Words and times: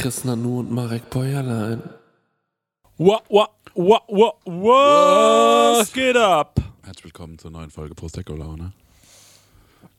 Chris 0.00 0.24
Nanu 0.24 0.60
und 0.60 0.72
Marek 0.72 1.10
Bäuerlein. 1.10 1.82
Wa, 2.96 3.20
wa, 3.28 3.50
wa, 3.74 4.00
wa, 4.08 4.32
was 5.76 5.92
geht 5.92 6.16
ab? 6.16 6.58
Herzlich 6.82 7.04
willkommen 7.04 7.38
zur 7.38 7.50
neuen 7.50 7.68
Folge 7.68 7.94
Prosecco 7.94 8.34
Laune. 8.34 8.72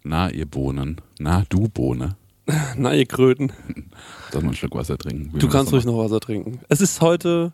Na, 0.01 0.31
ihr 0.31 0.47
Bohnen. 0.47 0.99
Na, 1.19 1.43
du 1.49 1.67
Bohne. 1.67 2.15
Na, 2.77 2.95
ihr 2.95 3.05
Kröten. 3.05 3.53
Soll 4.31 4.41
man 4.41 4.45
einen 4.45 4.55
Schluck 4.55 4.73
Wasser 4.73 4.97
trinken? 4.97 5.35
Wie 5.35 5.37
Du 5.37 5.47
kannst 5.47 5.71
ruhig 5.71 5.85
noch 5.85 5.99
Wasser 5.99 6.19
trinken. 6.19 6.61
Es 6.67 6.81
ist 6.81 6.99
heute, 7.01 7.53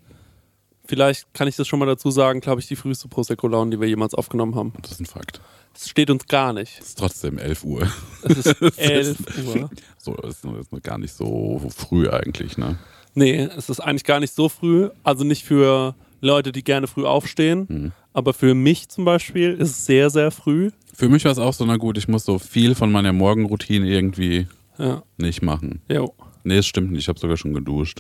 vielleicht 0.85 1.33
kann 1.33 1.49
ich 1.49 1.57
das 1.57 1.67
schon 1.67 1.79
mal 1.79 1.85
dazu 1.85 2.11
sagen, 2.11 2.39
glaube 2.39 2.61
ich, 2.61 2.67
die 2.69 2.77
früheste 2.77 3.09
Prosecco-Laune, 3.09 3.71
die 3.71 3.81
wir 3.81 3.89
jemals 3.89 4.13
aufgenommen 4.13 4.55
haben. 4.55 4.71
Das 4.81 4.91
ist 4.93 5.01
ein 5.01 5.05
Fakt. 5.05 5.41
Es 5.79 5.89
steht 5.89 6.09
uns 6.09 6.25
gar 6.27 6.53
nicht. 6.53 6.79
Es 6.79 6.87
ist 6.89 6.97
trotzdem 6.97 7.37
11 7.37 7.63
Uhr. 7.63 7.87
Es 8.23 8.45
ist 8.47 8.61
11 8.79 9.17
Uhr. 9.45 9.69
So, 9.99 10.13
das 10.15 10.35
ist 10.35 10.45
das 10.45 10.67
ist 10.71 10.83
gar 10.83 10.97
nicht 10.97 11.13
so 11.13 11.61
früh 11.75 12.09
eigentlich, 12.09 12.57
ne? 12.57 12.77
Nee, 13.13 13.41
es 13.55 13.69
ist 13.69 13.79
eigentlich 13.79 14.03
gar 14.03 14.19
nicht 14.19 14.33
so 14.33 14.49
früh. 14.49 14.89
Also 15.03 15.23
nicht 15.23 15.43
für 15.43 15.95
Leute, 16.21 16.51
die 16.51 16.63
gerne 16.63 16.87
früh 16.87 17.05
aufstehen. 17.05 17.65
Mhm. 17.69 17.91
Aber 18.13 18.33
für 18.33 18.55
mich 18.55 18.89
zum 18.89 19.05
Beispiel 19.05 19.53
ist 19.53 19.69
es 19.69 19.85
sehr, 19.85 20.09
sehr 20.09 20.31
früh. 20.31 20.71
Für 20.95 21.09
mich 21.09 21.25
war 21.25 21.31
es 21.31 21.37
auch 21.37 21.53
so, 21.53 21.63
na 21.65 21.77
gut, 21.77 21.97
ich 21.99 22.07
muss 22.07 22.25
so 22.25 22.39
viel 22.39 22.73
von 22.73 22.91
meiner 22.91 23.13
Morgenroutine 23.13 23.87
irgendwie 23.87 24.47
Ja. 24.79 25.03
nicht 25.17 25.43
machen. 25.43 25.81
Jo. 25.89 26.13
Nee, 26.43 26.57
es 26.57 26.65
stimmt 26.65 26.91
nicht. 26.91 27.01
Ich 27.01 27.07
habe 27.09 27.19
sogar 27.19 27.37
schon 27.37 27.53
geduscht. 27.53 27.99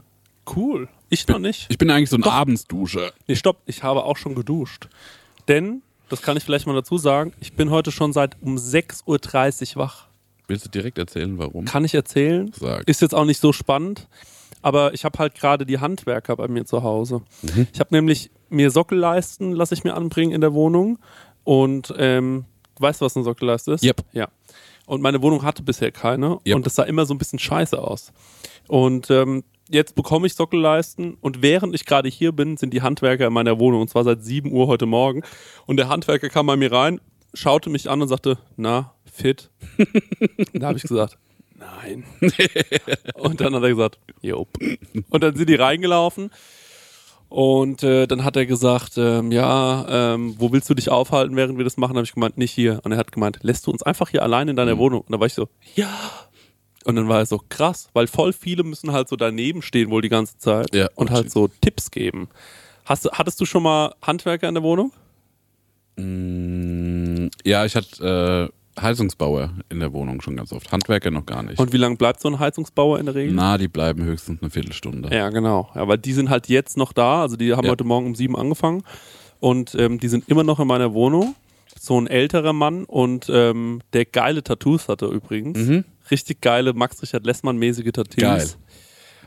Cool. 0.55 0.87
Ich 1.09 1.27
noch 1.27 1.39
nicht. 1.39 1.67
Ich 1.69 1.77
bin 1.77 1.91
eigentlich 1.91 2.09
so 2.09 2.15
ein 2.17 2.23
Abendsduscher. 2.23 3.11
Nee, 3.27 3.35
stopp, 3.35 3.61
ich 3.67 3.83
habe 3.83 4.03
auch 4.03 4.17
schon 4.17 4.33
geduscht. 4.33 4.87
Denn, 5.47 5.81
das 6.09 6.21
kann 6.21 6.37
ich 6.37 6.43
vielleicht 6.43 6.67
mal 6.67 6.73
dazu 6.73 6.97
sagen, 6.97 7.33
ich 7.39 7.53
bin 7.53 7.69
heute 7.69 7.91
schon 7.91 8.13
seit 8.13 8.37
um 8.41 8.55
6.30 8.55 9.75
Uhr 9.75 9.83
wach. 9.83 10.07
Willst 10.47 10.65
du 10.65 10.69
direkt 10.69 10.97
erzählen, 10.97 11.37
warum? 11.37 11.65
Kann 11.65 11.83
ich 11.83 11.93
erzählen? 11.93 12.51
Sag. 12.57 12.87
Ist 12.87 13.01
jetzt 13.01 13.13
auch 13.13 13.25
nicht 13.25 13.39
so 13.39 13.51
spannend, 13.51 14.07
aber 14.61 14.93
ich 14.93 15.03
habe 15.03 15.19
halt 15.19 15.35
gerade 15.35 15.65
die 15.65 15.79
Handwerker 15.79 16.35
bei 16.37 16.47
mir 16.47 16.65
zu 16.65 16.83
Hause. 16.83 17.21
Mhm. 17.41 17.67
Ich 17.73 17.79
habe 17.79 17.93
nämlich 17.93 18.31
mir 18.49 18.71
Sockelleisten, 18.71 19.51
lasse 19.51 19.73
ich 19.73 19.83
mir 19.83 19.93
anbringen 19.95 20.31
in 20.31 20.41
der 20.41 20.53
Wohnung. 20.53 20.99
Und 21.43 21.93
ähm, 21.97 22.45
du 22.75 22.81
weißt, 22.81 23.01
was 23.01 23.15
eine 23.15 23.25
Sockelleiste 23.25 23.73
ist? 23.73 23.83
Yep. 23.83 24.03
Ja. 24.13 24.29
Und 24.85 25.01
meine 25.01 25.21
Wohnung 25.21 25.43
hatte 25.43 25.63
bisher 25.63 25.91
keine. 25.91 26.39
Yep. 26.45 26.55
Und 26.55 26.65
das 26.65 26.75
sah 26.75 26.83
immer 26.83 27.05
so 27.05 27.13
ein 27.13 27.17
bisschen 27.17 27.39
scheiße 27.39 27.77
aus. 27.81 28.13
Und 28.67 29.09
ähm, 29.11 29.43
jetzt 29.69 29.95
bekomme 29.95 30.27
ich 30.27 30.35
Sockelleisten 30.35 31.15
und 31.21 31.41
während 31.41 31.75
ich 31.75 31.85
gerade 31.85 32.09
hier 32.09 32.31
bin, 32.31 32.57
sind 32.57 32.73
die 32.73 32.81
Handwerker 32.81 33.27
in 33.27 33.33
meiner 33.33 33.59
Wohnung 33.59 33.81
und 33.81 33.89
zwar 33.89 34.03
seit 34.03 34.23
7 34.23 34.51
Uhr 34.51 34.67
heute 34.67 34.85
Morgen. 34.85 35.23
Und 35.65 35.77
der 35.77 35.89
Handwerker 35.89 36.29
kam 36.29 36.47
bei 36.47 36.55
mir 36.55 36.71
rein, 36.71 37.01
schaute 37.33 37.69
mich 37.69 37.89
an 37.89 38.01
und 38.01 38.07
sagte, 38.07 38.37
na, 38.55 38.93
fit? 39.05 39.49
da 40.53 40.67
habe 40.67 40.77
ich 40.77 40.83
gesagt, 40.83 41.17
nein. 41.55 42.03
und 43.15 43.41
dann 43.41 43.55
hat 43.55 43.63
er 43.63 43.69
gesagt, 43.69 43.99
jop. 44.21 44.49
Und 45.09 45.23
dann 45.23 45.35
sind 45.35 45.49
die 45.49 45.55
reingelaufen 45.55 46.31
und 47.29 47.83
äh, 47.83 48.07
dann 48.07 48.23
hat 48.23 48.37
er 48.37 48.45
gesagt, 48.45 48.93
ähm, 48.97 49.31
ja, 49.31 50.13
ähm, 50.13 50.35
wo 50.37 50.51
willst 50.53 50.69
du 50.69 50.73
dich 50.73 50.89
aufhalten, 50.89 51.35
während 51.35 51.57
wir 51.57 51.65
das 51.65 51.75
machen? 51.77 51.97
habe 51.97 52.05
ich 52.05 52.13
gemeint, 52.13 52.37
nicht 52.37 52.51
hier. 52.51 52.79
Und 52.83 52.93
er 52.93 52.97
hat 52.97 53.11
gemeint, 53.11 53.39
lässt 53.41 53.67
du 53.67 53.71
uns 53.71 53.83
einfach 53.83 54.09
hier 54.09 54.23
allein 54.23 54.47
in 54.47 54.55
deiner 54.55 54.77
Wohnung? 54.77 55.01
Und 55.01 55.11
da 55.11 55.19
war 55.19 55.27
ich 55.27 55.33
so, 55.33 55.49
ja. 55.75 55.89
Und 56.87 56.95
dann 56.95 57.09
war 57.09 57.19
er 57.19 57.25
so 57.25 57.41
krass, 57.49 57.89
weil 57.91 58.07
voll 58.07 58.31
viele 58.31 58.63
müssen 58.63 58.93
halt 58.93 59.09
so 59.09 59.17
daneben 59.17 59.61
stehen 59.61 59.89
wohl 59.89 60.01
die 60.01 60.07
ganze 60.07 60.37
Zeit 60.37 60.73
Ja, 60.73 60.87
und 60.95 61.11
halt 61.11 61.29
so 61.29 61.49
Tipps 61.59 61.91
geben. 61.91 62.29
Hast, 62.85 63.03
du- 63.03 63.11
hattest 63.11 63.41
du 63.41 63.45
schon 63.45 63.63
mal 63.63 63.93
Handwerker 64.01 64.47
in 64.47 64.53
der 64.55 64.63
Wohnung? 64.63 64.93
Mm, 65.97 67.27
Ja, 67.45 67.65
ich 67.65 67.75
hatte 67.75 68.49
äh, 68.77 68.81
Heizungsbauer 68.81 69.49
in 69.69 69.79
der 69.79 69.91
Wohnung 69.91 70.21
schon 70.21 70.35
ganz 70.37 70.53
oft. 70.53 70.71
Handwerker 70.71 71.11
noch 71.11 71.25
gar 71.25 71.43
nicht. 71.43 71.59
Und 71.59 71.73
wie 71.73 71.77
lange 71.77 71.95
bleibt 71.95 72.21
so 72.21 72.29
ein 72.29 72.39
Heizungsbauer 72.39 72.99
in 72.99 73.07
der 73.07 73.15
Regel? 73.15 73.33
Na, 73.35 73.57
die 73.57 73.67
bleiben 73.67 74.03
höchstens 74.03 74.41
eine 74.41 74.49
Viertelstunde. 74.51 75.13
Ja, 75.13 75.29
genau. 75.29 75.69
Ja, 75.75 75.87
weil 75.87 75.97
die 75.97 76.13
sind 76.13 76.29
halt 76.29 76.47
jetzt 76.47 76.77
noch 76.77 76.93
da. 76.93 77.21
Also 77.21 77.35
die 77.35 77.53
haben 77.53 77.65
Ja. 77.65 77.71
heute 77.71 77.83
Morgen 77.83 78.05
um 78.05 78.15
sieben 78.15 78.35
angefangen 78.37 78.83
und 79.39 79.75
ähm, 79.75 79.99
die 79.99 80.07
sind 80.07 80.29
immer 80.29 80.43
noch 80.43 80.59
in 80.59 80.67
meiner 80.67 80.93
Wohnung. 80.93 81.35
So 81.79 81.99
ein 81.99 82.07
älterer 82.07 82.53
Mann 82.53 82.85
und 82.85 83.29
ähm, 83.29 83.81
der 83.93 84.05
geile 84.05 84.43
Tattoos 84.43 84.87
hatte 84.87 85.05
übrigens. 85.05 85.57
Mhm. 85.59 85.85
Richtig 86.09 86.41
geile 86.41 86.73
Max 86.73 87.01
Richard 87.01 87.25
Lessmann-mäßige 87.25 87.91
Tattoos. 87.91 88.15
Geil. 88.17 88.47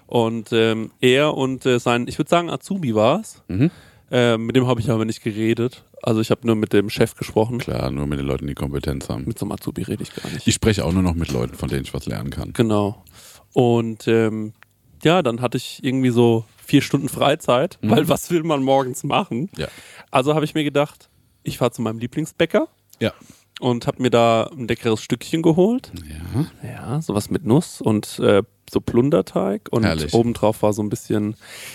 Und 0.06 0.52
ähm, 0.52 0.90
er 1.00 1.34
und 1.36 1.66
äh, 1.66 1.78
sein, 1.78 2.06
ich 2.08 2.18
würde 2.18 2.28
sagen 2.28 2.50
Azubi 2.50 2.94
war 2.94 3.20
es. 3.20 3.42
Mhm. 3.48 3.70
Äh, 4.10 4.38
mit 4.38 4.56
dem 4.56 4.66
habe 4.66 4.80
ich 4.80 4.90
aber 4.90 5.04
nicht 5.04 5.22
geredet. 5.22 5.84
Also 6.02 6.20
ich 6.20 6.30
habe 6.30 6.46
nur 6.46 6.56
mit 6.56 6.72
dem 6.72 6.90
Chef 6.90 7.14
gesprochen. 7.14 7.58
Klar, 7.58 7.90
nur 7.90 8.06
mit 8.06 8.18
den 8.18 8.26
Leuten, 8.26 8.46
die 8.46 8.54
Kompetenz 8.54 9.08
haben. 9.08 9.24
Mit 9.26 9.38
so 9.38 9.44
einem 9.44 9.52
Azubi 9.52 9.82
rede 9.82 10.02
ich 10.02 10.14
gar 10.14 10.28
nicht. 10.30 10.46
Ich 10.46 10.54
spreche 10.54 10.84
auch 10.84 10.92
nur 10.92 11.02
noch 11.02 11.14
mit 11.14 11.30
Leuten, 11.30 11.54
von 11.54 11.68
denen 11.68 11.82
ich 11.82 11.94
was 11.94 12.06
lernen 12.06 12.30
kann. 12.30 12.52
Genau. 12.54 13.04
Und 13.52 14.08
ähm, 14.08 14.52
ja, 15.02 15.22
dann 15.22 15.40
hatte 15.40 15.58
ich 15.58 15.84
irgendwie 15.84 16.10
so 16.10 16.44
vier 16.64 16.82
Stunden 16.82 17.08
Freizeit, 17.08 17.78
weil 17.82 18.08
was 18.08 18.30
will 18.30 18.42
man 18.42 18.62
morgens 18.62 19.04
machen? 19.04 19.50
Ja. 19.56 19.68
Also 20.10 20.34
habe 20.34 20.44
ich 20.44 20.54
mir 20.54 20.64
gedacht, 20.64 21.09
ich 21.42 21.58
fahre 21.58 21.70
zu 21.72 21.82
meinem 21.82 21.98
Lieblingsbäcker 21.98 22.68
Ja. 23.00 23.12
und 23.60 23.86
habe 23.86 24.02
mir 24.02 24.10
da 24.10 24.44
ein 24.52 24.68
leckeres 24.68 25.02
Stückchen 25.02 25.42
geholt. 25.42 25.92
Ja. 26.62 26.68
Ja, 26.68 27.02
sowas 27.02 27.30
mit 27.30 27.44
Nuss 27.44 27.80
und 27.80 28.18
äh, 28.20 28.42
so 28.70 28.80
Plunderteig 28.80 29.68
und 29.70 29.84
Herrlich. 29.84 30.14
obendrauf 30.14 30.62
war 30.62 30.72
so 30.72 30.82
ein 30.82 30.88
bisschen. 30.90 31.34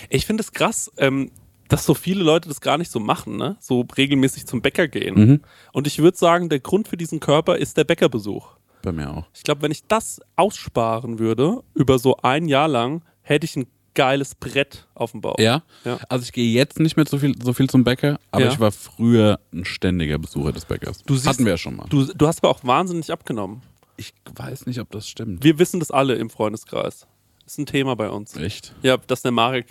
Ich 0.10 0.26
finde 0.26 0.42
es 0.42 0.52
krass, 0.54 0.92
ähm, 0.98 1.32
dass 1.68 1.86
so 1.86 1.94
viele 1.94 2.24
Leute 2.24 2.48
das 2.48 2.62
gar 2.62 2.78
nicht 2.78 2.92
so 2.92 3.00
machen, 3.00 3.38
ne? 3.38 3.58
So 3.60 3.86
regelmäßig 3.98 4.46
zum 4.46 4.62
Bäcker 4.62 4.88
gehen. 4.88 5.16
Mhm. 5.16 5.42
Und 5.74 5.88
ich 5.88 5.98
würde 6.00 6.16
sagen, 6.18 6.48
der 6.48 6.60
Grund 6.60 6.88
für 6.88 6.96
diesen 6.96 7.20
Körper 7.20 7.58
ist 7.58 7.76
der 7.78 7.84
Bäckerbesuch. 7.86 8.50
Bei 8.84 8.92
mir 8.92 9.10
auch. 9.12 9.26
Ich 9.34 9.42
glaube, 9.44 9.64
wenn 9.64 9.72
ich 9.72 9.84
das 9.88 10.22
aussparen 10.36 11.18
würde, 11.20 11.64
über 11.74 11.98
so 11.98 12.18
ein 12.18 12.48
Jahr 12.48 12.68
lang, 12.68 13.02
hätte 13.24 13.46
ich 13.46 13.56
ein 13.56 13.66
geiles 13.96 14.36
Brett 14.36 14.86
auf 14.94 15.12
dem 15.12 15.22
Bauch. 15.22 15.40
Ja? 15.40 15.64
Ja. 15.84 15.98
Also 16.10 16.24
ich 16.26 16.32
gehe 16.34 16.52
jetzt 16.54 16.80
nicht 16.80 16.96
mehr 16.98 17.06
so 17.08 17.18
viel, 17.18 17.34
so 17.42 17.54
viel 17.54 17.70
zum 17.70 17.84
Bäcker, 17.84 18.20
aber 18.32 18.44
Ja. 18.46 18.52
ich 18.52 18.60
war 18.60 18.72
früher 18.72 19.40
ein 19.52 19.66
ständiger 19.66 20.20
Besucher 20.20 20.52
des 20.52 20.66
Bäckers. 20.66 21.02
Du 21.04 21.16
siehst- 21.16 21.28
Hatten 21.28 21.46
wir 21.46 21.54
ja 21.54 21.58
schon 21.58 21.76
mal. 21.76 21.88
Du, 21.90 22.06
du 22.06 22.28
hast 22.28 22.44
aber 22.44 22.50
auch 22.52 22.64
wahnsinnig 22.64 23.12
abgenommen. 23.12 23.62
Ich 23.98 24.14
weiß 24.36 24.66
nicht, 24.68 24.80
ob 24.80 24.92
das 24.92 25.08
stimmt. 25.08 25.44
Wir 25.44 25.58
wissen 25.58 25.80
das 25.80 25.90
alle 25.90 26.16
im 26.16 26.30
Freundeskreis. 26.30 27.08
Ist 27.46 27.58
ein 27.60 27.66
Thema 27.66 27.96
bei 27.96 28.10
uns. 28.10 28.36
Echt? 28.36 28.74
Ja, 28.82 28.98
dass 28.98 29.22
der 29.22 29.32
Marek, 29.32 29.68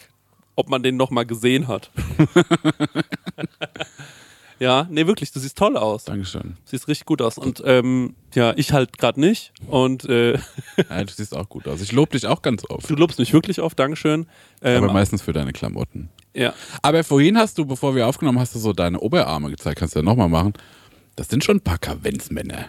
ob 0.56 0.68
man 0.70 0.82
den 0.82 0.96
noch 0.96 1.10
mal 1.10 1.24
gesehen 1.26 1.68
hat. 1.68 1.90
ja, 4.60 4.86
nee, 4.90 5.06
wirklich, 5.06 5.32
du 5.32 5.40
siehst 5.40 5.58
toll 5.58 5.76
aus. 5.76 6.04
Dankeschön. 6.04 6.56
Siehst 6.64 6.88
richtig 6.88 7.06
gut 7.06 7.20
aus. 7.22 7.38
Und 7.38 7.62
ähm, 7.64 8.14
ja, 8.34 8.52
ich 8.56 8.72
halt 8.72 8.96
gerade 8.98 9.20
nicht. 9.20 9.52
Und 9.68 10.04
äh, 10.04 10.38
Ja, 10.90 11.04
du 11.04 11.12
siehst 11.12 11.34
auch 11.36 11.48
gut 11.48 11.66
aus. 11.68 11.80
Ich 11.80 11.92
lobe 11.92 12.12
dich 12.12 12.26
auch 12.26 12.42
ganz 12.42 12.64
oft. 12.68 12.88
du 12.88 12.94
lobst 12.94 13.18
mich 13.18 13.32
wirklich 13.32 13.60
oft, 13.60 13.78
Dankeschön. 13.78 14.26
Ähm, 14.62 14.82
aber 14.84 14.92
meistens 14.92 15.22
für 15.22 15.32
deine 15.32 15.52
Klamotten. 15.52 16.08
ja. 16.34 16.54
Aber 16.82 17.02
vorhin 17.04 17.36
hast 17.38 17.58
du, 17.58 17.64
bevor 17.66 17.94
wir 17.94 18.06
aufgenommen 18.06 18.38
hast 18.38 18.54
du 18.54 18.58
so 18.58 18.72
deine 18.72 19.00
Oberarme 19.00 19.50
gezeigt. 19.50 19.78
Kannst 19.78 19.94
du 19.94 20.00
ja 20.00 20.04
nochmal 20.04 20.28
machen. 20.28 20.52
Das 21.16 21.28
sind 21.28 21.44
schon 21.44 21.58
ein 21.58 21.60
paar 21.62 21.78
Kavenzmänner. 21.78 22.66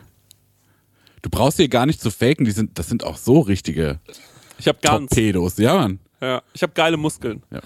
Du 1.21 1.29
brauchst 1.29 1.57
hier 1.57 1.67
gar 1.69 1.85
nicht 1.85 2.01
zu 2.01 2.11
faken. 2.11 2.45
Die 2.45 2.51
sind, 2.51 2.77
das 2.77 2.87
sind 2.87 3.03
auch 3.03 3.17
so 3.17 3.39
richtige 3.39 3.99
Ich 4.59 4.67
habe 4.67 4.77
ganz, 4.81 5.09
Torpedos. 5.09 5.57
Ja, 5.57 5.73
Mann. 5.75 5.99
ja, 6.21 6.41
ich 6.53 6.61
habe 6.61 6.73
geile 6.73 6.97
Muskeln. 6.97 7.41
Ja. 7.51 7.61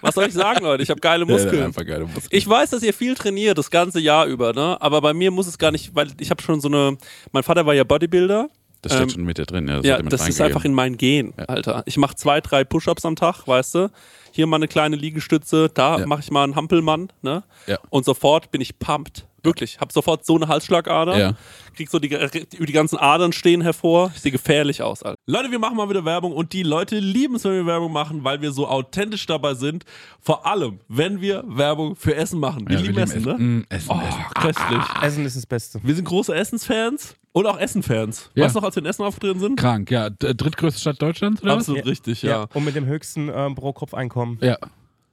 Was 0.00 0.14
soll 0.14 0.26
ich 0.26 0.34
sagen, 0.34 0.64
Leute? 0.64 0.82
Ich 0.82 0.90
habe 0.90 1.00
geile 1.00 1.24
Ja, 1.26 1.30
Muskeln. 1.32 1.62
einfach 1.64 1.84
geile 1.86 2.04
Muskeln. 2.04 2.28
Ich 2.30 2.48
weiß, 2.48 2.70
dass 2.70 2.82
ihr 2.82 2.92
viel 2.94 3.14
trainiert, 3.14 3.58
das 3.58 3.70
ganze 3.70 4.00
Jahr 4.00 4.26
über, 4.26 4.52
ne? 4.52 4.76
Aber 4.80 5.00
bei 5.00 5.14
mir 5.14 5.30
muss 5.30 5.46
es 5.46 5.58
gar 5.58 5.70
nicht, 5.70 5.94
weil 5.94 6.08
ich 6.20 6.30
habe 6.30 6.42
schon 6.42 6.60
so 6.60 6.68
eine. 6.68 6.96
Mein 7.32 7.42
Vater 7.42 7.64
war 7.66 7.74
ja 7.74 7.84
Bodybuilder. 7.84 8.48
das 8.82 8.92
steckt 8.92 9.10
ähm, 9.10 9.14
schon 9.16 9.24
mit 9.24 9.38
dir 9.38 9.46
drin. 9.46 9.68
Ja, 9.68 9.76
das, 9.76 9.86
Ja, 9.86 10.02
das 10.02 10.28
ist 10.28 10.40
einfach 10.40 10.64
in 10.64 10.74
mein 10.74 10.96
Gen, 10.96 11.34
Alter. 11.36 11.82
Ich 11.86 11.96
mache 11.96 12.14
zwei, 12.16 12.40
drei 12.40 12.64
Push-ups 12.64 13.04
am 13.04 13.16
Tag, 13.16 13.46
weißt 13.46 13.74
du? 13.76 13.90
Hier 14.32 14.46
mal 14.46 14.56
eine 14.56 14.68
kleine 14.68 14.96
Liegestütze, 14.96 15.70
da 15.72 15.98
Ja. 15.98 16.06
mache 16.06 16.20
ich 16.20 16.30
mal 16.30 16.44
einen 16.44 16.54
Hampelmann, 16.56 17.10
ne? 17.22 17.42
Ja. 17.66 17.78
Und 17.90 18.04
sofort 18.04 18.50
bin 18.50 18.60
ich 18.60 18.78
pumped. 18.78 19.26
Wirklich. 19.42 19.78
Hab 19.80 19.92
sofort 19.92 20.24
so 20.26 20.36
eine 20.36 20.48
Halsschlagader. 20.48 21.18
Ja. 21.18 21.32
Krieg 21.76 21.88
so 21.90 21.98
die, 22.00 22.08
die, 22.08 22.66
die 22.66 22.72
ganzen 22.72 22.96
Adern 22.98 23.32
stehen 23.32 23.60
hervor. 23.60 24.10
Ich 24.14 24.20
sehe 24.22 24.32
gefährlich 24.32 24.82
aus, 24.82 25.02
Alter. 25.02 25.16
Leute, 25.26 25.50
wir 25.50 25.58
machen 25.60 25.76
mal 25.76 25.88
wieder 25.88 26.04
Werbung 26.04 26.32
und 26.32 26.52
die 26.52 26.64
Leute 26.64 26.98
lieben 26.98 27.36
es, 27.36 27.44
wenn 27.44 27.52
wir 27.52 27.66
Werbung 27.66 27.92
machen, 27.92 28.24
weil 28.24 28.40
wir 28.42 28.50
so 28.52 28.66
authentisch 28.66 29.26
dabei 29.26 29.54
sind. 29.54 29.84
Vor 30.20 30.44
allem, 30.44 30.80
wenn 30.88 31.20
wir 31.20 31.44
Werbung 31.46 31.94
für 31.94 32.14
Essen 32.16 32.40
machen. 32.40 32.68
Wir 32.68 32.76
Ja, 32.76 32.82
lieben 32.82 32.96
wir 32.96 33.02
Essen, 33.04 33.22
ne? 33.22 33.34
Mm, 33.34 33.66
Essen, 33.68 33.90
Oh, 33.90 34.00
Essen. 34.00 34.24
köstlich. 34.40 34.84
Essen 35.02 35.24
ist 35.24 35.36
das 35.36 35.46
Beste. 35.46 35.80
Wir 35.84 35.94
sind 35.94 36.04
große 36.04 36.34
Essensfans 36.34 37.14
und 37.32 37.46
auch 37.46 37.58
Essenfans. 37.60 38.30
Ja. 38.34 38.44
Weißt 38.44 38.56
du 38.56 38.58
noch, 38.58 38.66
als 38.66 38.74
wir 38.74 38.82
in 38.82 38.86
Essen 38.88 39.04
aufgetreten 39.04 39.38
sind? 39.38 39.56
Krank, 39.60 39.90
ja. 39.90 40.10
Drittgrößte 40.10 40.80
Stadt 40.80 41.00
Deutschlands, 41.00 41.42
oder? 41.42 41.52
Absolut 41.52 41.86
richtig, 41.86 42.22
ja. 42.22 42.46
Und 42.54 42.64
mit 42.64 42.74
dem 42.74 42.86
höchsten 42.86 43.30
ähm, 43.32 43.54
Pro-Kopf-Einkommen. 43.54 44.38
Ja. 44.42 44.56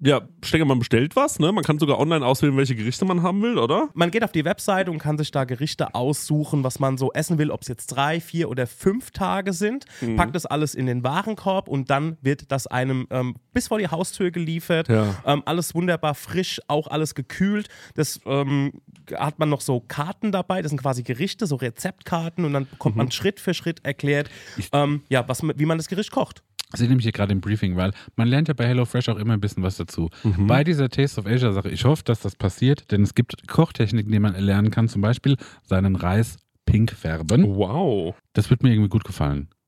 ja, 0.00 0.22
Stenger, 0.44 0.64
man 0.64 0.78
bestellt 0.78 1.16
was, 1.16 1.40
ne? 1.40 1.50
Man 1.50 1.64
kann 1.64 1.78
sogar 1.78 1.98
online 1.98 2.24
auswählen, 2.24 2.56
welche 2.56 2.76
Gerichte 2.76 3.04
man 3.04 3.22
haben 3.22 3.42
will, 3.42 3.58
oder? 3.58 3.88
Man 3.94 4.10
geht 4.10 4.22
auf 4.22 4.30
die 4.30 4.44
Webseite 4.44 4.90
und 4.90 4.98
kann 4.98 5.18
sich 5.18 5.32
da 5.32 5.44
Gerichte 5.44 5.94
aussuchen, 5.94 6.62
was 6.62 6.78
man 6.78 6.96
so 6.98 7.12
essen 7.12 7.38
will, 7.38 7.50
ob 7.50 7.62
es 7.62 7.68
jetzt 7.68 7.88
drei, 7.88 8.20
vier 8.20 8.48
oder 8.48 8.66
fünf 8.66 9.10
Tage 9.10 9.52
sind. 9.52 9.86
Packt 10.16 10.34
das 10.34 10.46
alles 10.46 10.74
in 10.74 10.86
den 10.86 11.02
Warenkorb 11.02 11.68
und 11.68 11.90
dann 11.90 12.16
wird 12.22 12.52
das 12.52 12.66
einem 12.68 13.06
ähm, 13.10 13.36
bis 13.52 13.68
vor 13.68 13.78
die 13.78 13.88
Haustür 13.88 14.30
geliefert. 14.30 14.88
Ja. 14.88 15.16
Ähm, 15.26 15.42
alles 15.46 15.74
wunderbar 15.74 16.14
frisch, 16.14 16.60
auch 16.68 16.86
alles 16.86 17.16
gekühlt. 17.16 17.68
Das 17.94 18.20
ähm, 18.24 18.80
hat 19.14 19.38
man 19.38 19.48
noch 19.48 19.60
so 19.60 19.80
Karten 19.80 20.30
dabei, 20.30 20.62
das 20.62 20.70
sind 20.70 20.80
quasi 20.80 21.02
Gerichte, 21.02 21.46
so 21.46 21.56
Rezeptkarten 21.56 22.44
und 22.44 22.52
dann 22.52 22.68
bekommt 22.68 22.96
man 22.96 23.10
Schritt 23.10 23.40
für 23.40 23.54
Schritt 23.54 23.84
erklärt, 23.84 24.30
ähm, 24.72 25.02
ja, 25.08 25.26
was, 25.28 25.42
wie 25.42 25.66
man 25.66 25.78
das 25.78 25.88
Gericht 25.88 26.12
kocht. 26.12 26.42
Ich 26.74 26.80
sehe 26.80 26.88
nämlich 26.88 27.04
hier 27.04 27.12
gerade 27.12 27.32
im 27.32 27.40
Briefing, 27.40 27.76
weil 27.76 27.92
man 28.16 28.28
lernt 28.28 28.48
ja 28.48 28.54
bei 28.54 28.66
HelloFresh 28.66 29.08
auch 29.08 29.16
immer 29.16 29.32
ein 29.32 29.40
bisschen 29.40 29.62
was 29.62 29.78
dazu. 29.88 30.10
Bei 30.38 30.64
dieser 30.64 30.88
Taste 30.88 31.20
of 31.20 31.26
Asia 31.26 31.52
Sache, 31.52 31.70
ich 31.70 31.84
hoffe, 31.84 32.04
dass 32.04 32.20
das 32.20 32.36
passiert, 32.36 32.90
denn 32.92 33.02
es 33.02 33.14
gibt 33.14 33.48
Kochtechniken, 33.48 34.12
die 34.12 34.18
man 34.18 34.34
erlernen 34.34 34.70
kann, 34.70 34.88
zum 34.88 35.02
Beispiel 35.02 35.36
seinen 35.62 35.96
Reis 35.96 36.36
pink 36.66 36.92
färben. 36.92 37.56
Wow. 37.56 38.14
Das 38.34 38.50
wird 38.50 38.62
mir 38.62 38.70
irgendwie 38.70 38.90
gut 38.90 39.04
gefallen. 39.04 39.48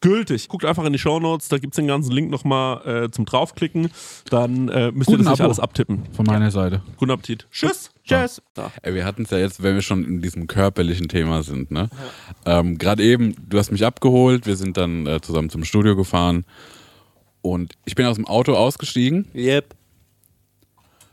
gültig. 0.00 0.48
Guckt 0.48 0.64
einfach 0.64 0.84
in 0.84 0.92
die 0.92 0.98
Shownotes, 0.98 1.48
da 1.48 1.58
gibt's 1.58 1.76
den 1.76 1.86
ganzen 1.86 2.12
Link 2.12 2.30
nochmal 2.30 3.04
äh, 3.04 3.10
zum 3.10 3.24
draufklicken. 3.26 3.90
Dann 4.30 4.68
äh, 4.68 4.90
müsst 4.92 5.10
ihr 5.10 5.16
Guten 5.16 5.24
das 5.24 5.32
nicht 5.32 5.40
Abo. 5.40 5.44
alles 5.44 5.60
abtippen. 5.60 6.04
Von 6.12 6.26
meiner 6.26 6.50
Seite. 6.50 6.82
Guten 6.96 7.10
Appetit. 7.10 7.46
Tschüss. 7.50 7.90
Tschüss. 8.04 8.42
Ey, 8.82 8.94
wir 8.94 9.04
hatten 9.04 9.22
es 9.22 9.30
ja 9.30 9.38
jetzt, 9.38 9.62
wenn 9.62 9.74
wir 9.74 9.82
schon 9.82 10.04
in 10.04 10.20
diesem 10.22 10.46
körperlichen 10.46 11.08
Thema 11.08 11.42
sind, 11.42 11.70
ne? 11.70 11.88
Ähm, 12.44 12.78
Gerade 12.78 13.02
eben, 13.02 13.34
du 13.48 13.58
hast 13.58 13.70
mich 13.70 13.84
abgeholt, 13.84 14.46
wir 14.46 14.56
sind 14.56 14.76
dann 14.76 15.06
äh, 15.06 15.20
zusammen 15.20 15.50
zum 15.50 15.64
Studio 15.64 15.94
gefahren 15.96 16.44
und 17.42 17.72
ich 17.84 17.94
bin 17.94 18.06
aus 18.06 18.16
dem 18.16 18.26
Auto 18.26 18.54
ausgestiegen. 18.54 19.26
Yep. 19.34 19.74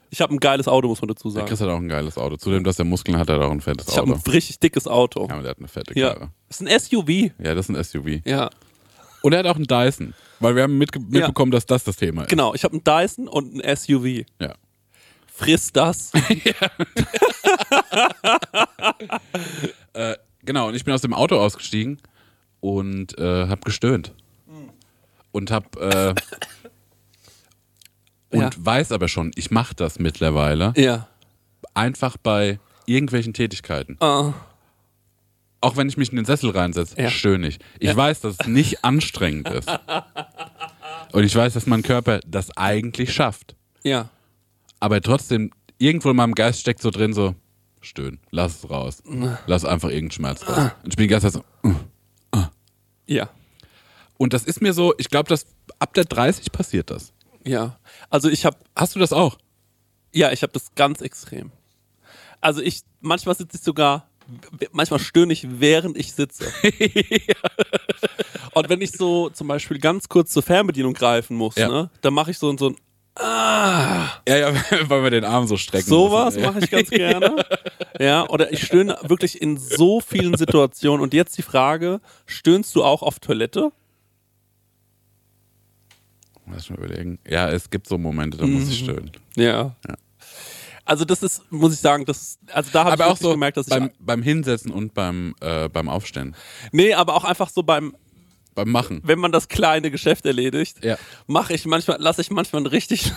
Ich 0.10 0.22
habe 0.22 0.34
ein 0.34 0.40
geiles 0.40 0.68
Auto, 0.70 0.88
muss 0.88 1.02
man 1.02 1.10
dazu 1.10 1.28
Der 1.28 1.34
sagen. 1.34 1.48
Chris 1.48 1.60
hat 1.62 1.68
auch 1.68 1.78
ein 1.78 1.90
geiles 1.90 2.18
Auto. 2.18 2.38
Zudem, 2.38 2.64
dass 2.64 2.80
er 2.80 2.86
Muskeln 2.86 3.18
hat, 3.18 3.30
hat 3.30 3.40
er 3.40 3.46
auch 3.48 3.52
ein 3.52 3.60
fettes 3.62 3.90
Ich 3.90 3.98
habe 3.98 4.10
Auto. 4.14 4.22
ein 4.26 4.32
richtig 4.32 4.60
dickes 4.60 4.88
Auto. 4.88 5.28
Ja, 5.28 5.34
aber 5.34 5.42
der 5.42 5.52
hat 5.52 5.60
eine 5.60 5.68
fette 5.68 6.00
Ja. 6.00 6.14
Karre. 6.14 6.30
Das 6.48 6.62
ist 6.62 6.68
ein 6.68 6.80
SUV. 6.80 7.10
Ja, 7.44 7.54
das 7.54 7.70
ist 7.70 7.76
ein 7.76 7.84
SUV. 7.84 8.22
Ja. 8.26 8.50
Und 9.22 9.34
er 9.34 9.40
hat 9.40 9.48
auch 9.48 9.56
einen 9.56 9.66
Dyson, 9.66 10.14
weil 10.40 10.56
wir 10.56 10.64
haben 10.64 10.78
mitge 10.78 11.00
mitbekommen, 11.00 11.52
dass 11.52 11.66
das 11.66 11.84
das 11.84 11.96
Thema 11.96 12.24
ist. 12.24 12.30
Genau, 12.30 12.54
ich 12.54 12.64
habe 12.64 12.74
einen 12.74 12.84
Dyson 12.84 13.28
und 13.28 13.64
ein 13.64 13.76
SUV. 13.76 14.26
Ja. 14.40 14.56
Friss 15.28 15.72
das. 15.72 16.12
Genau, 20.48 20.70
und 20.70 20.76
ich 20.76 20.86
bin 20.86 20.94
aus 20.94 21.02
dem 21.02 21.14
Auto 21.14 21.38
ausgestiegen 21.38 21.98
und 22.62 23.20
äh, 23.20 23.48
habe 23.48 23.60
gestöhnt. 23.66 24.14
Und 25.34 25.52
habe 25.52 25.80
äh, 25.82 26.16
und 28.38 28.42
Ja. 28.42 28.50
weiß 28.58 28.94
aber 28.94 29.10
schon, 29.10 29.32
ich 29.36 29.52
mache 29.52 29.76
das 29.76 30.00
mittlerweile 30.00 30.72
ja. 30.78 31.10
einfach 31.74 32.16
bei 32.16 32.62
irgendwelchen 32.86 33.34
Tätigkeiten. 33.34 33.98
Ah. 34.00 34.34
Auch 35.60 35.76
wenn 35.76 35.90
ich 35.90 35.98
mich 35.98 36.10
in 36.12 36.18
den 36.18 36.26
Sessel 36.26 36.52
reinsetze, 36.52 37.02
Ja. 37.02 37.10
stöhne 37.10 37.48
ich. 37.48 37.60
Ich 37.80 37.96
weiß, 37.96 38.22
dass 38.22 38.36
es 38.40 38.48
nicht 38.48 38.84
anstrengend 38.86 39.50
ist. 39.50 39.70
Und 41.12 41.24
ich 41.24 41.36
weiß, 41.36 41.54
dass 41.54 41.66
mein 41.66 41.82
Körper 41.84 42.20
das 42.28 42.56
eigentlich 42.56 43.14
schafft. 43.14 43.56
Ja. 43.84 44.10
Aber 44.80 45.02
trotzdem, 45.02 45.52
irgendwo 45.80 46.10
in 46.12 46.16
meinem 46.16 46.36
Geist 46.36 46.60
steckt 46.60 46.82
so 46.82 46.92
drin 46.92 47.14
so, 47.14 47.34
stöhnen, 47.82 48.20
lass 48.32 48.64
es 48.64 48.70
raus. 48.70 49.02
Lass 49.48 49.66
einfach 49.66 49.90
irgendeinen 49.90 50.12
Schmerz 50.12 50.48
raus. 50.48 50.72
Und 50.84 50.90
ich 50.92 50.96
bin 50.96 51.04
die 51.04 51.08
ganze 51.08 51.32
Zeit 51.32 51.44
so, 51.64 51.70
uh. 51.70 51.76
Ja. 53.08 53.30
Und 54.18 54.34
das 54.34 54.44
ist 54.44 54.62
mir 54.62 54.74
so, 54.74 54.94
ich 54.98 55.10
glaube, 55.10 55.30
dass 55.30 55.46
ab 55.80 55.94
der 55.94 56.04
30 56.06 56.52
passiert 56.52 56.90
das. 56.92 57.14
Ja. 57.46 57.80
Also 58.10 58.30
ich 58.30 58.46
habe 58.46 58.58
Hast 58.76 58.96
du 58.96 59.00
das 59.00 59.14
auch? 59.14 59.38
Ja, 60.14 60.32
ich 60.32 60.42
habe 60.44 60.52
das 60.54 60.74
ganz 60.76 61.02
extrem. 61.02 61.52
Also 62.42 62.62
ich, 62.62 62.82
manchmal 63.00 63.36
sitze 63.36 63.58
ich 63.58 63.64
sogar, 63.64 64.07
manchmal 64.72 65.00
stöhne 65.00 65.34
ich, 65.34 65.48
während 65.60 65.98
ich 65.98 66.14
sitze. 66.14 66.46
Und 68.54 68.70
wenn 68.70 68.82
ich 68.82 68.92
so 68.92 69.30
zum 69.30 69.48
Beispiel 69.48 69.80
ganz 69.80 70.10
kurz 70.10 70.32
zur 70.32 70.44
Fernbedienung 70.44 70.94
greifen 70.94 71.38
muss, 71.38 71.56
Ja. 71.56 71.68
ne, 71.68 71.90
dann 72.02 72.14
mache 72.14 72.32
ich 72.32 72.38
so, 72.38 72.56
so 72.58 72.70
ein 72.70 72.76
Ja, 73.20 74.20
ja, 74.28 74.54
weil 74.90 75.04
wir 75.04 75.10
den 75.12 75.24
Arm 75.26 75.48
so 75.48 75.58
strecken. 75.58 75.88
sowas 75.88 76.36
müssen. 76.36 76.46
mache 76.48 76.60
ich 76.64 76.70
ganz 76.72 76.90
gerne. 76.90 77.46
Ja, 78.00 78.30
oder 78.30 78.54
ich 78.54 78.64
stöhne 78.64 78.96
wirklich 79.02 79.42
in 79.42 79.58
so 79.58 80.02
vielen 80.02 80.38
Situationen. 80.38 81.02
Und 81.02 81.16
jetzt 81.16 81.36
die 81.36 81.42
Frage, 81.42 82.00
stöhnst 82.28 82.76
du 82.76 82.84
auch 82.84 83.02
auf 83.02 83.20
Toilette? 83.20 83.72
Lass 86.46 86.70
mich 86.70 86.78
überlegen. 86.78 87.18
Ja, 87.28 87.50
es 87.50 87.72
gibt 87.72 87.88
so 87.88 87.98
Momente, 87.98 88.38
da 88.38 88.46
muss 88.46 88.70
ich 88.70 88.80
stöhnen. 88.80 89.10
Ja. 89.36 89.76
Also 90.88 91.04
das 91.04 91.22
ist, 91.22 91.42
muss 91.52 91.74
ich 91.74 91.80
sagen, 91.80 92.06
das, 92.06 92.40
also 92.54 92.70
da 92.72 92.86
habe 92.86 92.96
ich 92.96 93.02
auch 93.10 93.18
so 93.18 93.32
gemerkt, 93.32 93.58
dass 93.58 93.68
ich, 93.68 93.72
beim, 93.74 93.92
beim 94.00 94.24
Hinsetzen 94.24 94.72
und 94.72 94.94
beim, 94.94 95.36
äh, 95.42 95.68
beim 95.68 95.90
Aufstehen. 95.90 96.34
nee, 96.72 96.94
aber 96.94 97.16
auch 97.16 97.26
einfach 97.26 97.50
so 97.50 97.62
beim, 97.62 97.94
Beim 98.56 98.72
Machen. 98.72 99.02
wenn 99.04 99.20
man 99.20 99.34
das 99.34 99.50
kleine 99.50 99.92
Geschäft 99.92 100.26
erledigt, 100.26 100.78
Ja. 100.84 100.98
mache 101.28 101.54
ich 101.54 101.66
manchmal, 101.66 101.98
lasse 102.00 102.22
ich 102.22 102.32
manchmal 102.32 102.62
einen 102.62 102.68
richtig, 102.68 103.12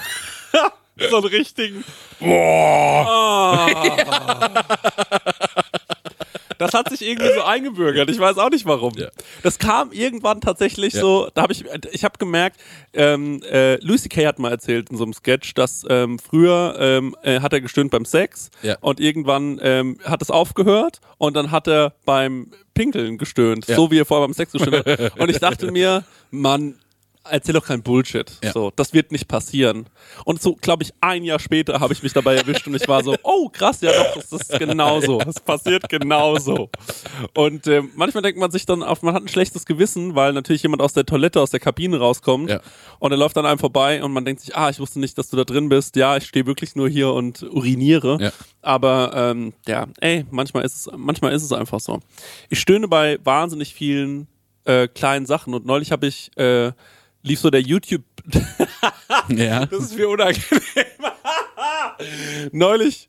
so 1.11 1.17
einen 1.19 1.27
richtigen, 1.27 1.85
boah. 2.19 3.69
Das 6.61 6.75
hat 6.75 6.91
sich 6.91 7.03
irgendwie 7.03 7.33
so 7.35 7.43
eingebürgert. 7.43 8.11
Ich 8.11 8.19
weiß 8.19 8.39
auch 8.39 8.51
nicht 8.51 8.67
warum. 8.67 8.93
Ja. 8.97 9.09
Das 9.43 9.59
kam 9.59 9.93
irgendwann 9.93 10.41
tatsächlich 10.41 10.95
Ja. 10.95 11.01
so. 11.01 11.29
Da 11.35 11.43
habe 11.43 11.53
ich, 11.53 11.65
ich 11.93 12.05
habe 12.05 12.19
gemerkt, 12.19 12.61
ähm, 12.93 13.43
äh, 13.51 13.77
Lucy 13.85 14.09
Kay 14.09 14.25
hat 14.27 14.39
mal 14.39 14.51
erzählt 14.51 14.91
in 14.91 14.97
so 14.97 15.05
einem 15.05 15.13
Sketch, 15.15 15.55
dass 15.55 15.85
ähm, 15.89 16.19
früher 16.19 16.77
ähm, 16.79 17.17
äh, 17.23 17.41
hat 17.41 17.53
er 17.53 17.61
gestöhnt 17.61 17.91
beim 17.91 18.05
Sex 18.05 18.51
Ja. 18.63 18.77
und 18.81 19.01
irgendwann 19.01 19.59
ähm, 19.63 19.99
hat 20.05 20.23
es 20.23 20.31
aufgehört 20.31 21.01
und 21.19 21.35
dann 21.35 21.51
hat 21.51 21.67
er 21.67 21.95
beim 22.05 22.53
Pinkeln 22.75 23.19
gestöhnt, 23.19 23.65
so 23.67 23.91
wie 23.91 23.99
er 23.99 24.05
vorher 24.07 24.27
beim 24.27 24.35
Sex 24.35 24.53
gestöhnt 24.53 24.87
hat. 24.87 25.19
Und 25.19 25.29
ich 25.31 25.39
dachte 25.39 25.71
mir, 25.73 26.05
Mann, 26.31 26.77
erzähl 27.31 27.55
doch 27.55 27.65
kein 27.67 27.83
Bullshit. 27.83 28.31
Ja. 28.43 28.53
So, 28.53 28.73
das 28.77 28.93
wird 28.93 29.13
nicht 29.13 29.29
passieren. 29.29 29.87
Und 30.25 30.43
so, 30.43 30.55
glaube 30.55 30.83
ich, 30.83 30.93
ein 31.01 31.25
Jahr 31.25 31.39
später 31.39 31.81
habe 31.81 31.93
ich 31.93 32.03
mich 32.03 32.13
dabei 32.13 32.37
erwischt 32.37 32.67
und 32.67 32.75
ich 32.75 32.87
war 32.89 33.03
so, 33.03 33.17
oh 33.23 33.49
krass, 33.49 33.81
ja 33.81 33.93
doch, 33.93 34.15
das 34.17 34.33
ist 34.33 34.59
genauso. 34.59 35.19
Das 35.19 35.41
passiert 35.41 35.89
genauso. 35.89 36.71
Und 37.35 37.67
ähm, 37.67 37.91
manchmal 37.95 38.23
denkt 38.23 38.39
man 38.39 38.51
sich 38.51 38.67
dann 38.67 38.83
auf, 38.83 39.03
man 39.03 39.15
hat 39.15 39.23
ein 39.23 39.29
schlechtes 39.29 39.67
Gewissen, 39.67 40.15
weil 40.15 40.33
natürlich 40.33 40.63
jemand 40.63 40.83
aus 40.83 40.93
der 40.93 41.07
Toilette, 41.07 41.41
aus 41.41 41.51
der 41.51 41.61
Kabine 41.61 41.99
rauskommt 41.99 42.51
Ja. 42.51 42.61
und 42.99 43.11
er 43.13 43.19
läuft 43.19 43.37
an 43.39 43.47
einem 43.47 43.59
vorbei 43.59 44.03
und 44.03 44.13
man 44.13 44.25
denkt 44.25 44.43
sich, 44.43 44.57
ah, 44.57 44.71
ich 44.71 44.79
wusste 44.81 45.01
nicht, 45.01 45.17
dass 45.19 45.29
du 45.29 45.37
da 45.37 45.45
drin 45.45 45.69
bist. 45.69 45.97
Ja, 45.97 46.17
ich 46.17 46.25
stehe 46.25 46.47
wirklich 46.47 46.77
nur 46.77 46.89
hier 46.89 47.13
und 47.13 47.43
uriniere. 47.43 48.19
Ja. 48.21 48.33
Aber 48.63 49.13
ähm, 49.15 49.53
ja, 49.67 49.87
ey, 50.01 50.25
manchmal 50.31 50.65
ist 50.65 50.75
es, 50.87 50.89
manchmal 50.97 51.33
ist 51.33 51.43
es 51.43 51.53
einfach 51.53 51.81
so. 51.81 52.01
Ich 52.49 52.61
stöhne 52.61 52.89
bei 52.89 53.19
wahnsinnig 53.25 53.75
vielen 53.75 54.27
äh, 54.65 54.89
kleinen 54.89 55.27
Sachen 55.27 55.55
und 55.55 55.65
neulich 55.65 55.91
habe 55.93 56.07
ich 56.07 56.31
äh, 56.37 56.73
lief 57.23 57.41
so 57.41 57.51
der 57.51 57.63
YouTube. 57.63 58.05
Ja. 59.29 59.67
Das 59.67 59.85
ist 59.85 59.97
mir 59.97 60.09
unangenehm. 60.09 60.43
neulich 62.53 63.09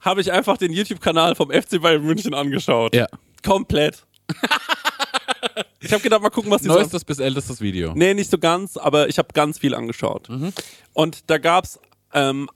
habe 0.00 0.20
ich 0.20 0.32
einfach 0.32 0.56
den 0.58 0.72
YouTube-Kanal 0.72 1.34
vom 1.34 1.50
FC 1.50 1.80
Bayern 1.80 2.02
München 2.02 2.34
angeschaut. 2.34 2.94
Ja. 2.94 3.06
Komplett. 3.42 4.04
ich 5.80 5.92
habe 5.92 6.02
gedacht, 6.02 6.22
mal 6.22 6.30
gucken, 6.30 6.50
was 6.50 6.62
die 6.62 6.68
so 6.68 6.74
Neuestes 6.74 7.04
bis 7.04 7.18
ältestes 7.18 7.60
Video. 7.60 7.92
Nee, 7.94 8.14
nicht 8.14 8.30
so 8.30 8.38
ganz, 8.38 8.76
aber 8.76 9.08
ich 9.08 9.18
habe 9.18 9.28
ganz 9.32 9.58
viel 9.58 9.74
angeschaut. 9.74 10.28
Mhm. 10.28 10.52
Und 10.92 11.30
da 11.30 11.38
gab's 11.38 11.78
ähm, 12.12 12.48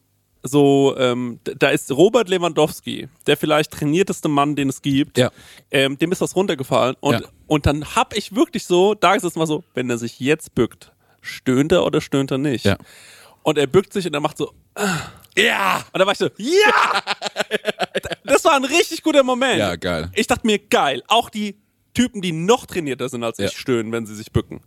so, 0.43 0.95
ähm, 0.99 1.41
da 1.43 1.71
ist 1.71 1.91
Robert 1.91 2.29
Lewandowski, 2.29 3.09
der 3.27 3.37
vielleicht 3.37 3.73
trainierteste 3.73 4.29
Mann, 4.29 4.55
den 4.57 4.69
es 4.69 4.83
gibt. 4.83 5.19
Ja. 5.19 5.31
Ähm, 5.71 5.99
dem 5.99 6.13
ist 6.13 6.21
was 6.21 6.37
runtergefallen. 6.37 6.97
Und, 7.01 7.21
Ja. 7.21 7.29
und 7.47 7.67
dann 7.67 7.97
hab 7.97 8.17
ich 8.17 8.35
wirklich 8.35 8.65
so, 8.65 8.95
da 8.95 9.15
ist 9.15 9.25
es 9.25 9.35
mal 9.35 9.47
so, 9.47 9.65
wenn 9.75 9.91
er 9.91 9.99
sich 9.99 10.21
jetzt 10.21 10.55
bückt, 10.55 10.93
stöhnt 11.21 11.73
er 11.73 11.85
oder 11.85 12.01
stöhnt 12.01 12.31
er 12.31 12.39
nicht? 12.39 12.65
Ja. 12.65 12.77
Und 13.43 13.59
er 13.59 13.67
bückt 13.67 13.93
sich 13.93 14.07
und 14.07 14.15
er 14.15 14.21
macht 14.21 14.37
so, 14.39 14.53
ja! 15.37 15.85
Und 15.93 15.99
da 15.99 16.07
war 16.07 16.13
ich 16.13 16.19
so, 16.19 16.29
ja! 16.37 17.03
das 18.25 18.45
war 18.45 18.55
ein 18.55 18.65
richtig 18.65 19.03
guter 19.03 19.23
Moment. 19.23 19.59
Ja, 19.59 19.77
geil. 19.77 20.11
Ich 20.15 20.27
dachte 20.27 20.47
mir, 20.47 20.59
geil, 20.59 21.03
auch 21.09 21.31
die 21.31 21.57
Typen, 21.95 22.21
die 22.23 22.33
noch 22.33 22.67
trainierter 22.67 23.09
sind 23.09 23.25
als 23.25 23.39
ich, 23.39 23.57
stöhnen, 23.57 23.91
wenn 23.93 24.07
sie 24.07 24.15
sich 24.15 24.31
bücken. 24.33 24.61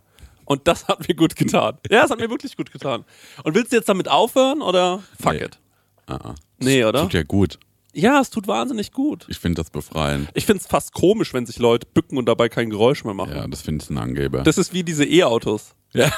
Und 0.44 0.66
das 0.68 0.88
hat 0.88 1.06
mir 1.08 1.14
gut 1.14 1.36
getan. 1.36 1.78
Ja, 1.88 2.02
das 2.02 2.10
hat 2.10 2.18
mir 2.18 2.28
wirklich 2.28 2.56
gut 2.56 2.72
getan. 2.72 3.04
Und 3.44 3.54
willst 3.54 3.72
du 3.72 3.76
jetzt 3.76 3.88
damit 3.88 4.08
aufhören 4.08 4.60
oder 4.60 5.02
fuck 5.20 5.32
Nee. 5.34 5.44
it? 5.44 5.58
Ah, 6.06 6.18
ah. 6.22 6.34
Nee, 6.58 6.84
oder? 6.84 7.02
Tut 7.02 7.14
ja 7.14 7.22
gut. 7.22 7.58
Ja, 7.94 8.20
es 8.20 8.30
tut 8.30 8.46
wahnsinnig 8.46 8.92
gut. 8.92 9.26
Ich 9.28 9.38
finde 9.38 9.60
das 9.62 9.70
befreiend. 9.70 10.30
Ich 10.34 10.46
finde 10.46 10.62
es 10.62 10.66
fast 10.66 10.94
komisch, 10.94 11.34
wenn 11.34 11.44
sich 11.44 11.58
Leute 11.58 11.86
bücken 11.92 12.16
und 12.16 12.26
dabei 12.26 12.48
kein 12.48 12.70
Geräusch 12.70 13.04
mehr 13.04 13.12
machen. 13.12 13.36
Ja, 13.36 13.46
das 13.46 13.60
finde 13.60 13.84
ich 13.84 13.90
ein 13.90 13.98
Angeber. 13.98 14.42
Das 14.42 14.56
ist 14.56 14.72
wie 14.72 14.82
diese 14.82 15.04
E-Autos. 15.04 15.74
ja. 15.92 16.10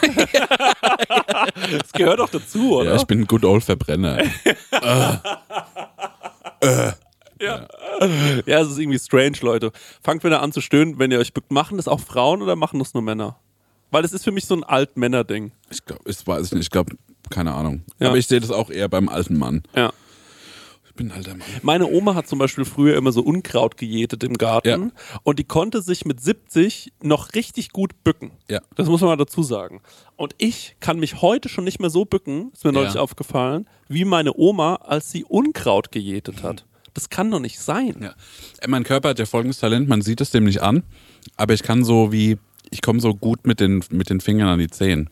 Das 1.81 1.93
gehört 1.93 2.21
doch 2.21 2.29
dazu, 2.29 2.77
oder? 2.77 2.91
ja, 2.91 2.97
ich 2.97 3.07
bin 3.07 3.23
ein 3.23 3.27
good 3.27 3.45
old 3.45 3.65
Verbrenner. 3.65 4.23
Ja. 7.41 7.67
ja, 8.47 8.61
es 8.61 8.71
ist 8.71 8.79
irgendwie 8.79 8.99
strange, 8.99 9.37
Leute. 9.43 9.71
Fangt 10.03 10.25
wieder 10.25 10.41
an 10.41 10.53
zu 10.53 10.63
stöhnen, 10.63 10.99
wenn 10.99 11.11
ihr 11.11 11.19
euch 11.19 11.35
bückt. 11.35 11.51
Machen 11.51 11.77
das 11.77 11.89
auch 11.89 12.01
Frauen 12.01 12.41
oder 12.41 12.57
machen 12.57 12.79
das 12.79 12.95
nur 12.95 13.03
Männer? 13.03 13.39
Weil 13.91 14.05
es 14.05 14.13
ist 14.13 14.25
für 14.25 14.33
mich 14.33 14.47
so 14.47 14.55
ein 14.55 14.65
Alt-Männer-Ding. 14.65 15.53
Ich 15.69 15.85
glaube, 15.85 16.03
ich 16.07 16.27
weiß 16.27 16.47
ich 16.47 16.53
nicht. 16.53 16.63
Ich 16.63 16.71
glaube, 16.71 16.97
keine 17.35 17.53
Ahnung. 17.55 17.83
Ja. 17.99 18.09
Aber 18.09 18.17
ich 18.19 18.27
sehe 18.27 18.41
das 18.41 18.51
auch 18.51 18.71
eher 18.71 18.89
beim 18.89 19.09
alten 19.09 19.37
Mann. 19.39 19.63
Ja. 19.75 19.93
Ich 20.87 20.95
bin 20.95 21.09
ein 21.11 21.17
alter 21.19 21.33
Mann. 21.33 21.43
Meine 21.63 21.87
Oma 21.91 22.15
hat 22.15 22.29
zum 22.29 22.39
Beispiel 22.39 22.65
früher 22.65 22.97
immer 22.97 23.11
so 23.11 23.21
Unkraut 23.23 23.77
gejätet 23.77 24.23
im 24.23 24.35
Garten 24.39 24.69
Ja. 24.69 25.19
und 25.25 25.41
die 25.41 25.45
konnte 25.45 25.83
sich 25.83 26.05
mit 26.05 26.21
70 26.21 26.93
noch 27.03 27.35
richtig 27.35 27.71
gut 27.71 28.05
bücken. 28.05 28.31
Ja. 28.49 28.61
Das 28.77 28.87
muss 28.89 29.01
man 29.01 29.11
mal 29.11 29.17
dazu 29.17 29.43
sagen. 29.43 29.81
Und 30.17 30.37
ich 30.39 30.77
kann 30.79 31.01
mich 31.01 31.21
heute 31.21 31.49
schon 31.49 31.65
nicht 31.65 31.81
mehr 31.81 31.91
so 31.91 32.05
bücken, 32.05 32.51
ist 32.53 32.65
mir 32.65 32.71
neulich 32.73 32.97
aufgefallen, 32.97 33.69
wie 33.89 34.05
meine 34.05 34.35
Oma, 34.37 34.77
als 34.77 35.11
sie 35.11 35.25
Unkraut 35.25 35.91
gejätet 35.91 36.45
hat. 36.45 36.65
Das 36.95 37.11
kann 37.11 37.29
doch 37.33 37.41
nicht 37.41 37.59
sein. 37.59 37.97
Ja. 38.01 38.15
Äh, 38.61 38.69
Mein 38.69 38.85
Körper 38.85 39.09
hat 39.09 39.19
ja 39.19 39.27
folgendes 39.27 39.59
Talent, 39.59 39.89
man 39.89 40.01
sieht 40.01 40.21
es 40.21 40.31
dem 40.31 40.45
nicht 40.45 40.63
an, 40.63 40.85
aber 41.37 41.55
ich 41.55 41.65
kann 41.65 41.83
so 41.83 42.13
wie, 42.13 42.39
ich 42.71 42.83
komme 42.83 43.01
so 43.01 43.17
gut 43.17 43.49
mit 43.49 43.59
den, 43.59 43.83
mit 43.91 44.11
den 44.11 44.21
Fingern 44.21 44.47
an 44.47 44.61
die 44.61 44.69
Zehen. 44.71 45.11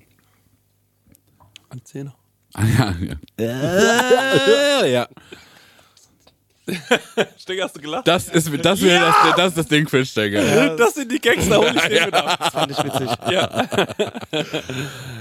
An 1.72 1.80
Zähne. 1.84 2.12
Ah, 2.52 2.64
ja, 2.64 2.94
ja. 3.38 4.84
ja. 4.84 5.08
Stecker, 7.38 7.64
hast 7.64 7.76
du 7.76 7.80
gelacht? 7.80 8.06
Das 8.06 8.28
ist 8.28 8.50
das, 8.62 8.82
wäre 8.82 9.00
das, 9.00 9.36
das 9.36 9.48
ist 9.48 9.56
das 9.56 9.66
Ding 9.68 9.88
für 9.88 10.04
Stecker. 10.04 10.76
Das 10.76 10.94
sind 10.94 11.10
die 11.10 11.18
Gangster, 11.18 11.56
hol 11.56 11.72
ich 11.74 11.82
den 11.82 12.04
mit 12.04 12.14
ab. 12.14 12.38
Das 12.38 12.48
fand 12.50 12.72
ich 12.72 12.84
witzig. 12.84 13.08
Ja. 13.30 13.66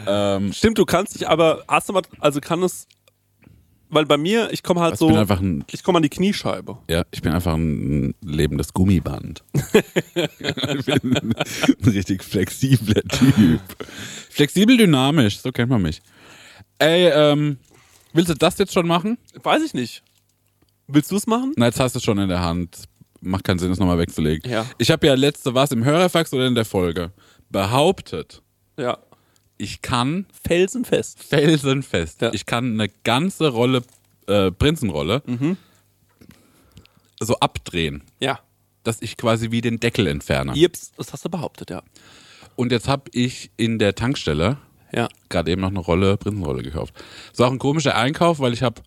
Ähm, 0.08 0.52
Stimmt, 0.52 0.78
du 0.78 0.86
kannst 0.86 1.16
dich 1.16 1.30
aber, 1.30 1.64
hast 1.70 1.88
du 1.88 1.94
mal, 1.94 2.02
also 2.20 2.42
kann 2.42 2.62
es, 2.64 2.86
weil 3.90 4.06
bei 4.06 4.18
mir, 4.18 4.52
ich 4.52 4.62
komme 4.62 4.82
halt 4.82 4.94
ich 4.94 5.00
so, 5.00 5.08
bin 5.08 5.18
einfach 5.18 5.40
ein, 5.40 5.64
ich 5.72 5.84
komme 5.84 5.98
an 5.98 6.04
die 6.04 6.10
Kniescheibe. 6.10 6.80
ja, 6.90 7.04
ich 7.12 7.22
bin 7.22 7.32
einfach 7.32 7.54
ein 7.54 8.14
lebendes 8.22 8.74
Gummiband. 8.74 9.44
ich 9.54 10.86
bin 10.86 11.18
ein 11.18 11.34
richtig 11.86 12.24
flexibler 12.24 13.04
Typ. 13.04 13.62
Flexibel 14.30 14.76
dynamisch, 14.76 15.40
so 15.40 15.52
kennt 15.52 15.70
man 15.70 15.82
mich. 15.82 16.02
Ey, 16.82 17.10
ähm, 17.14 17.58
willst 18.14 18.30
du 18.32 18.34
das 18.34 18.58
jetzt 18.58 18.74
schon 18.74 18.88
machen? 18.88 19.18
Weiß 19.44 19.62
ich 19.64 19.74
nicht. 19.76 20.02
Willst 20.88 21.12
du 21.12 21.16
es 21.16 21.28
machen? 21.28 21.54
Na, 21.58 21.68
jetzt 21.68 21.80
hast 21.80 21.94
du 21.94 22.00
es 22.00 22.04
schon 22.04 22.18
in 22.18 22.28
der 22.28 22.42
Hand. 22.42 22.86
Macht 23.22 23.44
keinen 23.44 23.60
Sinn, 23.60 23.70
das 23.70 23.78
nochmal 23.80 24.00
wegzulegen. 24.00 24.50
Ja. 24.52 24.66
Ich 24.80 24.90
habe 24.90 25.06
ja 25.06 25.14
letzte, 25.14 25.54
was 25.54 25.72
im 25.72 25.86
Hörerfax 25.86 26.34
oder 26.34 26.48
in 26.48 26.56
der 26.56 26.66
Folge, 26.66 27.12
behauptet, 27.52 28.42
Ja. 28.78 28.98
ich 29.58 29.84
kann 29.84 30.26
Felsenfest. 30.44 31.24
felsenfest, 31.24 32.22
Ja. 32.22 32.34
ich 32.34 32.48
kann 32.48 32.74
eine 32.80 32.90
ganze 33.04 33.50
Rolle, 33.50 33.84
äh, 34.28 34.50
Prinzenrolle, 34.52 35.22
Mhm. 35.28 35.58
so 37.20 37.36
abdrehen, 37.40 38.02
Ja. 38.20 38.40
dass 38.84 39.02
ich 39.04 39.18
quasi 39.18 39.52
wie 39.52 39.62
den 39.62 39.80
Deckel 39.80 40.08
entferne. 40.08 40.54
Jips, 40.56 40.92
das 40.98 41.14
hast 41.14 41.24
du 41.26 41.30
behauptet, 41.30 41.70
ja. 41.70 41.84
Und 42.56 42.72
jetzt 42.72 42.88
habe 42.88 43.04
ich 43.14 43.52
in 43.58 43.78
der 43.78 43.94
Tankstelle 43.94 44.58
Ja. 44.94 45.08
gerade 45.30 45.52
eben 45.52 45.62
noch 45.62 45.70
eine 45.70 45.80
Rolle 45.80 46.18
Prinzenrolle 46.18 46.64
gekauft. 46.64 46.94
Das 47.32 47.40
war 47.40 47.48
auch 47.48 47.52
ein 47.52 47.60
komischer 47.60 47.96
Einkauf, 47.96 48.40
weil 48.40 48.54
ich 48.54 48.62
habe 48.64 48.82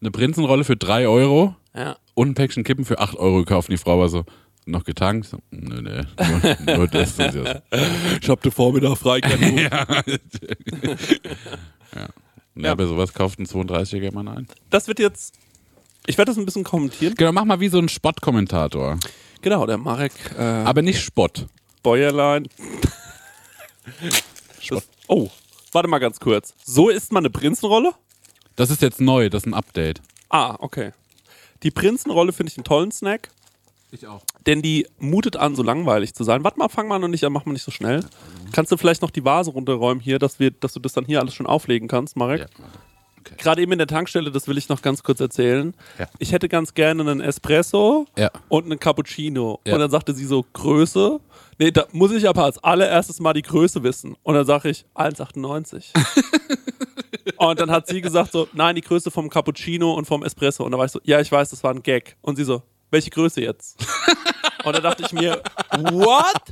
eine 0.00 0.10
Prinzenrolle 0.10 0.64
für 0.64 0.76
3 0.76 1.08
Euro 1.08 1.54
Ja. 1.74 1.96
und 2.14 2.28
ein 2.28 2.34
Päckchen 2.34 2.64
Kippen 2.64 2.84
für 2.84 2.98
8 2.98 3.16
Euro 3.16 3.38
gekauft. 3.38 3.68
Und 3.68 3.72
die 3.72 3.78
Frau 3.78 3.98
war 3.98 4.08
so, 4.08 4.24
noch 4.66 4.84
getankt? 4.84 5.34
Nö, 5.50 5.80
nö, 5.80 6.02
nur, 6.66 6.76
nur 6.76 6.88
das. 6.88 7.16
So, 7.16 7.44
Ich 8.20 8.28
hab 8.28 8.42
den 8.42 8.52
Vormittag 8.52 8.96
frei. 8.98 9.20
ja. 9.70 9.86
ja. 12.56 12.72
Aber 12.72 12.86
sowas 12.86 13.12
kauft 13.14 13.38
ein 13.38 13.46
32er 13.46 14.12
Mann 14.12 14.28
ein. 14.28 14.48
Das 14.70 14.88
wird 14.88 14.98
jetzt, 14.98 15.34
ich 16.06 16.18
werde 16.18 16.30
das 16.30 16.38
ein 16.38 16.44
bisschen 16.44 16.64
kommentieren. 16.64 17.14
Genau, 17.16 17.32
mach 17.32 17.44
mal 17.44 17.60
wie 17.60 17.68
so 17.68 17.78
ein 17.78 17.88
Spottkommentator. 17.88 18.98
Genau, 19.42 19.66
der 19.66 19.78
Marek 19.78 20.12
äh, 20.36 20.42
Aber 20.42 20.82
nicht 20.82 21.00
Spott. 21.00 21.46
Bäuerlein. 21.82 22.48
Das, 24.68 24.88
oh, 25.06 25.28
warte 25.76 25.88
mal 25.88 25.98
ganz 25.98 26.18
kurz. 26.18 26.54
So 26.64 26.88
ist 26.88 27.12
man 27.12 27.20
eine 27.20 27.30
Prinzenrolle? 27.30 27.92
Das 28.56 28.70
ist 28.70 28.80
jetzt 28.82 29.00
neu, 29.00 29.28
das 29.28 29.42
ist 29.42 29.46
ein 29.46 29.54
Update. 29.54 30.00
Ah, 30.30 30.56
okay. 30.58 30.92
Die 31.62 31.70
Prinzenrolle 31.70 32.32
finde 32.32 32.50
ich 32.50 32.56
einen 32.58 32.64
tollen 32.64 32.90
Snack, 32.90 33.30
Ich 33.90 34.06
auch. 34.06 34.22
denn 34.46 34.62
die 34.62 34.86
mutet 34.98 35.36
an, 35.36 35.54
so 35.54 35.62
langweilig 35.62 36.14
zu 36.14 36.24
sein. 36.24 36.42
Warte 36.44 36.58
mal, 36.58 36.68
fang 36.68 36.88
mal 36.88 36.98
noch 36.98 37.08
nicht 37.08 37.24
an, 37.24 37.32
mach 37.32 37.44
mal 37.44 37.52
nicht 37.52 37.62
so 37.64 37.70
schnell. 37.70 38.04
Kannst 38.52 38.72
du 38.72 38.76
vielleicht 38.76 39.02
noch 39.02 39.10
die 39.10 39.24
Vase 39.24 39.50
runterräumen 39.50 40.02
hier, 40.02 40.18
dass, 40.18 40.38
wir, 40.40 40.50
dass 40.50 40.72
du 40.72 40.80
das 40.80 40.94
dann 40.94 41.04
hier 41.04 41.20
alles 41.20 41.34
schon 41.34 41.46
auflegen 41.46 41.86
kannst, 41.88 42.16
Marek? 42.16 42.40
Ja. 42.40 42.46
Gerade 43.38 43.62
eben 43.62 43.72
in 43.72 43.78
der 43.78 43.86
Tankstelle, 43.86 44.30
das 44.30 44.46
will 44.48 44.58
ich 44.58 44.68
noch 44.68 44.82
ganz 44.82 45.02
kurz 45.02 45.20
erzählen. 45.20 45.74
Ja. 45.98 46.06
Ich 46.18 46.32
hätte 46.32 46.48
ganz 46.48 46.74
gerne 46.74 47.02
einen 47.02 47.20
Espresso 47.20 48.06
Ja. 48.16 48.30
und 48.48 48.64
einen 48.64 48.78
Cappuccino. 48.78 49.60
Ja. 49.66 49.74
Und 49.74 49.80
dann 49.80 49.90
sagte 49.90 50.14
sie 50.14 50.24
so, 50.24 50.44
Größe. 50.52 51.20
Nee, 51.58 51.70
da 51.70 51.86
muss 51.92 52.12
ich 52.12 52.28
aber 52.28 52.44
als 52.44 52.62
allererstes 52.62 53.18
mal 53.20 53.32
die 53.32 53.42
Größe 53.42 53.82
wissen. 53.82 54.16
Und 54.22 54.34
dann 54.34 54.46
sage 54.46 54.68
ich 54.70 54.84
1,98. 54.94 55.86
Und 57.38 57.60
dann 57.60 57.70
hat 57.70 57.86
sie 57.88 58.00
gesagt 58.00 58.32
so, 58.32 58.48
nein, 58.52 58.74
die 58.76 58.80
Größe 58.80 59.10
vom 59.10 59.28
Cappuccino 59.28 59.92
und 59.94 60.06
vom 60.06 60.22
Espresso. 60.22 60.64
Und 60.64 60.72
da 60.72 60.78
war 60.78 60.86
ich 60.86 60.92
so, 60.92 61.00
ja, 61.04 61.20
ich 61.20 61.30
weiß, 61.30 61.50
das 61.50 61.62
war 61.64 61.72
ein 61.72 61.82
Gag. 61.82 62.16
Und 62.22 62.36
sie 62.36 62.44
so, 62.44 62.62
welche 62.90 63.10
Größe 63.10 63.40
jetzt? 63.42 63.76
Und 64.64 64.74
da 64.74 64.80
dachte 64.80 65.04
ich 65.04 65.12
mir, 65.12 65.42
what 65.92 66.42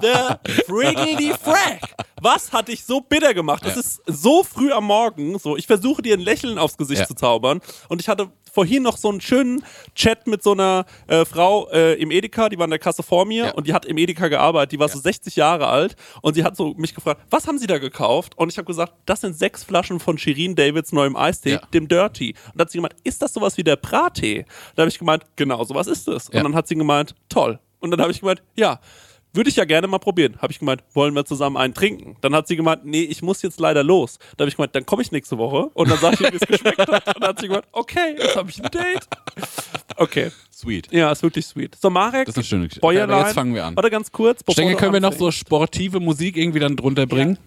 the 0.00 0.62
friggity 0.66 1.32
frack? 1.32 1.80
Was 2.20 2.52
hat 2.52 2.68
dich 2.68 2.84
so 2.84 3.00
bitter 3.00 3.34
gemacht? 3.34 3.64
Es 3.66 3.76
ist 3.76 4.02
so 4.06 4.42
früh 4.42 4.72
am 4.72 4.84
Morgen, 4.84 5.38
so, 5.38 5.56
ich 5.56 5.66
versuche 5.66 6.00
dir 6.02 6.14
ein 6.16 6.20
Lächeln 6.20 6.58
aufs 6.58 6.76
Gesicht 6.76 7.00
Ja. 7.02 7.06
zu 7.06 7.14
zaubern. 7.14 7.60
Und 7.88 8.00
ich 8.00 8.08
hatte 8.08 8.30
vorhin 8.52 8.82
noch 8.84 8.96
so 8.96 9.10
einen 9.10 9.20
schönen 9.20 9.62
Chat 9.94 10.26
mit 10.26 10.42
so 10.42 10.52
einer 10.52 10.86
äh, 11.08 11.24
Frau 11.24 11.68
äh, 11.70 11.94
im 11.94 12.10
Edeka, 12.10 12.48
die 12.48 12.56
war 12.56 12.64
in 12.64 12.70
der 12.70 12.78
Kasse 12.78 13.02
vor 13.02 13.24
mir 13.26 13.46
Ja. 13.46 13.50
und 13.54 13.66
die 13.66 13.74
hat 13.74 13.84
im 13.84 13.98
Edeka 13.98 14.28
gearbeitet, 14.28 14.72
die 14.72 14.78
war 14.78 14.88
so 14.88 14.98
60 14.98 15.36
Jahre 15.36 15.66
alt 15.66 15.96
und 16.22 16.34
sie 16.34 16.44
hat 16.44 16.56
so 16.56 16.72
mich 16.74 16.94
gefragt, 16.94 17.20
was 17.30 17.46
haben 17.46 17.58
sie 17.58 17.66
da 17.66 17.78
gekauft? 17.78 18.38
Und 18.38 18.50
ich 18.50 18.56
habe 18.58 18.66
gesagt, 18.66 18.94
das 19.06 19.20
sind 19.20 19.36
sechs 19.36 19.64
Flaschen 19.64 20.00
von 20.00 20.16
Shirin 20.18 20.54
Davids 20.54 20.92
neuem 20.92 21.16
Eistee, 21.16 21.58
dem 21.74 21.88
Dirty. 21.88 22.34
Und 22.46 22.54
dann 22.54 22.60
hat 22.66 22.70
sie 22.70 22.78
gemeint, 22.78 22.94
ist 23.04 23.20
das 23.22 23.34
sowas 23.34 23.56
wie 23.58 23.64
der 23.64 23.76
Brattee? 23.76 24.46
Da 24.76 24.82
habe 24.82 24.88
ich 24.88 24.98
gemeint, 24.98 25.24
genau, 25.36 25.62
sowas 25.64 25.88
ist 25.88 26.08
es. 26.08 26.28
Und 26.30 26.42
dann 26.42 26.54
hat 26.54 26.68
sie 26.68 26.74
gemeint, 26.76 27.14
toll. 27.28 27.58
Und 27.80 27.90
dann 27.90 28.00
habe 28.00 28.12
ich 28.12 28.20
gemeint, 28.20 28.42
ja, 28.54 28.80
würde 29.34 29.50
ich 29.50 29.56
ja 29.56 29.64
gerne 29.64 29.86
mal 29.86 29.98
probieren. 29.98 30.36
Habe 30.40 30.52
ich 30.52 30.58
gemeint, 30.58 30.82
wollen 30.94 31.14
wir 31.14 31.24
zusammen 31.24 31.56
einen 31.56 31.74
trinken? 31.74 32.16
Dann 32.20 32.34
hat 32.34 32.46
sie 32.48 32.56
gemeint, 32.56 32.84
nee, 32.84 33.02
ich 33.02 33.22
muss 33.22 33.42
jetzt 33.42 33.58
leider 33.60 33.82
los. 33.84 34.18
Da 34.36 34.42
habe 34.42 34.48
ich 34.48 34.56
gemeint, 34.56 34.74
dann 34.74 34.86
komme 34.86 35.02
ich 35.02 35.12
nächste 35.12 35.36
Woche. 35.38 35.70
Und 35.74 35.90
dann 35.90 35.98
sage 35.98 36.14
ich 36.14 36.20
ihr, 36.22 36.32
wie 36.32 36.36
es 36.36 36.46
geschmeckt 36.46 36.78
hat. 36.78 37.06
Und 37.14 37.20
dann 37.22 37.28
hat 37.30 37.40
sie 37.40 37.48
gemeint, 37.48 37.64
okay, 37.72 38.14
jetzt 38.18 38.36
habe 38.36 38.48
ich 38.50 38.62
ein 38.62 38.70
Date. 38.70 39.08
Okay. 39.96 40.30
Sweet. 40.52 40.90
Ja, 40.92 41.10
ist 41.12 41.22
wirklich 41.22 41.44
sweet. 41.46 41.76
So, 41.80 41.90
Marek, 41.90 42.26
Das 42.26 42.34
ist 42.34 42.38
eine 42.38 42.44
schöne 42.44 42.62
Geschichte. 42.64 42.80
Bäuerlein. 42.80 43.24
Jetzt 43.26 43.34
fangen 43.34 43.54
wir 43.54 43.64
an. 43.64 43.76
Warte 43.76 43.90
ganz 43.90 44.10
kurz. 44.12 44.40
Ich 44.46 44.54
denke, 44.54 44.76
können 44.76 44.92
wir 44.92 45.00
noch 45.00 45.12
so 45.12 45.30
sportive 45.30 46.00
Musik 46.00 46.36
irgendwie 46.36 46.60
dann 46.60 46.76
drunter 46.76 47.06
bringen? 47.06 47.38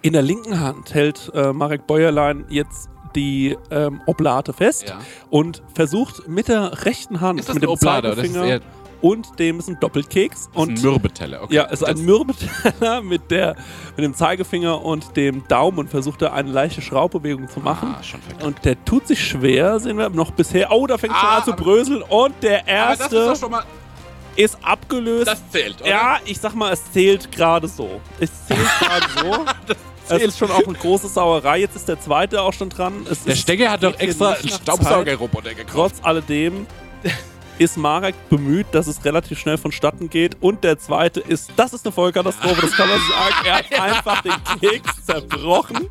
In 0.00 0.12
der 0.12 0.22
linken 0.22 0.58
Hand 0.60 0.94
hält 0.94 1.30
äh, 1.34 1.52
Marek 1.52 1.86
Bäuerlein 1.86 2.44
jetzt 2.48 2.88
die 3.14 3.56
ähm, 3.70 4.00
Oblate 4.06 4.52
fest 4.54 4.88
Ja. 4.88 5.00
und 5.28 5.62
versucht 5.74 6.26
mit 6.28 6.48
der 6.48 6.84
rechten 6.86 7.20
Hand, 7.20 7.40
Ist 7.40 7.48
das 7.50 7.54
mit 7.54 7.62
dem 7.64 7.68
Oblate 7.70 8.12
oder 8.12 8.22
ist 8.22 8.28
es 8.28 8.32
Zeigefinger 8.32 8.46
eher- 8.46 8.60
und 9.02 9.38
dem 9.38 9.58
ist 9.58 9.68
ein 9.68 9.78
Doppelkeks. 9.78 10.48
Und 10.54 10.68
Und 10.70 10.78
ein 10.78 10.82
Mürbeteller, 10.82 11.42
okay. 11.42 11.54
Ja, 11.56 11.64
es 11.66 11.82
ist 11.82 11.84
ein 11.84 11.96
Das- 11.96 12.02
Mürbeteller 12.04 13.02
mit, 13.02 13.30
der, 13.30 13.56
mit 13.96 14.04
dem 14.04 14.14
Zeigefinger 14.14 14.82
und 14.82 15.16
dem 15.16 15.46
Daumen 15.48 15.78
und 15.80 15.90
versucht 15.90 16.22
da 16.22 16.32
eine 16.32 16.50
leichte 16.50 16.80
Schraubbewegung 16.80 17.48
zu 17.48 17.60
machen. 17.60 17.94
Ah, 17.98 18.02
schon 18.02 18.22
verkehrt. 18.22 18.44
Und 18.46 18.64
der 18.64 18.82
tut 18.86 19.06
sich 19.06 19.22
schwer, 19.22 19.78
sehen 19.80 19.98
wir 19.98 20.08
noch 20.08 20.30
bisher. 20.30 20.72
Oh, 20.72 20.86
da 20.86 20.96
fängt 20.96 21.14
schon 21.14 21.28
Ah, 21.28 21.38
an 21.38 21.44
zu 21.44 21.52
aber- 21.52 21.62
bröseln. 21.62 22.02
Und 22.02 22.34
der 22.42 22.60
Aber 22.60 22.68
erste 22.68 23.02
das 23.02 23.12
ist 23.12 23.26
doch 23.28 23.36
schon 23.36 23.50
mal. 23.50 23.64
ist 24.36 24.56
abgelöst. 24.62 25.26
Das 25.26 25.42
zählt, 25.50 25.80
oder? 25.82 25.90
ja, 25.90 26.16
ich 26.24 26.38
sag 26.40 26.54
mal, 26.54 26.72
es 26.72 26.90
zählt 26.92 27.30
gerade 27.32 27.68
so. 27.68 28.00
Es 28.20 28.30
zählt 28.46 28.60
gerade 28.80 29.06
so. 29.20 29.44
Es 30.08 30.22
ist 30.22 30.38
schon 30.38 30.50
auch 30.50 30.66
eine 30.66 30.76
große 30.76 31.08
Sauerei. 31.08 31.60
Jetzt 31.60 31.76
ist 31.76 31.88
der 31.88 31.98
zweite 32.00 32.42
auch 32.42 32.52
schon 32.52 32.68
dran. 32.68 33.06
Es 33.10 33.24
Der 33.24 33.34
Stecker 33.36 33.70
hat 33.70 33.82
doch 33.82 33.98
extra 33.98 34.32
einen 34.32 34.48
Staubsaugerroboter 34.48 35.54
gekauft. 35.54 35.72
Trotz 35.96 36.04
alledem 36.04 36.66
ist 37.62 37.76
Marek 37.76 38.14
bemüht, 38.28 38.66
dass 38.72 38.86
es 38.86 39.04
relativ 39.04 39.38
schnell 39.38 39.58
vonstatten 39.58 40.10
geht. 40.10 40.36
Und 40.40 40.64
der 40.64 40.78
zweite 40.78 41.20
ist, 41.20 41.50
das 41.56 41.72
ist 41.72 41.86
eine 41.86 41.92
Vollkatastrophe, 41.92 42.60
das 42.60 42.72
kann 42.72 42.88
man 42.88 42.98
sagen. 42.98 43.34
Er 43.46 43.54
hat 43.54 43.80
einfach 43.80 44.22
den 44.22 44.32
Keks 44.60 45.04
zerbrochen. 45.04 45.88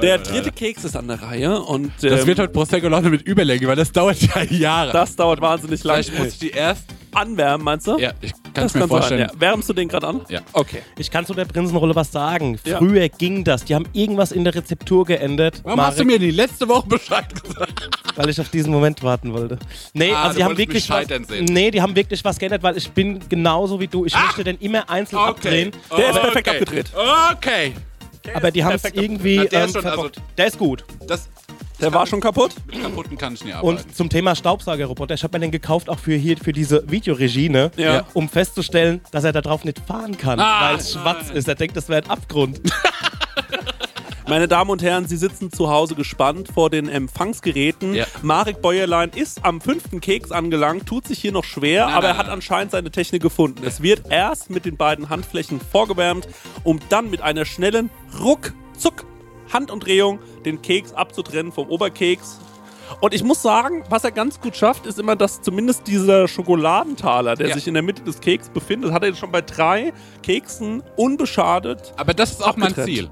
Der 0.00 0.18
dritte 0.18 0.52
Keks 0.52 0.84
ist 0.84 0.96
an 0.96 1.08
der 1.08 1.20
Reihe 1.22 1.60
und 1.60 1.92
Das 2.00 2.20
ähm, 2.20 2.26
wird 2.26 2.38
heute 2.38 2.52
Prosecco-Laune 2.52 3.10
mit 3.10 3.22
Überlänge, 3.22 3.66
weil 3.66 3.76
das 3.76 3.90
dauert 3.92 4.20
ja 4.22 4.42
Jahre. 4.44 4.92
das 4.92 5.16
dauert 5.16 5.40
wahnsinnig 5.40 5.82
lang. 5.84 6.02
Vielleicht 6.02 6.18
muss 6.18 6.28
ich 6.28 6.38
die 6.38 6.50
erst. 6.50 6.84
Anwärmen, 7.14 7.64
meinst 7.64 7.86
du? 7.86 7.98
Ja, 7.98 8.12
ich 8.20 8.32
kann 8.32 8.42
das 8.54 8.64
es 8.66 8.74
mir 8.74 8.88
vorstellen. 8.88 9.20
Ja. 9.32 9.40
Wärmst 9.40 9.68
du 9.68 9.72
den 9.72 9.88
gerade 9.88 10.06
an? 10.06 10.20
Ja. 10.28 10.40
Okay. 10.52 10.82
Ich 10.98 11.10
kann 11.10 11.24
zu 11.26 11.34
der 11.34 11.44
Prinzenrolle 11.44 11.94
was 11.94 12.12
sagen. 12.12 12.58
Ja. 12.64 12.78
Früher 12.78 13.08
ging 13.08 13.44
das. 13.44 13.64
Die 13.64 13.74
haben 13.74 13.86
irgendwas 13.92 14.32
in 14.32 14.44
der 14.44 14.54
Rezeptur 14.54 15.04
geändert. 15.04 15.60
Warum 15.64 15.80
hast 15.80 15.98
du 15.98 16.04
Marek, 16.04 16.20
mir 16.20 16.26
die 16.26 16.30
letzte 16.32 16.68
Woche 16.68 16.86
Bescheid 16.88 17.26
gesagt? 17.42 17.88
Weil 18.16 18.28
ich 18.28 18.40
auf 18.40 18.48
diesen 18.48 18.72
Moment 18.72 19.02
warten 19.02 19.32
wollte. 19.32 19.58
Nee, 19.92 20.12
Ah, 20.12 20.24
also 20.24 20.38
die 20.38 20.44
haben 20.44 20.56
wirklich 20.58 20.88
was, 20.88 20.96
scheitern 20.98 21.24
sehen. 21.24 21.44
Nee, 21.44 21.70
die 21.70 21.80
haben 21.80 21.94
wirklich 21.94 22.24
was 22.24 22.38
geändert, 22.38 22.62
weil 22.62 22.76
ich 22.76 22.90
bin 22.90 23.20
genauso 23.28 23.78
wie 23.80 23.86
du. 23.86 24.04
Ich 24.04 24.14
möchte 24.14 24.44
den 24.44 24.58
immer 24.58 24.88
einzeln 24.90 25.18
abdrehen. 25.18 25.72
Der 25.96 26.10
ist 26.10 26.20
perfekt 26.20 26.48
okay. 26.48 26.58
abgedreht. 26.58 26.92
Okay. 27.36 27.74
Aber 28.34 28.50
die 28.50 28.62
haben 28.64 28.74
es 28.74 28.84
irgendwie. 28.84 29.36
Na, 29.38 29.44
der 29.44 29.62
ähm, 29.62 29.68
ist 29.68 29.76
also- 29.76 30.10
der 30.36 30.46
ist 30.46 30.58
gut. 30.58 30.84
Das 31.06 31.28
Der 31.80 31.92
war 31.94 32.06
schon 32.06 32.20
kaputt? 32.20 32.54
mit 32.66 32.82
kaputten 32.82 33.16
kann 33.16 33.34
ich 33.34 33.44
nie 33.44 33.52
arbeiten. 33.52 33.68
Und 33.84 33.96
zum 33.96 34.08
Thema 34.08 34.34
Staubsaugerroboter, 34.34 35.14
ich 35.14 35.22
habe 35.22 35.38
mir 35.38 35.42
den 35.42 35.50
gekauft 35.52 35.88
auch 35.88 35.98
für 35.98 36.14
hier 36.14 36.36
für 36.36 36.52
diese 36.52 36.82
Videoregie, 36.90 37.48
ne? 37.48 37.70
Ja. 37.76 38.04
Um 38.14 38.28
festzustellen, 38.28 39.00
dass 39.12 39.22
er 39.24 39.32
da 39.32 39.40
drauf 39.40 39.64
nicht 39.64 39.78
fahren 39.86 40.16
kann, 40.18 40.40
Ah, 40.40 40.70
weil 40.70 40.76
es 40.78 40.92
schwarz 40.92 41.30
ist. 41.30 41.46
Er 41.46 41.54
denkt, 41.54 41.76
das 41.76 41.88
wäre 41.88 42.02
ein 42.04 42.10
Abgrund. 42.10 42.60
Meine 44.26 44.46
Damen 44.46 44.68
und 44.70 44.82
Herren, 44.82 45.06
Sie 45.08 45.16
sitzen 45.16 45.50
zu 45.50 45.70
Hause 45.70 45.94
gespannt 45.94 46.48
vor 46.52 46.68
den 46.68 46.86
Empfangsgeräten. 46.90 47.94
Ja. 47.94 48.04
Marek 48.20 48.60
Bäuerlein 48.60 49.08
ist 49.14 49.42
am 49.42 49.62
fünften 49.62 50.02
Keks 50.02 50.32
angelangt, 50.32 50.84
tut 50.84 51.06
sich 51.08 51.18
hier 51.18 51.32
noch 51.32 51.44
schwer, 51.44 51.86
Nein, 51.86 51.94
aber 51.94 52.06
nein, 52.08 52.14
er 52.16 52.18
hat 52.18 52.26
nein. 52.26 52.34
anscheinend 52.34 52.72
seine 52.72 52.90
Technik 52.90 53.22
gefunden. 53.22 53.62
Es 53.64 53.80
wird 53.82 54.02
erst 54.10 54.50
mit 54.50 54.66
den 54.66 54.76
beiden 54.76 55.08
Handflächen 55.08 55.60
vorgewärmt, 55.62 56.28
um 56.62 56.78
dann 56.90 57.08
mit 57.08 57.22
einer 57.22 57.46
schnellen 57.46 57.88
Ruck-Zuck 58.20 59.06
Handumdrehung 59.52 60.18
den 60.44 60.60
Keks 60.62 60.92
abzutrennen 60.92 61.52
vom 61.52 61.68
Oberkeks. 61.68 62.38
Und 63.00 63.12
ich 63.12 63.22
muss 63.22 63.42
sagen, 63.42 63.84
was 63.90 64.02
er 64.04 64.12
ganz 64.12 64.40
gut 64.40 64.56
schafft, 64.56 64.86
ist 64.86 64.98
immer, 64.98 65.14
dass 65.14 65.42
zumindest 65.42 65.86
dieser 65.86 66.26
Schokoladentaler, 66.26 67.34
der 67.36 67.48
Ja. 67.48 67.54
sich 67.54 67.68
in 67.68 67.74
der 67.74 67.82
Mitte 67.82 68.02
des 68.02 68.18
Keks 68.20 68.48
befindet, 68.48 68.92
hat 68.92 69.02
er 69.02 69.08
jetzt 69.10 69.18
schon 69.18 69.30
bei 69.30 69.42
drei 69.42 69.92
Keksen 70.22 70.82
unbeschadet. 70.96 71.92
Aber 71.96 72.14
das 72.14 72.30
ist 72.32 72.42
auch 72.42 72.56
mein 72.56 72.68
Abgetrennt. 72.70 72.86
Ziel. 72.96 73.10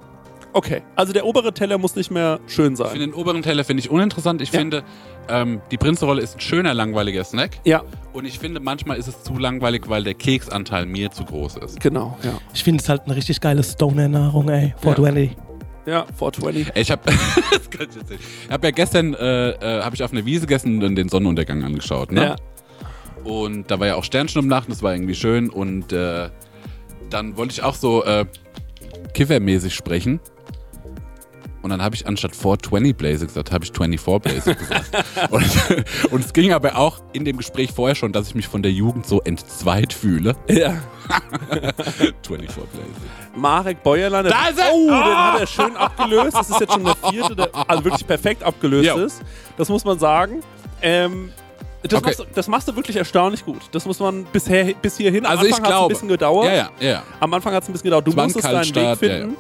Okay, 0.53 0.81
also 0.95 1.13
der 1.13 1.27
obere 1.27 1.53
Teller 1.53 1.77
muss 1.77 1.95
nicht 1.97 2.11
mehr 2.11 2.41
schön 2.47 2.73
Ich 2.73 2.79
sein. 2.79 2.89
finde 2.89 3.07
den 3.09 3.15
oberen 3.15 3.43
Teller 3.43 3.63
finde 3.65 3.81
ich 3.83 3.91
uninteressant. 3.91 4.41
Ich 4.41 4.51
Ja. 4.53 4.59
finde, 4.61 4.85
ähm, 5.29 5.61
die 5.71 5.77
Prinzenrolle 5.77 6.23
ist 6.23 6.37
ein 6.37 6.41
schöner, 6.41 6.73
langweiliger 6.73 7.23
Snack. 7.25 7.59
Ja, 7.65 7.83
Und 8.15 8.25
ich 8.25 8.39
finde, 8.39 8.61
manchmal 8.61 8.97
ist 8.97 9.09
es 9.09 9.23
zu 9.23 9.37
langweilig, 9.37 9.83
weil 9.91 10.03
der 10.05 10.15
Keksanteil 10.15 10.87
mir 10.87 11.11
zu 11.11 11.25
groß 11.27 11.59
ist. 11.59 11.81
genau, 11.81 12.17
ja. 12.23 12.33
Ich 12.55 12.65
finde 12.65 12.83
es 12.83 12.89
halt 12.89 13.03
eine 13.05 13.15
richtig 13.15 13.43
geile 13.43 13.63
Stoner-Nahrung, 13.63 14.49
ey. 14.49 14.75
420. 14.81 15.33
Ja, 15.33 15.37
420. 15.87 16.75
Ey, 16.75 16.83
Ich 16.83 16.91
habe 16.91 17.03
habe 18.51 18.67
ja 18.67 18.71
gestern 18.73 19.15
äh, 19.15 19.51
äh, 19.51 19.83
habe 19.83 19.95
ich 19.95 20.03
auf 20.03 20.13
einer 20.13 20.25
Wiese 20.27 20.47
gegessen 20.47 20.83
und 20.83 20.97
den 20.97 21.09
Sonnenuntergang 21.09 21.63
angeschaut, 21.65 22.13
ne? 22.13 22.23
Ja. 22.23 22.37
Und 23.25 23.71
da 23.71 23.81
war 23.81 23.87
ja 23.87 23.95
auch 23.95 24.05
Sternchen 24.05 24.41
um 24.41 24.47
Nacht, 24.47 24.71
das 24.71 24.83
war 24.83 24.93
irgendwie 24.93 25.15
schön 25.15 25.49
und 25.49 25.93
äh, 25.93 26.29
dann 27.11 27.37
wollte 27.37 27.53
ich 27.53 27.63
auch 27.63 27.75
so 27.75 28.05
äh, 28.05 28.27
kiffermäßig 29.15 29.75
sprechen. 29.75 30.21
Und 31.63 31.71
dann 31.71 31.83
habe 31.83 31.97
ich 31.97 32.07
anstatt 32.07 32.37
420 32.37 32.97
Blaze 32.97 33.27
gesagt, 33.27 33.51
habe 33.51 33.65
ich 33.65 33.73
24 33.73 34.23
Blaze 34.23 34.55
gesagt. 34.55 34.91
und, 35.31 36.13
und 36.13 36.25
es 36.25 36.33
ging 36.33 36.53
aber 36.53 36.77
auch 36.77 37.01
in 37.13 37.25
dem 37.25 37.39
Gespräch 37.39 37.73
vorher 37.73 37.97
schon, 37.97 38.13
dass 38.13 38.29
ich 38.29 38.37
mich 38.37 38.47
von 38.47 38.63
der 38.63 38.71
Jugend 38.71 39.07
so 39.07 39.21
entzweit 39.23 39.93
fühle. 39.93 40.37
ja. 40.49 40.77
24 42.23 42.53
Blaze. 42.55 42.87
Marek 43.35 43.83
Bäuerlein. 43.83 44.25
Da 44.25 44.49
ist 44.49 44.59
er! 44.59 44.73
Oh, 44.73 44.87
den 44.87 44.91
Ah! 44.95 45.33
hat 45.35 45.41
er 45.41 45.47
schön 45.47 45.77
abgelöst. 45.77 46.37
Das 46.37 46.51
ist 46.51 46.61
jetzt 46.61 46.73
schon 46.73 46.85
der 46.85 46.97
vierte, 47.11 47.37
der 47.37 47.49
also 47.69 47.85
wirklich 47.85 48.07
perfekt 48.07 48.43
abgelöst 48.43 48.87
Ja. 48.87 48.95
ist. 48.97 49.23
Das 49.57 49.69
muss 49.69 49.85
man 49.85 49.99
sagen. 49.99 50.43
Ähm, 50.83 51.31
das, 51.83 51.95
Okay. 51.99 52.07
machst, 52.09 52.19
du- 52.21 52.25
das 52.35 52.49
machst 52.49 52.69
du 52.69 52.77
wirklich 52.77 52.97
erstaunlich 52.97 53.45
gut. 53.45 53.61
Das 53.73 53.85
muss 53.87 53.99
man 54.01 54.25
bisher, 54.25 54.73
bis 54.75 54.97
hierhin. 54.97 55.25
Am 55.25 55.33
Also 55.33 55.45
Anfang 55.45 55.61
hat's 55.61 55.69
glaube. 55.69 55.85
ein 55.85 55.89
bisschen 55.89 56.09
gedauert. 56.09 56.47
Ja, 56.47 56.55
ja, 56.55 56.71
ja. 56.81 57.03
Am 57.21 57.33
Anfang 57.35 57.55
hat 57.55 57.63
es 57.63 57.69
ein 57.69 57.73
bisschen 57.73 57.85
gedauert. 57.85 58.07
Du 58.07 58.11
Es 58.11 58.17
musstest 58.17 58.45
deinen 58.45 58.65
Weg 58.65 58.75
Kaltstart, 58.75 59.03
ja, 59.03 59.19
finden. 59.19 59.37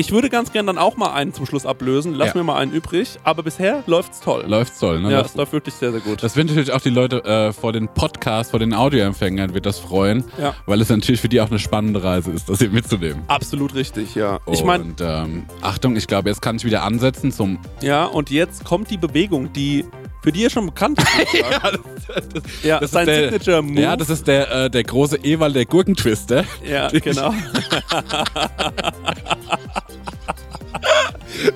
Ich 0.00 0.12
würde 0.12 0.30
ganz 0.30 0.52
gern 0.52 0.64
dann 0.64 0.78
auch 0.78 0.96
mal 0.96 1.12
einen 1.12 1.34
zum 1.34 1.44
Schluss 1.44 1.66
ablösen. 1.66 2.14
Lass 2.14 2.28
Ja. 2.28 2.34
mir 2.36 2.44
mal 2.44 2.56
einen 2.56 2.70
übrig. 2.70 3.18
Aber 3.24 3.42
bisher 3.42 3.82
läuft's 3.88 4.20
toll. 4.20 4.44
Läuft's 4.46 4.78
toll, 4.78 5.00
ne? 5.00 5.10
ja, 5.10 5.18
Das- 5.22 5.32
es 5.32 5.36
läuft 5.36 5.52
wirklich 5.52 5.74
sehr, 5.74 5.90
sehr 5.90 6.00
gut. 6.00 6.22
Das 6.22 6.36
wird 6.36 6.46
natürlich 6.46 6.70
auch 6.72 6.80
die 6.80 6.90
Leute 6.90 7.24
äh, 7.24 7.52
vor 7.52 7.72
den 7.72 7.88
Podcasts, 7.88 8.52
vor 8.52 8.60
den 8.60 8.74
Audioempfängern 8.74 9.54
wird 9.54 9.66
das 9.66 9.80
freuen, 9.80 10.22
Ja. 10.40 10.54
weil 10.66 10.80
es 10.80 10.88
natürlich 10.88 11.20
für 11.20 11.28
die 11.28 11.40
auch 11.40 11.50
eine 11.50 11.58
spannende 11.58 12.04
Reise 12.04 12.30
ist, 12.30 12.48
das 12.48 12.58
hier 12.60 12.70
mitzunehmen. 12.70 13.24
Absolut 13.26 13.74
richtig, 13.74 14.14
ja. 14.14 14.38
Ich 14.46 14.62
meine, 14.62 14.84
Und 14.84 15.00
ähm, 15.00 15.46
Achtung, 15.62 15.96
ich 15.96 16.06
glaube, 16.06 16.28
jetzt 16.28 16.42
kann 16.42 16.54
ich 16.54 16.64
wieder 16.64 16.84
ansetzen 16.84 17.32
zum. 17.32 17.58
ja, 17.80 18.04
und 18.04 18.30
jetzt 18.30 18.64
kommt 18.64 18.90
die 18.90 18.98
Bewegung, 18.98 19.52
die 19.52 19.84
für 20.22 20.32
die 20.32 20.44
er 20.44 20.50
schon 20.50 20.66
bekannt 20.66 20.98
ist. 21.00 21.16
würde 21.16 21.30
ich 21.32 21.46
sagen. 21.62 22.42
ja, 22.62 22.80
das 22.80 22.90
sein 22.90 23.08
ist 23.08 23.14
der, 23.16 23.22
Signature 23.30 23.62
Move. 23.62 23.80
Ja, 23.80 23.96
das 23.96 24.10
ist 24.10 24.26
der, 24.26 24.50
äh, 24.64 24.70
der 24.70 24.84
große 24.84 25.16
Ewald, 25.24 25.54
der 25.56 25.64
Gurkentwister. 25.66 26.44
ja, 26.64 26.88
genau. 26.92 27.32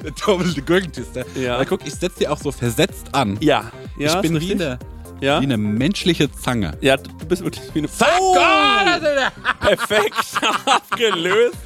Der 0.04 0.12
doppelte 0.12 0.62
Gurkentwister. 0.62 1.24
Ja. 1.34 1.56
Aber 1.56 1.64
guck, 1.64 1.86
ich 1.86 1.94
setze 1.94 2.20
die 2.20 2.28
auch 2.28 2.38
so 2.38 2.52
versetzt 2.52 3.06
an. 3.12 3.36
Ja, 3.40 3.70
ja. 3.98 4.14
ich 4.14 4.20
bin 4.20 4.40
wie 4.40 4.52
eine, 4.52 4.78
ja? 5.20 5.40
wie 5.40 5.44
eine 5.44 5.56
menschliche 5.56 6.30
Zange. 6.30 6.76
ja, 6.80 6.96
du 6.96 7.10
bist 7.26 7.42
wirklich 7.42 7.62
wie 7.74 7.80
eine. 7.80 7.88
Oh, 8.20 8.36
perfekt 9.60 10.14
abgelöst. 10.66 11.56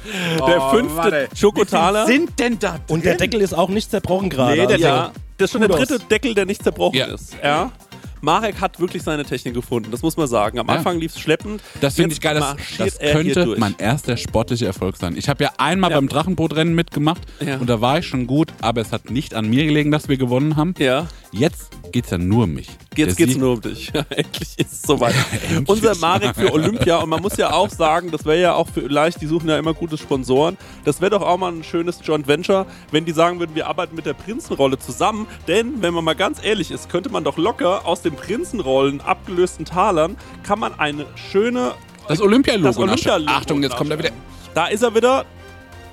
Der 0.47 0.61
Oh, 0.63 0.69
fünfte 0.71 0.97
warte. 0.97 1.27
Schokotaler. 1.35 2.05
sind 2.07 2.39
denn 2.39 2.57
da 2.59 2.79
Und 2.87 3.05
der 3.05 3.15
Deckel 3.17 3.41
ist 3.41 3.53
auch 3.53 3.69
nicht 3.69 3.91
zerbrochen 3.91 4.29
gerade. 4.29 4.53
Nee, 4.61 4.67
der 4.67 4.75
Also, 4.75 4.85
ja, 4.87 5.11
das 5.37 5.45
ist 5.45 5.51
schon 5.51 5.61
der 5.61 5.69
dritte 5.69 5.99
Deckel, 5.99 6.33
der 6.33 6.45
nicht 6.45 6.63
zerbrochen 6.63 6.97
Ja. 6.97 7.05
ist. 7.07 7.35
Ja. 7.43 7.71
Marek 8.19 8.59
hat 8.59 8.79
wirklich 8.79 9.03
seine 9.03 9.23
Technik 9.23 9.53
gefunden, 9.53 9.91
das 9.91 10.01
muss 10.01 10.17
man 10.17 10.27
sagen. 10.27 10.57
Am 10.57 10.67
Ja. 10.67 10.73
Anfang 10.75 10.99
lief 10.99 11.13
es 11.15 11.19
schleppend. 11.19 11.61
Das 11.81 11.95
finde 11.95 12.13
ich 12.13 12.21
geil. 12.21 12.33
Das, 12.35 12.55
das 12.77 12.97
hier 12.99 13.11
könnte 13.11 13.55
mein 13.59 13.75
erster 13.77 14.17
sportlicher 14.17 14.65
Erfolg 14.65 14.97
sein. 14.97 15.15
Ich 15.15 15.29
habe 15.29 15.43
ja 15.43 15.51
einmal 15.59 15.91
Ja. 15.91 15.97
beim 15.97 16.07
Drachenbootrennen 16.09 16.73
mitgemacht 16.73 17.21
Ja. 17.39 17.57
und 17.57 17.69
da 17.69 17.79
war 17.79 17.99
ich 17.99 18.07
schon 18.07 18.25
gut, 18.25 18.51
aber 18.61 18.81
es 18.81 18.91
hat 18.91 19.11
nicht 19.11 19.35
an 19.35 19.47
mir 19.47 19.65
gelegen, 19.65 19.91
dass 19.91 20.09
wir 20.09 20.17
gewonnen 20.17 20.55
haben. 20.55 20.73
Ja. 20.79 21.07
Jetzt 21.31 21.69
geht's 21.91 22.09
ja 22.09 22.17
nur 22.17 22.45
um 22.45 22.53
mich. 22.55 22.69
Jetzt 22.97 23.17
Der 23.19 23.25
geht's 23.25 23.33
Sieg- 23.33 23.41
nur 23.41 23.53
um 23.53 23.61
dich. 23.61 23.91
Endlich 24.09 24.57
ist 24.57 24.73
es 24.73 24.81
soweit. 24.81 25.13
Unser 25.67 25.95
Marek 25.95 26.35
für 26.35 26.51
Olympia. 26.51 26.97
Und 26.97 27.09
man 27.09 27.21
muss 27.21 27.37
ja 27.37 27.51
auch 27.53 27.69
sagen, 27.69 28.11
das 28.11 28.25
wäre 28.25 28.39
ja 28.41 28.53
auch 28.53 28.67
vielleicht, 28.73 29.21
die 29.21 29.27
suchen 29.27 29.47
ja 29.49 29.57
immer 29.57 29.73
gute 29.73 29.97
Sponsoren. 29.97 30.57
Das 30.85 30.99
wäre 31.01 31.11
doch 31.11 31.21
auch 31.21 31.37
mal 31.37 31.51
ein 31.51 31.63
schönes 31.63 31.99
Joint 32.03 32.27
Venture, 32.27 32.65
wenn 32.91 33.05
die 33.05 33.11
sagen 33.11 33.39
würden, 33.39 33.55
wir 33.55 33.67
arbeiten 33.67 33.95
mit 33.95 34.05
der 34.05 34.13
Prinzenrolle 34.13 34.77
zusammen. 34.79 35.27
Denn, 35.47 35.81
wenn 35.81 35.93
man 35.93 36.03
mal 36.03 36.15
ganz 36.15 36.43
ehrlich 36.43 36.71
ist, 36.71 36.89
könnte 36.89 37.09
man 37.09 37.23
doch 37.23 37.37
locker 37.37 37.85
aus 37.85 38.01
den 38.01 38.15
Prinzenrollen 38.15 39.01
abgelösten 39.01 39.65
Talern, 39.65 40.17
kann 40.43 40.59
man 40.59 40.77
eine 40.79 41.05
schöne 41.31 41.73
Das 42.07 42.19
Olympialogo. 42.21 42.67
Olympia 42.81 42.85
nachstellen. 43.19 43.27
Achtung, 43.29 43.63
jetzt 43.63 43.75
kommt 43.75 43.91
er 43.91 43.99
wieder. 43.99 44.09
Da 44.53 44.67
ist 44.67 44.81
er 44.83 44.93
wieder. 44.95 45.25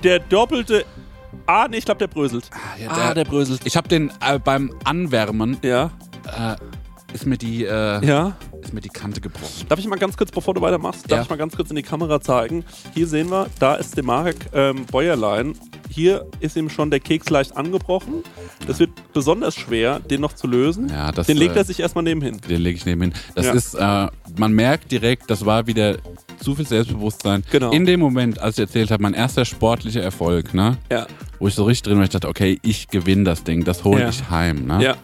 Der 0.03 0.19
doppelte. 0.19 0.85
Ah, 1.47 1.67
nee, 1.69 1.77
ich 1.77 1.85
glaube, 1.85 1.99
der 1.99 2.07
bröselt. 2.07 2.49
ja, 2.81 2.89
ah, 2.89 3.13
der 3.13 3.25
bröselt. 3.25 3.61
Ich 3.65 3.75
habe 3.75 3.87
den 3.87 4.11
äh, 4.21 4.39
beim 4.39 4.73
Anwärmen 4.83 5.57
Ja, 5.61 5.91
äh, 6.25 6.55
ist 7.15 7.25
mir 7.25 7.37
die 7.37 7.63
äh, 7.65 8.05
ja. 8.05 8.35
ist 8.61 8.73
mir 8.73 8.81
die 8.81 8.89
Kante 8.89 9.21
gebrochen. 9.21 9.65
Darf 9.69 9.79
ich 9.79 9.87
mal 9.87 9.97
ganz 9.97 10.17
kurz, 10.17 10.31
bevor 10.31 10.53
du 10.53 10.61
weitermachst, 10.61 11.09
darf 11.09 11.17
Ja. 11.19 11.23
ich 11.23 11.29
mal 11.29 11.37
ganz 11.37 11.55
kurz 11.55 11.69
in 11.69 11.75
die 11.77 11.81
Kamera 11.83 12.19
zeigen? 12.21 12.65
Hier 12.93 13.07
sehen 13.07 13.29
wir, 13.31 13.47
da 13.59 13.75
ist 13.75 13.95
der 13.95 14.03
Marek 14.03 14.35
ähm, 14.53 14.85
Bäuerlein. 14.85 15.53
Hier 15.89 16.25
ist 16.41 16.57
ihm 16.57 16.69
schon 16.69 16.91
der 16.91 16.99
Keks 16.99 17.29
leicht 17.29 17.55
angebrochen. 17.55 18.23
Das 18.67 18.79
wird 18.79 18.89
besonders 19.13 19.55
schwer, 19.55 19.99
den 19.99 20.19
noch 20.19 20.33
zu 20.33 20.45
lösen. 20.45 20.89
Ja, 20.89 21.11
das, 21.13 21.27
den 21.27 21.37
legt 21.37 21.55
äh, 21.55 21.59
er 21.59 21.63
sich 21.63 21.79
erstmal 21.79 22.03
nebenhin. 22.03 22.41
Den 22.49 22.61
lege 22.61 22.77
ich 22.77 22.85
nebenhin. 22.85 23.13
Das 23.33 23.45
ist, 23.47 23.75
äh, 23.75 24.07
man 24.37 24.51
merkt 24.51 24.91
direkt, 24.91 25.29
das 25.29 25.45
war 25.45 25.67
wieder 25.67 25.95
zu 26.41 26.53
viel 26.55 26.67
Selbstbewusstsein. 26.67 27.43
Genau. 27.49 27.71
In 27.71 27.85
dem 27.85 28.01
Moment, 28.01 28.39
als 28.39 28.57
ich 28.57 28.63
erzählt 28.63 28.91
habe, 28.91 29.01
mein 29.03 29.13
erster 29.13 29.45
sportlicher 29.45 30.01
Erfolg, 30.01 30.53
ne? 30.53 30.77
Ja, 30.91 31.07
Wo 31.39 31.47
ich 31.47 31.55
so 31.55 31.63
richtig 31.63 31.83
drin 31.83 31.97
war, 31.97 32.03
ich 32.03 32.09
dachte, 32.09 32.27
okay, 32.27 32.59
ich 32.61 32.89
gewinne 32.89 33.23
das 33.23 33.43
Ding, 33.45 33.63
das 33.63 33.83
hole 33.85 34.01
Ja. 34.01 34.09
ich 34.09 34.29
heim, 34.29 34.65
ne? 34.65 34.83
ja, 34.83 34.95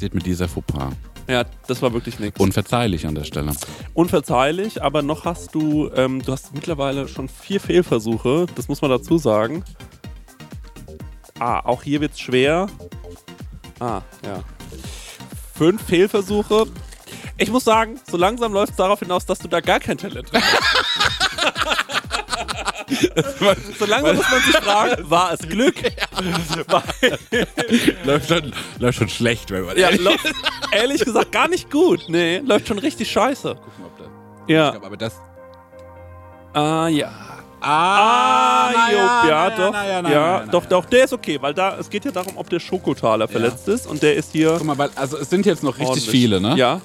Passiert 0.00 0.14
mit 0.14 0.24
dieser 0.24 0.48
Fauxpas. 0.48 0.94
ja, 1.28 1.44
das 1.66 1.82
war 1.82 1.92
wirklich 1.92 2.18
nichts. 2.18 2.40
Unverzeihlich 2.40 3.06
an 3.06 3.14
der 3.14 3.24
Stelle. 3.24 3.52
Unverzeihlich, 3.92 4.82
aber 4.82 5.02
noch 5.02 5.26
hast 5.26 5.54
du, 5.54 5.90
ähm, 5.94 6.22
du 6.22 6.32
hast 6.32 6.54
mittlerweile 6.54 7.06
schon 7.06 7.28
vier 7.28 7.60
Fehlversuche, 7.60 8.46
das 8.54 8.68
muss 8.68 8.80
man 8.80 8.90
dazu 8.90 9.18
sagen. 9.18 9.62
Ah, 11.38 11.60
auch 11.66 11.82
hier 11.82 12.00
wird's 12.00 12.18
schwer. 12.18 12.68
Ah, 13.78 14.00
ja. 14.24 14.42
Fünf 15.54 15.82
Fehlversuche. 15.82 16.64
Ich 17.36 17.50
muss 17.50 17.64
sagen, 17.64 18.00
so 18.10 18.16
langsam 18.16 18.54
läuft 18.54 18.70
es 18.70 18.76
darauf 18.76 19.00
hinaus, 19.00 19.26
dass 19.26 19.38
du 19.38 19.48
da 19.48 19.60
gar 19.60 19.80
kein 19.80 19.98
Talent 19.98 20.30
hast. 20.32 20.42
so 23.78 23.84
langsam 23.86 24.16
muss 24.16 24.30
man 24.30 24.40
sich 24.42 24.56
fragen, 24.56 25.10
war 25.10 25.32
es 25.32 25.40
Glück? 25.40 25.76
War, 26.68 26.82
läuft, 28.04 28.28
schon, 28.28 28.52
läuft 28.78 28.98
schon 28.98 29.08
schlecht, 29.08 29.50
wenn 29.50 29.64
man 29.64 29.76
ja, 29.78 29.90
läuft, 29.90 30.32
ehrlich 30.72 31.04
gesagt 31.04 31.32
gar 31.32 31.48
nicht 31.48 31.70
gut. 31.70 32.00
Nee, 32.08 32.38
läuft 32.38 32.68
schon 32.68 32.78
richtig 32.78 33.10
scheiße. 33.10 33.54
gucken, 33.54 33.84
ob 33.84 33.98
das. 33.98 34.06
Ja. 34.48 34.66
Ich 34.66 34.72
glaub, 34.72 34.84
aber 34.86 34.96
das. 34.96 35.14
Ah, 36.52 36.88
ja. 36.88 37.10
Ah, 37.62 38.68
Ah, 38.72 39.26
ja, 39.28 39.50
doch. 39.50 39.72
Na, 39.72 39.84
ja, 39.86 39.90
ja, 39.92 40.02
na, 40.02 40.10
ja, 40.10 40.38
doch, 40.46 40.62
ja. 40.62 40.68
doch, 40.68 40.84
der 40.86 41.04
ist 41.04 41.12
okay, 41.12 41.38
weil 41.40 41.52
da, 41.52 41.76
es 41.78 41.90
geht 41.90 42.04
ja 42.06 42.10
darum, 42.10 42.36
ob 42.36 42.48
der 42.48 42.58
Schokotaler 42.58 43.28
verletzt 43.28 43.68
ist 43.68 43.86
und 43.86 44.02
der 44.02 44.14
ist 44.14 44.32
hier 44.32 44.54
Guck 44.56 44.64
mal, 44.64 44.78
weil, 44.78 44.90
also 44.96 45.18
es 45.18 45.28
sind 45.28 45.44
jetzt 45.44 45.62
noch 45.62 45.74
richtig 45.74 45.88
ordentlich. 45.88 46.10
viele, 46.10 46.40
ne? 46.40 46.54
Ja. 46.56 46.80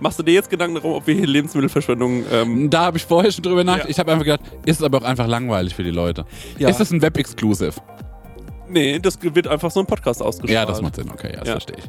Machst 0.00 0.18
du 0.18 0.22
dir 0.22 0.32
jetzt 0.34 0.48
Gedanken 0.50 0.76
darum, 0.76 0.92
ob 0.94 1.06
wir 1.06 1.14
hier 1.14 1.26
Lebensmittelverschwendung, 1.26 2.24
ähm, 2.32 2.70
Da 2.70 2.80
habe 2.86 2.96
ich 2.96 3.04
vorher 3.04 3.30
schon 3.30 3.42
drüber 3.42 3.62
nachgedacht. 3.64 3.88
Ja. 3.88 3.90
Ich 3.90 3.98
habe 3.98 4.12
einfach 4.12 4.24
gedacht, 4.24 4.40
ist 4.64 4.78
es 4.78 4.82
aber 4.82 4.98
auch 4.98 5.02
einfach 5.04 5.26
langweilig 5.26 5.74
für 5.74 5.84
die 5.84 5.90
Leute. 5.90 6.24
Ja. 6.58 6.68
Ist 6.68 6.80
es 6.80 6.90
ein 6.90 7.02
Web-Exclusive? 7.02 7.72
nee, 8.68 8.98
das 9.00 9.18
wird 9.20 9.48
einfach 9.48 9.70
so 9.70 9.80
ein 9.80 9.86
Podcast 9.86 10.22
ausgestrahlt. 10.22 10.52
Ja, 10.52 10.64
das 10.64 10.80
macht 10.80 10.94
Sinn. 10.96 11.10
Okay, 11.12 11.30
ja, 11.32 11.38
das 11.40 11.48
Ja. 11.48 11.52
verstehe 11.54 11.76
ich. 11.78 11.84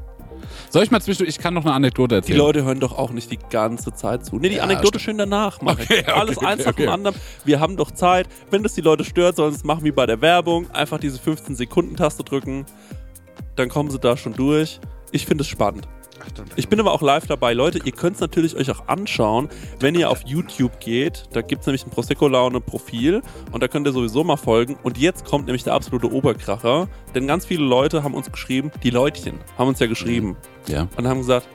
Soll 0.70 0.84
ich 0.84 0.90
mal 0.92 1.00
zwischendurch, 1.02 1.30
ich 1.30 1.38
kann 1.42 1.54
noch 1.54 1.64
eine 1.66 1.74
Anekdote 1.74 2.16
Die 2.16 2.20
erzählen. 2.20 2.38
Leute 2.40 2.64
hören 2.64 2.80
doch 2.80 2.98
auch 2.98 3.12
nicht 3.12 3.30
die 3.32 3.38
ganze 3.50 3.94
Zeit 3.94 4.26
zu. 4.26 4.38
Nee, 4.38 4.50
die 4.50 4.56
Ja, 4.56 4.64
Anekdote 4.64 4.88
stimmt. 5.00 5.02
schön 5.04 5.18
danach. 5.18 5.62
Marek. 5.62 5.84
Okay, 5.84 6.00
okay, 6.02 6.12
Alles 6.12 6.38
okay, 6.38 6.46
eins 6.48 6.66
nach 6.66 6.74
dem 6.74 6.90
anderen. 6.90 7.16
Wir 7.46 7.60
haben 7.60 7.78
doch 7.78 7.92
Zeit. 7.92 8.28
Wenn 8.50 8.64
das 8.64 8.74
die 8.74 8.82
Leute 8.82 9.04
stört, 9.04 9.36
sollen 9.36 9.52
sie 9.52 9.58
es 9.58 9.64
machen 9.64 9.84
wie 9.84 9.92
bei 9.92 10.06
der 10.06 10.22
Werbung. 10.22 10.70
Einfach 10.72 10.98
diese 11.00 11.20
15-Sekunden-Taste 11.20 12.24
drücken. 12.24 12.66
Dann 13.56 13.70
kommen 13.70 13.92
sie 13.92 14.00
da 14.00 14.18
schon 14.18 14.34
durch. 14.34 14.80
Ich 15.12 15.26
finde 15.26 15.44
es 15.44 15.48
spannend. 15.50 15.88
Ich 16.56 16.68
bin 16.70 16.80
aber 16.80 16.92
auch 16.92 17.02
live 17.02 17.28
dabei. 17.28 17.54
Leute, 17.54 17.80
ihr 17.84 17.92
könnt 17.92 18.16
es 18.16 18.22
natürlich 18.22 18.56
euch 18.56 18.70
auch 18.72 18.88
anschauen, 18.88 19.50
wenn 19.80 19.96
ihr 19.96 20.10
auf 20.10 20.22
YouTube 20.26 20.80
geht. 20.80 21.26
Da 21.34 21.42
gibt 21.42 21.62
es 21.62 21.68
nämlich 21.68 21.86
ein 21.86 21.90
Prosecco-Laune-Profil 21.90 23.22
und 23.52 23.64
da 23.64 23.68
könnt 23.68 23.88
ihr 23.88 23.94
sowieso 23.94 24.24
mal 24.24 24.38
folgen. 24.38 24.78
Und 24.84 24.98
jetzt 24.98 25.26
kommt 25.26 25.46
nämlich 25.46 25.64
der 25.64 25.74
absolute 25.74 26.12
Oberkracher. 26.12 26.88
Denn 27.16 27.28
ganz 27.28 27.46
viele 27.46 27.64
Leute 27.64 28.04
haben 28.04 28.14
uns 28.14 28.32
geschrieben, 28.32 28.72
die 28.84 28.90
Leutchen 28.90 29.40
haben 29.58 29.68
uns 29.70 29.80
ja 29.80 29.88
geschrieben 29.88 30.38
Ja. 30.68 30.88
und 30.98 31.08
haben 31.08 31.20
gesagt, 31.20 31.48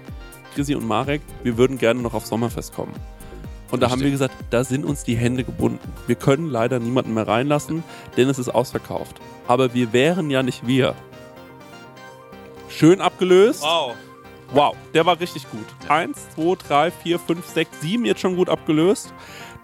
Chrissy 0.54 0.74
und 0.74 0.86
Marek, 0.86 1.20
wir 1.42 1.58
würden 1.58 1.78
gerne 1.78 2.00
noch 2.00 2.14
auf 2.14 2.26
Sommerfest 2.26 2.74
kommen. 2.74 2.92
Und 3.70 3.82
da 3.82 3.90
haben 3.90 4.00
wir 4.00 4.10
gesagt, 4.10 4.32
da 4.50 4.62
sind 4.62 4.84
uns 4.84 5.02
die 5.02 5.16
Hände 5.16 5.42
gebunden. 5.42 5.92
Wir 6.06 6.14
können 6.14 6.48
leider 6.50 6.78
niemanden 6.78 7.14
mehr 7.14 7.26
reinlassen, 7.26 7.82
denn 8.16 8.28
es 8.28 8.38
ist 8.38 8.48
ausverkauft. 8.48 9.16
Aber 9.48 9.74
wir 9.74 9.92
wären 9.92 10.30
ja 10.30 10.42
nicht 10.42 10.66
wir. 10.66 10.94
Schön 12.68 13.00
abgelöst. 13.00 13.62
Wow. 13.62 13.94
Wow, 14.52 14.76
der 14.94 15.04
war 15.06 15.18
richtig 15.18 15.48
gut. 15.50 15.66
Eins, 15.88 16.28
zwei, 16.34 16.54
drei, 16.56 16.90
vier, 16.90 17.18
fünf, 17.18 17.46
sechs, 17.46 17.80
sieben 17.80 18.04
jetzt 18.04 18.20
schon 18.20 18.36
gut 18.36 18.48
abgelöst. 18.48 19.12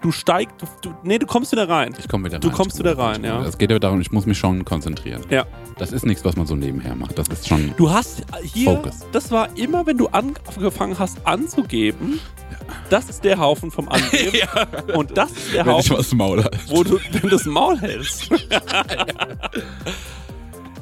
Du 0.01 0.11
steigst, 0.11 0.55
du, 0.59 0.67
du, 0.81 0.93
nee, 1.03 1.17
du 1.17 1.25
kommst 1.25 1.53
wieder 1.53 1.69
rein. 1.69 1.95
Ich 1.97 2.09
komme 2.09 2.25
wieder 2.25 2.35
rein. 2.35 2.41
Du 2.41 2.51
kommst 2.51 2.75
Ich 2.75 2.79
wieder 2.79 2.97
rein, 2.97 3.23
ja. 3.23 3.41
Es 3.43 3.57
geht 3.57 3.71
ja 3.71 3.79
darum, 3.79 4.01
ich 4.01 4.11
muss 4.11 4.25
mich 4.25 4.37
schon 4.37 4.65
konzentrieren. 4.65 5.23
Ja. 5.29 5.45
Das 5.77 5.93
ist 5.93 6.05
nichts, 6.05 6.25
was 6.25 6.35
man 6.35 6.45
so 6.45 6.55
nebenher 6.55 6.93
macht. 6.93 7.17
Das 7.17 7.29
ist 7.29 7.47
schon. 7.47 7.73
Du 7.77 7.89
hast 7.89 8.23
hier, 8.41 8.71
Focus. 8.71 8.99
das 9.13 9.31
war 9.31 9.47
immer, 9.57 9.85
wenn 9.85 9.97
du 9.97 10.07
angefangen 10.07 10.99
hast 10.99 11.25
anzugeben, 11.25 12.19
das 12.89 13.09
ist 13.09 13.23
der 13.23 13.37
Haufen 13.39 13.71
vom 13.71 13.87
Angeben. 13.87 14.39
Und 14.93 15.17
das 15.17 15.31
ist 15.31 15.53
der 15.53 15.65
Wenn 15.65 15.77
ich 15.77 15.89
Haufen, 15.89 15.97
was 15.97 16.13
Maul 16.13 16.49
wo 16.67 16.83
du 16.83 16.99
das 17.29 17.45
Maul 17.45 17.79
hältst. 17.79 18.29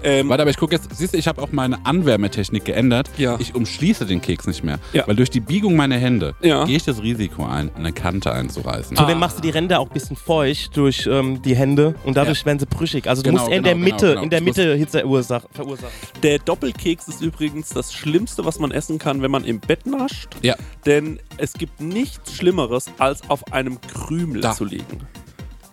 ähm, 0.03 0.29
Warte, 0.29 0.43
aber 0.43 0.51
ich 0.51 0.57
gucke 0.57 0.73
jetzt, 0.75 0.89
siehst 0.95 1.13
du, 1.13 1.17
ich 1.17 1.27
habe 1.27 1.41
auch 1.41 1.51
meine 1.51 1.85
Anwärmetechnik 1.85 2.65
geändert. 2.65 3.09
Ja. 3.17 3.37
Ich 3.39 3.55
umschließe 3.55 4.05
den 4.05 4.21
Keks 4.21 4.47
nicht 4.47 4.63
mehr. 4.63 4.79
Ja. 4.93 5.07
Weil 5.07 5.15
durch 5.15 5.29
die 5.29 5.39
Biegung 5.39 5.75
meiner 5.75 5.97
Hände 5.97 6.35
Ja. 6.41 6.65
gehe 6.65 6.77
ich 6.77 6.83
das 6.83 7.01
Risiko 7.01 7.45
ein, 7.45 7.71
eine 7.75 7.91
Kante 7.91 8.31
einzureißen. 8.31 8.97
Zudem 8.97 9.19
machst 9.19 9.37
du 9.37 9.41
die 9.41 9.49
Ränder 9.49 9.79
auch 9.79 9.87
ein 9.87 9.93
bisschen 9.93 10.15
feucht 10.15 10.75
durch 10.77 11.07
ähm, 11.11 11.41
die 11.41 11.55
Hände 11.55 11.95
und 12.03 12.17
dadurch 12.17 12.45
werden 12.45 12.59
sie 12.59 12.65
brüchig. 12.65 13.07
Also 13.07 13.21
du 13.21 13.29
Genau, 13.29 13.41
musst 13.41 13.51
eher 13.51 13.57
in 13.57 13.63
der 13.63 13.73
genau, 13.73 13.83
Mitte, 13.85 13.97
genau, 13.97 14.11
genau. 14.13 14.23
in 14.23 14.29
der 14.29 14.39
Ich 14.39 14.45
Mitte 14.45 14.75
Hitze 14.75 14.99
verursachen. 14.99 15.49
verursachen. 15.53 15.91
der 16.23 16.39
Doppelkeks 16.39 17.07
ist 17.07 17.21
übrigens 17.21 17.69
das 17.69 17.93
Schlimmste, 17.93 18.45
was 18.45 18.59
man 18.59 18.71
essen 18.71 18.97
kann, 18.99 19.21
wenn 19.21 19.31
man 19.31 19.43
im 19.45 19.59
Bett 19.59 19.85
nascht. 19.85 20.29
Ja. 20.41 20.55
Denn 20.85 21.19
es 21.37 21.53
gibt 21.53 21.79
nichts 21.81 22.33
Schlimmeres, 22.33 22.85
als 22.97 23.21
auf 23.29 23.51
einem 23.53 23.79
Krümel 23.81 24.41
Da. 24.41 24.53
zu 24.53 24.65
liegen. 24.65 25.01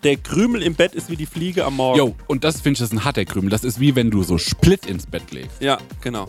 Der 0.03 0.15
Krümel 0.15 0.61
im 0.63 0.75
Bett 0.75 0.95
ist 0.95 1.09
wie 1.09 1.17
die 1.17 1.25
Fliege 1.25 1.65
am 1.65 1.75
Morgen. 1.75 1.97
Jo, 1.97 2.15
und 2.27 2.43
das 2.45 2.61
finde 2.61 2.73
ich, 2.73 2.79
das 2.79 2.87
ist 2.89 2.93
ein 2.93 3.03
harter 3.03 3.25
Krümel. 3.25 3.49
Das 3.49 3.63
ist 3.65 3.79
wie 3.81 3.95
wenn 3.95 4.09
du 4.09 4.23
so 4.23 4.37
Split 4.37 4.85
ins 4.85 5.05
Bett 5.05 5.31
legst. 5.31 5.61
Ja, 5.61 5.77
genau. 6.01 6.27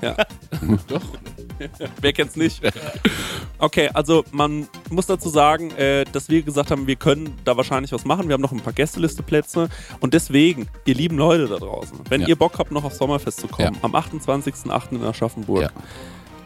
Ja. 0.00 0.14
Doch. 0.86 1.02
Wer 2.00 2.12
kennt's 2.12 2.36
nicht? 2.36 2.60
Okay, 3.58 3.90
also 3.92 4.24
man 4.30 4.68
muss 4.90 5.06
dazu 5.06 5.28
sagen, 5.28 5.72
äh, 5.72 6.04
dass 6.12 6.28
wir 6.28 6.42
gesagt 6.42 6.70
haben, 6.70 6.86
wir 6.86 6.94
können 6.94 7.34
da 7.44 7.56
wahrscheinlich 7.56 7.90
was 7.90 8.04
machen. 8.04 8.28
Wir 8.28 8.34
haben 8.34 8.40
noch 8.40 8.52
ein 8.52 8.60
paar 8.60 8.72
Gästelisteplätze 8.72 9.68
und 9.98 10.14
deswegen, 10.14 10.68
ihr 10.84 10.94
lieben 10.94 11.16
Leute 11.18 11.48
da 11.48 11.56
draußen, 11.56 11.98
wenn 12.08 12.20
Ja. 12.20 12.28
ihr 12.28 12.36
Bock 12.36 12.60
habt, 12.60 12.70
noch 12.70 12.84
aufs 12.84 12.98
Sommerfest 12.98 13.40
zu 13.40 13.48
kommen, 13.48 13.74
Ja. 13.74 13.80
am 13.82 13.96
28.08. 13.96 14.94
in 14.94 15.02
Aschaffenburg, 15.02 15.62
Ja. 15.62 15.70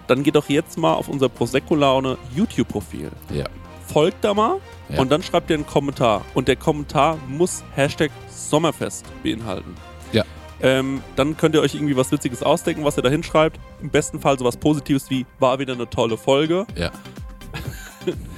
dann 0.06 0.22
geht 0.22 0.34
doch 0.34 0.48
jetzt 0.48 0.78
mal 0.78 0.94
auf 0.94 1.08
unser 1.08 1.28
Prosecco-Laune 1.28 2.16
YouTube-Profil. 2.34 3.10
Ja. 3.34 3.44
Folgt 3.86 4.24
da 4.24 4.32
mal 4.32 4.56
Ja. 4.88 5.00
und 5.00 5.10
dann 5.10 5.22
schreibt 5.22 5.48
ihr 5.50 5.56
einen 5.56 5.66
Kommentar. 5.66 6.24
Und 6.34 6.48
der 6.48 6.56
Kommentar 6.56 7.18
muss 7.28 7.62
Hashtag 7.74 8.10
Sommerfest 8.28 9.04
beinhalten. 9.22 9.74
Ja. 10.12 10.24
Ähm, 10.60 11.02
dann 11.16 11.36
könnt 11.36 11.54
ihr 11.54 11.60
euch 11.62 11.74
irgendwie 11.74 11.96
was 11.96 12.12
Witziges 12.12 12.42
ausdenken, 12.42 12.84
was 12.84 12.96
ihr 12.96 13.02
da 13.02 13.08
hinschreibt. 13.08 13.58
Im 13.80 13.90
besten 13.90 14.20
Fall 14.20 14.38
sowas 14.38 14.56
Positives 14.56 15.08
wie, 15.10 15.26
war 15.38 15.58
wieder 15.58 15.72
eine 15.74 15.88
tolle 15.88 16.16
Folge. 16.16 16.66
Ja. 16.76 16.90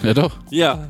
ja, 0.03 0.15
doch. 0.15 0.33
Ja, 0.51 0.89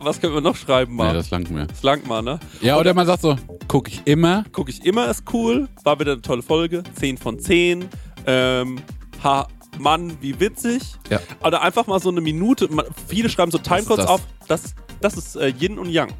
was 0.00 0.20
können 0.20 0.32
wir 0.34 0.40
noch 0.40 0.56
schreiben, 0.56 0.92
Ja, 0.98 1.04
mal? 1.06 1.14
das 1.14 1.30
langt 1.30 1.50
mir. 1.50 1.66
das 1.66 1.82
langt 1.82 2.06
mal, 2.06 2.22
ne? 2.22 2.38
Ja, 2.60 2.78
oder 2.78 2.94
man 2.94 3.06
sagt 3.06 3.22
so, 3.22 3.36
gucke 3.68 3.90
ich 3.90 4.02
immer. 4.04 4.44
Gucke 4.52 4.70
ich 4.70 4.84
immer, 4.86 5.08
ist 5.08 5.24
cool. 5.32 5.68
War 5.82 5.98
wieder 6.00 6.12
eine 6.12 6.22
tolle 6.22 6.42
Folge. 6.42 6.82
10 6.94 7.18
von 7.18 7.38
10. 7.40 7.88
Ähm, 8.26 8.78
ha, 9.24 9.48
Mann, 9.78 10.16
wie 10.20 10.38
witzig. 10.38 10.82
Ja. 11.10 11.18
Oder 11.42 11.62
einfach 11.62 11.86
mal 11.88 11.98
so 12.00 12.10
eine 12.10 12.20
Minute. 12.20 12.68
Viele 13.08 13.28
schreiben 13.28 13.50
so 13.50 13.58
Timecodes 13.58 14.06
auf. 14.06 14.20
Das, 14.46 14.74
das 15.02 15.14
ist 15.18 15.36
äh, 15.36 15.48
Yin 15.60 15.78
und 15.78 15.90
Yang. 15.90 16.12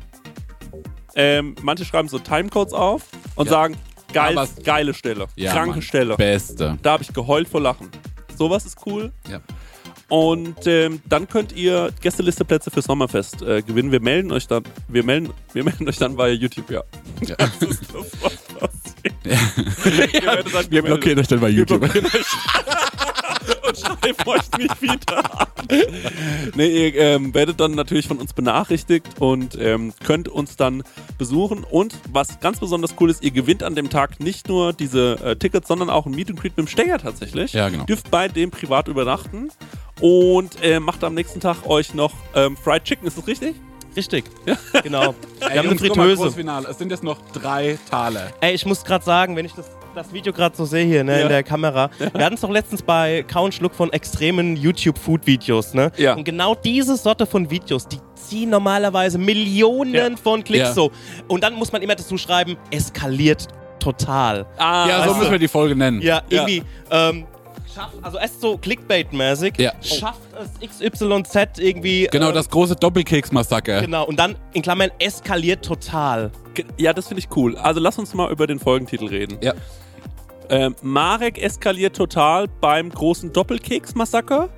Ähm, 1.15 1.55
manche 1.63 1.85
schreiben 1.85 2.09
so 2.09 2.19
Timecodes 2.19 2.73
auf 2.73 3.03
und 3.37 3.47
Ja. 3.47 3.51
sagen, 3.53 3.77
geil, 4.13 4.37
Aber- 4.39 4.49
geile 4.65 4.95
Stelle. 4.95 5.27
Ja, 5.37 5.53
kranke 5.53 5.71
Mann. 5.71 5.83
Stelle. 5.83 6.17
Beste. 6.17 6.79
Da 6.83 6.93
habe 6.93 7.03
ich 7.03 7.13
geheult 7.13 7.49
vor 7.49 7.61
Lachen. 7.61 7.89
Sowas 8.37 8.65
ist 8.65 8.79
cool. 8.87 9.13
Ja. 9.31 9.41
Und 10.09 10.67
ähm, 10.67 11.01
dann 11.07 11.27
könnt 11.29 11.53
ihr 11.53 11.91
Gästelisteplätze 12.03 12.71
für 12.71 12.83
Sommerfest 12.83 13.41
äh, 13.43 13.63
gewinnen. 13.63 13.91
Wir 13.93 14.01
melden 14.01 14.31
euch 14.33 14.47
dann, 14.47 14.63
wir 14.89 15.05
melden, 15.05 15.31
wir 15.55 15.65
melden 15.65 15.89
euch 15.89 15.97
dann 15.99 16.17
via 16.19 16.29
YouTube, 16.29 16.71
ja. 16.71 16.83
Ja. 17.27 17.37
Das 17.37 17.57
ist 17.63 17.91
sofort 17.91 18.39
werdet 19.25 20.55
dann 20.55 20.71
Wir 20.71 20.83
gemeldet. 20.83 20.85
blockieren 20.87 21.19
euch 21.19 21.29
dann 21.29 21.41
bei 21.41 21.49
Wir 21.49 21.59
YouTube. 21.59 21.83
Und 23.73 23.79
schreiben 23.79 24.29
euch 24.29 24.59
nicht 24.59 24.83
wieder 24.83 25.41
an. 25.41 25.47
Nee, 26.55 26.89
ihr 26.89 26.95
ähm, 26.97 27.35
werdet 27.35 27.61
dann 27.61 27.73
natürlich 27.73 28.07
von 28.07 28.19
uns 28.19 28.33
benachrichtigt 28.33 29.07
und 29.19 29.57
ähm, 29.59 29.95
könnt 30.05 30.29
uns 30.29 30.57
dann 30.57 30.83
besuchen. 31.19 31.65
Und 31.65 31.95
was 32.13 32.41
ganz 32.41 32.61
besonders 32.61 32.95
cool 33.01 33.11
ist, 33.11 33.23
ihr 33.23 33.31
gewinnt 33.31 33.63
an 33.63 33.75
dem 33.75 33.91
Tag 33.91 34.21
nicht 34.21 34.49
nur 34.49 34.73
diese 34.73 35.19
äh, 35.25 35.37
Tickets, 35.37 35.69
sondern 35.69 35.91
auch 35.91 36.07
ein 36.07 36.13
Meet 36.13 36.31
and 36.31 36.41
Greet 36.41 36.57
mit 36.57 36.67
dem 36.67 36.71
Stenger 36.71 36.99
tatsächlich. 36.99 37.53
Ja, 37.53 37.69
genau. 37.69 37.85
Dürft 37.85 38.11
bei 38.11 38.29
dem 38.29 38.51
privat 38.51 38.89
übernachten 38.89 39.51
und 40.01 40.63
äh, 40.63 40.81
macht 40.81 41.03
am 41.05 41.15
nächsten 41.15 41.41
Tag 41.41 41.67
euch 41.67 41.95
noch 41.95 42.13
ähm, 42.35 42.57
Fried 42.57 42.85
Chicken, 42.85 43.07
ist 43.07 43.17
das 43.17 43.27
richtig? 43.27 43.55
Richtig. 43.97 44.25
Genau. 44.83 45.15
Wir 45.39 45.51
Ey, 45.51 45.59
haben 45.59 45.69
eine 45.69 45.79
Fritteuse. 45.79 46.31
Sind 46.79 46.91
jetzt 46.91 47.05
noch 47.05 47.19
drei 47.33 47.79
Taler. 47.91 48.33
Ey, 48.41 48.55
ich 48.55 48.65
muss 48.65 48.85
gerade 48.85 49.05
sagen, 49.05 49.37
wenn 49.37 49.45
ich 49.45 49.53
das, 49.53 49.67
das 49.95 50.13
Video 50.13 50.33
gerade 50.33 50.57
so 50.57 50.65
sehe 50.65 50.85
hier 50.85 51.05
ne, 51.05 51.17
Ja. 51.19 51.23
in 51.23 51.29
der 51.29 51.43
Kamera, 51.43 51.91
wir 52.15 52.25
hatten 52.25 52.35
es 52.35 52.41
doch 52.41 52.51
letztens 52.51 52.83
bei 52.83 53.23
Count 53.25 53.55
Schluck 53.55 53.75
von 53.75 53.93
extremen 53.93 54.57
YouTube-Food-Videos, 54.57 55.75
ne? 55.75 55.91
Ja. 55.97 56.15
Und 56.15 56.25
genau 56.25 56.55
diese 56.55 56.97
Sorte 56.97 57.27
von 57.27 57.51
Videos, 57.51 57.87
die 57.89 57.99
ziehen 58.15 58.51
normalerweise 58.51 59.19
Millionen 59.19 59.95
Ja. 59.95 60.09
von 60.23 60.43
Klicks 60.45 60.69
Ja. 60.69 60.73
so. 60.73 60.91
Und 61.29 61.43
dann 61.45 61.55
muss 61.55 61.73
man 61.73 61.83
immer 61.83 61.95
dazu 61.95 62.17
schreiben, 62.19 62.57
eskaliert 62.71 63.49
total. 63.79 64.47
Ah, 64.59 64.89
Ja, 64.89 65.09
so 65.09 65.15
müssen 65.15 65.33
wir 65.33 65.39
die 65.39 65.49
Folge 65.49 65.75
nennen. 65.75 66.01
Ja, 66.01 66.23
irgendwie, 66.29 66.63
ähm, 66.91 67.27
schafft, 67.75 67.95
also 68.03 68.19
erst 68.19 68.41
so 68.41 68.57
Clickbait-mäßig, 68.57 69.61
Ja. 69.61 69.73
schafft 69.83 70.21
es 70.41 70.69
XYZ 70.69 71.59
irgendwie. 71.59 72.07
Genau, 72.11 72.31
äh, 72.31 72.33
das 72.33 72.49
große 72.49 72.77
Doppelkeks-Massaker. 72.77 73.81
Genau, 73.81 74.05
und 74.07 74.19
dann 74.19 74.37
in 74.53 74.63
Klammern 74.63 74.91
eskaliert 74.99 75.65
total. 75.65 76.31
Ja, 76.79 76.93
das 76.93 77.09
finde 77.09 77.21
ich 77.21 77.29
cool. 77.37 77.57
Also 77.57 77.81
lass 77.81 77.99
uns 77.99 78.15
mal 78.15 78.31
über 78.31 78.47
den 78.47 78.59
Folgentitel 78.59 79.07
reden. 79.07 79.39
Ja. 79.43 79.55
Ähm, 80.49 80.75
Marek 80.83 81.43
eskaliert 81.43 81.97
total 81.97 82.47
beim 82.61 82.91
großen 82.91 83.33
Doppelkeks-Massaker? 83.33 84.49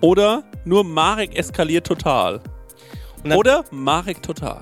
Oder 0.00 0.44
nur 0.64 0.84
Marek 0.84 1.36
eskaliert 1.38 1.86
total? 1.86 2.40
Oder 3.34 3.64
Marek 3.70 4.22
total? 4.22 4.60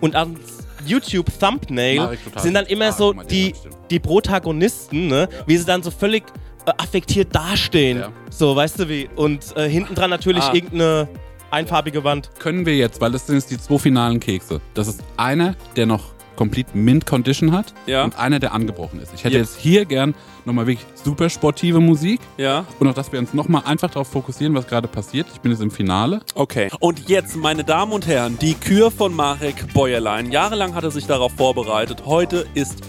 Und 0.00 0.14
als 0.14 0.66
YouTube-Thumbnail 0.84 2.18
sind 2.36 2.54
dann 2.54 2.66
immer 2.66 2.86
Ah, 2.86 2.92
so 2.92 3.12
die, 3.12 3.54
die 3.90 3.98
Protagonisten, 3.98 5.06
ne? 5.08 5.28
wie 5.46 5.56
sie 5.56 5.64
dann 5.64 5.82
so 5.82 5.90
völlig 5.90 6.24
äh, 6.66 6.72
affektiert 6.76 7.34
dastehen. 7.34 7.98
Ja. 8.00 8.12
So, 8.30 8.54
weißt 8.54 8.80
du 8.80 8.88
wie? 8.88 9.08
Und 9.16 9.56
äh, 9.56 9.68
hinten 9.68 9.94
dran 9.94 10.10
natürlich 10.10 10.44
Ah. 10.44 10.52
irgendeine 10.52 11.08
einfarbige 11.50 12.04
Wand. 12.04 12.30
Können 12.38 12.66
wir 12.66 12.76
jetzt, 12.76 13.00
weil 13.00 13.12
das 13.12 13.26
sind 13.26 13.36
jetzt 13.36 13.50
die 13.50 13.58
zwei 13.58 13.78
finalen 13.78 14.20
Kekse. 14.20 14.60
Das 14.74 14.88
ist 14.88 15.02
einer, 15.16 15.54
der 15.76 15.86
noch 15.86 16.14
komplett 16.36 16.74
Mint 16.74 17.06
Condition 17.06 17.52
hat 17.52 17.72
Ja. 17.86 18.04
und 18.04 18.18
einer, 18.18 18.38
der 18.38 18.52
angebrochen 18.52 19.00
ist. 19.00 19.14
Ich 19.14 19.24
hätte 19.24 19.36
Ja. 19.36 19.40
jetzt 19.40 19.56
hier 19.58 19.86
gern 19.86 20.14
nochmal 20.44 20.66
wirklich 20.66 20.86
super 21.02 21.30
sportive 21.30 21.80
Musik 21.80 22.20
Ja. 22.36 22.66
und 22.78 22.86
auch, 22.88 22.92
dass 22.92 23.10
wir 23.10 23.18
uns 23.18 23.32
nochmal 23.32 23.62
einfach 23.64 23.88
darauf 23.88 24.08
fokussieren, 24.08 24.54
was 24.54 24.66
gerade 24.66 24.86
passiert. 24.86 25.26
Ich 25.32 25.40
bin 25.40 25.50
jetzt 25.50 25.62
im 25.62 25.70
Finale. 25.70 26.20
Okay. 26.34 26.68
Und 26.78 27.08
jetzt, 27.08 27.36
meine 27.36 27.64
Damen 27.64 27.92
und 27.92 28.06
Herren, 28.06 28.36
die 28.38 28.52
Kür 28.52 28.90
von 28.90 29.14
Marek 29.14 29.72
Bäuerlein. 29.72 30.30
Jahrelang 30.30 30.74
hat 30.74 30.84
er 30.84 30.90
sich 30.90 31.06
darauf 31.06 31.32
vorbereitet. 31.32 32.02
Heute 32.04 32.46
ist 32.52 32.80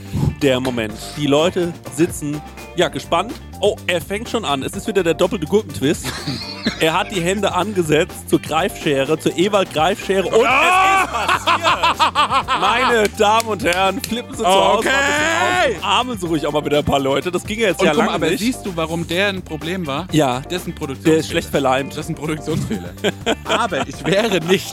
der 0.41 0.60
Moment. 0.60 0.93
Die 1.17 1.28
Leute 1.28 1.73
sitzen, 1.95 2.41
ja, 2.76 2.88
gespannt. 2.89 3.34
Oh, 3.60 3.76
er 3.88 4.00
fängt 4.02 4.30
schon 4.30 4.45
an. 4.45 4.62
Es 4.62 4.73
ist 4.73 4.88
wieder 4.88 5.02
der 5.04 5.15
doppelte 5.15 5.47
Gurkentwist. 5.47 6.06
er 6.80 6.93
hat 6.93 7.10
die 7.12 7.21
Hände 7.21 7.54
angesetzt 7.54 8.30
zur 8.30 8.39
Greifschere, 8.39 9.17
zur 9.17 9.36
Ewald 9.36 9.73
Greifschere. 9.73 10.28
Und 10.28 10.45
es 10.45 11.41
ist 11.41 11.47
passiert. 11.47 12.62
Meine 12.62 13.10
Damen 13.17 13.47
und 13.47 13.63
Herren, 13.63 14.00
flippen 14.02 14.34
Sie 14.36 14.43
zu 14.43 14.47
Hause 14.47 14.88
mal 14.88 14.91
aus. 14.91 15.84
Armen 15.84 16.17
Sie 16.19 16.28
ruhig 16.28 16.45
auch 16.45 16.52
mal 16.52 16.63
wieder 16.63 16.80
ein 16.80 16.86
paar 16.86 17.00
Leute. 17.00 17.32
Das 17.32 17.43
ging 17.43 17.60
ja 17.60 17.69
jetzt 17.69 17.80
Und 17.80 17.88
ja 17.88 17.93
mal, 17.93 17.97
lange 18.00 18.12
aber 18.12 18.30
nicht. 18.30 18.39
siehst 18.39 18.63
du, 18.63 18.76
warum 18.76 19.08
der 19.08 19.30
ein 19.30 19.41
Problem 19.41 19.88
war? 19.88 20.08
ja, 20.12 20.41
Der 20.41 20.58
ist 20.58 20.67
ein 20.67 20.76
Produktionsfehler. 20.76 21.13
der 21.15 21.19
ist 21.21 21.30
schlecht 21.30 21.50
verleimt. 21.50 21.93
Das 21.93 22.00
ist 22.06 22.10
ein 22.10 22.15
Produktionsfehler. 22.15 22.89
aber 23.45 23.88
ich 23.88 24.06
wäre 24.06 24.39
nicht 24.45 24.71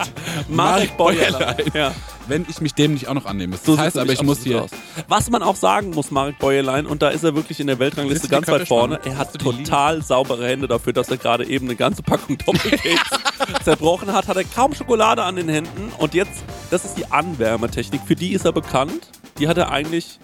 Marek 0.48 0.94
Bäuerlein. 0.98 1.56
Ja. 1.72 1.92
Wenn 2.28 2.46
ich 2.48 2.60
mich 2.60 2.74
dem 2.74 2.94
nicht 2.94 3.08
auch 3.08 3.14
noch 3.14 3.26
annehmen 3.26 3.50
müsste. 3.50 3.66
So 3.66 3.76
Das 3.76 3.86
heißt 3.86 3.98
aber, 3.98 4.12
ich 4.12 4.22
muss 4.22 4.42
hier... 4.42 4.62
aus. 4.62 4.70
Was 5.08 5.30
man 5.30 5.42
auch 5.42 5.56
sagen 5.56 5.90
muss, 5.90 6.10
Marek 6.10 6.38
Bäuerlein, 6.38 6.86
und 6.86 7.02
da 7.02 7.08
ist 7.08 7.24
er 7.24 7.34
wirklich 7.34 7.60
in 7.60 7.66
der 7.66 7.78
Weltrangliste 7.78 8.28
ganz 8.28 8.48
weit 8.48 8.66
vorne, 8.68 9.00
er 9.04 9.18
hat 9.18 9.38
total 9.38 10.02
saubere 10.02 10.46
Hände 10.46 10.68
dafür, 10.68 10.92
dass 10.92 11.08
er 11.08 11.16
gerade 11.16 11.46
eben 11.46 11.66
eine 11.66 11.76
ganze 11.76 12.02
Packung 12.02 12.38
Doppelcakes 12.38 13.10
zerbrochen 13.64 14.12
hat. 14.12 14.28
Hat 14.28 14.36
er 14.36 14.44
kaum 14.44 14.74
Schokolade 14.74 15.22
an 15.22 15.36
den 15.36 15.48
Händen. 15.48 15.92
Und 15.98 16.14
jetzt, 16.14 16.44
das 16.70 16.84
ist 16.84 16.96
die 16.96 17.06
Anwärmetechnik, 17.10 18.00
für 18.06 18.14
die 18.16 18.32
ist 18.32 18.44
er 18.44 18.52
bekannt. 18.52 19.10
Die 19.38 19.48
hat 19.48 19.58
er 19.58 19.70
eigentlich, 19.70 20.18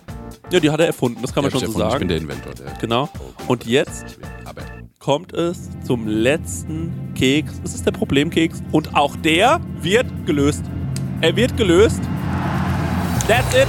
ja, 0.53 0.61
die 0.61 0.71
hat 0.71 0.81
er 0.81 0.87
erfunden, 0.87 1.21
das 1.23 1.33
kann 1.35 1.43
man 1.43 1.53
Ja, 1.53 1.59
schon 1.59 1.73
so 1.73 1.79
Stefan, 1.81 1.93
Ich 1.93 1.99
bin 1.99 2.09
sagen. 2.09 2.09
der 2.09 2.17
Inventor. 2.19 2.55
Der 2.55 2.79
Genau. 2.81 3.09
Und 3.49 3.67
jetzt 3.67 4.05
kommt 5.01 5.33
es 5.33 5.71
zum 5.85 6.07
letzten 6.07 7.13
Keks. 7.15 7.55
Es 7.65 7.75
ist 7.75 7.87
der 7.87 7.93
Problemkeks. 7.93 8.63
Und 8.71 8.95
auch 8.95 9.17
der 9.17 9.61
wird 9.81 10.07
gelöst. 10.27 10.63
Er 11.23 11.37
wird 11.37 11.55
gelöst. 11.55 12.01
That's 13.29 13.55
it. 13.55 13.69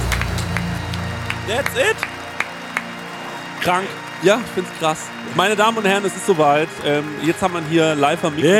That's 1.46 1.70
it. 1.76 1.96
Krank. 3.60 3.86
Ja, 4.22 4.40
ich 4.42 4.52
find's 4.52 4.70
krass. 4.78 5.10
Meine 5.34 5.54
Damen 5.54 5.76
und 5.76 5.84
Herren, 5.84 6.02
es 6.06 6.16
ist 6.16 6.26
soweit. 6.26 6.68
Ähm, 6.86 7.04
jetzt 7.22 7.42
haben 7.42 7.52
wir 7.52 7.62
hier 7.68 7.94
live 7.94 8.24
am 8.24 8.34
Mikrofon. 8.34 8.58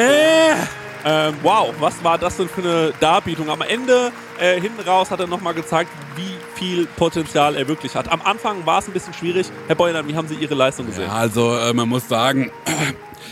Ähm, 1.04 1.34
wow, 1.42 1.74
was 1.80 2.04
war 2.04 2.18
das 2.18 2.36
denn 2.36 2.50
für 2.50 2.60
eine 2.60 2.92
Darbietung? 3.00 3.48
Am 3.48 3.62
Ende, 3.62 4.12
äh, 4.38 4.60
hinten 4.60 4.80
raus, 4.82 5.10
hat 5.10 5.20
er 5.20 5.26
nochmal 5.26 5.54
gezeigt, 5.54 5.90
wie 6.14 6.36
viel 6.54 6.86
Potenzial 6.86 7.56
er 7.56 7.66
wirklich 7.66 7.96
hat. 7.96 8.12
Am 8.12 8.20
Anfang 8.20 8.66
war 8.66 8.80
es 8.80 8.88
ein 8.88 8.92
bisschen 8.92 9.14
schwierig. 9.14 9.50
Herr 9.68 9.74
Beuerlein, 9.74 10.06
wie 10.06 10.14
haben 10.14 10.28
Sie 10.28 10.34
Ihre 10.34 10.54
Leistung 10.54 10.84
gesehen? 10.86 11.06
Ja, 11.06 11.14
also 11.14 11.56
äh, 11.56 11.72
man 11.72 11.88
muss 11.88 12.06
sagen, 12.08 12.52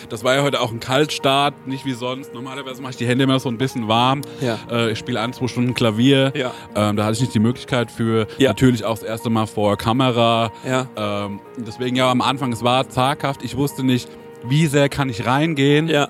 das 0.08 0.24
war 0.24 0.34
ja 0.36 0.42
heute 0.42 0.60
auch 0.60 0.70
ein 0.72 0.80
Kaltstart, 0.80 1.66
nicht 1.66 1.84
wie 1.84 1.92
sonst. 1.92 2.32
Normalerweise 2.34 2.80
mache 2.82 2.92
ich 2.92 2.96
die 2.96 3.06
Hände 3.06 3.24
immer 3.24 3.38
so 3.40 3.48
ein 3.48 3.58
bisschen 3.58 3.88
warm. 3.88 4.22
Ja. 4.40 4.58
Äh, 4.70 4.92
ich 4.92 4.98
spiele 4.98 5.20
ein, 5.20 5.32
zwei 5.32 5.46
Stunden 5.48 5.74
Klavier. 5.74 6.32
Ja. 6.34 6.52
Ähm, 6.74 6.96
da 6.96 7.04
hatte 7.04 7.14
ich 7.14 7.20
nicht 7.20 7.34
die 7.34 7.38
Möglichkeit 7.40 7.90
für. 7.90 8.26
Ja. 8.38 8.50
Natürlich 8.50 8.84
auch 8.84 8.94
das 8.94 9.02
erste 9.02 9.30
Mal 9.30 9.46
vor 9.46 9.76
Kamera. 9.76 10.52
Ja. 10.66 10.88
Ähm, 10.96 11.40
deswegen 11.58 11.96
ja 11.96 12.10
am 12.10 12.20
Anfang, 12.20 12.52
es 12.52 12.62
war 12.62 12.88
zaghaft. 12.88 13.42
Ich 13.44 13.56
wusste 13.56 13.84
nicht, 13.84 14.08
wie 14.44 14.66
sehr 14.66 14.88
kann 14.88 15.08
ich 15.08 15.26
reingehen. 15.26 15.88
Ja. 15.88 16.08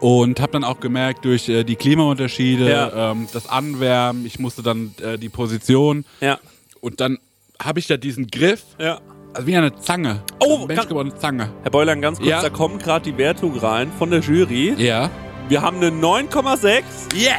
Und 0.00 0.40
habe 0.40 0.52
dann 0.52 0.64
auch 0.64 0.80
gemerkt, 0.80 1.24
durch 1.24 1.48
äh, 1.48 1.64
die 1.64 1.76
Klimaunterschiede, 1.76 2.68
Ja. 2.70 3.10
ähm, 3.12 3.26
das 3.32 3.48
Anwärmen, 3.48 4.26
ich 4.26 4.38
musste 4.38 4.62
dann 4.62 4.94
äh, 5.02 5.16
die 5.18 5.28
Position. 5.30 6.04
Ja. 6.20 6.38
Und 6.80 7.00
dann 7.00 7.18
habe 7.62 7.78
ich 7.78 7.86
da 7.86 7.96
diesen 7.96 8.26
Griff, 8.26 8.62
Ja. 8.78 9.00
Also 9.34 9.46
wie 9.46 9.56
eine 9.56 9.74
Zange. 9.76 10.20
Oh, 10.38 10.66
menschgewordene 10.66 11.16
Zange. 11.18 11.50
Herr 11.62 11.70
Beulein, 11.70 12.00
ganz 12.00 12.18
kurz, 12.18 12.30
Ja. 12.30 12.40
da 12.42 12.50
kommt 12.50 12.82
gerade 12.82 13.04
die 13.10 13.18
Wertung 13.18 13.58
rein 13.58 13.92
von 13.98 14.10
der 14.10 14.20
Jury. 14.20 14.74
Ja. 14.78 15.10
Wir 15.48 15.60
haben 15.60 15.76
eine 15.78 15.90
9,6. 15.90 16.82
Yes! 17.14 17.34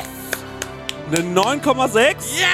Eine 1.12 1.23
9,6. 1.34 2.15
Yes! 2.38 2.45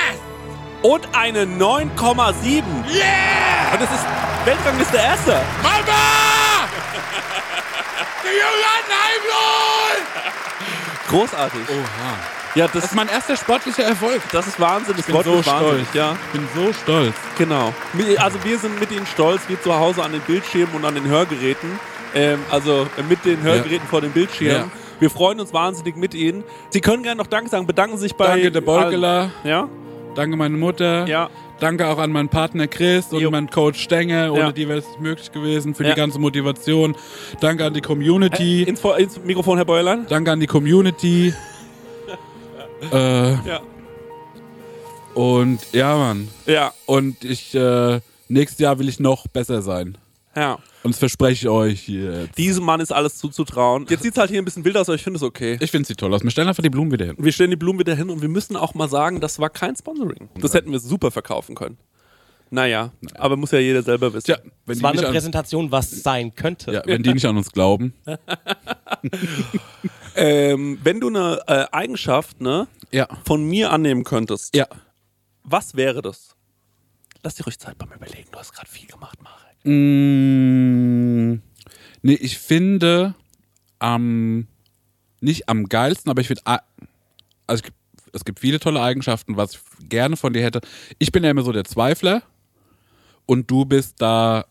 Und 0.84 1.08
eine 1.14 1.46
9,7. 1.46 2.64
Yeah! 2.94 3.74
Und 3.74 3.82
das 3.82 3.92
ist 3.92 4.06
Weltrangliste 4.46 4.98
Erster. 4.98 5.42
Mama! 5.62 5.82
Die 8.24 8.42
Großartig. 11.10 11.62
Oha. 11.70 12.41
Ja, 12.56 12.66
Das 12.66 12.74
das, 12.74 12.86
ist 12.86 12.96
mein 12.96 13.08
erster 13.08 13.38
sportlicher 13.38 13.84
Erfolg. 13.84 14.22
das 14.32 14.46
ist 14.48 14.60
Wahnsinn. 14.60 14.96
Das 14.98 15.06
bin 15.06 15.16
Wort 15.16 15.26
so 15.26 15.42
stolz. 15.42 15.88
Ja, 15.94 16.16
Ich 16.34 16.40
bin 16.40 16.48
so 16.56 16.74
stolz. 16.74 17.14
genau. 17.38 17.74
Also 18.18 18.44
wir 18.44 18.58
sind 18.60 18.80
mit 18.80 18.92
Ihnen 18.92 19.06
stolz, 19.06 19.42
wir 19.48 19.62
zu 19.62 19.74
Hause 19.78 20.04
an 20.04 20.12
den 20.12 20.22
Bildschirmen 20.22 20.76
und 20.76 20.84
an 20.86 20.96
den 20.96 21.08
Hörgeräten. 21.08 21.80
Ähm, 22.14 22.40
also 22.50 22.88
äh, 22.98 23.04
mit 23.08 23.24
den 23.24 23.42
Hörgeräten 23.42 23.88
vor 23.88 24.02
den 24.02 24.12
Bildschirmen. 24.12 24.54
Ja. 24.70 24.72
Wir 25.00 25.10
freuen 25.10 25.40
uns 25.40 25.54
wahnsinnig 25.54 25.96
mit 25.96 26.14
Ihnen. 26.14 26.44
Sie 26.70 26.82
können 26.82 27.04
gerne 27.04 27.18
noch 27.18 27.28
Danke 27.28 27.50
sagen. 27.50 27.66
Bedanken 27.66 27.96
Sie 27.98 28.04
sich 28.04 28.16
bei... 28.16 28.28
Danke 28.28 28.52
der 28.52 28.62
Bolkeler, 28.62 29.32
Ja, 29.46 29.70
danke 30.14 30.36
meine 30.36 30.58
Mutter, 30.58 31.08
ja. 31.08 31.30
danke 31.62 31.88
auch 31.88 31.98
an 32.00 32.12
meinen 32.12 32.28
Partner 32.30 32.68
Chris 32.68 33.08
und 33.14 33.22
Jo. 33.22 33.32
meinen 33.32 33.50
Coach 33.50 33.80
Stenge, 33.82 34.30
ohne 34.32 34.40
Ja. 34.42 34.52
die 34.52 34.68
wäre 34.68 34.80
es 34.80 34.88
nicht 34.90 35.00
möglich 35.00 35.32
gewesen, 35.32 35.74
für 35.74 35.86
Ja. 35.86 35.92
die 35.92 35.96
ganze 35.96 36.20
Motivation. 36.20 36.96
Danke 37.40 37.66
an 37.66 37.74
die 37.74 37.82
Community, 37.82 38.64
Ins, 38.64 38.82
Vor- 38.82 38.98
ins 39.00 39.18
Mikrofon, 39.24 39.56
Herr 39.58 39.66
Beuerlein. 39.66 40.06
danke 40.10 40.32
an 40.34 40.40
die 40.42 40.48
Community. 40.48 41.34
Äh, 42.92 43.32
Ja. 43.48 43.62
und 45.14 45.60
ja, 45.74 45.96
Mann. 45.98 46.28
Ja, 46.46 46.74
Und 46.86 47.24
ich, 47.24 47.54
äh, 47.56 48.00
nächstes 48.28 48.60
Jahr 48.60 48.80
will 48.80 48.90
ich 48.90 49.00
noch 49.00 49.28
besser 49.28 49.62
sein. 49.62 49.98
ja. 50.36 50.58
Und 50.84 50.96
das 50.96 50.98
verspreche 51.00 51.34
ich 51.46 51.48
euch 51.48 51.88
jetzt. 51.90 52.36
Diesem 52.40 52.66
Mann 52.66 52.80
ist 52.80 52.92
alles 52.92 53.16
zuzutrauen. 53.20 53.86
Jetzt 53.88 54.02
sieht 54.02 54.14
es 54.14 54.18
halt 54.18 54.32
hier 54.32 54.42
ein 54.42 54.46
bisschen 54.46 54.66
wild 54.66 54.76
aus, 54.78 54.90
aber 54.90 54.96
ich 54.96 55.04
finde 55.04 55.18
es 55.18 55.22
okay. 55.24 55.56
Ich 55.62 55.70
finde 55.70 55.86
sie 55.88 55.94
toll 55.94 56.12
aus. 56.12 56.24
Wir 56.24 56.32
stellen 56.32 56.48
einfach 56.48 56.64
die 56.64 56.72
Blumen 56.72 56.92
wieder 56.92 57.06
hin. 57.06 57.16
Wir 57.20 57.32
stellen 57.32 57.52
die 57.52 57.56
Blumen 57.56 57.78
wieder 57.78 57.94
hin 57.94 58.10
und 58.10 58.24
wir 58.24 58.30
müssen 58.30 58.56
auch 58.56 58.74
mal 58.74 58.90
sagen, 58.90 59.20
das 59.20 59.38
war 59.38 59.52
kein 59.52 59.76
Sponsoring. 59.76 60.30
Das 60.40 60.56
hätten 60.56 60.72
wir 60.72 60.80
super 60.80 61.12
verkaufen 61.12 61.54
können. 61.54 61.78
Naja, 62.54 62.92
aber 63.16 63.38
muss 63.38 63.52
ja 63.52 63.60
jeder 63.60 63.82
selber 63.82 64.14
wissen. 64.14 64.26
Tja, 64.26 64.38
wenn 64.66 64.74
Es 64.74 64.78
die, 64.80 64.84
war 64.84 64.92
nicht 64.92 65.04
eine 65.04 65.14
Präsentation, 65.14 65.72
was 65.72 65.90
sein 65.90 66.36
könnte. 66.36 66.74
ja, 66.74 66.82
wenn 66.86 67.02
die 67.02 67.14
nicht 67.14 67.26
an 67.26 67.38
uns 67.38 67.52
glauben. 67.52 67.94
Ähm, 70.16 70.78
wenn 70.84 71.00
du 71.00 71.08
eine 71.08 71.40
äh, 71.48 71.66
Eigenschaft 71.72 72.42
ne, 72.42 72.68
Ja. 72.92 73.08
von 73.26 73.44
mir 73.46 73.72
annehmen 73.72 74.04
könntest, 74.04 74.54
Ja. 74.56 74.68
was 75.44 75.76
wäre 75.76 76.02
das? 76.02 76.36
Lass 77.24 77.36
dir 77.36 77.46
ruhig 77.46 77.58
Zeit 77.58 77.78
beim 77.78 77.92
Überlegen. 77.94 78.28
Du 78.32 78.38
hast 78.38 78.52
gerade 78.54 78.70
viel 78.70 78.88
gemacht, 78.88 79.18
Marek. 79.24 79.56
Mm, 79.64 81.42
nee, 82.02 82.14
ich 82.16 82.38
finde 82.40 83.16
am 83.80 84.48
nicht 85.22 85.48
am 85.48 85.70
geilsten, 85.70 86.10
aber 86.12 86.20
ich 86.22 86.28
finde 86.28 86.42
also 87.48 87.64
es 88.12 88.26
gibt 88.26 88.40
viele 88.40 88.60
tolle 88.60 88.82
Eigenschaften, 88.82 89.38
was 89.38 89.54
ich 89.54 89.60
gerne 89.88 90.18
von 90.18 90.34
dir 90.34 90.44
hätte. 90.44 90.60
Ich 91.00 91.12
bin 91.14 91.24
ja 91.24 91.30
immer 91.32 91.44
so 91.44 91.52
der 91.54 91.64
Zweifler 91.64 92.22
und 93.26 93.50
du 93.50 93.66
bist 93.66 93.96
da 94.02 94.46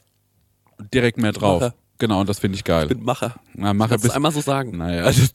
direkt 0.93 1.19
mehr 1.19 1.33
drauf. 1.33 1.61
Macher. 1.61 1.75
Genau, 1.99 2.21
und 2.21 2.29
das 2.29 2.39
finde 2.39 2.57
ich 2.57 2.65
geil. 2.65 2.85
Ich 2.85 2.89
bin 2.89 3.03
Macher. 3.05 3.35
Na, 3.55 3.75
Macher 3.75 3.97
du 3.97 4.03
bist 4.03 4.15
einmal 4.15 4.33
so 4.33 4.41
sagen. 4.41 4.77
Naja, 4.79 5.03
das 5.03 5.19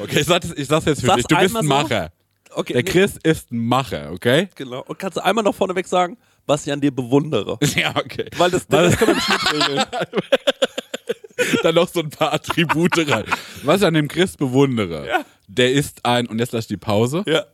Okay, 0.00 0.20
ich, 0.20 0.26
sag 0.26 0.42
das, 0.42 0.52
ich 0.52 0.66
sag's 0.68 0.84
jetzt 0.86 1.00
für 1.00 1.06
Sag's 1.06 1.22
dich. 1.24 1.26
Du 1.26 1.36
bist 1.36 1.56
einmal 1.56 1.62
ein 1.62 1.66
so. 1.88 1.88
Macher. 1.88 2.12
Okay, 2.56 2.72
Der 2.74 2.82
nee, 2.84 2.90
Chris 2.90 3.16
ist 3.22 3.50
ein 3.50 3.58
Macher, 3.66 4.12
okay? 4.12 4.48
Genau. 4.54 4.82
Und 4.86 4.98
kannst 4.98 5.16
du 5.16 5.24
einmal 5.24 5.42
noch 5.42 5.54
vorneweg 5.54 5.86
sagen, 5.88 6.16
was 6.46 6.66
ich 6.66 6.72
an 6.72 6.80
dir 6.80 6.92
bewundere? 6.94 7.58
Ja, 7.74 7.90
okay. 7.96 8.26
Weil 8.36 8.50
das, 8.50 8.66
das 8.68 8.96
können 8.96 9.10
wir 9.10 9.14
nicht 9.16 9.28
mitregeln. 9.28 9.84
dann 11.62 11.74
noch 11.74 11.88
so 11.88 12.00
ein 12.00 12.10
paar 12.10 12.32
Attribute 12.32 12.96
rein. 13.10 13.24
Was 13.64 13.80
ich 13.80 13.86
an 13.86 13.94
dem 13.94 14.06
Chris 14.08 14.36
bewundere, 14.36 15.06
Ja. 15.08 15.24
der 15.48 15.72
ist 15.72 16.04
ein, 16.04 16.26
und 16.26 16.38
jetzt 16.38 16.52
lass 16.52 16.64
ich 16.64 16.68
die 16.68 16.76
Pause, 16.76 17.24
ja. 17.26 17.44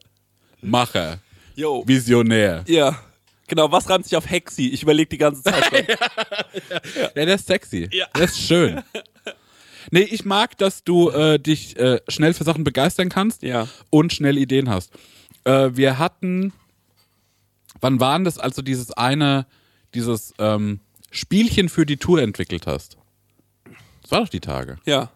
Macher, 0.60 1.18
Jo. 1.54 1.82
Visionär. 1.86 2.64
Ja. 2.66 2.98
Genau, 3.50 3.72
was 3.72 3.90
reimt 3.90 4.04
sich 4.04 4.14
auf 4.16 4.30
Hexi? 4.30 4.68
Ich 4.68 4.84
überlege 4.84 5.08
die 5.08 5.18
ganze 5.18 5.42
Zeit 5.42 5.64
schon. 5.64 5.80
Ja, 7.00 7.08
der 7.24 7.34
ist 7.34 7.48
sexy. 7.48 7.88
Ja. 7.92 8.06
Der 8.16 8.24
ist 8.24 8.38
schön. 8.40 8.80
Nee, 9.90 10.02
ich 10.02 10.24
mag, 10.24 10.56
dass 10.58 10.84
du 10.84 11.10
äh, 11.10 11.38
dich 11.40 11.76
äh, 11.76 12.00
schnell 12.06 12.32
für 12.32 12.44
Sachen 12.44 12.62
begeistern 12.62 13.08
kannst 13.08 13.42
Ja. 13.42 13.66
und 13.90 14.12
schnell 14.12 14.38
Ideen 14.38 14.68
hast. 14.70 14.92
Äh, 15.42 15.70
wir 15.72 15.98
hatten, 15.98 16.52
wann 17.80 17.98
waren 17.98 18.22
das, 18.24 18.38
als 18.38 18.54
du 18.54 18.62
dieses 18.62 18.92
eine, 18.92 19.46
dieses 19.94 20.32
ähm, 20.38 20.78
Spielchen 21.10 21.68
für 21.68 21.86
die 21.86 21.96
Tour 21.96 22.22
entwickelt 22.22 22.68
hast? 22.68 22.98
Das 24.02 24.12
war 24.12 24.20
doch 24.20 24.28
die 24.28 24.40
Tage. 24.40 24.78
Ja. 24.86 25.10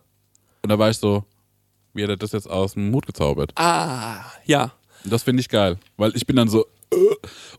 Und 0.63 0.71
da 0.71 0.79
war 0.79 0.91
ich 0.91 0.97
so, 0.97 1.25
wie 1.93 2.03
hat 2.03 2.11
er 2.11 2.17
das 2.17 2.33
jetzt 2.33 2.51
aus 2.51 2.75
dem 2.75 2.93
Hut 2.93 3.07
gezaubert? 3.07 3.53
Ah, 3.55 4.25
ja. 4.45 4.73
Das 5.05 5.23
finde 5.23 5.41
ich 5.41 5.49
geil, 5.49 5.79
weil 5.99 6.17
ich 6.17 6.27
bin 6.27 6.35
dann 6.35 6.49
so. 6.49 6.67
Äh. 6.91 6.97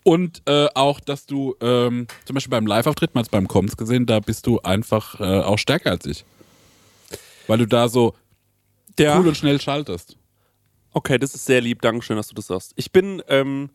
Und 0.03 0.41
äh, 0.45 0.67
auch, 0.75 0.99
dass 0.99 1.25
du 1.25 1.55
ähm, 1.61 2.07
zum 2.25 2.33
Beispiel 2.33 2.51
beim 2.51 2.65
Live-Auftritt, 2.65 3.15
mal 3.15 3.23
beim 3.29 3.47
Koms 3.47 3.77
gesehen, 3.77 4.05
da 4.05 4.19
bist 4.19 4.47
du 4.47 4.59
einfach 4.61 5.19
äh, 5.19 5.41
auch 5.41 5.57
stärker 5.57 5.91
als 5.91 6.05
ich. 6.05 6.25
Weil 7.47 7.59
du 7.59 7.67
da 7.67 7.89
so 7.89 8.13
Der, 8.97 9.17
cool 9.19 9.27
und 9.27 9.37
schnell 9.37 9.59
schaltest. 9.61 10.17
Okay, 10.91 11.17
das 11.17 11.35
ist 11.35 11.45
sehr 11.45 11.61
lieb. 11.61 11.81
Dankeschön, 11.81 12.15
dass 12.15 12.27
du 12.27 12.35
das 12.35 12.47
sagst. 12.47 12.73
Ich 12.75 12.91
bin, 12.91 13.21
ähm, 13.27 13.69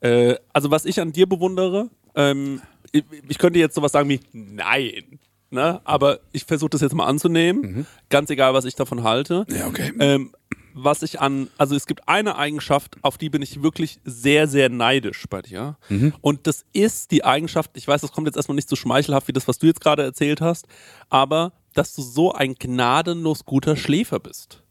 äh, 0.00 0.36
also 0.52 0.70
was 0.70 0.84
ich 0.84 1.00
an 1.00 1.12
dir 1.12 1.26
bewundere, 1.26 1.88
ähm, 2.14 2.60
ich, 2.92 3.04
ich 3.28 3.38
könnte 3.38 3.58
jetzt 3.58 3.74
sowas 3.74 3.92
sagen 3.92 4.08
wie 4.08 4.20
Nein. 4.32 5.18
Ne? 5.52 5.80
Aber 5.84 6.20
ich 6.30 6.44
versuche 6.44 6.70
das 6.70 6.80
jetzt 6.80 6.94
mal 6.94 7.06
anzunehmen. 7.06 7.86
Ganz 8.08 8.30
egal, 8.30 8.54
was 8.54 8.64
ich 8.64 8.76
davon 8.76 9.02
halte. 9.02 9.46
Ja, 9.50 9.66
okay. 9.66 9.92
Ähm, 9.98 10.32
was 10.74 11.02
ich 11.02 11.20
an, 11.20 11.48
also 11.58 11.74
es 11.74 11.86
gibt 11.86 12.08
eine 12.08 12.36
Eigenschaft, 12.36 12.96
auf 13.02 13.18
die 13.18 13.30
bin 13.30 13.42
ich 13.42 13.62
wirklich 13.62 13.98
sehr, 14.04 14.46
sehr 14.48 14.68
neidisch 14.68 15.24
bei 15.28 15.42
dir. 15.42 15.76
Und 16.20 16.46
das 16.46 16.64
ist 16.72 17.10
die 17.10 17.24
Eigenschaft, 17.24 17.70
ich 17.74 17.86
weiß, 17.88 18.00
das 18.00 18.12
kommt 18.12 18.26
jetzt 18.26 18.36
erstmal 18.36 18.56
nicht 18.56 18.68
so 18.68 18.76
schmeichelhaft 18.76 19.28
wie 19.28 19.32
das, 19.32 19.46
was 19.48 19.58
du 19.58 19.66
jetzt 19.66 19.80
gerade 19.80 20.02
erzählt 20.02 20.40
hast, 20.40 20.66
aber 21.08 21.52
dass 21.74 21.94
du 21.94 22.02
so 22.02 22.32
ein 22.32 22.54
gnadenlos 22.54 23.44
guter 23.44 23.76
Schläfer 23.76 24.18
bist. 24.18 24.62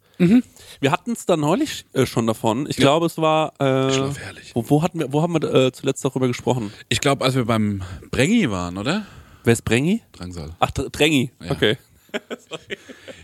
Wir 0.82 0.92
hatten 0.92 1.14
es 1.14 1.26
da 1.26 1.38
neulich 1.38 1.86
äh, 1.94 2.06
schon 2.06 2.28
davon. 2.28 2.68
Ich 2.70 2.76
glaube, 2.76 3.06
es 3.06 3.18
war. 3.18 3.54
Äh, 3.62 3.90
schlaf 3.94 4.20
herrlich. 4.20 4.52
Wo, 4.54 4.70
wo, 4.70 4.82
hatten 4.84 5.00
wir, 5.00 5.14
wo 5.14 5.22
haben 5.22 5.32
wir 5.32 5.42
äh, 5.54 5.72
zuletzt 5.72 6.04
darüber 6.04 6.28
gesprochen? 6.28 6.74
Ich 6.90 7.00
glaube, 7.00 7.24
als 7.24 7.36
wir 7.36 7.46
beim 7.46 7.84
Brengi 8.12 8.52
waren, 8.52 8.78
oder? 8.78 9.06
Wer 9.46 9.54
ist 9.54 9.62
Brengi? 9.64 10.02
Drangsal. 10.12 10.50
Ach, 10.60 10.72
Dr- 10.72 10.90
Drängi. 10.90 11.32
Ja. 11.42 11.52
Okay. 11.52 11.78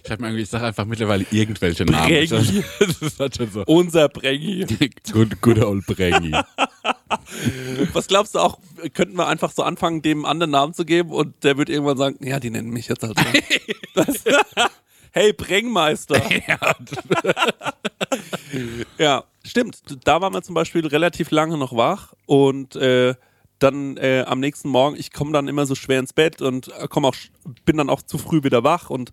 Ich, 0.03 0.11
hab 0.11 0.19
mir 0.19 0.27
irgendwie- 0.27 0.43
ich 0.43 0.49
sage 0.49 0.65
einfach 0.65 0.85
mittlerweile 0.85 1.25
irgendwelche 1.31 1.83
Namen. 1.83 2.07
Brengi. 2.07 2.63
Das 2.79 3.01
ist 3.01 3.19
halt 3.19 3.35
schon 3.35 3.49
so. 3.49 3.63
Unser 3.65 4.07
Brengi. 4.07 4.63
Good, 5.11 5.41
good 5.41 5.57
old 5.59 5.85
Brengi. 5.87 6.31
Was 7.93 8.07
glaubst 8.07 8.35
du 8.35 8.39
auch, 8.39 8.59
könnten 8.93 9.17
wir 9.17 9.27
einfach 9.27 9.51
so 9.51 9.63
anfangen, 9.63 10.01
dem 10.03 10.25
anderen 10.25 10.51
Namen 10.51 10.73
zu 10.75 10.85
geben 10.85 11.09
und 11.11 11.43
der 11.43 11.57
wird 11.57 11.69
irgendwann 11.69 11.97
sagen, 11.97 12.17
ja, 12.21 12.39
die 12.39 12.51
nennen 12.51 12.69
mich 12.69 12.87
jetzt 12.87 13.01
halt 13.03 13.17
so. 13.17 14.03
hey, 15.11 15.33
Brengmeister. 15.33 16.21
ja, 18.99 19.23
stimmt. 19.43 19.77
Da 20.03 20.21
waren 20.21 20.33
wir 20.33 20.41
zum 20.43 20.55
Beispiel 20.55 20.85
relativ 20.85 21.31
lange 21.31 21.57
noch 21.57 21.75
wach 21.75 22.13
und 22.25 22.75
äh, 22.75 23.15
dann 23.59 23.97
äh, 23.97 24.23
am 24.27 24.39
nächsten 24.39 24.69
Morgen, 24.69 24.95
ich 24.97 25.11
komme 25.11 25.31
dann 25.31 25.47
immer 25.47 25.65
so 25.65 25.75
schwer 25.75 25.99
ins 25.99 26.13
Bett 26.13 26.41
und 26.41 26.67
äh, 26.69 26.87
komm 26.89 27.05
auch, 27.05 27.15
bin 27.65 27.77
dann 27.77 27.89
auch 27.89 28.01
zu 28.01 28.17
früh 28.17 28.43
wieder 28.43 28.63
wach 28.63 28.89
und 28.89 29.11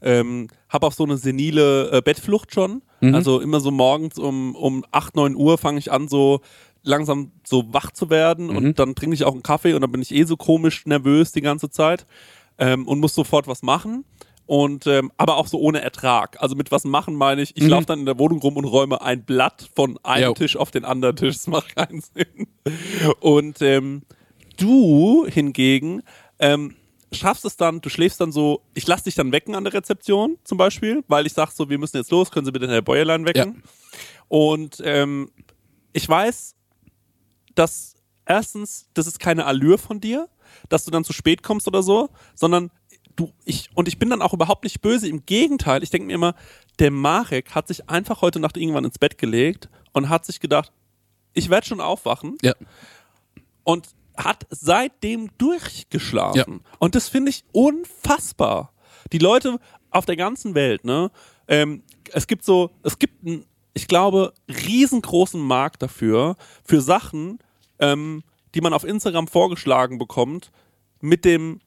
ähm, 0.00 0.48
habe 0.68 0.86
auch 0.86 0.92
so 0.92 1.04
eine 1.04 1.16
senile 1.16 1.90
äh, 1.90 2.02
Bettflucht 2.02 2.52
schon. 2.54 2.82
Also 3.14 3.40
immer 3.40 3.60
so 3.60 3.70
morgens 3.70 4.18
um, 4.18 4.54
um 4.54 4.84
8, 4.92 5.16
9 5.16 5.34
Uhr 5.36 5.58
fange 5.58 5.78
ich 5.78 5.92
an, 5.92 6.08
so 6.08 6.40
langsam 6.82 7.32
so 7.44 7.72
wach 7.72 7.90
zu 7.92 8.10
werden 8.10 8.48
und 8.56 8.78
dann 8.78 8.94
trinke 8.94 9.14
ich 9.14 9.24
auch 9.24 9.32
einen 9.32 9.42
Kaffee 9.42 9.74
und 9.74 9.82
dann 9.82 9.92
bin 9.92 10.02
ich 10.02 10.12
eh 10.12 10.24
so 10.24 10.36
komisch 10.36 10.86
nervös 10.86 11.32
die 11.32 11.40
ganze 11.40 11.70
Zeit 11.70 12.06
ähm, 12.58 12.86
und 12.86 13.00
muss 13.00 13.14
sofort 13.14 13.46
was 13.46 13.62
machen. 13.62 14.04
Und 14.52 14.86
ähm, 14.86 15.10
aber 15.16 15.38
auch 15.38 15.46
so 15.46 15.58
ohne 15.58 15.80
Ertrag. 15.80 16.36
Also 16.42 16.56
mit 16.56 16.70
was 16.70 16.84
machen 16.84 17.14
meine 17.14 17.40
ich, 17.40 17.56
ich 17.56 17.66
laufe 17.66 17.86
dann 17.86 18.00
in 18.00 18.04
der 18.04 18.18
Wohnung 18.18 18.38
rum 18.38 18.58
und 18.58 18.66
räume 18.66 19.00
ein 19.00 19.24
Blatt 19.24 19.70
von 19.74 19.98
einem 20.02 20.24
Jo. 20.24 20.34
Tisch 20.34 20.58
auf 20.58 20.70
den 20.70 20.84
anderen 20.84 21.16
Tisch. 21.16 21.36
Das 21.36 21.46
macht 21.46 21.74
keinen 21.74 22.02
Sinn. 22.02 22.48
Und 23.20 23.62
ähm, 23.62 24.02
du 24.58 25.24
hingegen 25.26 26.02
ähm, 26.38 26.76
schaffst 27.12 27.46
es 27.46 27.56
dann, 27.56 27.80
du 27.80 27.88
schläfst 27.88 28.20
dann 28.20 28.30
so, 28.30 28.60
ich 28.74 28.86
lass 28.86 29.04
dich 29.04 29.14
dann 29.14 29.32
wecken 29.32 29.54
an 29.54 29.64
der 29.64 29.72
Rezeption 29.72 30.36
zum 30.44 30.58
Beispiel, 30.58 31.02
weil 31.08 31.24
ich 31.24 31.32
sag 31.32 31.50
so, 31.52 31.70
wir 31.70 31.78
müssen 31.78 31.96
jetzt 31.96 32.10
los, 32.10 32.30
können 32.30 32.44
Sie 32.44 32.52
bitte 32.52 32.68
Herr 32.68 32.82
Bäuerlein 32.82 33.24
wecken? 33.24 33.62
Und 34.28 34.82
ähm, 34.84 35.30
ich 35.94 36.06
weiß, 36.06 36.56
dass 37.54 37.94
erstens, 38.26 38.90
das 38.92 39.06
ist 39.06 39.18
keine 39.18 39.46
Allure 39.46 39.78
von 39.78 39.98
dir, 39.98 40.28
dass 40.68 40.84
du 40.84 40.90
dann 40.90 41.04
zu 41.04 41.14
spät 41.14 41.42
kommst 41.42 41.66
oder 41.66 41.82
so, 41.82 42.10
sondern 42.34 42.70
du, 43.16 43.32
ich, 43.44 43.70
und 43.74 43.88
ich 43.88 43.98
bin 43.98 44.10
dann 44.10 44.22
auch 44.22 44.32
überhaupt 44.32 44.64
nicht 44.64 44.80
böse. 44.80 45.08
Im 45.08 45.24
Gegenteil, 45.26 45.82
ich 45.82 45.90
denke 45.90 46.06
mir 46.06 46.14
immer, 46.14 46.34
der 46.78 46.90
Marek 46.90 47.54
hat 47.54 47.68
sich 47.68 47.88
einfach 47.88 48.22
heute 48.22 48.40
Nacht 48.40 48.56
irgendwann 48.56 48.84
ins 48.84 48.98
Bett 48.98 49.18
gelegt 49.18 49.68
und 49.92 50.08
hat 50.08 50.24
sich 50.24 50.40
gedacht, 50.40 50.72
ich 51.34 51.48
werde 51.50 51.66
schon 51.66 51.80
aufwachen 51.80 52.36
Ja. 52.42 52.54
und 53.64 53.88
hat 54.16 54.46
seitdem 54.50 55.30
durchgeschlafen. 55.38 56.60
Ja. 56.62 56.70
Und 56.78 56.94
das 56.94 57.08
finde 57.08 57.30
ich 57.30 57.44
unfassbar. 57.52 58.72
Die 59.12 59.18
Leute 59.18 59.58
auf 59.90 60.04
der 60.06 60.16
ganzen 60.16 60.54
Welt, 60.54 60.84
ne? 60.84 61.10
Ähm, 61.48 61.82
es 62.12 62.26
gibt 62.26 62.44
so, 62.44 62.70
es 62.82 62.98
gibt 62.98 63.26
einen, 63.26 63.44
ich 63.74 63.88
glaube, 63.88 64.32
riesengroßen 64.48 65.40
Markt 65.40 65.82
dafür, 65.82 66.36
für 66.64 66.80
Sachen, 66.80 67.38
ähm, 67.78 68.22
die 68.54 68.60
man 68.60 68.74
auf 68.74 68.84
Instagram 68.84 69.28
vorgeschlagen 69.28 69.98
bekommt, 69.98 70.50
mit 71.00 71.24
dem 71.24 71.60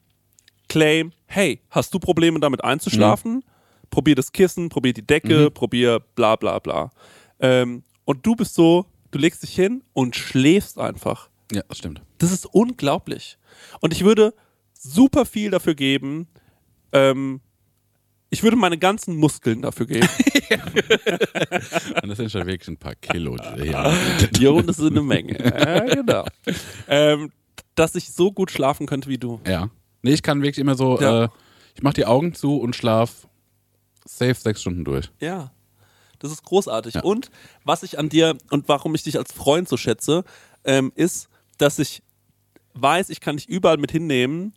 Claim, 0.68 1.12
hey, 1.26 1.60
hast 1.70 1.92
du 1.94 1.98
Probleme 1.98 2.40
damit 2.40 2.62
einzuschlafen? 2.64 3.44
Probier 3.90 4.14
das 4.14 4.32
Kissen, 4.32 4.68
probier 4.68 4.92
die 4.92 5.06
Decke, 5.06 5.50
probier 5.50 6.00
bla 6.16 6.36
bla 6.36 6.58
bla. 6.58 6.90
Ähm, 7.40 7.84
und 8.04 8.24
du 8.26 8.34
bist 8.34 8.54
so, 8.54 8.86
du 9.10 9.18
legst 9.18 9.42
dich 9.42 9.54
hin 9.54 9.82
und 9.92 10.16
schläfst 10.16 10.78
einfach. 10.78 11.28
Ja, 11.52 11.62
das 11.68 11.78
stimmt. 11.78 12.02
Das 12.18 12.32
ist 12.32 12.46
unglaublich. 12.46 13.38
Und 13.80 13.92
ich 13.92 14.04
würde 14.04 14.34
super 14.72 15.24
viel 15.24 15.50
dafür 15.50 15.74
geben. 15.74 16.26
Ähm, 16.92 17.40
ich 18.30 18.42
würde 18.42 18.56
meine 18.56 18.76
ganzen 18.76 19.16
Muskeln 19.16 19.62
dafür 19.62 19.86
geben. 19.86 20.08
Und 22.02 22.08
das 22.08 22.16
sind 22.16 22.30
schon 22.30 22.44
wirklich 22.46 22.68
ein 22.68 22.76
paar 22.76 22.96
Kilo. 22.96 23.36
Ja. 23.62 23.94
jo, 24.38 24.60
das 24.62 24.78
ist 24.78 24.90
eine 24.90 25.02
Menge. 25.02 25.38
Ja, 25.38 25.80
genau. 25.94 26.24
Ähm, 26.88 27.30
dass 27.74 27.94
ich 27.94 28.12
so 28.12 28.32
gut 28.32 28.50
schlafen 28.50 28.86
könnte 28.86 29.08
wie 29.08 29.18
du. 29.18 29.40
ja. 29.46 29.70
Nee, 30.06 30.14
ich 30.14 30.22
kann 30.22 30.40
wirklich 30.42 30.58
immer 30.58 30.74
so, 30.76 31.00
Ja. 31.00 31.24
äh, 31.24 31.28
ich 31.74 31.82
mach 31.82 31.92
die 31.92 32.06
Augen 32.06 32.32
zu 32.34 32.56
und 32.58 32.74
schlaf 32.76 33.26
safe 34.04 34.34
sechs 34.34 34.60
Stunden 34.60 34.84
durch. 34.84 35.10
Ja. 35.20 35.52
Das 36.18 36.30
ist 36.32 36.42
großartig. 36.44 36.94
Ja. 36.94 37.02
Und 37.02 37.30
was 37.64 37.82
ich 37.82 37.98
an 37.98 38.08
dir 38.08 38.38
und 38.50 38.68
warum 38.68 38.94
ich 38.94 39.02
dich 39.02 39.18
als 39.18 39.32
Freund 39.32 39.68
so 39.68 39.76
schätze, 39.76 40.24
ähm, 40.64 40.90
ist, 40.94 41.28
dass 41.58 41.78
ich 41.78 42.02
weiß, 42.74 43.10
ich 43.10 43.20
kann 43.20 43.36
dich 43.36 43.48
überall 43.48 43.76
mit 43.78 43.90
hinnehmen 43.92 44.54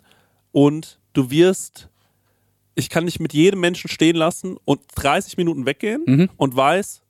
und 0.52 1.00
du 1.14 1.30
wirst, 1.32 1.90
ich 2.76 2.90
kann 2.90 3.06
dich 3.08 3.20
mit 3.20 3.34
jedem 3.34 3.60
Menschen 3.60 3.90
stehen 3.90 4.16
lassen 4.16 4.56
und 4.66 4.82
30 4.96 5.36
Minuten 5.38 5.66
weggehen 5.66 6.04
Mhm. 6.06 6.30
und 6.38 6.56
weiß, 6.56 7.02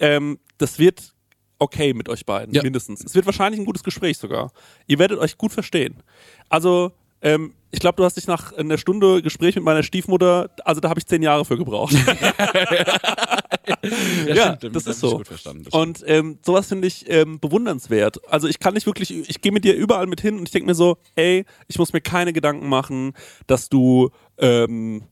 ähm, 0.00 0.38
das 0.58 0.78
wird 0.78 1.14
okay 1.58 1.92
mit 1.94 2.08
euch 2.08 2.24
beiden, 2.24 2.54
Ja. 2.54 2.62
mindestens. 2.62 3.04
Es 3.04 3.14
wird 3.14 3.26
wahrscheinlich 3.26 3.60
ein 3.60 3.66
gutes 3.66 3.84
Gespräch 3.84 4.16
sogar. 4.18 4.50
Ihr 4.86 4.98
werdet 4.98 5.18
euch 5.18 5.36
gut 5.38 5.52
verstehen. 5.52 6.02
Also, 6.48 6.92
ähm, 7.22 7.54
ich 7.72 7.78
glaube, 7.78 7.96
du 7.96 8.04
hast 8.04 8.16
dich 8.16 8.26
nach 8.26 8.52
einer 8.52 8.78
Stunde 8.78 9.22
Gespräch 9.22 9.54
mit 9.54 9.64
meiner 9.64 9.82
Stiefmutter, 9.82 10.50
also 10.64 10.80
da 10.80 10.88
habe 10.88 10.98
ich 10.98 11.06
zehn 11.06 11.22
Jahre 11.22 11.44
für 11.44 11.56
gebraucht. 11.56 11.92
ja, 14.26 14.56
stimmt, 14.56 14.74
das 14.74 14.86
ist 14.86 15.00
so. 15.00 15.22
Und 15.70 16.02
ähm, 16.06 16.38
sowas 16.44 16.66
finde 16.66 16.88
ich 16.88 17.08
ähm, 17.08 17.38
bewundernswert. 17.38 18.20
Also 18.28 18.48
ich 18.48 18.58
kann 18.58 18.74
nicht 18.74 18.86
wirklich, 18.86 19.12
ich 19.12 19.40
gehe 19.40 19.52
mit 19.52 19.64
dir 19.64 19.76
überall 19.76 20.06
mit 20.06 20.20
hin 20.20 20.38
und 20.38 20.44
ich 20.44 20.50
denke 20.50 20.66
mir 20.66 20.74
so, 20.74 20.98
ey, 21.14 21.44
ich 21.68 21.78
muss 21.78 21.92
mir 21.92 22.00
keine 22.00 22.32
Gedanken 22.32 22.68
machen, 22.68 23.12
dass 23.46 23.68
du 23.68 24.10
ähm, 24.38 25.04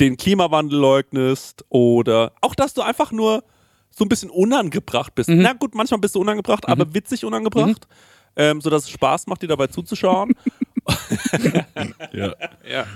den 0.00 0.16
Klimawandel 0.16 0.78
leugnest 0.78 1.64
oder 1.70 2.32
auch, 2.40 2.54
dass 2.54 2.74
du 2.74 2.82
einfach 2.82 3.10
nur 3.10 3.42
so 3.90 4.04
ein 4.04 4.08
bisschen 4.08 4.30
unangebracht 4.30 5.14
bist. 5.14 5.28
Mhm. 5.28 5.42
Na 5.42 5.54
gut, 5.54 5.74
manchmal 5.74 6.00
bist 6.00 6.14
du 6.14 6.20
unangebracht, 6.20 6.68
aber 6.68 6.94
witzig 6.94 7.24
unangebracht, 7.24 7.88
ähm, 8.36 8.60
sodass 8.60 8.84
es 8.84 8.90
Spaß 8.90 9.26
macht, 9.26 9.42
dir 9.42 9.48
dabei 9.48 9.66
zuzuschauen. 9.66 10.34
Ja. 12.12 12.34
Ja. 12.68 12.86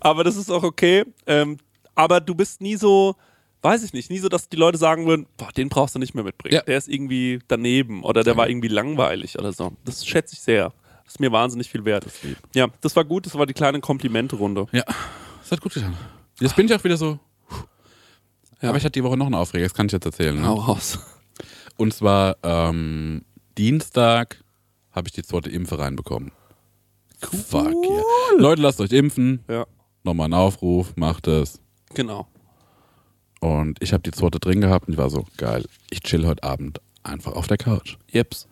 Aber 0.00 0.24
das 0.24 0.36
ist 0.36 0.50
auch 0.50 0.62
okay. 0.62 1.04
Ähm, 1.26 1.58
aber 1.94 2.20
du 2.20 2.34
bist 2.34 2.60
nie 2.60 2.76
so, 2.76 3.16
weiß 3.62 3.82
ich 3.84 3.92
nicht, 3.92 4.10
nie 4.10 4.18
so, 4.18 4.28
dass 4.28 4.48
die 4.48 4.56
Leute 4.56 4.78
sagen 4.78 5.06
würden, 5.06 5.26
boah, 5.36 5.50
den 5.52 5.68
brauchst 5.68 5.94
du 5.94 5.98
nicht 5.98 6.14
mehr 6.14 6.24
mitbringen. 6.24 6.54
Ja. 6.54 6.62
Der 6.62 6.78
ist 6.78 6.88
irgendwie 6.88 7.40
daneben 7.48 8.02
oder 8.02 8.24
der 8.24 8.36
war 8.36 8.48
irgendwie 8.48 8.68
langweilig 8.68 9.38
oder 9.38 9.52
so. 9.52 9.72
Das 9.84 10.04
schätze 10.06 10.34
ich 10.34 10.40
sehr. 10.40 10.72
Das 11.04 11.14
ist 11.14 11.20
mir 11.20 11.32
wahnsinnig 11.32 11.68
viel 11.68 11.84
wert. 11.84 12.06
Ja, 12.54 12.68
das 12.80 12.96
war 12.96 13.04
gut. 13.04 13.26
Das 13.26 13.34
war 13.34 13.46
die 13.46 13.52
kleine 13.52 13.80
Komplimente-Runde. 13.80 14.66
Ja, 14.72 14.84
das 15.40 15.52
hat 15.52 15.60
gut 15.60 15.74
getan. 15.74 15.96
Jetzt 16.40 16.56
bin 16.56 16.66
ich 16.66 16.74
auch 16.74 16.82
wieder 16.82 16.96
so. 16.96 17.18
Ja. 18.62 18.68
Aber 18.68 18.78
ich 18.78 18.84
hatte 18.84 18.92
die 18.92 19.04
Woche 19.04 19.16
noch 19.16 19.26
einen 19.26 19.34
Aufreger, 19.34 19.64
das 19.64 19.74
kann 19.74 19.86
ich 19.86 19.92
jetzt 19.92 20.06
erzählen. 20.06 20.40
Ne? 20.40 20.46
Hau 20.46 20.54
raus. 20.54 20.98
Und 21.76 21.92
zwar 21.92 22.36
ähm, 22.44 23.24
Dienstag 23.58 24.42
habe 24.92 25.08
ich 25.08 25.12
die 25.12 25.22
zweite 25.22 25.50
Impfe 25.50 25.78
reinbekommen. 25.78 26.30
Fuck 27.26 27.72
yeah. 27.84 28.02
Leute, 28.38 28.62
lasst 28.62 28.80
euch 28.80 28.92
impfen. 28.92 29.40
Ja, 29.48 29.66
Nochmal 30.04 30.28
ein 30.28 30.34
Aufruf, 30.34 30.94
macht 30.96 31.28
es. 31.28 31.60
genau. 31.94 32.26
Und 33.40 33.82
ich 33.82 33.92
habe 33.92 34.02
die 34.04 34.12
zweite 34.12 34.38
drin 34.38 34.60
gehabt 34.60 34.86
und 34.86 34.92
ich 34.94 34.98
war 34.98 35.10
so, 35.10 35.24
geil, 35.36 35.64
ich 35.90 36.00
chill 36.00 36.26
heute 36.26 36.44
Abend 36.44 36.80
einfach 37.02 37.32
auf 37.32 37.48
der 37.48 37.56
Couch. 37.56 37.96
Jeps. 38.08 38.46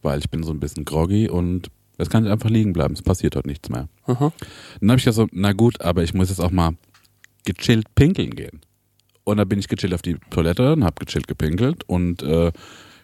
Weil 0.00 0.18
ich 0.20 0.30
bin 0.30 0.42
so 0.42 0.52
ein 0.52 0.58
bisschen 0.60 0.84
groggy 0.86 1.28
und 1.28 1.70
jetzt 1.98 2.10
kann 2.10 2.24
ich 2.24 2.30
einfach 2.32 2.48
liegen 2.48 2.72
bleiben. 2.72 2.94
Es 2.94 3.02
passiert 3.02 3.36
heute 3.36 3.46
nichts 3.48 3.68
mehr. 3.68 3.88
Aha. 4.06 4.32
Dann 4.80 4.90
habe 4.90 4.98
ich 4.98 5.04
gesagt, 5.04 5.30
so, 5.30 5.36
na 5.38 5.52
gut, 5.52 5.80
aber 5.82 6.02
ich 6.02 6.14
muss 6.14 6.30
jetzt 6.30 6.40
auch 6.40 6.50
mal 6.50 6.72
gechillt 7.44 7.94
pinkeln 7.94 8.30
gehen. 8.34 8.60
Und 9.24 9.36
dann 9.36 9.48
bin 9.48 9.58
ich 9.58 9.68
gechillt 9.68 9.92
auf 9.94 10.02
die 10.02 10.16
Toilette 10.30 10.72
und 10.72 10.82
habe 10.84 11.04
gechillt 11.04 11.28
gepinkelt 11.28 11.84
und 11.86 12.22
äh, 12.22 12.52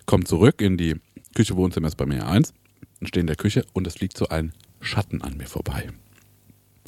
komme 0.06 0.24
zurück 0.24 0.62
in 0.62 0.76
die 0.78 0.96
Küche, 1.34 1.56
Wohnzimmer 1.56 1.88
ist 1.88 1.96
bei 1.96 2.06
mir 2.06 2.26
eins 2.26 2.54
und 3.00 3.06
stehe 3.08 3.20
in 3.20 3.26
der 3.26 3.36
Küche 3.36 3.64
und 3.74 3.86
es 3.86 3.94
fliegt 3.94 4.16
so 4.16 4.28
ein 4.28 4.52
Schatten 4.80 5.22
an 5.22 5.36
mir 5.36 5.46
vorbei. 5.46 5.88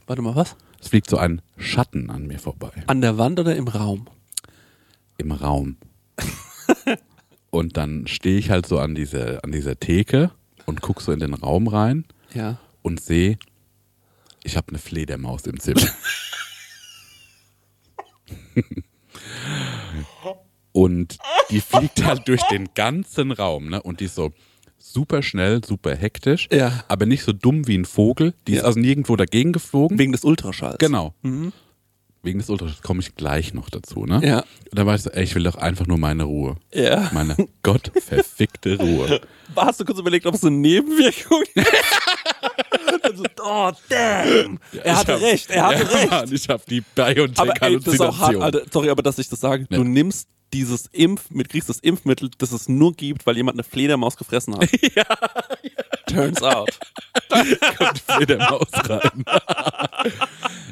Warte 0.07 0.23
mal, 0.23 0.35
was? 0.35 0.57
Es 0.81 0.89
fliegt 0.89 1.11
so 1.11 1.19
ein 1.19 1.43
Schatten 1.57 2.11
an 2.11 2.27
mir 2.27 2.39
vorbei. 2.39 2.71
An 2.87 3.01
der 3.01 3.19
Wand 3.19 3.39
oder 3.39 3.55
im 3.57 3.69
Raum? 3.69 4.09
Im 5.19 5.33
Raum. 5.33 5.77
und 7.51 7.77
dann 7.77 8.07
stehe 8.07 8.39
ich 8.39 8.51
halt 8.51 8.67
so 8.67 8.79
an, 8.79 8.95
diese, 8.95 9.45
an 9.45 9.53
dieser 9.53 9.79
Theke 9.79 10.31
und 10.67 10.81
gucke 10.81 11.03
so 11.03 11.13
in 11.13 11.21
den 11.21 11.35
Raum 11.35 11.67
rein 11.69 12.05
Ja. 12.33 12.59
und 12.83 13.01
sehe, 13.01 13.39
ich 14.43 14.57
habe 14.57 14.69
eine 14.69 14.79
Fledermaus 14.79 15.43
im 15.47 15.61
Zimmer. 15.61 15.83
und 20.73 21.19
die 21.51 21.61
fliegt 21.61 22.05
halt 22.05 22.27
durch 22.29 22.43
den 22.45 22.71
ganzen 22.75 23.33
Raum, 23.33 23.69
ne? 23.69 23.83
Und 23.83 24.01
die 24.01 24.05
ist 24.07 24.15
so 24.15 24.33
super 24.81 25.23
schnell, 25.23 25.63
super 25.65 25.95
hektisch, 25.95 26.49
Ja. 26.51 26.85
aber 26.89 27.07
nicht 27.07 27.23
so 27.23 27.33
dumm 27.33 27.67
wie 27.69 27.77
ein 27.79 27.85
Vogel. 27.85 28.35
Die 28.47 28.53
ist 28.55 28.59
Ja. 28.59 28.65
also 28.65 28.81
nirgendwo 28.81 29.15
dagegen 29.17 29.53
geflogen. 29.53 29.99
Wegen 29.99 30.13
des 30.13 30.25
Ultraschalls. 30.25 30.79
genau. 30.79 31.15
Wegen 32.23 32.39
des 32.39 32.51
Ultraschalls 32.51 32.83
komme 32.83 33.01
ich 33.01 33.15
gleich 33.15 33.55
noch 33.55 33.71
dazu, 33.71 34.05
ne? 34.05 34.21
Ja. 34.23 34.41
Und 34.41 34.79
da 34.79 34.85
war 34.85 34.95
ich 34.95 35.03
so, 35.03 35.11
ey, 35.11 35.25
ich 35.25 35.35
will 35.35 35.45
doch 35.45 35.55
einfach 35.57 35.87
nur 35.87 35.97
meine 35.97 36.25
Ruhe. 36.25 36.57
Ja. 36.75 37.09
Meine 37.15 37.35
gottverfickte 37.63 38.77
Ruhe. 38.79 39.21
Hast 39.57 39.81
du 39.81 39.85
kurz 39.87 39.99
überlegt, 39.99 40.27
ob 40.27 40.35
es 40.35 40.45
eine 40.45 40.55
Nebenwirkung 40.57 41.43
ist? 41.55 41.67
also, 43.03 43.25
oh, 43.43 43.73
damn. 43.89 44.59
Er 44.85 44.97
hatte 44.99 45.15
hab- 45.15 45.21
recht, 45.23 45.51
er 45.51 45.67
hatte 45.67 45.83
ja, 45.83 45.89
recht. 45.99 46.11
Mann, 46.11 46.33
ich 46.35 46.49
habe 46.49 46.63
die 46.69 46.79
ist 46.79 46.95
BioNTech-Halluzination. 46.95 48.43
Alter, 48.43 48.63
sorry, 48.71 48.91
aber 48.91 49.03
dass 49.03 49.19
ich 49.19 49.29
das 49.29 49.41
sage, 49.41 49.67
du 49.71 49.83
nimmst 49.83 50.29
dieses 50.53 50.87
Impf, 50.93 51.31
mit 51.31 51.49
kriegst 51.49 51.69
das 51.69 51.79
Impfmittel, 51.81 52.31
das 52.39 52.53
es 52.53 52.69
nur 52.69 52.93
gibt, 52.93 53.27
weil 53.27 53.37
jemand 53.37 53.57
eine 53.57 53.65
Fledermaus 53.65 54.17
gefressen 54.17 54.57
hat. 54.57 54.69
ja, 54.95 55.05
Turns 56.07 56.43
out. 56.43 56.71
kommt 57.79 57.99
Fledermaus 57.99 58.69
rein. 58.73 59.25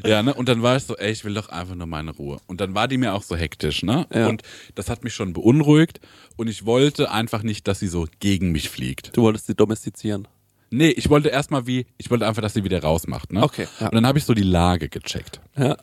ja, 0.05 0.23
ne? 0.23 0.35
Und 0.35 0.49
dann 0.49 0.63
war 0.63 0.77
ich 0.77 0.85
so, 0.85 0.97
ey, 0.97 1.13
ich 1.13 1.25
will 1.25 1.35
doch 1.35 1.49
einfach 1.49 1.75
nur 1.75 1.87
meine 1.87 2.11
Ruhe. 2.11 2.39
Und 2.47 2.61
dann 2.61 2.75
war 2.75 2.89
die 2.89 2.99
mir 2.99 3.15
auch 3.15 3.23
so 3.23 3.37
hektisch, 3.37 3.83
ne? 3.83 4.07
Ja. 4.13 4.29
Und 4.29 4.43
das 4.75 4.91
hat 4.91 5.05
mich 5.05 5.15
schon 5.15 5.33
beunruhigt. 5.33 6.01
Und 6.37 6.49
ich 6.49 6.67
wollte 6.67 7.11
einfach 7.11 7.43
nicht, 7.43 7.69
dass 7.69 7.79
sie 7.79 7.89
so 7.89 8.07
gegen 8.21 8.51
mich 8.51 8.69
fliegt. 8.69 9.17
Du 9.17 9.23
wolltest 9.23 9.47
sie 9.47 9.55
domestizieren. 9.55 10.27
Nee, 10.71 10.91
ich 10.91 11.09
wollte 11.09 11.29
erstmal 11.29 11.67
wie, 11.67 11.87
ich 11.97 12.11
wollte 12.11 12.27
einfach, 12.27 12.43
dass 12.43 12.55
sie 12.55 12.65
wieder 12.65 12.83
rausmacht, 12.83 13.33
ne? 13.33 13.43
Okay, 13.43 13.67
ja. 13.81 13.87
Und 13.87 13.95
dann 13.95 14.07
habe 14.07 14.19
ich 14.19 14.25
so 14.25 14.35
die 14.35 14.43
Lage 14.43 14.89
gecheckt. 14.89 15.41
Ja. 15.57 15.77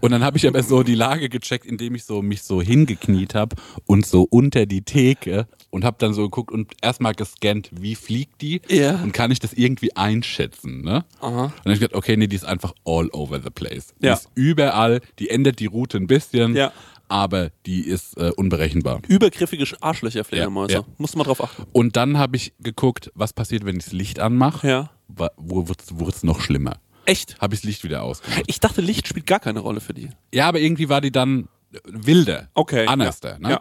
Und 0.00 0.10
dann 0.12 0.22
habe 0.24 0.36
ich 0.36 0.46
aber 0.46 0.62
so 0.62 0.82
die 0.82 0.94
Lage 0.94 1.28
gecheckt, 1.28 1.64
indem 1.66 1.94
ich 1.94 2.04
so 2.04 2.22
mich 2.22 2.42
so 2.42 2.60
hingekniet 2.62 3.34
habe 3.34 3.56
und 3.86 4.04
so 4.06 4.22
unter 4.30 4.66
die 4.66 4.82
Theke 4.82 5.46
und 5.70 5.84
habe 5.84 5.96
dann 5.98 6.12
so 6.14 6.22
geguckt 6.22 6.52
und 6.52 6.72
erstmal 6.82 7.14
gescannt, 7.14 7.70
wie 7.72 7.94
fliegt 7.94 8.40
die 8.42 8.60
Ja. 8.68 9.02
und 9.02 9.12
kann 9.12 9.30
ich 9.30 9.38
das 9.38 9.52
irgendwie 9.52 9.94
einschätzen, 9.96 10.82
ne? 10.82 11.04
Aha. 11.20 11.44
Und 11.44 11.52
dann 11.52 11.58
habe 11.64 11.72
ich 11.74 11.80
gedacht, 11.80 11.94
okay, 11.96 12.16
nee, 12.16 12.26
die 12.26 12.36
ist 12.36 12.44
einfach 12.44 12.74
all 12.84 13.08
over 13.12 13.40
the 13.42 13.50
place. 13.50 13.94
Die 14.00 14.06
Ja. 14.06 14.14
ist 14.14 14.28
überall, 14.34 15.00
die 15.18 15.30
ändert 15.30 15.58
die 15.60 15.66
Route 15.66 15.96
ein 15.98 16.06
bisschen, 16.06 16.54
Ja. 16.56 16.72
aber 17.08 17.50
die 17.66 17.82
ist 17.82 18.16
äh, 18.18 18.30
unberechenbar. 18.36 19.00
Übergriffige 19.08 19.64
Arschlöcher, 19.80 20.24
Fledermäuse. 20.24 20.72
Ja, 20.74 20.80
ja. 20.80 20.86
Musst 20.98 21.14
du 21.14 21.18
mal 21.18 21.24
drauf 21.24 21.42
achten. 21.42 21.64
Und 21.72 21.96
dann 21.96 22.18
habe 22.18 22.36
ich 22.36 22.52
geguckt, 22.60 23.10
was 23.14 23.32
passiert, 23.32 23.64
wenn 23.64 23.76
ich 23.76 23.84
das 23.84 23.92
Licht 23.92 24.20
anmache. 24.20 24.68
Ja. 24.68 24.90
Wa- 25.08 25.30
Wo 25.36 25.68
wird 25.68 25.82
es 25.82 26.22
noch 26.22 26.40
schlimmer? 26.40 26.76
Echt? 27.06 27.40
Habe 27.40 27.54
ich 27.54 27.60
das 27.60 27.66
Licht 27.66 27.84
wieder 27.84 28.02
ausgemacht. 28.02 28.42
Ich 28.46 28.60
dachte, 28.60 28.80
Licht 28.80 29.08
spielt 29.08 29.26
gar 29.26 29.40
keine 29.40 29.60
Rolle 29.60 29.80
für 29.80 29.94
die. 29.94 30.10
Ja, 30.32 30.48
aber 30.48 30.60
irgendwie 30.60 30.88
war 30.88 31.00
die 31.00 31.10
dann 31.12 31.48
äh, 31.72 31.78
wilder. 31.84 32.48
Okay, 32.54 32.86
Anderster. 32.86 33.32
ja. 33.32 33.38
Ne? 33.38 33.50
Ja. 33.50 33.60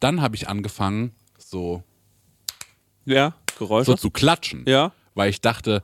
Dann 0.00 0.20
habe 0.20 0.36
ich 0.36 0.48
angefangen, 0.48 1.12
so, 1.38 1.82
Ja, 3.04 3.34
Geräusche. 3.58 3.92
so 3.92 3.96
zu 3.96 4.10
klatschen. 4.10 4.64
Ja. 4.66 4.92
Weil 5.14 5.30
ich 5.30 5.40
dachte, 5.40 5.82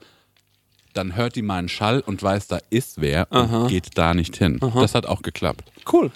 dann 0.93 1.17
hört 1.17 1.37
die 1.37 1.43
meinen 1.43 1.69
Schall 1.69 2.01
und 2.01 2.23
weiß, 2.23 2.49
da 2.49 2.59
ist 2.71 3.01
wer 3.01 3.27
und 3.31 3.39
Aha. 3.39 3.67
geht 3.69 3.97
da 3.97 4.13
nicht 4.13 4.37
hin. 4.37 4.61
Das 4.61 4.95
hat 4.95 5.07
auch 5.07 5.23
geklappt. 5.23 5.73
Cool. 5.91 6.11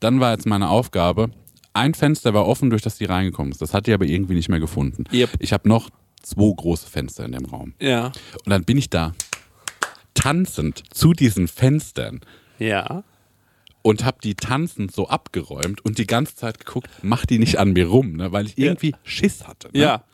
Dann 0.00 0.20
war 0.20 0.32
jetzt 0.32 0.46
meine 0.46 0.70
Aufgabe, 0.70 1.30
ein 1.74 1.94
Fenster 1.94 2.32
war 2.34 2.46
offen, 2.46 2.70
durch 2.70 2.82
das 2.82 2.96
die 2.96 3.04
reingekommen 3.04 3.52
ist. 3.52 3.60
Das 3.60 3.74
hat 3.74 3.86
die 3.86 3.92
aber 3.92 4.06
irgendwie 4.06 4.34
nicht 4.34 4.48
mehr 4.48 4.60
gefunden. 4.60 5.04
Yep. 5.12 5.30
Ich 5.38 5.52
habe 5.52 5.68
noch 5.68 5.90
zwei 6.22 6.50
große 6.56 6.88
Fenster 6.88 7.24
in 7.26 7.32
dem 7.32 7.44
Raum. 7.44 7.74
Ja. 7.78 8.06
Und 8.06 8.50
dann 8.50 8.64
bin 8.64 8.78
ich 8.78 8.88
da 8.88 9.12
tanzend 10.14 10.82
zu 10.94 11.12
diesen 11.12 11.48
Fenstern 11.48 12.20
Ja. 12.58 13.04
und 13.82 14.04
habe 14.04 14.18
die 14.22 14.34
tanzend 14.34 14.92
so 14.92 15.08
abgeräumt 15.08 15.84
und 15.84 15.98
die 15.98 16.06
ganze 16.06 16.36
Zeit 16.36 16.64
geguckt, 16.64 16.88
mach 17.02 17.26
die 17.26 17.38
nicht 17.38 17.58
an 17.58 17.72
mir 17.72 17.86
rum, 17.86 18.12
ne? 18.16 18.32
weil 18.32 18.46
ich 18.46 18.58
irgendwie 18.58 18.94
Schiss 19.04 19.46
hatte. 19.46 19.68
Ne? 19.72 19.80
Ja. 19.80 20.04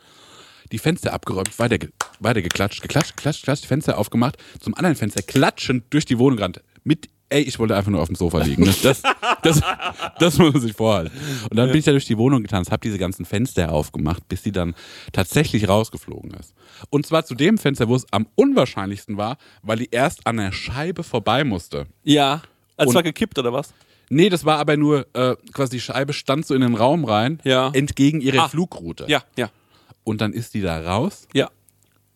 Die 0.72 0.78
Fenster 0.78 1.12
abgeräumt, 1.14 1.58
weiter, 1.58 1.78
weiter 2.20 2.42
geklatscht, 2.42 2.82
geklatscht, 2.82 3.16
geklatscht, 3.16 3.40
geklatscht, 3.42 3.64
Fenster 3.66 3.96
aufgemacht, 3.98 4.36
zum 4.60 4.74
anderen 4.74 4.96
Fenster 4.96 5.22
klatschend 5.22 5.84
durch 5.90 6.04
die 6.04 6.18
Wohnung 6.18 6.36
gerannt. 6.36 6.60
Mit, 6.84 7.08
ey, 7.30 7.42
ich 7.42 7.58
wollte 7.58 7.76
einfach 7.76 7.90
nur 7.90 8.00
auf 8.00 8.08
dem 8.08 8.14
Sofa 8.16 8.38
liegen. 8.42 8.64
Ne? 8.64 8.74
Das, 8.82 9.02
das, 9.42 9.60
das 10.18 10.38
muss 10.38 10.52
man 10.52 10.62
sich 10.62 10.72
vorhalten. 10.72 11.10
Und 11.50 11.56
dann 11.56 11.68
bin 11.68 11.78
ich 11.78 11.84
da 11.84 11.90
durch 11.92 12.06
die 12.06 12.16
Wohnung 12.18 12.42
getanzt, 12.42 12.70
habe 12.70 12.80
diese 12.80 12.98
ganzen 12.98 13.24
Fenster 13.24 13.72
aufgemacht, 13.72 14.26
bis 14.28 14.42
sie 14.42 14.52
dann 14.52 14.74
tatsächlich 15.12 15.68
rausgeflogen 15.68 16.32
ist. 16.34 16.54
Und 16.90 17.06
zwar 17.06 17.24
zu 17.24 17.34
dem 17.34 17.58
Fenster, 17.58 17.88
wo 17.88 17.94
es 17.96 18.06
am 18.12 18.26
unwahrscheinlichsten 18.34 19.16
war, 19.16 19.36
weil 19.62 19.78
die 19.78 19.88
erst 19.90 20.26
an 20.26 20.38
der 20.38 20.52
Scheibe 20.52 21.02
vorbei 21.02 21.44
musste. 21.44 21.86
Ja. 22.04 22.42
Also 22.76 22.90
es 22.90 22.94
war 22.94 23.02
gekippt, 23.02 23.38
oder 23.38 23.52
was? 23.52 23.74
Nee, 24.10 24.30
das 24.30 24.44
war 24.46 24.58
aber 24.58 24.76
nur 24.78 25.06
äh, 25.14 25.36
quasi 25.52 25.72
die 25.76 25.80
Scheibe 25.80 26.12
stand 26.14 26.46
so 26.46 26.54
in 26.54 26.62
den 26.62 26.74
Raum 26.74 27.04
rein, 27.04 27.40
Ja. 27.44 27.70
entgegen 27.74 28.20
ihrer 28.22 28.44
Ah. 28.44 28.48
Flugroute. 28.48 29.04
Ja, 29.08 29.22
ja. 29.36 29.50
Und 30.04 30.22
dann 30.22 30.32
ist 30.32 30.54
die 30.54 30.62
da 30.62 30.80
raus 30.80 31.28
Ja. 31.34 31.50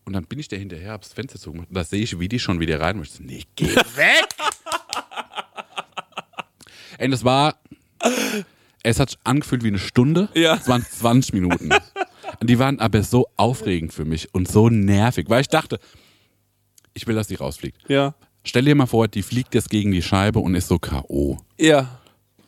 und 0.07 0.15
dann 0.15 0.25
bin 0.25 0.39
ich 0.39 0.49
da 0.49 0.57
hinterher, 0.57 0.93
hab's 0.93 1.13
Fenster 1.13 1.39
zugemacht 1.39 1.69
und 1.69 1.75
da 1.77 1.85
sehe 1.85 2.01
ich, 2.03 2.19
wie 2.19 2.29
die 2.29 2.39
schon 2.39 2.61
wieder 2.61 2.81
rein. 2.81 2.97
Und 2.97 3.03
ich 3.03 3.11
so, 3.13 3.23
nee, 3.23 3.43
geh 3.57 3.67
weg! 3.97 4.29
Ey, 6.99 7.09
das 7.09 7.25
war, 7.25 7.57
es 8.83 9.01
hat 9.01 9.11
sich 9.11 9.19
angefühlt 9.25 9.65
wie 9.65 9.69
eine 9.69 9.79
Stunde. 9.79 10.29
Ja. 10.35 10.55
Es 10.55 10.69
waren 10.69 10.85
20 10.89 11.35
Minuten. 11.35 11.71
Und 12.41 12.51
die 12.51 12.59
waren 12.59 12.81
aber 12.81 13.03
so 13.03 13.27
aufregend 13.37 13.93
für 13.93 14.05
mich 14.05 14.33
und 14.35 14.49
so 14.49 14.69
nervig, 14.69 15.27
weil 15.29 15.41
ich 15.41 15.49
dachte, 15.49 15.79
ich 16.95 17.07
will, 17.07 17.15
dass 17.15 17.29
die 17.29 17.37
rausfliegt. 17.37 17.89
Ja. 17.89 18.15
Stell 18.45 18.65
dir 18.65 18.75
mal 18.75 18.87
vor, 18.87 19.09
die 19.09 19.23
fliegt 19.23 19.55
jetzt 19.55 19.71
gegen 19.71 19.93
die 19.93 20.03
Scheibe 20.03 20.41
und 20.41 20.55
ist 20.55 20.69
so 20.69 20.79
K.O. 20.79 21.39
Ja. 21.59 22.01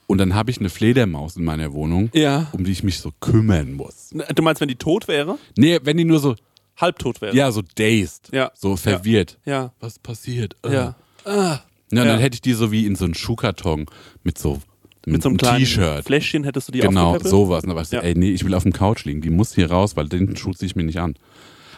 Und 0.07 0.19
dann 0.19 0.35
habe 0.35 0.51
ich 0.51 0.59
eine 0.59 0.69
Fledermaus 0.69 1.37
in 1.37 1.45
meiner 1.45 1.73
Wohnung, 1.73 2.11
Ja. 2.13 2.49
um 2.53 2.65
die 2.65 2.73
ich 2.73 2.83
mich 2.83 2.99
so 2.99 3.11
kümmern 3.21 3.73
muss. 3.73 4.11
Du 4.35 4.43
meinst, 4.43 4.61
wenn 4.61 4.69
die 4.69 4.75
tot 4.77 5.09
wäre? 5.09 5.39
Nee, 5.57 5.79
wenn 5.83 5.97
die 5.97 6.05
nur 6.05 6.19
so, 6.19 6.35
Halbtot 6.77 7.21
wäre? 7.23 7.35
ja, 7.35 7.51
so 7.53 7.63
dazed, 7.77 8.31
Ja. 8.33 8.51
so 8.55 8.77
verwirrt. 8.77 9.39
Ja. 9.45 9.73
Was 9.81 9.99
passiert? 9.99 10.57
Ja. 10.69 10.97
Ah. 11.25 11.61
Ja, 11.93 11.99
Ja. 12.05 12.13
dann 12.13 12.21
hätte 12.21 12.35
ich 12.37 12.41
die 12.43 12.53
so 12.55 12.73
wie 12.73 12.87
in 12.87 12.97
so 12.97 13.05
einen 13.05 13.15
Schuhkarton 13.15 13.87
mit 14.23 14.39
so, 14.39 14.61
Mit 15.07 15.23
so 15.23 15.29
einem 15.29 15.37
kleinen 15.39 15.59
T-Shirt. 15.59 16.05
Fläschchen 16.05 16.45
hättest 16.45 16.69
du 16.69 16.73
die 16.73 16.81
Genau, 16.81 17.19
sowas. 17.19 17.63
Und 17.65 17.71
da 17.71 17.77
weißt 17.77 17.93
du, 17.93 17.97
Ja. 17.97 18.03
ey, 18.03 18.15
nee, 18.15 18.31
ich 18.31 18.45
will 18.45 18.55
auf 18.55 18.63
dem 18.63 18.73
Couch 18.73 19.05
liegen. 19.05 19.21
Die 19.21 19.31
muss 19.31 19.55
hier 19.55 19.71
raus, 19.71 19.97
weil 19.97 20.09
den 20.09 20.35
Schuh 20.37 20.53
ziehe 20.53 20.67
ich 20.67 20.77
mir 20.77 20.85
nicht 20.85 20.99
an. 20.99 21.15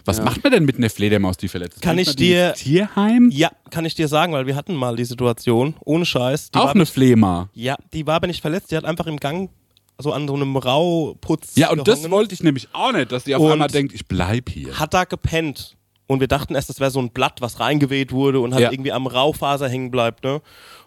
Was 0.04 0.18
Ja. 0.18 0.24
macht 0.24 0.44
man 0.44 0.52
denn 0.52 0.64
mit 0.64 0.76
einer 0.78 0.88
Fledermaus, 0.88 1.36
die 1.36 1.48
verletzt 1.48 1.78
ist? 1.78 1.82
Kann 1.82 1.98
ich 1.98 2.14
dir- 2.14 2.54
Tierheim? 2.54 3.28
Ja, 3.32 3.50
kann 3.70 3.84
ich 3.84 3.96
dir 3.96 4.06
sagen, 4.06 4.32
weil 4.32 4.46
wir 4.46 4.54
hatten 4.54 4.76
mal 4.76 4.94
die 4.94 5.04
Situation, 5.04 5.74
ohne 5.84 6.06
Scheiß. 6.06 6.52
Die 6.52 6.58
Auch 6.58 6.66
war 6.66 6.74
eine 6.76 6.86
Flema. 6.86 7.48
Ja, 7.54 7.74
die 7.92 8.06
war 8.06 8.14
aber 8.14 8.28
nicht 8.28 8.40
verletzt, 8.40 8.70
die 8.70 8.76
hat 8.76 8.84
einfach 8.84 9.08
im 9.08 9.16
Gang 9.16 9.50
so 9.98 10.12
an 10.12 10.28
so 10.28 10.34
einem 10.34 10.56
Rauputz 10.56 11.56
Ja, 11.56 11.70
und 11.70 11.88
das 11.88 11.96
gehangen, 11.98 12.12
wollte 12.12 12.34
ich 12.34 12.42
nämlich 12.44 12.68
auch 12.72 12.92
nicht, 12.92 13.10
dass 13.10 13.24
die 13.24 13.34
auf 13.34 13.42
Und- 13.42 13.50
einmal 13.50 13.66
denkt, 13.68 13.92
ich 13.94 14.06
bleib 14.06 14.50
hier. 14.50 14.78
hat 14.78 14.94
da 14.94 15.02
gepennt. 15.04 15.75
Und 16.06 16.20
wir 16.20 16.28
dachten 16.28 16.54
erst, 16.54 16.68
das 16.68 16.78
wäre 16.80 16.90
so 16.90 17.00
ein 17.00 17.10
Blatt, 17.10 17.40
was 17.40 17.58
reingeweht 17.60 18.12
wurde 18.12 18.40
und 18.40 18.52
halt 18.54 18.62
Ja. 18.64 18.70
irgendwie 18.72 18.92
am 18.92 19.06
Raufaser 19.06 19.68
hängen 19.68 19.90
bleibt, 19.90 20.22
ne? 20.24 20.40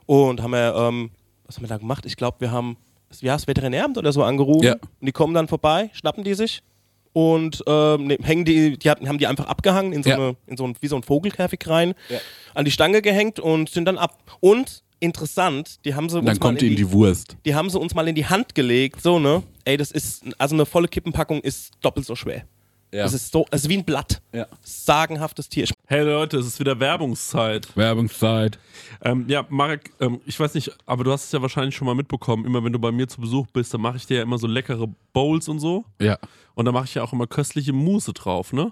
Und 0.06 0.42
haben 0.42 0.52
wir, 0.52 0.74
ähm, 0.76 1.12
was 1.46 1.58
haben 1.58 1.64
wir 1.64 1.68
da 1.70 1.78
gemacht? 1.78 2.06
Ich 2.06 2.16
glaube, 2.16 2.38
wir 2.40 2.52
haben, 2.52 2.78
ja, 3.22 3.34
das 3.34 3.48
Veterinäramt 3.48 3.98
oder 3.98 4.12
so 4.14 4.24
angerufen. 4.24 4.64
Ja. 4.66 4.74
Und 4.74 5.06
die 5.06 5.12
kommen 5.12 5.34
dann 5.34 5.48
vorbei, 5.48 5.90
schnappen 5.94 6.24
die 6.24 6.34
sich 6.36 6.62
und 7.12 7.64
ähm, 7.68 8.08
ne, 8.08 8.18
hängen 8.22 8.46
die, 8.46 8.78
die 8.78 8.90
haben 8.90 9.18
die 9.18 9.28
einfach 9.28 9.48
abgehangen 9.48 9.94
in 9.94 10.04
so, 10.04 10.10
Ja. 10.12 10.16
eine, 10.16 10.36
in 10.48 10.58
so 10.58 10.66
ein, 10.66 10.76
wie 10.80 10.88
so 10.88 10.96
ein 10.96 11.04
Vogelkäfig 11.04 11.60
rein, 11.68 11.96
Ja. 12.08 12.20
an 12.54 12.66
die 12.66 12.72
Stange 12.72 13.02
gehängt 13.02 13.40
und 13.40 13.70
sind 13.70 13.86
dann 13.86 13.98
ab. 13.98 14.18
Und 14.40 14.84
interessant, 15.02 15.84
die 15.86 15.96
haben 15.96 16.08
sie 16.10 16.18
dann 16.18 16.28
uns 16.30 16.40
mal 16.40 16.46
kommt 16.48 16.62
in 16.62 16.68
ihnen 16.70 16.76
die 16.78 16.92
Wurst. 16.92 17.36
die 17.46 17.56
haben 17.56 17.70
sie 17.70 17.80
uns 17.80 17.94
mal 17.96 18.08
in 18.08 18.16
die 18.16 18.26
Hand 18.28 18.54
gelegt, 18.56 19.02
so, 19.02 19.18
ne? 19.20 19.44
Ey, 19.66 19.76
das 19.78 19.92
ist, 19.92 20.24
also 20.38 20.56
eine 20.56 20.66
volle 20.66 20.88
Kippenpackung 20.88 21.42
ist 21.42 21.72
doppelt 21.82 22.06
so 22.06 22.16
schwer. 22.16 22.44
Ja. 22.92 23.04
Das 23.04 23.14
ist 23.14 23.32
so, 23.32 23.46
es 23.52 23.64
ist 23.64 23.70
wie 23.70 23.78
ein 23.78 23.86
Blatt. 23.86 24.22
Ja. 24.34 24.48
Sagenhaftes 24.62 25.48
Tier. 25.48 25.68
Hey 25.86 26.04
Leute, 26.04 26.38
es 26.38 26.48
ist 26.48 26.60
wieder 26.60 26.80
Werbungszeit. 26.80 27.76
Werbungszeit. 27.78 28.58
Ähm, 29.04 29.26
ja, 29.28 29.46
Marek, 29.50 29.92
ähm, 30.00 30.22
ich 30.26 30.40
weiß 30.40 30.56
nicht, 30.56 30.72
aber 30.88 31.04
du 31.04 31.12
hast 31.12 31.26
es 31.26 31.32
ja 31.32 31.42
wahrscheinlich 31.42 31.76
schon 31.76 31.86
mal 31.86 31.94
mitbekommen. 31.94 32.46
Immer 32.46 32.64
wenn 32.64 32.74
du 32.74 32.80
bei 32.80 32.92
mir 32.92 33.08
zu 33.08 33.22
Besuch 33.22 33.46
bist, 33.54 33.74
dann 33.74 33.82
mache 33.82 33.98
ich 33.98 34.08
dir 34.08 34.18
ja 34.18 34.24
immer 34.24 34.40
so 34.40 34.48
leckere 34.48 34.88
Bowls 35.14 35.48
und 35.48 35.60
so. 35.60 35.86
Ja. 36.02 36.18
Und 36.56 36.66
da 36.66 36.72
mache 36.72 36.86
ich 36.86 36.96
ja 36.96 37.04
auch 37.04 37.14
immer 37.14 37.28
köstliche 37.28 37.74
Mousse 37.74 38.14
drauf, 38.14 38.54
ne? 38.54 38.72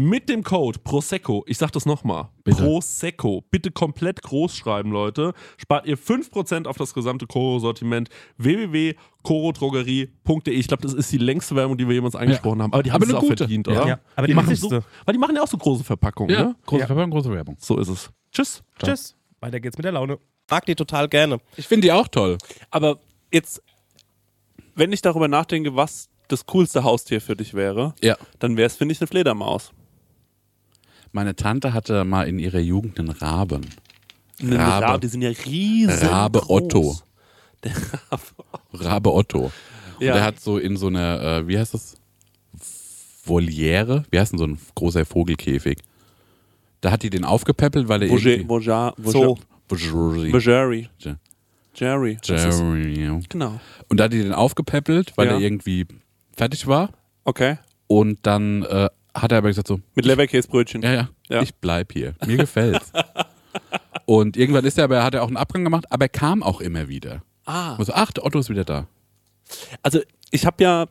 mit 0.00 0.28
dem 0.28 0.44
Code 0.44 0.78
Prosecco, 0.78 1.42
ich 1.48 1.58
sag 1.58 1.72
das 1.72 1.84
nochmal. 1.84 2.28
Prosecco, 2.44 3.42
bitte 3.50 3.72
komplett 3.72 4.22
groß 4.22 4.54
schreiben, 4.56 4.92
Leute, 4.92 5.32
spart 5.56 5.86
ihr 5.86 5.98
5% 5.98 6.68
auf 6.68 6.76
das 6.76 6.94
gesamte 6.94 7.26
Koro-Sortiment 7.26 8.08
www.korodrogerie.de. 8.36 10.54
Ich 10.54 10.68
glaube, 10.68 10.82
das 10.84 10.94
ist 10.94 11.10
die 11.12 11.18
längste 11.18 11.56
Werbung, 11.56 11.76
die 11.76 11.88
wir 11.88 11.94
jemals 11.96 12.14
angesprochen 12.14 12.62
haben, 12.62 12.72
aber 12.72 12.84
die 12.84 12.92
haben 12.92 13.02
Aber 13.02 13.10
es 13.10 13.16
auch 13.16 13.20
gute. 13.22 13.38
verdient, 13.38 13.66
Ja. 13.66 13.72
oder? 13.72 13.88
Ja, 13.88 13.98
aber 14.14 14.26
die 14.28 14.34
machen 14.34 14.50
wichtigste. 14.50 14.82
so, 14.82 14.86
weil 15.04 15.14
die 15.14 15.18
machen 15.18 15.34
ja 15.34 15.42
auch 15.42 15.48
so 15.48 15.58
große 15.58 15.82
Verpackungen, 15.82 16.32
Ja, 16.34 16.44
ne? 16.44 16.54
große 16.66 16.80
Ja. 16.80 16.86
Verpackung, 16.86 17.10
große 17.10 17.32
Werbung. 17.32 17.56
So 17.58 17.76
ist 17.78 17.88
es. 17.88 18.10
Tschüss. 18.30 18.62
Tschüss. 18.82 19.16
Weiter 19.40 19.58
geht's 19.60 19.76
mit 19.78 19.84
der 19.84 19.92
Laune. 19.92 20.18
Mag 20.50 20.64
die 20.66 20.74
total 20.76 21.08
gerne. 21.08 21.38
Ich 21.56 21.66
finde 21.66 21.86
die 21.88 21.92
auch 21.92 22.06
toll. 22.08 22.38
Aber 22.70 22.98
jetzt, 23.32 23.62
wenn 24.74 24.92
ich 24.92 25.02
darüber 25.02 25.28
nachdenke, 25.28 25.74
was 25.76 26.08
das 26.28 26.46
coolste 26.46 26.84
Haustier 26.84 27.20
für 27.20 27.36
dich 27.36 27.52
wäre, 27.54 27.94
Ja. 28.00 28.16
dann 28.38 28.56
wäre 28.56 28.66
es, 28.66 28.76
finde 28.76 28.92
ich, 28.92 29.00
eine 29.00 29.08
Fledermaus. 29.08 29.72
Meine 31.12 31.34
Tante 31.36 31.72
hatte 31.72 32.04
mal 32.04 32.28
in 32.28 32.38
ihrer 32.38 32.58
Jugend 32.60 32.98
einen 32.98 33.10
Raben. 33.10 33.62
Eine 34.40 34.58
Rabe. 34.58 34.86
Rabe, 34.86 35.00
die 35.00 35.08
sind 35.08 35.22
ja 35.22 35.30
riesig. 35.30 36.08
Rabe 36.08 36.48
Otto. 36.48 36.96
Der 37.64 37.72
Rabe. 38.10 38.22
Rabe 38.72 39.12
Otto. 39.12 39.50
Ja. 39.98 40.12
Und 40.12 40.16
der 40.18 40.24
hat 40.24 40.40
so 40.40 40.58
in 40.58 40.76
so 40.76 40.86
einer, 40.86 41.20
äh, 41.22 41.48
wie 41.48 41.58
heißt 41.58 41.74
das? 41.74 41.96
Voliere? 43.24 44.04
Wie 44.10 44.18
heißt 44.18 44.32
denn 44.32 44.38
so 44.38 44.46
ein 44.46 44.58
großer 44.74 45.04
Vogelkäfig? 45.04 45.78
Da 46.80 46.90
hat 46.92 47.02
die 47.02 47.10
den 47.10 47.24
aufgepäppelt, 47.24 47.88
weil 47.88 48.02
er 48.02 48.08
Voger, 48.08 48.30
irgendwie... 48.30 48.48
Voger, 48.48 48.94
So. 49.04 49.38
Vogeri. 49.68 50.30
Jerry. 50.38 50.88
Jerry. 51.74 52.18
Genau. 53.28 53.60
Und 53.88 53.98
da 54.00 54.04
hat 54.04 54.12
die 54.12 54.22
den 54.22 54.32
aufgepäppelt, 54.32 55.12
weil 55.16 55.26
Ja. 55.26 55.32
er 55.34 55.40
irgendwie 55.40 55.86
fertig 56.36 56.66
war. 56.66 56.90
Okay. 57.24 57.58
Und 57.86 58.18
dann 58.22 58.62
äh, 58.62 58.88
hat 59.22 59.32
er 59.32 59.38
aber 59.38 59.48
gesagt 59.48 59.68
so, 59.68 59.80
Mit 59.94 60.04
Leberkäsebrötchen. 60.04 60.82
ja, 60.82 60.92
ja, 60.92 61.08
Ja. 61.28 61.42
ich 61.42 61.54
bleib 61.54 61.92
hier. 61.92 62.14
Mir 62.26 62.36
gefällt's. 62.38 62.92
und 64.06 64.36
irgendwann 64.36 64.64
ist 64.64 64.78
er 64.78 64.84
aber, 64.84 65.02
hat 65.02 65.14
er 65.14 65.22
auch 65.22 65.28
einen 65.28 65.36
Abgang 65.36 65.64
gemacht, 65.64 65.84
aber 65.90 66.04
er 66.06 66.08
kam 66.10 66.42
auch 66.42 66.60
immer 66.60 66.88
wieder. 66.88 67.22
Ah. 67.44 67.74
Und 67.76 67.84
so, 67.86 67.92
ach, 67.94 68.12
der 68.12 68.24
Otto 68.24 68.38
ist 68.38 68.50
wieder 68.50 68.64
da. 68.64 68.86
Also, 69.82 70.00
ich 70.30 70.44
habe 70.46 70.62
ja, 70.62 70.86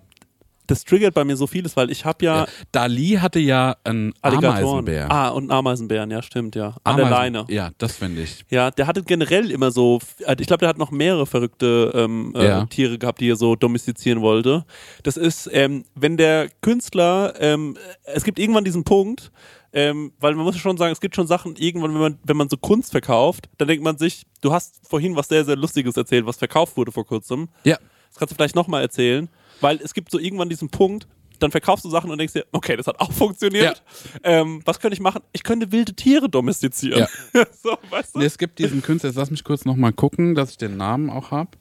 das 0.68 0.84
triggert 0.84 1.14
bei 1.14 1.24
mir 1.24 1.36
so 1.38 1.48
vieles, 1.48 1.76
weil 1.76 1.90
ich 1.90 2.06
habe 2.06 2.24
ja, 2.26 2.36
Ja. 2.42 2.48
Dali 2.72 3.18
hatte 3.22 3.40
ja 3.40 3.76
einen 3.84 4.14
Alligatoren. 4.22 4.68
Ameisenbär. 4.68 5.12
Ah, 5.12 5.30
und 5.30 5.44
einen 5.44 5.52
Ameisenbären, 5.52 6.12
ja, 6.12 6.22
stimmt, 6.22 6.56
ja. 6.56 6.76
An 6.84 6.96
Ameisen- 6.96 6.98
der 6.98 7.10
Leine. 7.10 7.46
Ja, 7.50 7.70
das 7.78 7.96
finde 7.96 8.22
ich. 8.22 8.46
Ja, 8.50 8.70
der 8.72 8.86
hatte 8.88 9.02
generell 9.04 9.50
immer 9.52 9.72
so, 9.72 10.00
äh, 10.26 10.36
ich 10.40 10.48
glaube, 10.48 10.60
der 10.60 10.70
hat 10.70 10.78
noch 10.78 10.92
mehrere 10.92 11.26
verrückte 11.26 11.92
ähm, 11.96 12.34
äh, 12.36 12.46
Ja. 12.46 12.66
Tiere 12.66 12.98
gehabt, 12.98 13.22
die 13.22 13.30
er 13.30 13.36
so 13.38 13.56
domestizieren 13.56 14.22
wollte. 14.22 14.66
Das 15.04 15.18
ist, 15.18 15.50
ähm, 15.54 15.86
wenn 15.96 16.18
der 16.18 16.50
Künstler, 16.62 17.34
ähm, 17.40 17.78
es 18.04 18.24
gibt 18.24 18.38
irgendwann 18.38 18.64
diesen 18.64 18.84
Punkt, 18.84 19.32
ähm, 19.74 20.12
weil 20.20 20.34
man 20.36 20.46
muss 20.46 20.58
schon 20.58 20.78
sagen, 20.78 20.92
es 20.92 21.00
gibt 21.02 21.16
schon 21.16 21.28
Sachen, 21.28 21.56
irgendwann, 21.56 21.94
wenn 21.94 22.02
man, 22.02 22.20
wenn 22.24 22.38
man 22.38 22.50
so 22.50 22.58
Kunst 22.58 22.92
verkauft, 22.92 23.50
dann 23.58 23.68
denkt 23.68 23.84
man 23.84 23.98
sich, 23.98 24.24
du 24.42 24.52
hast 24.54 24.80
vorhin 24.88 25.16
was 25.16 25.28
sehr, 25.28 25.46
sehr 25.46 25.56
Lustiges 25.56 25.96
erzählt, 25.98 26.26
was 26.26 26.38
verkauft 26.38 26.78
wurde 26.78 26.92
vor 26.92 27.06
kurzem. 27.06 27.50
Ja. 27.64 27.78
Das 28.10 28.18
kannst 28.18 28.32
du 28.32 28.36
vielleicht 28.36 28.56
nochmal 28.56 28.82
erzählen, 28.82 29.30
weil 29.62 29.80
es 29.82 29.94
gibt 29.94 30.12
so 30.12 30.20
irgendwann 30.20 30.50
diesen 30.50 30.70
Punkt, 30.70 31.08
dann 31.40 31.52
verkaufst 31.52 31.86
du 31.86 31.90
Sachen 31.90 32.10
und 32.10 32.18
denkst 32.18 32.34
dir, 32.34 32.46
okay, 32.52 32.76
das 32.76 32.88
hat 32.88 33.00
auch 33.00 33.12
funktioniert. 33.12 33.84
Ähm, 34.24 34.62
was 34.66 34.80
könnte 34.80 34.96
ich 34.96 35.00
machen? 35.02 35.22
Ich 35.34 35.44
könnte 35.44 35.72
wilde 35.72 35.94
Tiere 35.94 36.30
domestizieren. 36.30 37.08
so, 37.62 37.78
weißt 37.92 38.16
du? 38.16 38.20
Nee, 38.20 38.26
es 38.26 38.38
gibt 38.40 38.58
diesen 38.58 38.82
Künstler, 38.82 39.10
jetzt 39.12 39.18
lass 39.18 39.30
mich 39.30 39.44
kurz 39.44 39.64
nochmal 39.66 39.94
gucken, 39.94 40.34
dass 40.34 40.50
ich 40.52 40.58
den 40.58 40.78
Namen 40.78 41.10
auch 41.12 41.30
habe. 41.32 41.52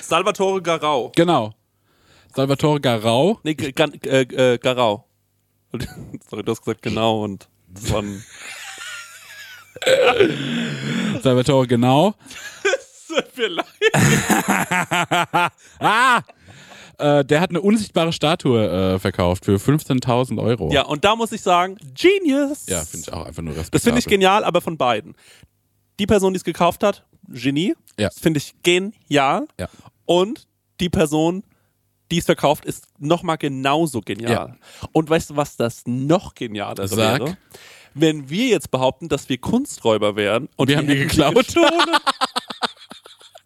Salvatore 0.00 0.62
Garau. 0.62 1.12
Genau. 1.14 1.52
Salvatore 2.34 2.80
Garau. 2.80 3.38
Nee, 3.42 3.54
G- 3.54 3.72
Gan- 3.72 3.92
äh, 4.04 4.22
äh, 4.54 4.58
Garau. 4.58 5.04
Sorry, 6.30 6.42
du 6.42 6.52
hast 6.52 6.60
gesagt 6.62 6.80
genau 6.80 7.24
und 7.24 7.48
von. 7.74 8.22
Salvatore 11.22 11.66
genau. 11.66 12.14
Vielleicht. 13.32 13.68
Ah! 15.80 16.20
Äh, 16.98 17.24
der 17.24 17.40
hat 17.40 17.50
eine 17.50 17.60
unsichtbare 17.62 18.12
Statue 18.12 18.94
äh, 18.94 18.98
verkauft 18.98 19.46
für 19.46 19.56
15.000 19.56 20.38
Euro. 20.42 20.70
Ja, 20.70 20.82
und 20.82 21.04
da 21.04 21.16
muss 21.16 21.32
ich 21.32 21.40
sagen, 21.40 21.76
Genius. 21.94 22.66
Ja, 22.66 22.80
finde 22.84 23.06
ich 23.08 23.12
auch 23.12 23.24
einfach 23.24 23.42
nur 23.42 23.52
respektabel. 23.54 23.70
Das 23.72 23.82
finde 23.84 23.98
ich 24.00 24.06
genial, 24.06 24.44
aber 24.44 24.60
von 24.60 24.76
beiden. 24.76 25.14
Die 25.98 26.06
Person, 26.06 26.34
die 26.34 26.38
es 26.38 26.44
gekauft 26.44 26.82
hat, 26.82 27.04
Genie. 27.28 27.74
Ja. 27.98 28.08
Das 28.08 28.18
finde 28.18 28.38
ich 28.38 28.54
genial. 28.62 29.46
Ja. 29.58 29.68
Und 30.04 30.46
die 30.80 30.90
Person, 30.90 31.42
die 32.10 32.18
es 32.18 32.26
verkauft, 32.26 32.64
ist 32.66 32.86
nochmal 32.98 33.38
genauso 33.38 34.00
genial. 34.00 34.58
Und 34.92 35.08
weißt 35.08 35.30
du, 35.30 35.36
was 35.36 35.56
das 35.56 35.82
noch 35.86 36.34
genialer 36.34 36.86
Sag. 36.88 37.20
wäre? 37.20 37.36
Wenn 37.94 38.28
wir 38.30 38.48
jetzt 38.48 38.70
behaupten, 38.70 39.08
dass 39.08 39.28
wir 39.28 39.38
Kunsträuber 39.38 40.16
wären 40.16 40.48
und 40.56 40.68
Wir 40.68 40.76
haben 40.76 40.86
die 40.86 40.96
geklaut. 40.96 41.34
gestohlen. 41.34 41.70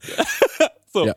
so. 0.92 1.06
Ja. 1.06 1.14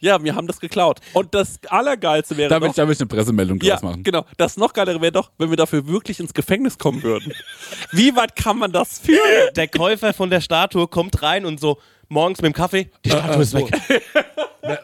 Ja. 0.00 0.22
wir 0.22 0.34
haben 0.34 0.46
das 0.46 0.60
geklaut. 0.60 1.00
Und 1.14 1.34
das 1.34 1.58
Allergeilste 1.68 2.36
wäre 2.36 2.50
Da 2.50 2.60
noch, 2.60 2.68
ich, 2.68 2.74
da 2.74 2.86
will 2.86 2.92
ich 2.92 3.00
eine 3.00 3.06
Pressemeldung 3.06 3.58
ja, 3.60 3.74
draus 3.74 3.82
machen. 3.82 4.02
genau. 4.02 4.26
Das 4.36 4.56
noch 4.56 4.72
geilere 4.72 5.00
wäre 5.00 5.12
doch, 5.12 5.30
wenn 5.38 5.50
wir 5.50 5.56
dafür 5.56 5.86
wirklich 5.86 6.20
ins 6.20 6.34
Gefängnis 6.34 6.78
kommen 6.78 7.02
würden. 7.02 7.32
Wie 7.92 8.14
weit 8.16 8.36
kann 8.36 8.58
man 8.58 8.72
das 8.72 8.98
führen? 8.98 9.20
Der 9.56 9.68
Käufer 9.68 10.12
von 10.12 10.30
der 10.30 10.40
Statue 10.40 10.88
kommt 10.88 11.22
rein 11.22 11.46
und 11.46 11.58
so 11.58 11.78
morgens 12.08 12.42
mit 12.42 12.52
dem 12.52 12.54
Kaffee, 12.54 12.90
die 13.04 13.10
Statue 13.10 13.42
ist 13.42 13.54
weg. 13.54 13.70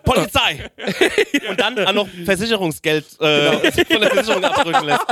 Polizei! 0.04 0.70
und 1.48 1.60
dann 1.60 1.78
auch 1.86 1.92
noch 1.92 2.08
Versicherungsgeld 2.24 3.04
äh, 3.20 3.70
sich 3.70 3.86
von 3.88 4.00
der 4.00 4.10
Versicherung 4.10 4.44
abdrücken 4.44 4.84
lässt. 4.86 5.06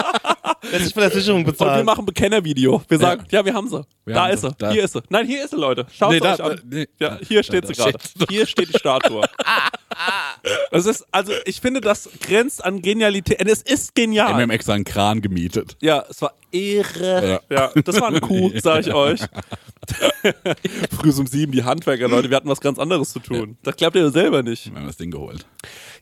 Lässt 0.70 0.84
sich 0.84 0.92
von 0.94 1.02
der 1.02 1.10
Versicherung 1.10 1.40
Und 1.40 1.46
wir 1.46 1.52
bezahlen. 1.52 1.84
machen 1.86 2.00
ein 2.02 2.06
Bekennervideo. 2.06 2.82
Wir 2.88 2.98
sagen, 2.98 3.24
ja, 3.30 3.44
wir 3.44 3.54
haben 3.54 3.68
sie. 3.68 3.82
Wir 4.04 4.14
da 4.14 4.24
haben 4.24 4.32
ist 4.32 4.40
sie. 4.42 4.48
sie. 4.48 4.54
Da. 4.58 4.70
Hier 4.70 4.84
ist 4.84 4.92
sie. 4.92 5.02
Nein, 5.08 5.26
hier 5.26 5.44
ist 5.44 5.50
sie, 5.50 5.56
Leute. 5.56 5.86
Schaut 5.96 6.10
Nee, 6.10 6.16
sie 6.16 6.20
da- 6.20 6.32
euch 6.34 6.40
an. 6.40 6.60
nee. 6.64 6.86
Ja, 6.98 7.18
hier 7.26 7.42
steht 7.42 7.64
da 7.64 7.68
sie 7.68 7.74
gerade. 7.74 7.98
Hier 8.28 8.46
steht 8.46 8.72
die 8.74 8.78
Statue. 8.78 9.22
Das 10.70 10.86
ist, 10.86 11.04
also 11.10 11.32
ich 11.44 11.60
finde, 11.60 11.80
das 11.80 12.08
grenzt 12.20 12.64
an 12.64 12.82
Genialität. 12.82 13.40
Und 13.40 13.48
es 13.48 13.62
ist 13.62 13.96
Wir 13.96 14.04
genial. 14.04 14.34
haben 14.34 14.50
extra 14.50 14.74
einen 14.74 14.84
Kran 14.84 15.20
gemietet. 15.22 15.76
Ja, 15.80 16.04
es 16.08 16.20
war 16.22 16.34
irre. 16.50 17.40
Ja, 17.48 17.70
das 17.84 18.00
war 18.00 18.08
ein 18.08 18.20
Coup, 18.20 18.52
sag 18.62 18.86
ich 18.86 18.92
euch. 18.92 19.20
Früh 21.00 21.10
um 21.18 21.26
sieben, 21.26 21.52
die 21.52 21.64
Handwerker, 21.64 22.08
Leute, 22.08 22.30
wir 22.30 22.36
hatten 22.36 22.48
was 22.48 22.60
ganz 22.60 22.78
anderes 22.78 23.12
zu 23.12 23.20
tun. 23.20 23.56
Das 23.62 23.76
klappt 23.76 23.96
ihr 23.96 24.10
selber 24.10 24.42
nicht. 24.42 24.70
Wir 24.70 24.78
haben 24.78 24.86
das 24.86 24.96
Ding 24.96 25.10
geholt. 25.10 25.46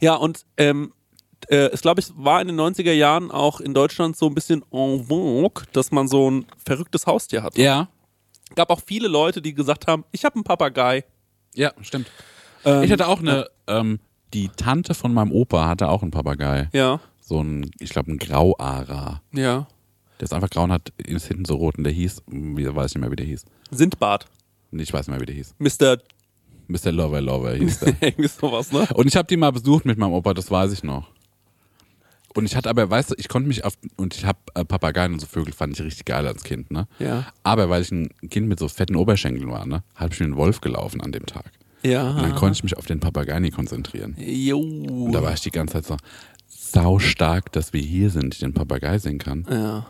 Ja, 0.00 0.14
und 0.14 0.44
ähm, 0.56 0.92
äh, 1.48 1.70
es 1.72 1.80
glaube 1.82 2.00
ich 2.00 2.08
war 2.16 2.40
in 2.40 2.48
den 2.48 2.58
90er 2.60 2.92
Jahren 2.92 3.30
auch 3.30 3.60
in 3.60 3.72
Deutschland 3.74 4.16
so 4.16 4.26
ein 4.26 4.34
bisschen 4.34 4.64
en 4.72 5.04
vogue, 5.06 5.64
dass 5.72 5.90
man 5.92 6.08
so 6.08 6.30
ein 6.30 6.46
verrücktes 6.64 7.06
Haustier 7.06 7.42
hat. 7.42 7.56
Ja. 7.56 7.88
gab 8.54 8.70
auch 8.70 8.80
viele 8.84 9.08
Leute, 9.08 9.40
die 9.40 9.54
gesagt 9.54 9.86
haben, 9.86 10.04
ich 10.12 10.24
habe 10.24 10.34
einen 10.34 10.44
Papagei. 10.44 11.04
Ja, 11.54 11.72
stimmt. 11.82 12.10
Ähm, 12.66 12.82
ich 12.82 12.92
hatte 12.92 13.08
auch 13.08 13.20
eine, 13.20 13.46
ähm, 13.66 13.98
die 14.34 14.48
Tante 14.48 14.92
von 14.94 15.14
meinem 15.14 15.32
Opa 15.32 15.66
hatte 15.66 15.88
auch 15.88 16.02
einen 16.02 16.10
Papagei. 16.10 16.68
Ja, 16.72 17.00
So 17.20 17.40
ein, 17.42 17.70
ich 17.78 17.90
glaube, 17.90 18.12
ein 18.12 18.18
Grauara. 18.18 19.22
ja. 19.32 19.66
Der 20.18 20.24
ist 20.24 20.32
einfach 20.32 20.48
grau 20.48 20.62
und 20.64 20.72
hat, 20.72 20.94
ist 20.96 21.26
hinten 21.28 21.44
so 21.44 21.56
rot 21.56 21.76
und 21.76 21.84
der 21.84 21.92
hieß, 21.92 22.22
wie, 22.28 22.64
weiß 22.74 22.92
ich 22.92 22.94
nicht 22.94 23.02
mehr, 23.02 23.10
wie 23.10 23.16
der 23.16 23.26
hieß. 23.26 23.44
Sindbad. 23.70 24.24
Nee, 24.70 24.82
Ich 24.82 24.92
weiß 24.92 25.08
nicht 25.08 25.12
mehr, 25.12 25.20
wie 25.20 25.26
der 25.26 25.34
hieß. 25.34 25.54
Mr. 25.58 25.98
Mr. 26.68 26.90
Lover 26.90 27.20
Lover 27.20 27.52
hieß 27.52 27.80
der. 27.80 27.96
irgendwie 28.00 28.28
sowas, 28.28 28.72
ne? 28.72 28.88
Und 28.94 29.08
ich 29.08 29.14
habe 29.16 29.28
die 29.28 29.36
mal 29.36 29.52
besucht 29.52 29.84
mit 29.84 29.98
meinem 29.98 30.14
Opa, 30.14 30.32
das 30.32 30.50
weiß 30.50 30.72
ich 30.72 30.82
noch. 30.82 31.10
Und 32.34 32.46
ich 32.46 32.56
hatte 32.56 32.68
aber, 32.70 32.88
weißt 32.88 33.10
du, 33.10 33.14
ich 33.18 33.28
konnte 33.28 33.46
mich 33.48 33.64
auf, 33.64 33.74
und 33.96 34.14
ich 34.16 34.24
habe 34.24 34.38
äh, 34.54 34.64
Papageien 34.64 35.12
und 35.12 35.20
so 35.20 35.26
Vögel 35.26 35.52
fand 35.52 35.74
ich 35.78 35.84
richtig 35.84 36.06
geil 36.06 36.26
als 36.26 36.44
Kind, 36.44 36.70
ne? 36.70 36.86
Ja. 36.98 37.26
Aber 37.42 37.68
weil 37.68 37.82
ich 37.82 37.90
ein 37.92 38.08
Kind 38.30 38.48
mit 38.48 38.58
so 38.58 38.68
fetten 38.68 38.96
Oberschenkeln 38.96 39.50
war, 39.50 39.66
ne, 39.66 39.82
habe 39.94 40.14
ich 40.14 40.20
mir 40.20 40.26
einen 40.26 40.36
Wolf 40.36 40.60
gelaufen 40.62 41.00
an 41.02 41.12
dem 41.12 41.26
Tag. 41.26 41.50
Und 41.82 41.92
dann 41.92 42.30
Ja. 42.30 42.36
konnte 42.36 42.56
ich 42.56 42.62
mich 42.64 42.76
auf 42.76 42.86
den 42.86 43.00
Papagei 43.00 43.48
konzentrieren. 43.50 44.16
Jo. 44.18 44.58
Und 44.58 45.12
da 45.12 45.22
war 45.22 45.32
ich 45.34 45.40
die 45.40 45.50
ganze 45.50 45.74
Zeit 45.74 45.84
so, 45.86 45.96
sau 46.48 46.98
stark, 46.98 47.52
dass 47.52 47.72
wir 47.72 47.80
hier 47.80 48.10
sind, 48.10 48.34
ich 48.34 48.40
den 48.40 48.54
Papagei 48.54 48.98
sehen 48.98 49.18
kann. 49.18 49.46
Ja. 49.50 49.86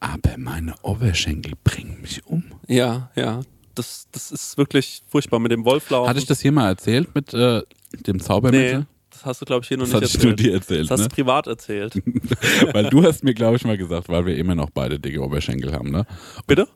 Aber 0.00 0.36
meine 0.38 0.74
Oberschenkel 0.82 1.54
bringen 1.64 1.98
mich 2.02 2.24
um. 2.26 2.44
Ja, 2.68 3.10
ja. 3.14 3.40
Das, 3.74 4.06
das 4.12 4.30
ist 4.30 4.56
wirklich 4.56 5.02
furchtbar 5.08 5.38
mit 5.38 5.52
dem 5.52 5.64
Wolflaufen. 5.64 6.08
Hatte 6.08 6.18
ich 6.18 6.26
das 6.26 6.40
hier 6.40 6.52
mal 6.52 6.68
erzählt 6.68 7.14
mit 7.14 7.34
äh, 7.34 7.62
dem 8.06 8.20
Zaubermittel? 8.20 8.78
Nee, 8.80 8.84
das 9.10 9.26
hast 9.26 9.40
du, 9.42 9.44
glaube 9.44 9.62
ich, 9.62 9.68
hier 9.68 9.76
noch 9.76 9.84
Das 9.84 9.92
nicht 10.00 10.02
hatte 10.02 10.06
ich 10.06 10.14
erzählt. 10.14 10.38
nur 10.38 10.46
dir 10.46 10.54
erzählt, 10.54 10.84
das 10.84 10.90
hast 10.92 11.00
ne? 11.00 11.08
du 11.08 11.14
privat 11.14 11.46
erzählt. 11.46 11.94
Weil 12.72 12.88
du 12.88 13.02
hast 13.04 13.22
mir, 13.24 13.34
glaube 13.34 13.56
ich, 13.56 13.64
mal 13.64 13.76
gesagt, 13.76 14.08
weil 14.08 14.24
wir 14.26 14.36
immer 14.36 14.54
noch 14.54 14.70
beide 14.70 14.98
dicke 14.98 15.22
Oberschenkel 15.22 15.72
haben, 15.72 15.90
ne? 15.90 16.06
Bitte? 16.46 16.68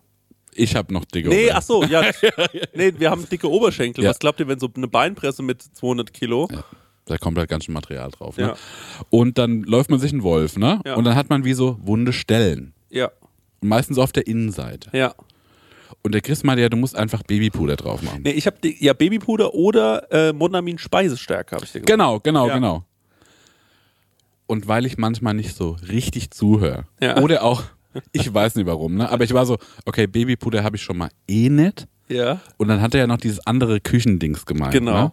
Ich 0.54 0.74
habe 0.76 0.92
noch 0.92 1.04
dicke 1.04 1.28
Nee, 1.28 1.50
Oberschenkel. 1.50 1.56
ach 1.56 1.62
so, 1.62 1.84
ja. 1.84 2.02
nee, 2.74 2.92
wir 2.98 3.10
haben 3.10 3.28
dicke 3.28 3.48
Oberschenkel. 3.50 4.04
Ja. 4.04 4.10
Was 4.10 4.18
glaubt 4.18 4.40
ihr, 4.40 4.48
wenn 4.48 4.58
so 4.58 4.68
eine 4.74 4.88
Beinpresse 4.88 5.42
mit 5.42 5.62
200 5.62 6.12
Kilo? 6.12 6.48
Ja, 6.50 6.64
da 7.06 7.18
kommt 7.18 7.38
halt 7.38 7.48
ganz 7.48 7.64
schön 7.64 7.74
Material 7.74 8.10
drauf. 8.10 8.36
Ne? 8.36 8.42
Ja. 8.48 8.54
Und 9.10 9.38
dann 9.38 9.62
läuft 9.62 9.90
man 9.90 10.00
sich 10.00 10.12
einen 10.12 10.22
Wolf, 10.22 10.56
ne? 10.56 10.80
Ja. 10.84 10.94
Und 10.96 11.04
dann 11.04 11.14
hat 11.14 11.30
man 11.30 11.44
wie 11.44 11.52
so 11.54 11.78
wunde 11.82 12.12
Stellen. 12.12 12.74
Ja, 12.90 13.10
Meistens 13.62 13.98
auf 13.98 14.10
der 14.12 14.26
Innenseite. 14.26 14.90
ja. 14.92 15.14
Und 16.02 16.12
der 16.14 16.22
Chris 16.22 16.44
meinte 16.44 16.62
ja, 16.62 16.70
du 16.70 16.78
musst 16.78 16.96
einfach 16.96 17.22
Babypuder 17.24 17.76
drauf 17.76 18.00
machen. 18.00 18.22
Nee, 18.22 18.30
ich 18.30 18.46
habe 18.46 18.56
ja 18.62 18.94
Babypuder 18.94 19.52
oder 19.52 20.10
äh, 20.10 20.32
Monamin 20.32 20.78
Speisestärke, 20.78 21.56
habe 21.56 21.64
ich 21.66 21.72
dir 21.72 21.80
gesagt. 21.80 21.88
Genau, 21.90 22.20
genau, 22.20 22.48
Ja. 22.48 22.54
genau. 22.54 22.84
Und 24.46 24.66
weil 24.66 24.86
ich 24.86 24.96
manchmal 24.98 25.34
nicht 25.34 25.54
so 25.54 25.76
richtig 25.88 26.30
zuhöre. 26.30 26.84
Ja. 27.00 27.18
Oder 27.18 27.42
auch, 27.44 27.64
ich 28.12 28.32
weiß 28.32 28.54
nicht 28.56 28.66
warum, 28.66 28.94
ne? 28.96 29.08
Aber 29.10 29.24
ich 29.24 29.32
war 29.34 29.46
so, 29.46 29.58
okay, 29.84 30.06
Babypuder 30.06 30.62
habe 30.64 30.76
ich 30.76 30.82
schon 30.82 30.98
mal 30.98 31.10
eh 31.28 31.48
nicht. 31.48 31.86
Ja, 32.08 32.40
Und 32.56 32.68
dann 32.68 32.80
hat 32.82 32.94
er 32.94 33.00
ja 33.00 33.06
noch 33.06 33.18
dieses 33.18 33.46
andere 33.46 33.80
Küchendings 33.80 34.44
gemeint. 34.44 34.72
Genau. 34.72 35.04
Ne? 35.04 35.12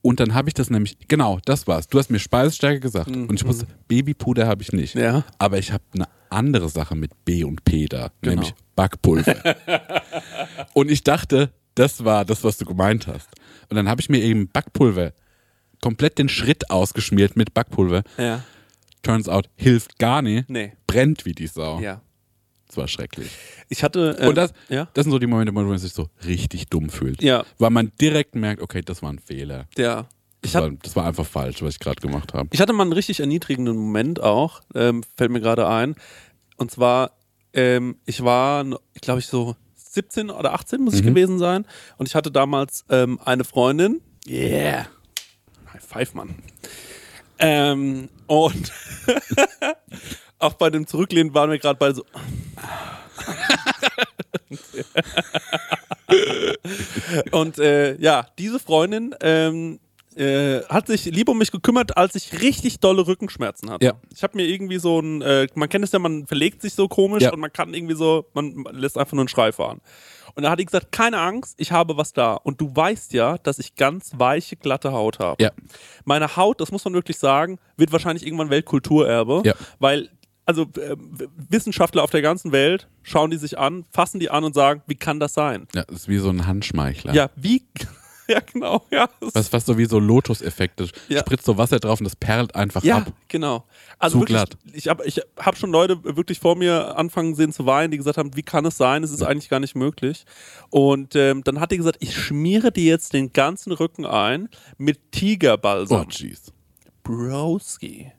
Und 0.00 0.20
dann 0.20 0.32
habe 0.32 0.48
ich 0.48 0.54
das 0.54 0.70
nämlich, 0.70 0.96
genau, 1.08 1.38
das 1.44 1.66
war's. 1.66 1.88
Du 1.88 1.98
hast 1.98 2.10
mir 2.10 2.18
Speisestärke 2.18 2.80
gesagt. 2.80 3.08
Und 3.08 3.32
ich 3.34 3.46
wusste, 3.46 3.66
Babypuder 3.88 4.46
habe 4.46 4.62
ich 4.62 4.72
nicht. 4.72 4.94
Mhm. 4.94 5.00
Ja. 5.02 5.24
Aber 5.38 5.58
ich 5.58 5.72
habe 5.72 5.82
eine 5.94 6.06
andere 6.30 6.68
Sache 6.70 6.94
mit 6.94 7.24
B 7.24 7.44
und 7.44 7.64
P 7.64 7.86
da, 7.86 8.10
Genau. 8.22 8.36
nämlich 8.36 8.54
Backpulver. 8.76 9.36
und 10.74 10.90
ich 10.90 11.02
dachte, 11.04 11.50
das 11.74 12.04
war 12.04 12.24
das, 12.24 12.44
was 12.44 12.56
du 12.58 12.64
gemeint 12.64 13.06
hast. 13.06 13.28
Und 13.68 13.76
dann 13.76 13.88
habe 13.88 14.00
ich 14.00 14.08
mir 14.08 14.20
eben 14.22 14.48
Backpulver, 14.48 15.12
komplett 15.82 16.18
den 16.18 16.28
Schritt 16.28 16.70
ausgeschmiert 16.70 17.36
mit 17.36 17.52
Backpulver. 17.54 18.02
Ja. 18.16 18.42
Turns 19.02 19.28
out, 19.28 19.48
hilft 19.56 19.98
gar 19.98 20.22
nicht. 20.22 20.48
Nee. 20.48 20.72
Brennt 20.88 21.24
wie 21.24 21.32
die 21.32 21.46
Sau. 21.46 21.78
Ja. 21.78 22.00
Das 22.66 22.76
war 22.76 22.88
schrecklich. 22.88 23.30
Ich 23.68 23.82
hatte. 23.84 24.16
äh, 24.18 24.26
Und 24.26 24.34
das, 24.34 24.52
ja. 24.68 24.88
das 24.94 25.04
sind 25.04 25.12
so 25.12 25.18
die 25.20 25.26
Momente, 25.28 25.54
wo 25.54 25.60
man 25.60 25.78
sich 25.78 25.92
so 25.92 26.08
richtig 26.26 26.66
dumm 26.66 26.90
fühlt. 26.90 27.22
Ja. 27.22 27.44
Weil 27.58 27.70
man 27.70 27.92
direkt 28.00 28.34
merkt, 28.34 28.60
okay, 28.60 28.82
das 28.82 29.02
war 29.02 29.10
ein 29.12 29.18
Fehler. 29.20 29.66
Ja. 29.76 30.06
Das, 30.42 30.54
hab, 30.54 30.62
war, 30.64 30.70
das 30.82 30.96
war 30.96 31.06
einfach 31.06 31.26
falsch, 31.26 31.62
was 31.62 31.74
ich 31.74 31.80
gerade 31.80 32.00
gemacht 32.00 32.34
habe. 32.34 32.48
ich 32.52 32.60
hatte 32.60 32.72
mal 32.72 32.82
einen 32.82 32.92
richtig 32.92 33.20
erniedrigenden 33.20 33.76
Moment 33.76 34.20
auch, 34.20 34.60
ähm, 34.74 35.02
fällt 35.16 35.30
mir 35.30 35.40
gerade 35.40 35.66
ein. 35.68 35.94
Und 36.56 36.70
zwar, 36.70 37.12
ähm, 37.54 37.96
ich 38.04 38.22
war, 38.22 38.64
ich 38.94 39.00
glaube 39.00 39.20
ich, 39.20 39.26
so 39.26 39.56
17 39.74 40.30
oder 40.30 40.52
18 40.52 40.80
muss 40.80 40.94
ich 40.94 41.02
gewesen 41.02 41.38
sein. 41.38 41.66
Und 41.96 42.06
ich 42.08 42.14
hatte 42.14 42.30
damals 42.30 42.84
ähm, 42.90 43.18
eine 43.24 43.44
Freundin. 43.44 44.00
Yeah. 44.28 44.86
High 45.72 45.82
five, 45.84 46.14
Mann. 46.14 46.34
Ähm, 47.38 48.08
und 48.26 48.72
auch 50.38 50.54
bei 50.54 50.70
dem 50.70 50.86
Zurücklehnen 50.86 51.34
waren 51.34 51.50
wir 51.50 51.58
gerade 51.58 51.78
bei 51.78 51.92
so. 51.92 52.04
und 57.32 57.58
äh, 57.58 57.96
ja, 58.00 58.26
diese 58.38 58.58
Freundin 58.58 59.14
ähm, 59.20 59.80
äh, 60.16 60.62
hat 60.68 60.86
sich 60.86 61.04
lieb 61.06 61.28
um 61.28 61.38
mich 61.38 61.50
gekümmert, 61.52 61.96
als 61.96 62.14
ich 62.14 62.40
richtig 62.40 62.80
dolle 62.80 63.06
Rückenschmerzen 63.06 63.70
hatte. 63.70 63.84
Ja. 63.86 63.92
Ich 64.14 64.22
habe 64.22 64.36
mir 64.36 64.46
irgendwie 64.46 64.78
so 64.78 65.00
ein, 65.00 65.22
äh, 65.22 65.46
man 65.54 65.68
kennt 65.68 65.84
es 65.84 65.92
ja, 65.92 65.98
man 65.98 66.26
verlegt 66.26 66.62
sich 66.62 66.74
so 66.74 66.88
komisch 66.88 67.22
Ja. 67.22 67.32
und 67.32 67.40
man 67.40 67.52
kann 67.52 67.74
irgendwie 67.74 67.94
so, 67.94 68.26
man, 68.34 68.64
lässt 68.72 68.98
einfach 68.98 69.12
nur 69.12 69.22
einen 69.22 69.28
Schrei 69.28 69.52
fahren. 69.52 69.80
Und 70.34 70.44
da 70.44 70.50
hat 70.50 70.60
die 70.60 70.64
gesagt, 70.64 70.92
keine 70.92 71.18
Angst, 71.18 71.54
ich 71.58 71.72
habe 71.72 71.96
was 71.96 72.12
da. 72.12 72.34
Und 72.34 72.60
du 72.60 72.74
weißt 72.74 73.12
ja, 73.12 73.38
dass 73.38 73.58
ich 73.58 73.74
ganz 73.74 74.12
weiche, 74.16 74.56
glatte 74.56 74.92
Haut 74.92 75.18
habe. 75.18 75.42
Ja. 75.42 75.50
Meine 76.04 76.36
Haut, 76.36 76.60
das 76.60 76.70
muss 76.70 76.84
man 76.84 76.94
wirklich 76.94 77.18
sagen, 77.18 77.58
wird 77.76 77.90
wahrscheinlich 77.92 78.24
irgendwann 78.24 78.50
Weltkulturerbe, 78.50 79.42
Ja. 79.44 79.54
weil 79.80 80.10
also 80.48 80.62
äh, 80.62 80.96
Wissenschaftler 81.50 82.02
auf 82.02 82.10
der 82.10 82.22
ganzen 82.22 82.52
Welt 82.52 82.88
schauen 83.02 83.30
die 83.30 83.36
sich 83.36 83.58
an, 83.58 83.84
fassen 83.92 84.18
die 84.18 84.30
an 84.30 84.44
und 84.44 84.54
sagen, 84.54 84.82
wie 84.86 84.94
kann 84.94 85.20
das 85.20 85.34
sein? 85.34 85.68
Ja, 85.74 85.84
das 85.84 85.96
ist 86.00 86.08
wie 86.08 86.16
so 86.18 86.30
ein 86.30 86.46
Handschmeichler. 86.46 87.12
Ja, 87.12 87.28
wie? 87.36 87.66
ja, 88.28 88.40
genau. 88.40 88.82
Ja, 88.90 89.10
das- 89.20 89.34
Was 89.34 89.48
fast 89.48 89.66
so 89.66 89.76
wie 89.76 89.84
so 89.84 89.98
Lotus-Effekte. 89.98 90.88
Ja. 91.08 91.20
Spritzt 91.20 91.44
so 91.44 91.58
Wasser 91.58 91.78
drauf 91.80 92.00
und 92.00 92.04
das 92.04 92.16
perlt 92.16 92.54
einfach 92.54 92.82
ja, 92.82 92.96
ab. 92.98 93.12
genau. 93.28 93.66
Also 93.98 94.14
Zu 94.14 94.20
wirklich, 94.22 94.36
glatt. 94.38 94.56
Ich 94.72 94.88
habe 94.88 95.04
ich 95.04 95.20
hab 95.36 95.58
schon 95.58 95.70
Leute 95.70 96.02
wirklich 96.02 96.40
vor 96.40 96.56
mir 96.56 96.96
anfangen 96.96 97.34
sehen 97.34 97.52
zu 97.52 97.66
weinen, 97.66 97.90
die 97.90 97.98
gesagt 97.98 98.16
haben, 98.16 98.34
wie 98.34 98.42
kann 98.42 98.64
es 98.64 98.78
sein? 98.78 99.04
Es 99.04 99.10
ist 99.10 99.22
eigentlich 99.22 99.50
gar 99.50 99.60
nicht 99.60 99.76
möglich. 99.76 100.24
Und 100.70 101.14
ähm, 101.14 101.44
dann 101.44 101.60
hat 101.60 101.72
die 101.72 101.76
gesagt, 101.76 101.98
ich 102.00 102.16
schmiere 102.16 102.72
dir 102.72 102.84
jetzt 102.84 103.12
den 103.12 103.34
ganzen 103.34 103.72
Rücken 103.72 104.06
ein 104.06 104.48
mit 104.78 104.96
Oh, 104.98 105.08
Tigerbalsam. 105.10 106.06
jeez. 106.08 106.52
Broski. 107.02 108.12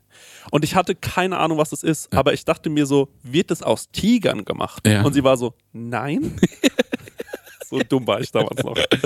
Und 0.50 0.64
ich 0.64 0.74
hatte 0.74 0.94
keine 0.94 1.38
Ahnung, 1.38 1.58
was 1.58 1.70
das 1.70 1.82
ist, 1.82 2.12
aber 2.14 2.32
ich 2.32 2.44
dachte 2.44 2.70
mir 2.70 2.86
so, 2.86 3.08
wird 3.22 3.50
das 3.50 3.62
aus 3.62 3.90
Tigern 3.90 4.44
gemacht? 4.44 4.86
Ja. 4.86 5.02
Und 5.02 5.12
sie 5.12 5.24
war 5.24 5.36
so, 5.36 5.54
nein. 5.72 6.36
so 7.68 7.78
dumm 7.80 8.06
war 8.06 8.20
ich 8.20 8.30
damals 8.32 8.62
noch. 8.64 8.76
Und 8.76 9.02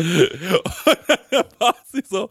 dann 1.31 1.45
war 1.59 1.77
sie 1.93 2.03
so, 2.09 2.29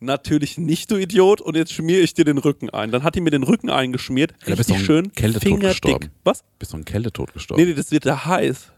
natürlich 0.00 0.58
nicht, 0.58 0.90
du 0.90 0.96
Idiot, 0.96 1.40
und 1.40 1.56
jetzt 1.56 1.72
schmiere 1.72 2.00
ich 2.00 2.14
dir 2.14 2.24
den 2.24 2.38
Rücken 2.38 2.70
ein. 2.70 2.90
Dann 2.90 3.02
hat 3.02 3.14
die 3.14 3.20
mir 3.20 3.30
den 3.30 3.42
Rücken 3.42 3.70
eingeschmiert, 3.70 4.32
Ja, 4.42 4.50
da 4.50 4.54
bist 4.56 4.70
du 4.70 4.74
richtig 4.74 4.76
an 4.76 4.86
schön, 5.04 5.12
Kältetod 5.12 5.60
gestorben. 5.60 6.10
Was? 6.24 6.44
Bist 6.58 6.72
du 6.72 6.76
an 6.78 6.84
Kältetod 6.84 7.32
gestorben? 7.32 7.62
Nee, 7.62 7.68
nee, 7.70 7.74
das 7.74 7.90
wird 7.90 8.04
ja 8.04 8.24
heiß. 8.24 8.72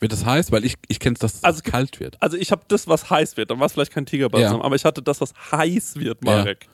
Wird 0.00 0.12
das 0.12 0.24
heiß? 0.24 0.52
Weil 0.52 0.64
ich, 0.64 0.74
ich 0.86 1.00
kenne 1.00 1.14
es, 1.14 1.20
dass 1.20 1.34
es 1.34 1.44
Also- 1.44 1.62
kalt 1.62 1.98
wird. 2.00 2.16
Also 2.22 2.36
ich 2.36 2.52
habe 2.52 2.62
das, 2.68 2.86
was 2.86 3.10
heiß 3.10 3.36
wird. 3.36 3.50
Dann 3.50 3.58
war 3.58 3.66
es 3.66 3.72
vielleicht 3.72 3.92
kein 3.92 4.06
Tigerbalsam, 4.06 4.58
Ja. 4.58 4.64
aber 4.64 4.76
ich 4.76 4.84
hatte 4.84 5.02
das, 5.02 5.20
was 5.20 5.32
heiß 5.50 5.96
wird, 5.96 6.22
Marek. 6.24 6.68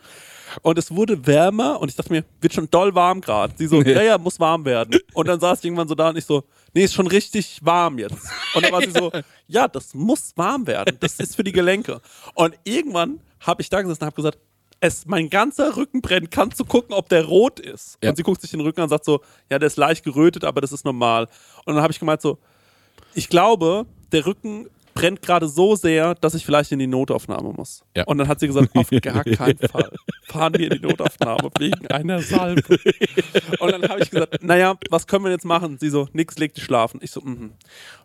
Und 0.62 0.78
es 0.78 0.90
wurde 0.90 1.26
wärmer 1.26 1.80
und 1.80 1.88
ich 1.88 1.96
dachte 1.96 2.12
mir, 2.12 2.24
wird 2.40 2.52
schon 2.52 2.70
doll 2.70 2.94
warm 2.94 3.20
gerade. 3.20 3.54
Sie 3.56 3.66
so, 3.66 3.82
ja, 3.82 4.02
ja, 4.02 4.18
muss 4.18 4.38
warm 4.40 4.64
werden. 4.64 4.98
Und 5.12 5.28
dann 5.28 5.40
saß 5.40 5.58
ich 5.58 5.64
irgendwann 5.66 5.88
so 5.88 5.94
da 5.94 6.10
und 6.10 6.18
ich 6.18 6.24
so, 6.24 6.44
nee, 6.72 6.84
ist 6.84 6.94
schon 6.94 7.06
richtig 7.06 7.60
warm 7.62 7.98
jetzt. 7.98 8.18
Und 8.54 8.64
dann 8.64 8.72
war 8.72 8.82
sie 8.82 8.90
so, 8.90 9.12
ja, 9.48 9.68
das 9.68 9.94
muss 9.94 10.32
warm 10.36 10.66
werden. 10.66 10.96
Das 11.00 11.14
ist 11.20 11.36
für 11.36 11.44
die 11.44 11.52
Gelenke. 11.52 12.00
Und 12.34 12.54
irgendwann 12.64 13.20
habe 13.40 13.62
ich 13.62 13.68
da 13.68 13.82
gesessen 13.82 14.02
und 14.02 14.06
habe 14.06 14.16
gesagt, 14.16 14.38
es, 14.80 15.06
mein 15.06 15.30
ganzer 15.30 15.76
Rücken 15.76 16.02
brennt. 16.02 16.30
Kannst 16.30 16.60
du 16.60 16.64
gucken, 16.64 16.94
ob 16.94 17.08
der 17.08 17.24
rot 17.24 17.58
ist? 17.58 17.98
Ja. 18.02 18.10
Und 18.10 18.16
sie 18.16 18.22
guckt 18.22 18.40
sich 18.40 18.50
den 18.50 18.60
Rücken 18.60 18.80
an 18.80 18.84
und 18.84 18.90
sagt 18.90 19.04
so, 19.04 19.22
ja, 19.50 19.58
der 19.58 19.68
ist 19.68 19.76
leicht 19.76 20.04
gerötet, 20.04 20.44
aber 20.44 20.60
das 20.60 20.72
ist 20.72 20.84
normal. 20.84 21.26
Und 21.64 21.74
dann 21.74 21.82
habe 21.82 21.92
ich 21.92 21.98
gemeint 21.98 22.20
so, 22.20 22.38
ich 23.14 23.28
glaube, 23.28 23.86
der 24.12 24.26
Rücken 24.26 24.68
brennt 24.94 25.22
gerade 25.22 25.48
so 25.48 25.76
sehr, 25.76 26.14
dass 26.14 26.34
ich 26.34 26.44
vielleicht 26.44 26.72
in 26.72 26.78
die 26.78 26.86
Notaufnahme 26.86 27.52
muss. 27.52 27.84
Ja. 27.96 28.04
Und 28.04 28.18
dann 28.18 28.28
hat 28.28 28.40
sie 28.40 28.46
gesagt, 28.46 28.74
auf 28.74 28.88
gar 29.02 29.24
keinen 29.24 29.58
Fall 29.58 29.90
fahren 30.24 30.54
wir 30.56 30.70
in 30.70 30.80
die 30.80 30.86
Notaufnahme 30.86 31.50
wegen 31.58 31.86
einer 31.88 32.20
Salbe. 32.20 32.78
Und 33.58 33.72
dann 33.72 33.88
habe 33.88 34.00
ich 34.00 34.10
gesagt, 34.10 34.42
naja, 34.42 34.76
was 34.90 35.06
können 35.06 35.24
wir 35.24 35.32
jetzt 35.32 35.44
machen? 35.44 35.78
Sie 35.78 35.90
so, 35.90 36.08
nix, 36.12 36.38
leg 36.38 36.54
dich 36.54 36.64
schlafen. 36.64 37.00
Ich 37.02 37.10
so, 37.10 37.20
mhm. 37.20 37.26
Und 37.26 37.52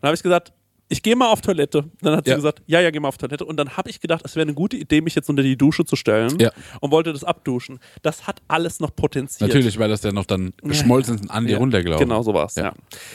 dann 0.02 0.10
habe 0.10 0.16
ich 0.16 0.24
gesagt, 0.24 0.52
ich 0.92 1.04
gehe 1.04 1.16
mal 1.16 1.28
auf 1.32 1.42
Toilette. 1.42 1.86
Dann 2.02 2.16
hat 2.18 2.26
sie 2.26 2.32
Ja. 2.32 2.36
gesagt, 2.38 2.62
ja, 2.66 2.82
ja, 2.82 2.90
geh 2.92 3.00
mal 3.00 3.08
auf 3.10 3.18
Toilette. 3.18 3.46
Und 3.46 3.58
dann 3.58 3.78
habe 3.78 3.90
ich 3.90 4.00
gedacht, 4.02 4.24
es 4.26 4.36
wäre 4.36 4.42
eine 4.44 4.54
gute 4.56 4.76
Idee, 4.76 5.02
mich 5.02 5.14
jetzt 5.16 5.30
unter 5.30 5.44
die 5.44 5.56
Dusche 5.56 5.86
zu 5.86 5.96
stellen 5.96 6.38
Ja. 6.40 6.52
und 6.82 6.92
wollte 6.92 7.14
das 7.14 7.24
abduschen. 7.24 7.80
Das 8.02 8.26
hat 8.28 8.42
alles 8.48 8.80
noch 8.80 8.96
potenziert. 8.96 9.48
Natürlich, 9.50 9.78
weil 9.80 9.88
das 9.90 10.02
ja 10.04 10.12
noch 10.12 10.26
dann 10.26 10.52
geschmolzen 10.64 11.16
ist 11.16 11.22
und 11.22 11.30
an 11.32 11.46
dir 11.46 11.54
Ja, 11.54 11.58
runtergelaufen. 11.60 12.08
Genau 12.08 12.24
so 12.24 12.34
war's, 12.34 12.56
ja. 12.56 12.64
Ja. 12.66 12.74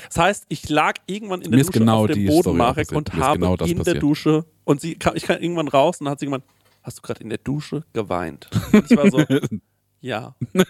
Das 0.09 0.19
heißt, 0.19 0.45
ich 0.49 0.69
lag 0.69 0.95
irgendwann 1.07 1.43
in 1.43 1.51
der 1.51 1.61
Dusche 1.61 1.73
genau 1.79 2.03
auf 2.03 2.07
dem 2.07 2.15
die 2.17 2.27
Boden, 2.27 2.43
Story 2.43 2.57
Marek, 2.57 2.93
und 2.93 3.13
habe 3.15 3.39
genau 3.39 3.55
in 3.57 3.67
der 3.69 3.75
passiert. 3.85 4.03
Dusche 4.03 4.45
und 4.65 4.81
sie 4.81 4.95
kam, 4.95 5.17
ich 5.17 5.25
kam 5.25 5.41
irgendwann 5.43 5.69
raus 5.69 6.01
und 6.01 6.05
dann 6.07 6.13
hat 6.13 6.21
sie 6.21 6.27
gemeint, 6.27 6.45
hast 6.83 6.99
du 6.99 7.03
gerade 7.03 7.23
in 7.23 7.29
der 7.29 7.39
Dusche 7.39 7.85
geweint? 7.93 8.49
Und 8.73 8.91
ich 8.91 8.97
war 8.97 9.11
so, 9.11 9.25
ja. 10.01 10.35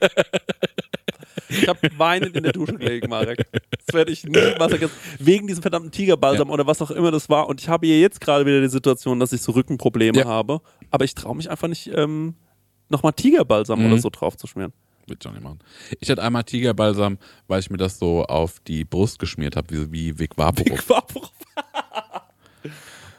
Ich 1.49 1.68
habe 1.68 1.78
weinend 1.97 2.36
in 2.36 2.42
der 2.42 2.53
Dusche 2.53 2.74
gelegen, 2.74 3.09
Marek. 3.11 3.45
Das 3.86 3.95
werde 3.95 4.12
ich 4.12 4.24
nie 4.24 4.34
was 4.59 4.70
vergessen. 4.70 4.92
Wegen 5.18 5.47
diesem 5.47 5.62
verdammten 5.62 5.90
Tigerbalsam 5.90 6.51
oder 6.51 6.66
was 6.66 6.80
auch 6.82 6.90
immer 6.90 7.11
das 7.11 7.28
war. 7.28 7.49
Und 7.49 7.61
ich 7.61 7.68
habe 7.68 7.86
hier 7.86 8.01
jetzt 8.01 8.20
gerade 8.20 8.47
wieder 8.47 8.61
die 8.61 8.68
Situation, 8.68 9.20
dass 9.20 9.32
ich 9.32 9.42
so 9.42 9.53
Rückenprobleme 9.53 10.18
Ja. 10.20 10.24
habe. 10.26 10.61
Aber 10.90 11.05
ich 11.05 11.14
traue 11.14 11.36
mich 11.36 11.51
einfach 11.51 11.68
nicht, 11.68 11.90
ähm, 11.95 12.34
nochmal 12.88 13.12
Tigerbalsam 13.12 13.80
Mhm. 13.80 13.86
oder 13.92 13.99
so 13.99 14.11
drauf 14.11 14.36
zu 14.36 14.47
schmieren. 14.47 14.72
Wird 15.07 15.22
schon 15.22 15.34
nicht 15.34 15.42
machen. 15.42 15.59
Ich 16.01 16.11
hatte 16.11 16.22
einmal 16.22 16.45
Tigerbalsam, 16.45 17.18
weil 17.47 17.61
ich 17.61 17.68
mir 17.68 17.76
das 17.76 17.99
so 17.99 18.24
auf 18.24 18.61
die 18.61 18.84
Brust 18.84 19.18
geschmiert 19.18 19.55
habe, 19.57 19.68
wie, 19.70 19.92
wie 19.92 20.18
Vic 20.18 20.38
Vaporub. 20.38 20.88
Vaporub. 20.88 21.30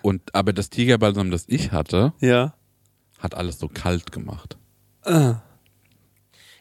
Und, 0.02 0.34
aber 0.34 0.54
das 0.54 0.70
Tigerbalsam, 0.70 1.32
das 1.32 1.46
ich 1.48 1.72
hatte, 1.72 2.14
Ja. 2.22 2.54
hat 3.20 3.36
alles 3.36 3.60
so 3.60 3.68
kalt 3.68 4.12
gemacht. 4.12 4.58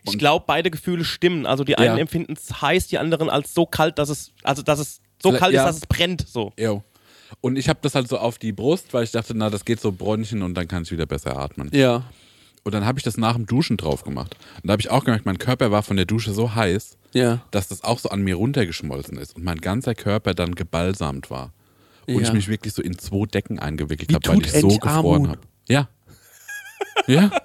Ich 0.06 0.18
glaube, 0.18 0.44
beide 0.46 0.70
Gefühle 0.70 1.04
stimmen. 1.04 1.46
Also 1.46 1.64
die 1.64 1.76
einen 1.78 1.96
Ja. 1.96 2.00
empfinden 2.00 2.34
es 2.34 2.60
heiß, 2.62 2.88
die 2.88 2.98
anderen 2.98 3.30
als 3.30 3.54
so 3.54 3.66
kalt, 3.66 3.98
dass 3.98 4.08
es, 4.10 4.32
also 4.42 4.62
dass 4.62 4.78
es 4.78 5.00
so 5.22 5.30
Vielleicht- 5.30 5.40
kalt 5.40 5.54
ja. 5.54 5.62
ist, 5.62 5.66
dass 5.68 5.76
es 5.78 5.86
brennt. 5.86 6.28
So. 6.28 6.52
Jo. 6.58 6.82
Und 7.40 7.56
ich 7.56 7.68
habe 7.68 7.78
das 7.82 7.94
halt 7.94 8.06
so 8.08 8.18
auf 8.18 8.38
die 8.38 8.52
Brust, 8.52 8.92
weil 8.92 9.04
ich 9.04 9.10
dachte, 9.10 9.34
na, 9.34 9.50
das 9.50 9.64
geht 9.64 9.80
so 9.80 9.90
Bronchien 9.92 10.42
und 10.42 10.54
dann 10.54 10.68
kann 10.68 10.82
ich 10.82 10.92
wieder 10.92 11.06
besser 11.06 11.36
atmen. 11.38 11.70
Ja. 11.72 12.04
Und 12.62 12.72
dann 12.74 12.84
habe 12.86 12.98
ich 12.98 13.02
das 13.02 13.16
nach 13.16 13.34
dem 13.34 13.46
Duschen 13.46 13.76
drauf 13.76 14.04
gemacht. 14.04 14.36
Und 14.62 14.68
da 14.68 14.72
habe 14.72 14.80
ich 14.80 14.90
auch 14.90 15.04
gemerkt, 15.04 15.26
mein 15.26 15.38
Körper 15.38 15.70
war 15.70 15.82
von 15.82 15.96
der 15.96 16.06
Dusche 16.06 16.32
so 16.32 16.54
heiß, 16.54 16.96
Ja. 17.12 17.40
dass 17.50 17.68
das 17.68 17.82
auch 17.84 17.98
so 17.98 18.08
an 18.10 18.22
mir 18.22 18.36
runtergeschmolzen 18.36 19.18
ist 19.18 19.36
und 19.36 19.44
mein 19.44 19.58
ganzer 19.60 19.94
Körper 19.94 20.32
dann 20.34 20.54
gebalsamt 20.54 21.30
war. 21.30 21.52
Und 22.06 22.14
Ja. 22.16 22.20
ich 22.22 22.32
mich 22.32 22.48
wirklich 22.48 22.72
so 22.74 22.82
in 22.82 22.98
zwei 22.98 23.26
Decken 23.26 23.58
eingewickelt 23.58 24.12
habe, 24.14 24.28
weil 24.28 24.42
ich 24.46 24.52
so 24.52 24.68
gefroren 24.68 25.28
habe. 25.28 25.40
Ja. 25.68 25.88
ja. 27.06 27.30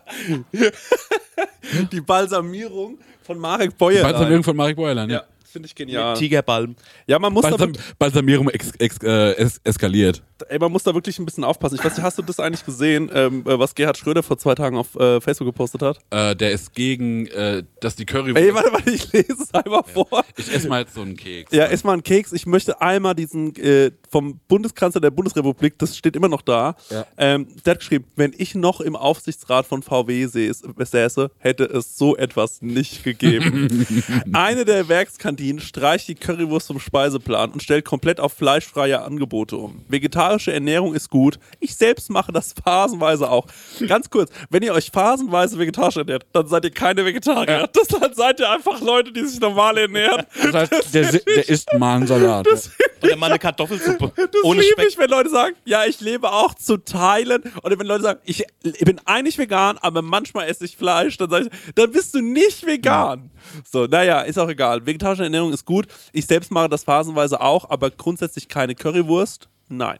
Die 1.92 2.02
Balsamierung 2.02 2.98
von 3.24 3.38
Marek 3.38 3.78
Beuer. 3.78 4.04
Balsamierung 4.04 4.44
von 4.44 4.56
Marek 4.56 4.76
Beuerlein. 4.76 5.10
Ja, 5.10 5.24
finde 5.44 5.68
ich 5.68 5.76
genial. 5.76 6.16
Tigerbalm. 6.16 6.76
Ja, 7.08 7.20
man 7.20 7.34
muss, 7.34 7.44
Balsam 7.44 7.74
Balsamierung 7.98 8.50
ex 8.50 8.72
ex 8.78 8.98
äh, 9.04 9.34
es 9.36 9.60
eskaliert. 9.64 10.22
Ey, 10.48 10.60
man 10.60 10.72
muss 10.72 10.84
da 10.84 10.94
wirklich 10.94 11.20
ein 11.20 11.26
bisschen 11.26 11.44
aufpassen. 11.44 11.76
Ich 11.76 11.84
weiß 11.84 11.96
nicht, 11.98 12.04
hast 12.04 12.18
du 12.18 12.22
das 12.22 12.40
eigentlich 12.40 12.66
gesehen, 12.66 13.10
ähm, 13.14 13.44
äh, 13.46 13.58
was 13.60 13.76
Gerhard 13.76 13.98
Schröder 13.98 14.24
vor 14.24 14.38
zwei 14.38 14.56
Tagen 14.56 14.78
auf 14.78 14.96
äh, 14.96 15.20
Facebook 15.22 15.48
gepostet 15.48 15.82
hat? 15.82 16.00
Äh, 16.10 16.36
der 16.36 16.52
ist 16.52 16.74
gegen, 16.74 17.28
äh, 17.28 17.64
dass 17.82 17.96
die 17.96 18.06
Curry. 18.06 18.34
Ey, 18.36 18.54
warte, 18.54 18.72
warte, 18.72 18.90
ich 18.92 19.12
lese 19.12 19.36
es 19.42 19.54
einmal 19.54 19.84
vor. 19.84 20.24
ich 20.38 20.54
esse 20.54 20.68
mal 20.68 20.82
jetzt 20.82 20.94
so 20.96 21.02
einen 21.02 21.16
Keks. 21.18 21.52
Ja, 21.52 21.66
ess 21.66 21.84
mal 21.84 21.94
einen 21.94 22.04
Keks. 22.04 22.32
Ich 22.34 22.46
möchte 22.46 22.82
einmal 22.82 23.16
diesen 23.16 23.56
äh, 23.56 23.92
vom 24.10 24.40
Bundeskanzler 24.48 25.02
der 25.02 25.12
Bundesrepublik, 25.12 25.78
das 25.78 25.96
steht 25.98 26.16
immer 26.16 26.30
noch 26.30 26.42
da. 26.42 26.76
Ja. 26.90 27.06
Ähm, 27.18 27.48
der 27.66 27.72
hat 27.72 27.80
geschrieben, 27.80 28.06
wenn 28.16 28.34
ich 28.38 28.56
noch 28.56 28.82
im 28.82 28.96
Aufsichtsrat 28.96 29.66
von 29.66 29.84
VW 29.84 30.26
säß- 30.26 30.64
säße, 30.86 31.32
hätte 31.38 31.66
es 31.66 31.98
so 31.98 32.16
etwas 32.18 32.62
nicht 32.62 33.04
gegeben. 33.04 33.86
Eine 34.34 34.66
der 34.66 34.88
Werkskantinen 34.88 35.60
streicht 35.62 36.08
die 36.08 36.16
Currywurst 36.16 36.68
vom 36.68 36.80
Speiseplan 36.80 37.52
und 37.52 37.62
stellt 37.64 37.86
komplett 37.86 38.20
auf 38.20 38.34
fleischfreie 38.34 39.02
Angebote 39.02 39.58
um. 39.58 39.84
Vegetarische 40.30 40.54
Ernährung 40.54 40.94
ist 40.94 41.10
gut. 41.10 41.40
Ich 41.60 41.76
selbst 41.76 42.10
mache 42.12 42.32
das 42.32 42.54
phasenweise 42.64 43.30
auch. 43.32 43.48
Ganz 43.88 44.10
kurz, 44.12 44.32
wenn 44.52 44.62
ihr 44.62 44.74
euch 44.74 44.92
phasenweise 44.94 45.58
vegetarisch 45.58 45.98
ernährt, 45.98 46.26
dann 46.34 46.46
seid 46.48 46.66
ihr 46.66 46.72
keine 46.72 47.04
Vegetarier. 47.04 47.68
Das 47.74 47.88
dann 47.88 48.14
seid 48.14 48.40
ihr 48.40 48.50
einfach 48.50 48.80
Leute, 48.82 49.12
die 49.12 49.26
sich 49.26 49.40
normal 49.40 49.78
ernähren. 49.80 50.26
Das 50.52 50.54
heißt, 50.72 50.94
der, 50.94 51.12
si- 51.12 51.22
der 51.26 51.50
isst 51.50 51.70
mal 51.78 51.96
einen 51.96 52.06
Salat. 52.08 52.46
Das 52.46 52.70
Oder 53.02 53.16
mal 53.16 53.28
eine 53.32 53.40
Kartoffelsuppe. 53.40 54.12
Das 54.16 54.44
ohne 54.44 54.62
liebe 54.62 54.74
Speck. 54.74 54.88
ich, 54.90 54.98
wenn 55.00 55.10
Leute 55.10 55.30
sagen, 55.30 55.56
ja, 55.66 55.86
ich 55.86 56.00
lebe 56.00 56.32
auch 56.32 56.54
zu 56.54 56.78
teilen. 56.78 57.42
Oder 57.64 57.80
wenn 57.80 57.88
Leute 57.88 58.04
sagen, 58.04 58.20
ich, 58.26 58.44
ich 58.64 58.80
bin 58.86 59.02
eigentlich 59.06 59.38
vegan, 59.40 59.78
aber 59.80 60.02
manchmal 60.04 60.48
esse 60.48 60.66
ich 60.66 60.78
Fleisch, 60.78 61.18
dann 61.18 61.30
sage 61.30 61.50
ich, 61.52 61.74
dann 61.74 61.92
bist 61.92 62.14
du 62.14 62.22
nicht 62.22 62.66
vegan. 62.68 63.32
So, 63.72 63.86
naja, 63.88 64.22
ist 64.22 64.38
auch 64.38 64.50
egal. 64.50 64.86
Vegetarische 64.86 65.24
Ernährung 65.24 65.54
ist 65.54 65.66
gut. 65.66 65.88
Ich 66.12 66.28
selbst 66.28 66.52
mache 66.52 66.70
das 66.70 66.84
phasenweise 66.84 67.42
auch, 67.42 67.70
aber 67.70 67.90
grundsätzlich 67.90 68.48
keine 68.48 68.76
Currywurst. 68.76 69.48
Nein. 69.70 69.98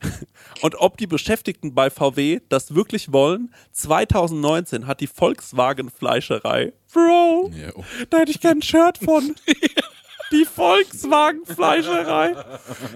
Und 0.60 0.74
ob 0.80 0.96
die 0.96 1.06
Beschäftigten 1.06 1.74
bei 1.74 1.90
VW 1.90 2.40
das 2.48 2.74
wirklich 2.74 3.12
wollen, 3.12 3.52
2019 3.72 4.86
hat 4.86 5.00
die 5.00 5.06
Volkswagen 5.06 5.90
Fleischerei, 5.90 6.72
Bro, 6.92 7.52
Ja, 7.54 7.70
oh. 7.74 7.84
da 8.10 8.18
hätte 8.18 8.30
ich 8.30 8.40
gern 8.40 8.58
ein 8.58 8.62
Shirt 8.62 8.98
von. 8.98 9.34
Die 10.30 10.44
Volkswagen 10.44 11.44
Fleischerei. 11.46 12.34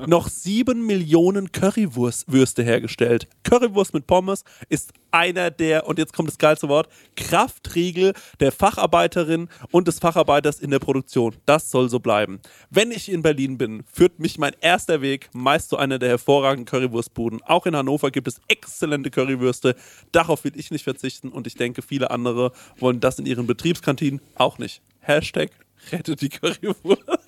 Noch 0.07 0.29
sieben 0.29 0.87
Millionen 0.87 1.51
Currywürste 1.51 2.63
hergestellt. 2.63 3.27
Currywurst 3.43 3.95
mit 3.95 4.07
Pommes 4.07 4.45
ist 4.69 4.93
einer 5.13 5.51
der, 5.51 5.87
und 5.87 5.99
jetzt 5.99 6.13
kommt 6.13 6.29
das 6.29 6.39
geilste 6.39 6.69
Wort, 6.69 6.89
Kraftriegel 7.17 8.13
der 8.41 8.53
Facharbeiterin 8.53 9.49
und 9.71 9.89
des 9.89 9.99
Facharbeiters 9.99 10.61
in 10.61 10.71
der 10.71 10.79
Produktion. 10.79 11.35
Das 11.47 11.71
soll 11.71 11.89
so 11.89 12.01
bleiben. 12.01 12.41
Wenn 12.71 12.91
ich 12.91 13.11
in 13.11 13.23
Berlin 13.23 13.57
bin, 13.57 13.85
führt 13.91 14.19
mich 14.19 14.39
mein 14.39 14.55
erster 14.61 15.01
Weg 15.01 15.31
meist 15.33 15.71
zu 15.71 15.79
einer 15.79 15.99
der 15.99 16.11
hervorragenden 16.11 16.67
Currywurstbuden. 16.67 17.43
Auch 17.43 17.65
in 17.67 17.77
Hannover 17.77 18.11
gibt 18.11 18.29
es 18.29 18.41
exzellente 18.49 19.11
Currywürste. 19.11 19.75
Darauf 20.13 20.45
will 20.45 20.53
ich 20.57 20.71
nicht 20.71 20.85
verzichten 20.85 21.29
und 21.29 21.47
ich 21.47 21.55
denke, 21.55 21.81
viele 21.83 22.11
andere 22.11 22.53
wollen 22.79 23.01
das 23.01 23.19
in 23.19 23.27
ihren 23.27 23.47
Betriebskantinen 23.47 24.21
auch 24.35 24.59
nicht. 24.59 24.83
Hashtag 25.01 25.51
rettet 25.91 26.21
die 26.21 26.29
Currywurst. 26.29 27.22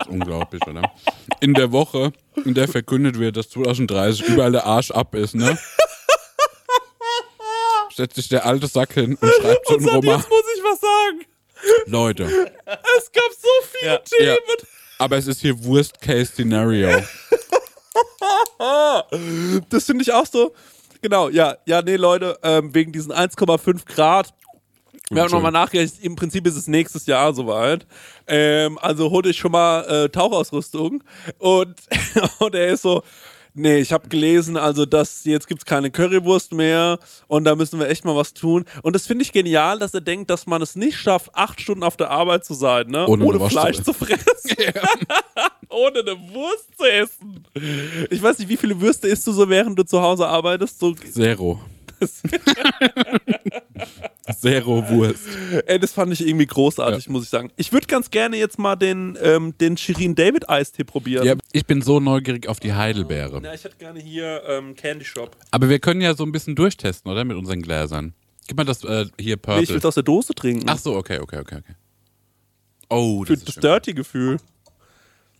Ist 0.00 0.08
unglaublich, 0.08 0.62
oder? 0.66 0.82
In 1.40 1.54
der 1.54 1.72
Woche, 1.72 2.12
in 2.44 2.54
der 2.54 2.68
verkündet 2.68 3.18
wird, 3.18 3.36
dass 3.36 3.50
2030 3.50 4.26
überall 4.28 4.52
der 4.52 4.66
Arsch 4.66 4.90
ab 4.90 5.14
ist, 5.14 5.34
ne? 5.34 5.58
Setzt 7.94 8.16
sich 8.16 8.28
der 8.28 8.44
alte 8.44 8.66
Sack 8.66 8.92
hin 8.92 9.16
und 9.20 9.32
schreibt 9.40 9.66
so 9.68 9.76
einen 9.76 9.88
Und 9.88 9.94
Roman. 9.94 10.18
jetzt 10.18 10.28
muss 10.28 10.42
ich 10.56 10.62
was 10.62 10.80
sagen. 10.80 11.24
Leute. 11.86 12.24
Es 12.98 13.10
gab 13.12 13.30
so 13.32 13.48
viele 13.72 13.92
Ja. 13.92 13.98
Themen. 13.98 14.28
Ja. 14.28 14.36
Aber 14.98 15.16
es 15.16 15.26
ist 15.26 15.40
hier 15.40 15.62
Worst-Case-Szenario. 15.64 16.90
Das 19.70 19.84
finde 19.84 20.02
ich 20.02 20.12
auch 20.12 20.26
so. 20.26 20.54
Genau, 21.02 21.28
ja, 21.28 21.56
ja, 21.66 21.82
nee, 21.82 21.96
Leute, 21.96 22.38
ähm, 22.42 22.74
wegen 22.74 22.92
diesen 22.92 23.12
1,5 23.12 23.84
Grad. 23.86 24.32
Wir 25.10 25.22
haben 25.22 25.30
nochmal 25.30 25.52
nachgerechnet, 25.52 26.02
im 26.02 26.16
Prinzip 26.16 26.46
ist 26.46 26.56
es 26.56 26.66
nächstes 26.66 27.06
Jahr 27.06 27.32
soweit. 27.32 27.86
Ähm, 28.26 28.78
also 28.78 29.10
holt 29.10 29.26
euch 29.26 29.36
schon 29.36 29.52
mal 29.52 29.82
äh, 29.82 30.08
Tauchausrüstung. 30.08 31.02
Und, 31.38 31.74
und 32.38 32.54
er 32.54 32.68
ist 32.68 32.82
so, 32.82 33.02
nee, 33.56 33.78
ich 33.78 33.92
habe 33.92 34.08
gelesen, 34.08 34.56
also 34.56 34.86
dass 34.86 35.24
jetzt 35.24 35.48
gibt's 35.48 35.64
keine 35.64 35.90
Currywurst 35.90 36.52
mehr 36.52 36.98
und 37.26 37.44
da 37.44 37.54
müssen 37.54 37.80
wir 37.80 37.88
echt 37.88 38.04
mal 38.04 38.14
was 38.14 38.34
tun. 38.34 38.64
Und 38.82 38.94
das 38.94 39.06
finde 39.06 39.22
ich 39.22 39.32
genial, 39.32 39.78
dass 39.78 39.94
er 39.94 40.00
denkt, 40.00 40.30
dass 40.30 40.46
man 40.46 40.62
es 40.62 40.76
nicht 40.76 40.98
schafft, 40.98 41.34
acht 41.34 41.60
Stunden 41.60 41.82
auf 41.82 41.96
der 41.96 42.10
Arbeit 42.10 42.44
zu 42.44 42.54
sein, 42.54 42.88
ne? 42.88 43.06
Ohne 43.06 43.24
ohne 43.24 43.48
Fleisch 43.48 43.82
zu 43.82 43.92
fressen. 43.92 44.24
ohne 45.68 46.00
eine 46.00 46.16
Wurst 46.32 46.76
zu 46.76 46.84
essen. 46.84 47.44
Ich 48.10 48.22
weiß 48.22 48.38
nicht, 48.38 48.48
wie 48.48 48.56
viele 48.56 48.80
Würste 48.80 49.08
isst 49.08 49.26
du 49.26 49.32
so, 49.32 49.48
während 49.48 49.78
du 49.78 49.84
zu 49.84 50.00
Hause 50.00 50.26
arbeitest? 50.26 50.78
So, 50.78 50.94
Zero. 50.94 51.60
Zero 54.40 54.88
Wurst. 54.88 55.24
ey, 55.66 55.78
das 55.78 55.92
fand 55.92 56.12
ich 56.12 56.26
irgendwie 56.26 56.46
großartig, 56.46 57.08
muss 57.08 57.24
ich 57.24 57.28
sagen. 57.28 57.50
Ich 57.56 57.72
würde 57.72 57.86
ganz 57.86 58.10
gerne 58.10 58.36
jetzt 58.36 58.58
mal 58.58 58.76
den, 58.76 59.16
ähm, 59.22 59.56
den 59.58 59.76
Shirin 59.76 60.14
David 60.14 60.48
Eistee 60.48 60.84
probieren. 60.84 61.24
Ja, 61.26 61.34
ich 61.52 61.66
bin 61.66 61.82
so 61.82 62.00
neugierig 62.00 62.48
auf 62.48 62.60
die 62.60 62.74
Heidelbeere. 62.74 63.40
Ja, 63.42 63.54
ich 63.54 63.64
hätte 63.64 63.76
gerne 63.76 64.00
hier 64.00 64.42
ähm, 64.48 64.74
Candy 64.74 65.04
Shop. 65.04 65.36
Aber 65.50 65.68
wir 65.68 65.78
können 65.78 66.00
ja 66.00 66.14
so 66.14 66.24
ein 66.24 66.32
bisschen 66.32 66.54
durchtesten, 66.56 67.08
oder? 67.10 67.24
Mit 67.24 67.36
unseren 67.36 67.62
Gläsern. 67.62 68.14
Gib 68.48 68.56
mal 68.56 68.64
das 68.64 68.84
äh, 68.84 69.06
hier 69.18 69.36
Nee, 69.46 69.62
ich 69.62 69.68
will 69.68 69.76
Purple. 69.76 69.76
es 69.76 69.84
aus 69.84 69.94
der 69.94 70.02
Dose 70.04 70.34
trinken. 70.34 70.68
Ach 70.68 70.78
so, 70.78 70.96
okay, 70.96 71.18
okay, 71.18 71.38
okay, 71.40 71.56
okay. 71.56 71.74
Oh, 72.88 73.24
Für 73.24 73.34
das 73.34 73.40
das 73.44 73.48
ist 73.48 73.54
schön. 73.54 73.62
Dirty-Gefühl. 73.62 74.36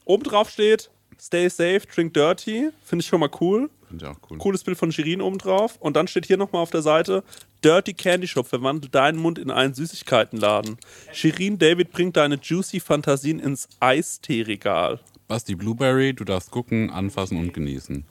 Oben 0.05 0.23
drauf 0.25 0.51
steht, 0.51 0.91
stay 1.21 1.49
safe, 1.49 1.83
drink 1.93 2.15
dirty. 2.15 2.71
Finde 2.85 3.03
ich 3.03 3.07
schon 3.09 3.21
mal 3.21 3.31
cool. 3.41 3.71
Finde 3.89 4.05
ich 4.05 4.11
auch 4.11 4.31
cool. 4.31 4.39
Cooles 4.39 4.65
Bild 4.65 4.77
von 4.77 4.91
Shirin 4.91 5.21
oben 5.21 5.39
drauf. 5.39 5.77
Und 5.81 5.97
dann 5.97 6.09
steht 6.09 6.27
hier 6.27 6.37
nochmal 6.37 6.63
auf 6.63 6.71
der 6.71 6.83
Seite, 6.83 7.23
Dirty 7.65 7.95
Candy 7.95 8.27
Shop, 8.27 8.47
verwandle 8.47 8.91
deinen 8.91 9.19
Mund 9.19 9.39
in 9.39 9.51
einen 9.51 9.75
Süßigkeitenladen. 9.75 10.77
Shirin 11.13 11.59
David 11.59 11.93
bringt 11.93 12.17
deine 12.17 12.37
juicy 12.37 12.81
Fantasien 12.81 13.39
ins 13.39 13.69
Eistee-Regal. 13.81 15.01
Basti 15.29 15.55
Blueberry, 15.55 16.15
du 16.15 16.25
darfst 16.25 16.51
gucken, 16.51 16.91
anfassen 16.91 17.39
und 17.39 17.53
genießen. 17.53 18.05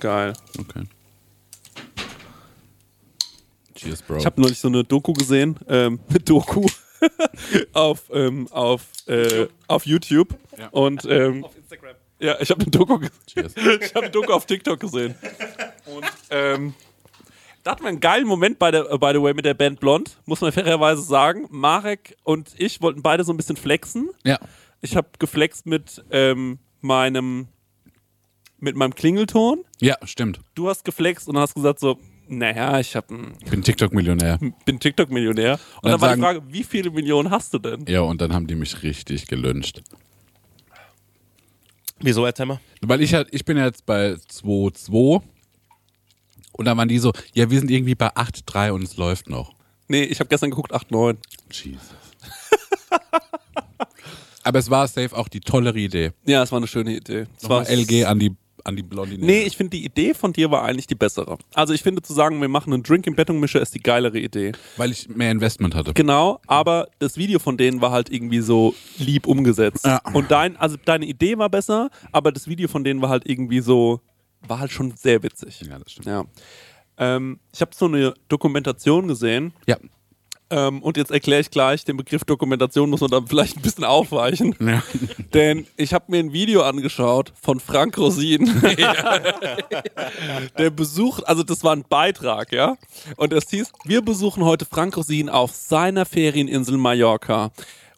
Geil. 0.00 0.32
Okay. 0.58 0.84
Cheers, 3.74 4.02
Bro. 4.02 4.18
Ich 4.18 4.26
habe 4.26 4.40
neulich 4.40 4.58
so 4.58 4.68
eine 4.68 4.82
Doku 4.82 5.12
gesehen, 5.12 5.56
ähm, 5.68 6.00
eine 6.08 6.18
Doku 6.20 6.66
auf, 7.72 8.10
ähm, 8.12 8.48
auf, 8.50 8.86
äh, 9.06 9.46
auf 9.68 9.86
YouTube. 9.86 10.36
Und 10.72 11.04
ähm, 11.04 11.44
Auf 11.44 11.56
Instagram. 11.56 11.94
Ja, 12.20 12.36
ich 12.40 12.50
habe 12.50 12.62
eine 12.62 12.70
Doku 12.70 12.98
gesehen. 12.98 13.14
Cheers. 13.26 13.54
Ich 13.82 13.94
habe 13.94 14.06
eine 14.06 14.10
Doku 14.10 14.32
auf 14.32 14.46
TikTok 14.46 14.80
gesehen. 14.80 15.14
Und 15.86 16.04
ähm, 16.30 16.74
da 17.64 17.72
hatten 17.72 17.82
wir 17.82 17.88
einen 17.88 18.00
geilen 18.00 18.26
Moment, 18.26 18.58
by 18.58 18.70
the, 18.72 18.78
äh, 18.78 18.98
by 18.98 19.10
the 19.12 19.20
way, 19.22 19.34
mit 19.34 19.44
der 19.44 19.54
Band 19.54 19.80
Blond, 19.80 20.18
muss 20.26 20.40
man 20.40 20.52
fairerweise 20.52 21.02
sagen. 21.02 21.46
Marek 21.50 22.16
und 22.24 22.50
ich 22.58 22.80
wollten 22.82 23.02
beide 23.02 23.24
so 23.24 23.32
ein 23.32 23.36
bisschen 23.36 23.56
flexen. 23.56 24.10
Ja. 24.24 24.38
Ich 24.80 24.96
habe 24.96 25.08
geflext 25.18 25.66
mit 25.66 26.04
ähm, 26.10 26.58
meinem 26.80 27.48
mit 28.60 28.74
meinem 28.74 28.94
Klingelton. 28.94 29.64
Ja, 29.80 29.96
stimmt. 30.04 30.40
Du 30.54 30.68
hast 30.68 30.84
geflext 30.84 31.28
und 31.28 31.38
hast 31.38 31.54
gesagt 31.54 31.78
so, 31.78 31.98
naja, 32.26 32.80
ich 32.80 32.96
hab 32.96 33.08
ein, 33.10 33.34
Ich 33.44 33.50
bin 33.50 33.62
TikTok-Millionär. 33.62 34.38
bin 34.64 34.80
TikTok-Millionär. 34.80 35.52
Und, 35.52 35.60
dann 35.84 35.92
dann 35.92 36.00
war 36.00 36.08
sagen- 36.08 36.20
die 36.20 36.24
Frage, 36.26 36.42
wie 36.52 36.64
viele 36.64 36.90
Millionen 36.90 37.30
hast 37.30 37.54
du 37.54 37.58
denn? 37.58 37.84
Ja, 37.86 38.00
und 38.00 38.20
dann 38.20 38.32
haben 38.34 38.46
die 38.48 38.56
mich 38.56 38.82
richtig 38.82 39.28
gelünscht. 39.28 39.82
Wieso, 42.00 42.24
erzähl 42.24 42.46
mal? 42.46 42.60
Weil 42.80 43.02
ich 43.02 43.14
halt, 43.14 43.28
ich 43.32 43.44
bin 43.44 43.56
jetzt 43.56 43.84
bei 43.86 44.12
2,2 44.12 45.22
und 46.52 46.64
dann 46.64 46.76
waren 46.76 46.88
die 46.88 46.98
so, 46.98 47.12
ja, 47.34 47.50
wir 47.50 47.58
sind 47.58 47.70
irgendwie 47.70 47.94
bei 47.94 48.08
8,3 48.08 48.72
und 48.72 48.82
es 48.82 48.96
läuft 48.96 49.28
noch. 49.28 49.54
Nee, 49.88 50.04
ich 50.04 50.20
habe 50.20 50.28
gestern 50.28 50.50
geguckt, 50.50 50.72
8, 50.72 50.90
9. 50.90 51.18
Jesus. 51.50 51.80
Aber 54.42 54.58
es 54.58 54.70
war 54.70 54.88
safe 54.88 55.16
auch 55.16 55.28
die 55.28 55.40
tollere 55.40 55.78
Idee. 55.78 56.12
Ja, 56.24 56.42
es 56.42 56.52
war 56.52 56.58
eine 56.58 56.66
schöne 56.66 56.96
Idee. 56.96 57.26
Es 57.40 57.48
war 57.48 57.68
LG 57.68 58.04
an 58.04 58.18
die, 58.18 58.34
an 58.68 58.76
die 58.76 58.82
Blondine. 58.82 59.24
Nee, 59.24 59.42
ich 59.42 59.56
finde 59.56 59.70
die 59.70 59.84
Idee 59.84 60.14
von 60.14 60.32
dir 60.32 60.50
war 60.50 60.62
eigentlich 60.62 60.86
die 60.86 60.94
bessere. 60.94 61.38
Also 61.54 61.72
ich 61.72 61.82
finde 61.82 62.02
zu 62.02 62.12
sagen, 62.12 62.40
wir 62.40 62.48
machen 62.48 62.72
einen 62.72 62.82
Drink 62.82 63.06
im 63.06 63.16
Betonmischer 63.16 63.60
ist 63.60 63.74
die 63.74 63.80
geilere 63.80 64.18
Idee. 64.18 64.52
Weil 64.76 64.92
ich 64.92 65.08
mehr 65.08 65.30
Investment 65.32 65.74
hatte. 65.74 65.94
Genau, 65.94 66.40
aber 66.46 66.88
das 66.98 67.16
Video 67.16 67.38
von 67.38 67.56
denen 67.56 67.80
war 67.80 67.90
halt 67.90 68.10
irgendwie 68.10 68.40
so 68.40 68.74
lieb 68.98 69.26
umgesetzt. 69.26 69.84
Ja. 69.86 70.00
Und 70.12 70.30
dein, 70.30 70.56
also 70.56 70.76
deine 70.84 71.06
Idee 71.06 71.38
war 71.38 71.48
besser, 71.48 71.90
aber 72.12 72.30
das 72.30 72.46
Video 72.46 72.68
von 72.68 72.84
denen 72.84 73.00
war 73.02 73.08
halt 73.08 73.28
irgendwie 73.28 73.60
so, 73.60 74.00
war 74.46 74.60
halt 74.60 74.70
schon 74.70 74.92
sehr 74.96 75.22
witzig. 75.22 75.62
Ja, 75.62 75.78
das 75.78 75.92
stimmt. 75.92 76.06
Ja. 76.06 76.24
Ähm, 76.98 77.40
ich 77.54 77.60
habe 77.60 77.70
so 77.74 77.86
eine 77.86 78.14
Dokumentation 78.28 79.08
gesehen 79.08 79.52
Ja. 79.66 79.76
Ähm, 80.50 80.82
und 80.82 80.96
jetzt 80.96 81.10
erkläre 81.10 81.40
ich 81.40 81.50
gleich, 81.50 81.84
den 81.84 81.96
Begriff 81.96 82.24
Dokumentation 82.24 82.88
muss 82.88 83.00
man 83.00 83.10
dann 83.10 83.26
vielleicht 83.26 83.56
ein 83.56 83.62
bisschen 83.62 83.84
aufweichen. 83.84 84.54
ja. 84.60 84.82
Denn 85.34 85.66
ich 85.76 85.92
habe 85.92 86.06
mir 86.08 86.18
ein 86.20 86.32
Video 86.32 86.62
angeschaut 86.62 87.32
von 87.40 87.60
Frank 87.60 87.98
Rosin. 87.98 88.50
Der 90.58 90.70
besucht, 90.70 91.26
also 91.28 91.42
das 91.42 91.62
war 91.64 91.74
ein 91.76 91.84
Beitrag, 91.86 92.52
ja. 92.52 92.76
Und 93.16 93.34
es 93.34 93.50
hieß, 93.50 93.72
wir 93.84 94.00
besuchen 94.02 94.44
heute 94.44 94.64
Frank 94.64 94.96
Rosin 94.96 95.28
auf 95.28 95.52
seiner 95.52 96.06
Ferieninsel 96.06 96.78
Mallorca. 96.78 97.50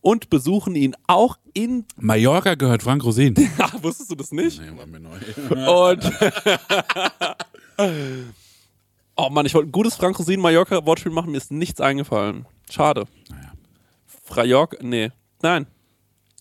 Und 0.02 0.30
besuchen 0.30 0.74
ihn 0.76 0.96
auch 1.06 1.36
in. 1.52 1.84
Mallorca 1.98 2.54
gehört 2.54 2.82
Frank 2.82 3.04
Rosin. 3.04 3.34
Ah, 3.58 3.70
wusstest 3.82 4.10
du 4.10 4.14
das 4.14 4.32
nicht? 4.32 4.58
Nee, 4.60 4.76
war 4.76 4.86
mir 4.86 4.98
neu. 4.98 5.18
Und. 5.70 6.10
Oh 9.16 9.28
Mann, 9.30 9.46
ich 9.46 9.54
wollte 9.54 9.68
ein 9.68 9.72
gutes 9.72 9.96
Frank 9.96 10.18
Rosin 10.18 10.40
Mallorca 10.40 10.84
Wortspiel 10.84 11.12
machen, 11.12 11.32
mir 11.32 11.38
ist 11.38 11.50
nichts 11.50 11.80
eingefallen. 11.80 12.46
Schade. 12.70 13.04
Naja. 13.28 13.52
Frajork, 14.24 14.82
nee. 14.82 15.10
Nein. 15.42 15.66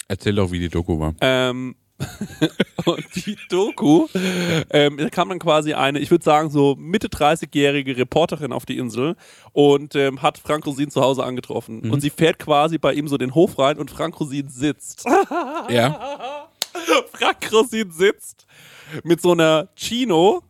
Erzähl 0.07 0.35
doch, 0.35 0.51
wie 0.51 0.59
die 0.59 0.69
Doku 0.69 0.99
war. 0.99 1.13
Ähm, 1.21 1.75
und 2.85 3.05
die 3.15 3.37
Doku, 3.49 4.07
ähm, 4.69 4.97
da 4.97 5.09
kam 5.09 5.29
dann 5.29 5.39
quasi 5.39 5.73
eine, 5.73 5.99
ich 5.99 6.11
würde 6.11 6.23
sagen, 6.23 6.49
so 6.49 6.75
Mitte 6.77 7.07
30-jährige 7.07 7.97
Reporterin 7.97 8.53
auf 8.53 8.65
die 8.65 8.77
Insel 8.77 9.15
und 9.51 9.95
ähm, 9.95 10.21
hat 10.21 10.37
Frank 10.37 10.65
Rosin 10.65 10.89
zu 10.89 11.01
Hause 11.01 11.23
angetroffen. 11.23 11.91
Und 11.91 12.01
sie 12.01 12.09
fährt 12.09 12.39
quasi 12.39 12.77
bei 12.77 12.93
ihm 12.93 13.07
so 13.07 13.17
den 13.17 13.35
Hof 13.35 13.59
rein 13.59 13.77
und 13.77 13.91
Frank 13.91 14.19
Rosin 14.19 14.49
sitzt. 14.49 15.05
Ja. 15.69 16.47
Frank 17.11 17.51
Rosin 17.51 17.91
sitzt 17.91 18.47
mit 19.03 19.21
so 19.21 19.33
einer 19.33 19.67
Chino, 19.75 20.41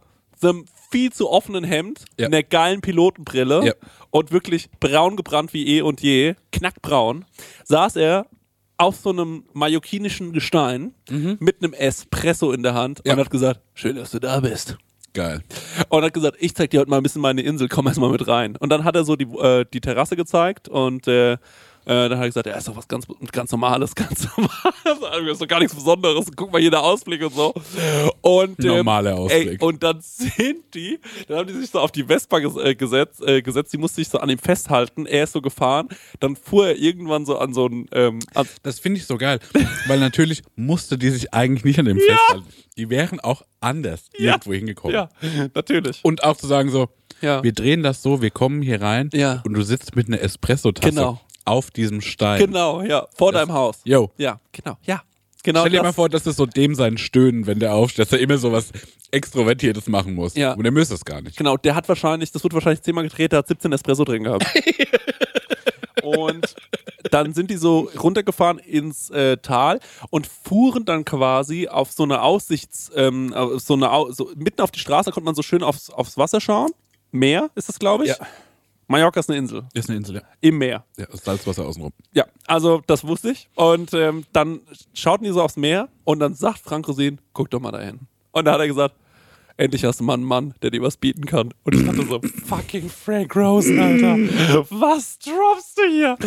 einem 0.41 0.65
viel 0.91 1.11
zu 1.11 1.29
offenen 1.29 1.63
Hemd, 1.63 2.05
Ja. 2.19 2.27
einer 2.27 2.43
geilen 2.43 2.81
Pilotenbrille 2.81 3.65
Ja. 3.65 3.73
und 4.09 4.31
wirklich 4.31 4.69
braun 4.79 5.15
gebrannt 5.15 5.53
wie 5.53 5.67
eh 5.77 5.81
und 5.81 6.01
je, 6.01 6.35
knackbraun, 6.51 7.25
saß 7.65 7.95
er 7.97 8.25
auf 8.77 8.95
so 8.95 9.09
einem 9.09 9.43
mallorquinischen 9.53 10.31
Gestein 10.33 10.93
mit 11.39 11.61
einem 11.61 11.73
Espresso 11.73 12.51
in 12.53 12.63
der 12.63 12.73
Hand 12.73 13.01
Ja. 13.05 13.13
und 13.13 13.19
hat 13.19 13.29
gesagt, 13.29 13.59
schön, 13.73 13.95
dass 13.97 14.11
du 14.11 14.19
da 14.19 14.39
bist. 14.39 14.77
Geil. 15.13 15.41
Und 15.89 16.03
hat 16.03 16.13
gesagt, 16.13 16.37
ich 16.39 16.53
zeig 16.55 16.69
dir 16.69 16.79
heute 16.79 16.89
mal 16.89 16.97
ein 16.97 17.03
bisschen 17.03 17.21
meine 17.21 17.41
Insel, 17.41 17.67
komm 17.67 17.87
erst 17.87 17.99
mal 17.99 18.11
mit 18.11 18.27
rein. 18.27 18.55
Und 18.57 18.69
dann 18.69 18.83
hat 18.83 18.95
er 18.95 19.03
so 19.03 19.15
die, 19.15 19.25
äh, 19.25 19.65
die 19.73 19.81
Terrasse 19.81 20.15
gezeigt 20.15 20.69
und 20.69 21.07
äh, 21.07 21.37
äh, 21.89 22.07
dann 22.09 22.19
hat 22.19 22.25
er 22.25 22.27
gesagt, 22.27 22.45
ja, 22.47 22.53
ist 22.53 22.67
doch 22.67 22.75
was 22.75 22.87
ganz, 22.87 23.07
ganz 23.31 23.51
Normales, 23.51 23.95
ganz 23.95 24.27
Normales, 24.37 25.03
also, 25.11 25.27
ist 25.31 25.41
doch 25.41 25.47
gar 25.47 25.59
nichts 25.59 25.73
Besonderes, 25.75 26.27
guck 26.35 26.51
mal 26.51 26.61
hier 26.61 26.69
der 26.71 26.83
Ausblick 26.83 27.23
und 27.23 27.33
so. 27.33 27.53
Und, 28.21 28.59
ähm, 28.63 28.67
Normaler 28.77 29.15
Ausblick. 29.17 29.59
Ey, 29.61 29.65
und 29.65 29.81
dann 29.81 29.99
sind 30.01 30.73
die, 30.75 30.99
dann 31.27 31.39
haben 31.39 31.47
die 31.47 31.53
sich 31.53 31.69
so 31.71 31.79
auf 31.79 31.91
die 31.91 32.03
Vespa 32.03 32.39
ges 32.39 32.55
äh, 32.57 32.75
gesetzt, 32.75 33.21
äh, 33.25 33.41
gesetzt, 33.41 33.73
die 33.73 33.77
musste 33.77 33.95
sich 33.95 34.09
so 34.09 34.19
an 34.19 34.29
ihm 34.29 34.37
festhalten, 34.39 35.05
er 35.07 35.23
ist 35.23 35.33
so 35.33 35.41
gefahren, 35.41 35.89
dann 36.19 36.35
fuhr 36.35 36.67
er 36.67 36.75
irgendwann 36.77 37.25
so 37.25 37.37
an 37.39 37.53
so 37.53 37.65
ein, 37.67 37.87
ähm, 37.91 38.19
Das 38.63 38.79
finde 38.79 38.99
ich 38.99 39.05
so 39.07 39.17
geil, 39.17 39.39
weil 39.87 39.99
natürlich 39.99 40.43
musste 40.55 40.97
die 40.97 41.09
sich 41.09 41.33
eigentlich 41.33 41.63
nicht 41.65 41.79
an 41.79 41.85
dem 41.85 41.97
festhalten. 41.99 42.45
Die 42.77 42.89
wären 42.89 43.19
auch 43.19 43.41
anders 43.59 44.05
Ja. 44.17 44.33
irgendwo 44.33 44.53
hingekommen. 44.53 44.93
ja, 44.95 45.09
natürlich. 45.53 45.99
Und 46.03 46.23
auch 46.23 46.37
zu 46.37 46.47
sagen 46.47 46.69
so, 46.69 46.87
Ja. 47.21 47.43
wir 47.43 47.51
drehen 47.51 47.83
das 47.83 48.01
so, 48.01 48.21
wir 48.21 48.29
kommen 48.31 48.61
hier 48.61 48.79
rein 48.81 49.09
Ja. 49.13 49.41
und 49.45 49.53
du 49.53 49.63
sitzt 49.63 49.95
mit 49.95 50.07
einer 50.07 50.21
Espresso-Tasse 50.21 50.89
Genau. 50.91 51.19
Auf 51.49 51.71
diesem 51.71 52.01
Stein. 52.01 52.39
Genau, 52.39 52.81
ja, 52.81 53.07
vor 53.15 53.31
deinem 53.31 53.53
Haus. 53.53 53.79
Yo. 53.83 54.11
Ja, 54.17 54.39
genau, 54.51 54.77
ja. 54.83 55.01
Genau 55.43 55.61
Stell 55.61 55.71
dir 55.71 55.77
das. 55.77 55.85
mal 55.85 55.93
vor, 55.93 56.09
das 56.09 56.27
ist 56.27 56.35
so 56.35 56.45
dem 56.45 56.75
sein 56.75 56.97
Stöhnen, 56.97 57.47
wenn 57.47 57.59
der 57.59 57.73
aufsteht, 57.73 58.05
dass 58.05 58.11
er 58.11 58.19
immer 58.19 58.37
so 58.37 58.51
was 58.51 58.71
Extrovertiertes 59.11 59.87
machen 59.87 60.13
muss. 60.13 60.35
Ja. 60.35 60.53
Und 60.53 60.65
er 60.65 60.71
müsste 60.71 60.95
es 60.95 61.05
gar 61.05 61.21
nicht. 61.21 61.37
Genau, 61.37 61.55
der 61.55 61.75
hat 61.75 61.87
wahrscheinlich, 61.87 62.31
das 62.31 62.43
wird 62.43 62.53
wahrscheinlich 62.53 62.81
zehnmal 62.81 63.05
gedreht, 63.05 63.31
der 63.31 63.39
hat 63.39 63.47
17 63.47 63.71
Espresso 63.71 64.03
drin 64.03 64.25
gehabt. 64.25 64.45
und 66.03 66.55
dann 67.11 67.33
sind 67.33 67.49
die 67.49 67.57
so 67.57 67.89
runtergefahren 67.97 68.59
ins 68.59 69.09
äh, 69.11 69.37
Tal 69.37 69.79
und 70.09 70.27
fuhren 70.27 70.85
dann 70.85 71.05
quasi 71.05 71.67
auf 71.67 71.91
so 71.91 72.03
eine 72.03 72.21
Aussichts, 72.21 72.91
ähm, 72.95 73.33
so 73.57 73.75
eine, 73.75 73.91
Au 73.91 74.11
so, 74.11 74.29
mitten 74.35 74.61
auf 74.61 74.71
die 74.71 74.79
Straße 74.79 75.11
konnte 75.11 75.25
man 75.25 75.35
so 75.35 75.41
schön 75.41 75.63
aufs, 75.63 75.89
aufs 75.89 76.17
Wasser 76.17 76.41
schauen. 76.41 76.71
Meer 77.11 77.49
ist 77.55 77.69
das, 77.69 77.79
glaube 77.79 78.03
ich. 78.03 78.11
Ja. 78.11 78.27
Mallorca 78.89 79.19
ist 79.19 79.29
eine 79.29 79.37
Insel. 79.37 79.67
Ist 79.73 79.87
eine 79.87 79.97
Insel, 79.99 80.15
ja. 80.15 80.21
Im 80.41 80.57
Meer. 80.57 80.83
ja 80.97 81.05
Salzwasser 81.11 81.63
außenrum. 81.63 81.93
Ja, 82.11 82.25
also 82.47 82.81
das 82.87 83.05
wusste 83.05 83.29
ich. 83.29 83.47
Und 83.53 83.93
ähm, 83.93 84.25
dann 84.33 84.61
schauten 84.95 85.25
die 85.25 85.31
so 85.31 85.43
aufs 85.43 85.57
Meer 85.57 85.89
und 86.05 86.19
dann 86.19 86.33
sagt 86.33 86.59
Frank 86.59 86.87
Rosin, 86.87 87.21
guck 87.33 87.51
doch 87.51 87.59
mal 87.59 87.71
dahin. 87.71 87.99
Und 88.31 88.45
da 88.45 88.53
hat 88.53 88.59
er 88.59 88.67
gesagt, 88.67 88.95
endlich 89.60 89.84
hast 89.84 89.99
du 89.99 90.03
mal 90.03 90.14
einen 90.14 90.24
Mann, 90.24 90.53
der 90.62 90.72
dir 90.72 90.82
was 90.82 90.97
bieten 90.97 91.26
kann. 91.26 91.53
Und 91.64 91.76
ich 91.76 91.86
dachte 91.86 92.05
so, 92.05 92.22
fucking 92.45 92.89
Frank 92.89 93.36
Rosen, 93.36 93.80
Alter. 93.80 94.18
Was 94.70 95.20
droppst 95.20 95.78
du 95.78 95.84
hier? 95.89 96.18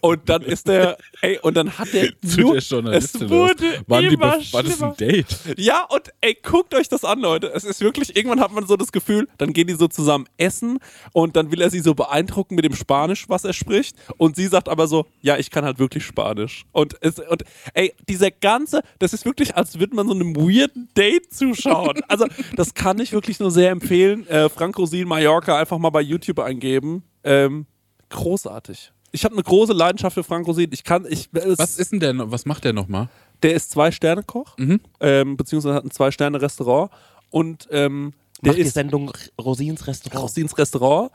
Und 0.00 0.28
dann 0.28 0.42
ist 0.42 0.68
der, 0.68 0.96
ey, 1.20 1.38
und 1.42 1.56
dann 1.56 1.78
hat 1.78 1.92
der 1.92 2.12
Zu 2.20 2.40
nur, 2.40 2.52
der 2.54 2.62
Journalistin. 2.62 3.22
es 3.24 3.30
wurde 3.30 3.66
immer 3.88 4.38
war 4.52 4.62
das 4.62 4.82
ein 4.82 4.96
Date? 4.96 5.26
Ja, 5.56 5.84
und 5.84 6.12
ey, 6.20 6.36
guckt 6.42 6.74
euch 6.74 6.88
das 6.88 7.04
an, 7.04 7.20
Leute. 7.20 7.50
Es 7.52 7.64
ist 7.64 7.80
wirklich, 7.80 8.16
irgendwann 8.16 8.40
hat 8.40 8.52
man 8.52 8.66
so 8.66 8.76
das 8.76 8.92
Gefühl, 8.92 9.28
dann 9.38 9.52
gehen 9.52 9.66
die 9.66 9.74
so 9.74 9.88
zusammen 9.88 10.26
essen 10.36 10.78
und 11.12 11.36
dann 11.36 11.50
will 11.50 11.60
er 11.60 11.70
sie 11.70 11.80
so 11.80 11.94
beeindrucken 11.94 12.54
mit 12.54 12.64
dem 12.64 12.74
Spanisch, 12.74 13.28
was 13.28 13.44
er 13.44 13.52
spricht. 13.52 13.96
Und 14.16 14.36
sie 14.36 14.46
sagt 14.46 14.68
aber 14.68 14.86
so, 14.86 15.06
ja, 15.20 15.36
ich 15.36 15.50
kann 15.50 15.64
halt 15.64 15.78
wirklich 15.78 16.04
Spanisch. 16.04 16.64
Und, 16.72 16.96
es, 17.00 17.18
und 17.18 17.42
ey, 17.74 17.92
dieser 18.08 18.30
ganze, 18.30 18.82
das 18.98 19.12
ist 19.12 19.24
wirklich, 19.24 19.56
als 19.56 19.78
würde 19.78 19.96
man 19.96 20.06
so 20.06 20.14
einem 20.14 20.36
weirden 20.36 20.88
Date 20.96 21.32
zuschauen. 21.32 22.00
Also, 22.08 22.26
das 22.56 22.67
kann 22.74 22.98
ich 22.98 23.12
wirklich 23.12 23.38
nur 23.40 23.50
sehr 23.50 23.70
empfehlen. 23.70 24.26
Äh, 24.28 24.48
Frank 24.48 24.76
Rosin 24.78 25.06
Mallorca 25.08 25.58
einfach 25.58 25.78
mal 25.78 25.90
bei 25.90 26.00
YouTube 26.00 26.38
eingeben. 26.40 27.02
Ähm, 27.24 27.66
großartig. 28.10 28.92
Ich 29.12 29.24
habe 29.24 29.34
eine 29.34 29.42
große 29.42 29.72
Leidenschaft 29.72 30.14
für 30.14 30.24
Frank 30.24 30.46
Rosin. 30.46 30.68
Ich 30.72 30.84
kann, 30.84 31.06
ich, 31.08 31.28
es, 31.32 31.58
Was 31.58 31.78
ist 31.78 31.92
denn 31.92 32.00
der, 32.00 32.12
noch- 32.12 32.30
was 32.30 32.44
macht 32.46 32.64
der 32.64 32.72
nochmal? 32.72 33.08
der 33.42 33.54
ist 33.54 33.70
Zwei-Sterne-Koch, 33.70 34.56
ähm, 35.00 35.36
beziehungsweise 35.36 35.74
hat 35.76 35.84
ein 35.84 35.92
Zwei-Sterne-Restaurant 35.92 36.90
und 37.30 37.68
ähm, 37.70 38.12
der 38.42 38.48
Macht 38.50 38.58
die 38.58 38.62
ist 38.62 38.74
Sendung 38.74 39.12
Rosins 39.40 39.86
Restaurant. 39.86 40.22
Rosins 40.24 40.58
Restaurant. 40.58 41.10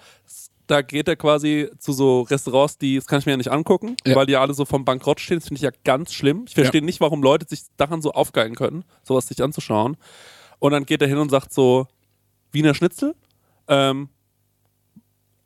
Da 0.67 0.81
geht 0.81 1.09
er 1.09 1.17
quasi 1.17 1.69
zu 1.79 1.91
so 1.91 2.21
Restaurants, 2.21 2.77
die, 2.77 2.95
das 2.95 3.05
kann 3.07 3.19
ich 3.19 3.25
mir 3.25 3.33
ja 3.33 3.37
nicht 3.37 3.51
angucken, 3.51 3.97
Ja. 4.05 4.15
weil 4.15 4.25
die 4.25 4.31
ja 4.33 4.41
alle 4.41 4.53
so 4.53 4.63
vom 4.63 4.85
Bankrott 4.85 5.19
stehen. 5.19 5.39
Das 5.39 5.49
finde 5.49 5.57
ich 5.57 5.63
ja 5.63 5.71
ganz 5.83 6.13
schlimm. 6.13 6.45
Ich 6.47 6.55
verstehe 6.55 6.81
nicht, 6.81 7.01
warum 7.01 7.21
Leute 7.21 7.45
sich 7.45 7.63
daran 7.75 8.01
so 8.01 8.13
aufgeilen 8.13 8.55
können, 8.55 8.85
sowas 9.03 9.27
sich 9.27 9.43
anzuschauen. 9.43 9.97
Und 10.63 10.71
dann 10.71 10.85
geht 10.85 11.01
er 11.01 11.09
hin 11.09 11.17
und 11.17 11.29
sagt 11.29 11.51
so, 11.51 11.87
Wiener 12.53 12.73
Schnitzel, 12.73 13.15
ähm, 13.67 14.07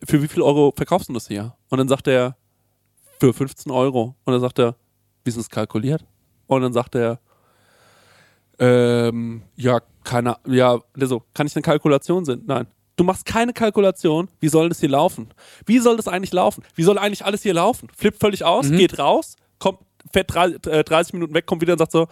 für 0.03 0.21
wie 0.21 0.27
viel 0.27 0.43
Euro 0.43 0.71
verkaufst 0.77 1.09
du 1.09 1.13
das 1.13 1.27
hier? 1.27 1.55
Und 1.69 1.79
dann 1.79 1.87
sagt 1.87 2.07
er, 2.07 2.37
für 3.19 3.33
15 3.33 3.71
Euro. 3.71 4.15
Und 4.25 4.33
dann 4.33 4.41
sagt 4.41 4.59
er, 4.59 4.75
wie 5.23 5.29
ist 5.29 5.39
das 5.39 5.49
kalkuliert? 5.49 6.05
Und 6.45 6.61
dann 6.61 6.71
sagt 6.71 6.93
er, 6.93 7.19
ähm, 8.59 9.41
ja, 9.55 9.81
keine, 10.03 10.37
ja, 10.45 10.79
der 10.95 11.07
so, 11.07 11.23
kann 11.33 11.47
ich 11.47 11.55
eine 11.55 11.63
Kalkulation 11.63 12.23
sehen? 12.23 12.43
Nein. 12.45 12.67
Du 12.95 13.03
machst 13.03 13.25
keine 13.25 13.53
Kalkulation. 13.53 14.29
Wie 14.39 14.49
soll 14.49 14.69
das 14.69 14.81
hier 14.81 14.89
laufen? 14.89 15.33
Wie 15.65 15.79
soll 15.79 15.97
das 15.97 16.07
eigentlich 16.07 16.31
laufen? 16.31 16.63
Wie 16.75 16.83
soll 16.83 16.99
eigentlich 16.99 17.25
alles 17.25 17.41
hier 17.41 17.55
laufen? 17.55 17.89
Flippt 17.97 18.19
völlig 18.19 18.45
aus, 18.45 18.69
geht 18.69 18.99
raus, 18.99 19.35
kommt, 19.57 19.79
fährt 20.13 20.31
drei, 20.31 20.49
äh, 20.67 20.83
30 20.83 21.13
Minuten 21.13 21.33
weg, 21.33 21.47
kommt 21.47 21.63
wieder 21.63 21.73
und 21.73 21.79
sagt 21.79 21.91
so, 21.91 22.07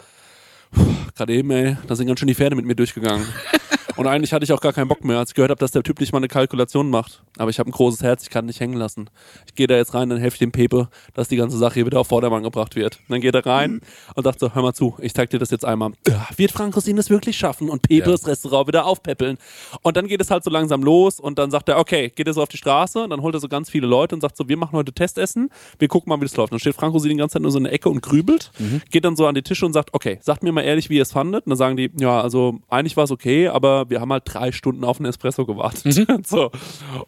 gerade 1.14 1.32
eben, 1.32 1.50
ey, 1.50 1.76
da 1.86 1.96
sind 1.96 2.06
ganz 2.06 2.20
schön 2.20 2.28
die 2.28 2.34
Pferde 2.34 2.56
mit 2.56 2.64
mir 2.64 2.74
durchgegangen. 2.74 3.26
Und 3.96 4.06
eigentlich 4.06 4.32
hatte 4.32 4.44
ich 4.44 4.52
auch 4.52 4.60
gar 4.60 4.72
keinen 4.72 4.88
Bock 4.88 5.04
mehr, 5.04 5.18
als 5.18 5.30
ich 5.30 5.34
gehört 5.34 5.50
habe, 5.50 5.58
dass 5.58 5.70
der 5.70 5.82
Typ 5.82 6.00
nicht 6.00 6.12
mal 6.12 6.18
eine 6.18 6.28
Kalkulation 6.28 6.90
macht. 6.90 7.22
Aber 7.38 7.50
ich 7.50 7.58
habe 7.58 7.68
ein 7.68 7.72
großes 7.72 8.02
Herz, 8.02 8.22
ich 8.22 8.30
kann 8.30 8.46
nicht 8.46 8.60
hängen 8.60 8.74
lassen. 8.74 9.10
Ich 9.46 9.54
gehe 9.54 9.66
da 9.66 9.76
jetzt 9.76 9.94
rein, 9.94 10.08
dann 10.08 10.18
helfe 10.18 10.34
ich 10.36 10.38
dem 10.38 10.52
Pepe, 10.52 10.88
dass 11.14 11.28
die 11.28 11.36
ganze 11.36 11.58
Sache 11.58 11.74
hier 11.74 11.86
wieder 11.86 12.00
auf 12.00 12.08
Vordermann 12.08 12.42
gebracht 12.42 12.76
wird. 12.76 12.96
Und 13.00 13.10
dann 13.10 13.20
geht 13.20 13.34
er 13.34 13.44
rein 13.44 13.80
und 14.14 14.24
sagt 14.24 14.40
so, 14.40 14.54
hör 14.54 14.62
mal 14.62 14.72
zu, 14.72 14.96
ich 15.00 15.12
zeig 15.14 15.30
dir 15.30 15.38
das 15.38 15.50
jetzt 15.50 15.64
einmal. 15.64 15.92
Ja, 16.08 16.26
Wird 16.36 16.52
Frank 16.52 16.74
Rosin 16.76 16.96
es 16.98 17.10
wirklich 17.10 17.36
schaffen 17.36 17.68
und 17.68 17.82
Pepe 17.82 18.06
Ja. 18.06 18.12
das 18.12 18.26
Restaurant 18.26 18.68
wieder 18.68 18.86
aufpäppeln? 18.86 19.38
Und 19.82 19.96
dann 19.96 20.06
geht 20.06 20.20
es 20.20 20.30
halt 20.30 20.44
so 20.44 20.50
langsam 20.50 20.82
los 20.82 21.20
und 21.20 21.38
dann 21.38 21.50
sagt 21.50 21.68
er, 21.68 21.78
okay, 21.78 22.10
geht 22.14 22.26
er 22.26 22.32
so 22.34 22.42
auf 22.42 22.48
die 22.48 22.56
Straße 22.56 23.02
und 23.04 23.10
dann 23.10 23.20
holt 23.22 23.34
er 23.34 23.40
so 23.40 23.48
ganz 23.48 23.68
viele 23.70 23.86
Leute 23.86 24.14
und 24.14 24.20
sagt 24.20 24.36
so, 24.36 24.48
wir 24.48 24.56
machen 24.56 24.72
heute 24.72 24.92
Testessen, 24.92 25.50
wir 25.78 25.88
gucken 25.88 26.08
mal, 26.10 26.16
wie 26.20 26.24
das 26.24 26.36
läuft. 26.36 26.52
Dann 26.52 26.58
steht 26.60 26.74
Frank 26.74 26.94
Rosin 26.94 27.10
die 27.10 27.16
ganze 27.16 27.34
Zeit 27.34 27.42
nur 27.42 27.50
so 27.50 27.58
in 27.58 27.64
der 27.64 27.72
Ecke 27.72 27.88
und 27.88 28.00
grübelt, 28.02 28.50
geht 28.90 29.04
dann 29.04 29.16
so 29.16 29.26
an 29.26 29.34
die 29.34 29.42
Tische 29.42 29.66
und 29.66 29.72
sagt, 29.72 29.92
okay, 29.94 30.18
sagt 30.22 30.42
mir 30.42 30.52
mal 30.52 30.62
ehrlich, 30.62 30.88
wie 30.90 30.96
ihr 30.96 31.02
es 31.02 31.12
fandet. 31.12 31.44
Und 31.46 31.50
dann 31.50 31.58
sagen 31.58 31.76
die, 31.76 31.90
ja, 31.98 32.20
also 32.20 32.58
eigentlich 32.68 32.96
war 32.96 33.04
es 33.04 33.10
okay, 33.10 33.48
aber 33.48 33.90
wir 33.90 34.00
haben 34.00 34.12
halt 34.12 34.22
drei 34.26 34.52
Stunden 34.52 34.84
auf 34.84 34.98
einen 34.98 35.06
Espresso 35.06 35.44
gewartet. 35.44 36.06
so. 36.26 36.50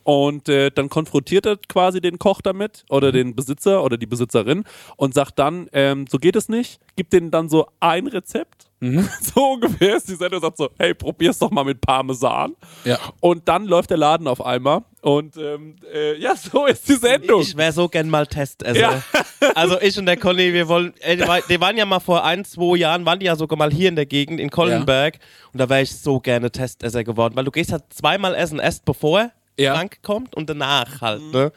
Und 0.05 0.18
äh, 0.49 0.71
dann 0.71 0.89
konfrontiert 0.89 1.47
er 1.47 1.57
quasi 1.69 2.01
den 2.01 2.19
Koch 2.19 2.41
damit 2.41 2.85
oder 2.89 3.13
den 3.13 3.35
Besitzer 3.37 3.83
oder 3.85 3.97
die 3.97 4.07
Besitzerin 4.07 4.65
und 4.97 5.15
sagt 5.15 5.39
dann, 5.39 5.69
ähm, 5.73 6.07
so 6.09 6.19
geht 6.19 6.37
es 6.37 6.49
nicht, 6.49 6.81
gibt 6.97 7.13
denen 7.13 7.31
dann 7.31 7.49
so 7.49 7.67
ein 7.81 8.07
Rezept. 8.07 8.65
So 8.81 9.55
ungefähr 9.55 9.97
ist 9.97 10.09
die 10.09 10.15
Sendung 10.15 10.41
sagt 10.41 10.57
so, 10.57 10.69
hey, 10.79 10.95
probier's 10.95 11.37
doch 11.41 11.51
mal 11.51 11.65
mit 11.65 11.81
Parmesan. 11.81 12.55
Ja. 12.85 12.97
Und 13.19 13.49
dann 13.49 13.65
läuft 13.67 13.91
der 13.91 13.97
Laden 13.97 14.29
auf 14.29 14.41
einmal. 14.45 14.83
Und 15.03 15.37
ähm, 15.37 15.75
äh, 15.93 16.17
ja, 16.21 16.37
so 16.37 16.65
ist 16.67 16.89
die 16.89 16.95
Sendung. 16.95 17.41
Ich 17.43 17.57
wäre 17.57 17.73
so 17.73 17.89
gern 17.89 18.09
mal 18.09 18.27
Testesser. 18.27 18.79
Ja. 18.79 19.03
Also 19.55 19.81
ich 19.81 19.97
und 19.99 20.07
der 20.07 20.17
Conny, 20.17 20.53
wir 20.53 20.67
wollen, 20.69 20.93
äh, 21.01 21.17
die, 21.17 21.27
war- 21.27 21.41
die 21.41 21.61
waren 21.61 21.77
ja 21.77 21.87
mal 21.87 22.01
vor 22.01 22.25
ein, 22.25 22.45
zwei 22.45 22.77
Jahren, 22.77 23.05
waren 23.07 23.19
die 23.21 23.27
ja 23.27 23.37
sogar 23.37 23.57
mal 23.57 23.73
hier 23.73 23.89
in 23.89 23.95
der 23.97 24.07
Gegend, 24.07 24.41
in 24.41 24.51
Kollenberg. 24.51 25.19
Und 25.53 25.61
da 25.61 25.69
wäre 25.69 25.83
ich 25.83 25.97
so 25.97 26.19
gerne 26.21 26.51
Testesser 26.51 27.03
geworden, 27.05 27.35
weil 27.37 27.45
du 27.45 27.51
gehst 27.53 27.71
halt 27.73 27.85
zweimal 27.91 28.35
essen, 28.35 28.59
erst 28.59 28.85
bevor 28.85 29.31
Ja. 29.59 29.75
Frank 29.75 29.99
kommt 30.03 30.37
und 30.37 30.49
danach 30.49 31.01
halt, 31.01 31.21
ne? 31.33 31.51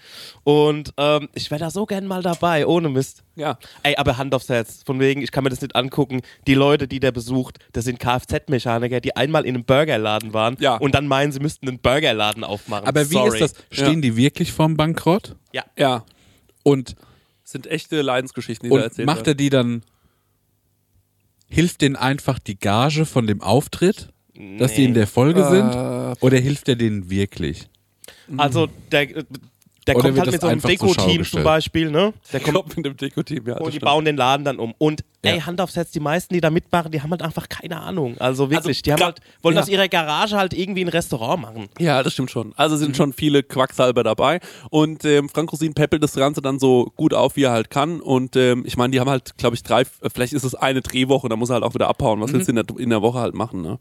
Und 0.44 0.92
ähm, 0.98 1.30
ich 1.36 1.52
wäre 1.52 1.60
da 1.60 1.70
so 1.70 1.86
gern 1.86 2.08
mal 2.08 2.24
dabei, 2.24 2.66
ohne 2.66 2.90
Mist. 2.90 3.24
ja. 3.36 3.60
Ey, 3.84 3.96
aber 3.96 4.18
Hand 4.18 4.34
aufs 4.34 4.50
Herz, 4.50 4.82
von 4.86 5.00
wegen, 5.00 5.22
ich 5.22 5.32
kann 5.32 5.44
mir 5.44 5.52
das 5.52 5.62
nicht 5.62 5.76
angucken. 5.76 6.22
Die 6.48 6.56
Leute, 6.56 6.88
die 6.88 7.00
der 7.00 7.12
besucht, 7.12 7.60
das 7.74 7.86
sind 7.86 8.00
Kfz-Mechaniker, 8.00 9.02
die 9.02 9.16
einmal 9.16 9.46
in 9.46 9.54
einem 9.56 9.66
Burgerladen 9.66 10.34
waren 10.34 10.58
Ja. 10.60 10.78
und 10.78 10.96
dann 10.96 11.06
meinen, 11.08 11.32
sie 11.32 11.40
müssten 11.40 11.68
einen 11.68 11.78
Burgerladen 11.80 12.44
aufmachen. 12.44 12.88
Aber 12.88 13.08
wie 13.08 13.14
Sorry. 13.14 13.40
ist 13.40 13.56
das? 13.56 13.66
Stehen 13.78 14.02
die 14.02 14.18
wirklich 14.18 14.52
vorm 14.52 14.76
Bankrott? 14.78 15.36
Ja. 15.54 15.64
Ja. 15.78 16.04
Und, 16.64 16.96
Sind 17.44 17.68
echte 17.68 18.02
Leidensgeschichten, 18.02 18.68
die 18.68 18.70
da 18.70 18.76
und 18.78 18.82
erzählt 18.84 19.06
macht 19.06 19.28
er 19.28 19.36
die 19.36 19.50
dann, 19.50 19.84
hilft 21.50 21.82
denen 21.82 21.96
einfach 21.98 22.40
die 22.40 22.58
Gage 22.58 23.06
von 23.06 23.28
dem 23.28 23.42
Auftritt, 23.42 24.10
dass 24.58 24.74
die 24.74 24.86
in 24.86 24.94
der 24.94 25.06
Folge 25.08 25.42
Äh. 25.42 25.50
sind? 25.50 26.22
Oder 26.24 26.38
hilft 26.40 26.68
er 26.70 26.76
denen 26.76 27.10
wirklich? 27.10 27.68
Also 28.38 28.68
der, 28.92 29.08
der 29.88 29.96
Oder 29.96 30.10
kommt 30.10 30.20
halt 30.20 30.32
mit 30.32 30.42
so 30.42 30.48
einem 30.48 30.62
Deko-Team 30.62 31.26
zum? 31.26 31.44
Beispiel, 31.44 31.90
ne? 31.90 32.14
Der 32.32 32.40
kommt 32.40 32.56
Kommt 32.56 32.78
mit 32.78 32.86
dem 32.86 32.98
Deko-Team, 32.98 33.48
ja. 33.48 33.56
und 33.58 33.66
die 33.66 33.72
stimmt. 33.72 33.86
bauen 33.86 34.06
den 34.06 34.16
Laden 34.16 34.46
dann 34.46 34.60
um. 34.60 34.76
Und 34.78 35.04
ey, 35.24 35.38
Ja. 35.38 35.46
Hand 35.48 35.60
aufs 35.60 35.76
Herz, 35.76 35.90
die 35.90 36.00
meisten, 36.00 36.36
die 36.36 36.40
da 36.40 36.52
mitmachen, 36.52 36.92
die 36.92 37.02
haben 37.02 37.10
halt 37.10 37.24
einfach 37.24 37.50
keine 37.50 37.82
Ahnung. 37.82 38.16
Also 38.20 38.52
wirklich, 38.52 38.68
Also 38.78 38.82
die 38.84 38.94
haben 38.94 39.04
halt, 39.04 39.22
wollen 39.42 39.56
ja. 39.56 39.62
aus 39.62 39.68
ihrer 39.70 39.88
Garage 39.88 40.38
halt 40.38 40.54
irgendwie 40.54 40.82
ein 40.86 40.88
Restaurant 40.88 41.42
machen. 41.42 41.68
Ja, 41.80 42.04
das 42.04 42.14
stimmt 42.14 42.30
schon. 42.30 42.54
Also 42.58 42.78
sind 42.78 42.96
schon 42.96 43.12
viele 43.12 43.42
Quacksalber 43.42 44.04
dabei. 44.04 44.40
Und 44.70 45.04
ähm, 45.04 45.30
Frank 45.30 45.52
Rosin 45.52 45.74
peppelt 45.74 46.04
das 46.04 46.14
Ganze 46.14 46.44
dann 46.44 46.60
so 46.60 46.92
gut 46.96 47.16
auf, 47.16 47.36
wie 47.36 47.44
er 47.46 47.52
halt 47.52 47.72
kann. 47.72 48.02
Und 48.02 48.36
ähm, 48.36 48.64
ich 48.68 48.78
meine, 48.78 48.92
die 48.92 49.00
haben 49.00 49.10
halt, 49.10 49.36
glaube 49.40 49.56
ich, 49.56 49.64
drei, 49.64 49.82
äh, 49.82 49.86
vielleicht 50.14 50.34
ist 50.34 50.44
es 50.44 50.54
eine 50.54 50.82
Drehwoche, 50.82 51.28
da 51.28 51.36
muss 51.36 51.50
er 51.50 51.56
halt 51.56 51.64
auch 51.64 51.74
wieder 51.74 51.88
abhauen. 51.88 52.22
Was 52.22 52.32
willst 52.34 52.48
du 52.48 52.52
in 52.52 52.58
der, 52.58 52.66
in 52.78 52.92
der 52.92 53.02
Woche 53.02 53.18
halt 53.18 53.34
machen, 53.34 53.64
ne? 53.64 53.80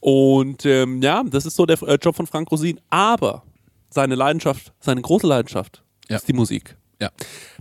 Und 0.00 0.64
ähm, 0.66 1.02
ja, 1.02 1.22
das 1.24 1.46
ist 1.46 1.56
so 1.56 1.66
der 1.66 1.80
äh, 1.82 1.98
Job 2.00 2.16
von 2.16 2.26
Frank 2.26 2.50
Rosin. 2.50 2.80
Aber 2.90 3.42
seine 3.90 4.14
Leidenschaft, 4.14 4.72
seine 4.80 5.00
große 5.00 5.26
Leidenschaft 5.26 5.82
Ja. 6.08 6.16
ist 6.16 6.28
die 6.28 6.32
Musik. 6.32 6.76
Ja. 7.00 7.10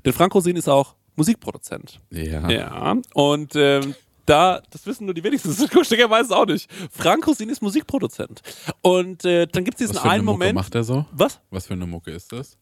Denn 0.06 0.14
Frank 0.14 0.34
Rosin 0.36 0.56
ist 0.56 0.68
auch 0.70 0.96
Musikproduzent. 1.16 2.00
Ja. 2.12 2.50
Ja, 2.50 2.96
und 3.14 3.54
ähm, 3.56 3.96
da, 4.26 4.62
das 4.72 4.86
wissen 4.86 5.06
nur 5.06 5.14
die 5.14 5.24
wenigsten, 5.24 5.54
Stecker 5.84 6.10
weiß 6.10 6.26
es 6.28 6.32
auch 6.32 6.46
nicht. 6.46 6.70
Frank 6.92 7.26
Rosin 7.28 7.48
ist 7.50 7.62
Musikproduzent. 7.62 8.42
Und 8.82 9.24
äh, 9.24 9.46
dann 9.48 9.64
gibt 9.64 9.76
es 9.76 9.80
diesen 9.88 9.96
Was 9.96 10.02
für 10.02 10.10
eine 10.10 10.16
einen 10.16 10.26
Mucke 10.26 10.38
Moment. 10.40 10.56
macht 10.56 10.76
er 10.76 10.84
so? 10.84 11.06
Was? 11.12 11.40
Was 11.52 11.68
für 11.68 11.74
eine 11.74 11.86
Mucke 11.88 12.12
ist 12.12 12.32
das? 12.32 12.58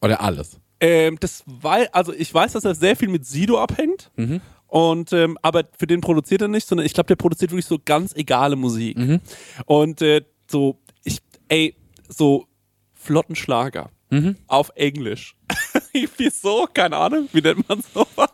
Oder 0.00 0.20
alles? 0.20 0.58
Ähm, 0.80 1.18
das 1.20 1.42
weil, 1.46 1.88
also 1.92 2.12
ich 2.14 2.32
weiß, 2.32 2.52
dass 2.52 2.64
er 2.64 2.74
sehr 2.74 2.96
viel 2.96 3.08
mit 3.08 3.26
Sido 3.26 3.58
abhängt. 3.60 4.10
Mhm. 4.16 4.40
Und 4.70 5.12
ähm, 5.12 5.36
aber 5.42 5.64
für 5.78 5.86
den 5.86 6.00
produziert 6.00 6.42
er 6.42 6.48
nicht, 6.48 6.66
sondern 6.66 6.86
ich 6.86 6.94
glaube, 6.94 7.08
der 7.08 7.16
produziert 7.16 7.50
wirklich 7.50 7.66
so 7.66 7.78
ganz 7.84 8.14
egale 8.14 8.54
Musik. 8.56 8.96
Mhm. 8.96 9.20
Und 9.66 10.00
äh, 10.00 10.22
so, 10.48 10.78
ich, 11.04 11.18
ey, 11.48 11.74
so 12.08 12.46
flotten 12.94 13.34
Schlager 13.36 13.90
Mhm. 14.12 14.36
auf 14.48 14.70
Englisch. 14.74 15.36
Wieso? 16.16 16.66
Keine 16.74 16.96
Ahnung. 16.96 17.28
Wie 17.32 17.40
nennt 17.40 17.68
man 17.68 17.80
sowas? 17.94 18.30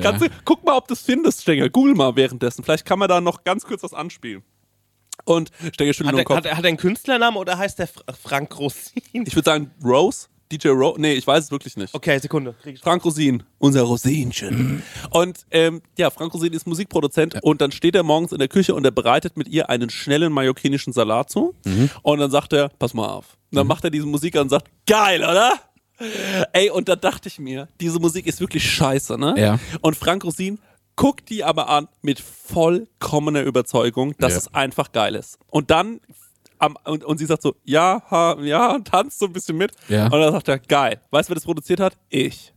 Kannst 0.00 0.24
du, 0.24 0.28
guck 0.44 0.64
mal, 0.64 0.76
ob 0.76 0.86
du 0.86 0.94
es 0.94 1.02
findest, 1.02 1.42
Stengel. 1.42 1.68
Google 1.68 1.94
mal 1.94 2.14
währenddessen. 2.14 2.62
Vielleicht 2.62 2.84
kann 2.84 3.00
man 3.00 3.08
da 3.08 3.20
noch 3.20 3.42
ganz 3.42 3.64
kurz 3.64 3.82
was 3.82 3.92
anspielen. 3.92 4.44
Und 5.24 5.50
Stengel 5.72 5.94
schüttelt 5.94 6.16
Hat 6.16 6.30
er, 6.30 6.36
hat, 6.36 6.46
er, 6.46 6.56
hat 6.56 6.64
er 6.64 6.68
einen 6.68 6.76
Künstlernamen 6.76 7.36
oder 7.38 7.58
heißt 7.58 7.78
der 7.80 7.88
Fra- 7.88 8.04
Frank 8.12 8.56
Rosin? 8.58 9.02
Ich 9.26 9.34
würde 9.34 9.44
sagen 9.50 9.70
Rose, 9.84 10.28
DJ 10.58 10.68
Rose. 10.68 11.00
Nee, 11.00 11.12
ich 11.14 11.26
weiß 11.26 11.44
es 11.44 11.50
wirklich 11.50 11.76
nicht. 11.76 11.94
Okay, 11.94 12.18
Sekunde. 12.18 12.54
Krieg 12.62 12.74
ich 12.76 12.80
Frank 12.80 13.04
Rosin, 13.04 13.42
unser 13.58 13.82
Rosinchen. 13.82 14.82
Und 15.10 15.46
ähm, 15.50 15.82
ja, 15.98 16.10
Frank 16.10 16.32
Rosin 16.34 16.52
ist 16.52 16.66
Musikproduzent 16.66 17.36
und 17.42 17.60
dann 17.60 17.72
steht 17.72 17.94
er 17.94 18.02
morgens 18.02 18.32
in 18.32 18.38
der 18.38 18.48
Küche 18.48 18.74
und 18.74 18.84
er 18.84 18.90
bereitet 18.90 19.36
mit 19.36 19.48
ihr 19.48 19.68
einen 19.70 19.90
schnellen 19.90 20.32
mallorquinischen 20.32 20.92
Salat 20.92 21.30
zu. 21.30 21.54
Und 22.02 22.18
dann 22.18 22.30
sagt 22.30 22.52
er, 22.52 22.68
pass 22.70 22.94
mal 22.94 23.08
auf. 23.08 23.36
Und 23.50 23.56
dann 23.56 23.66
macht 23.66 23.84
er 23.84 23.90
diese 23.90 24.06
Musik 24.06 24.36
an 24.36 24.42
und 24.42 24.48
sagt, 24.50 24.68
geil, 24.86 25.20
oder? 25.22 25.52
Ey, 26.52 26.70
und 26.70 26.88
da 26.88 26.96
dachte 26.96 27.28
ich 27.28 27.38
mir, 27.38 27.68
diese 27.80 28.00
Musik 28.00 28.26
ist 28.26 28.40
wirklich 28.40 28.68
scheiße, 28.68 29.16
ne? 29.16 29.34
Ja. 29.38 29.58
Und 29.80 29.96
Frank 29.96 30.24
Rosin 30.24 30.58
guckt 30.96 31.28
die 31.30 31.44
aber 31.44 31.68
an 31.68 31.88
mit 32.02 32.20
vollkommener 32.20 33.42
Überzeugung, 33.42 34.14
dass 34.18 34.32
Ja. 34.32 34.38
es 34.38 34.54
einfach 34.54 34.92
geil 34.92 35.14
ist. 35.14 35.38
Und 35.50 35.70
dann 35.70 36.00
am, 36.58 36.76
und, 36.84 37.04
und 37.04 37.18
sie 37.18 37.26
sagt 37.26 37.42
so, 37.42 37.54
ja, 37.64 38.02
ha, 38.10 38.36
ja, 38.40 38.78
tanzt 38.80 39.18
so 39.18 39.26
ein 39.26 39.32
bisschen 39.32 39.56
mit. 39.56 39.72
Ja. 39.88 40.04
Und 40.04 40.12
dann 40.20 40.32
sagt 40.32 40.48
er, 40.48 40.58
geil. 40.58 41.00
Weißt 41.10 41.28
du, 41.28 41.30
wer 41.30 41.34
das 41.34 41.44
produziert 41.44 41.80
hat? 41.80 41.96
Ich. 42.08 42.52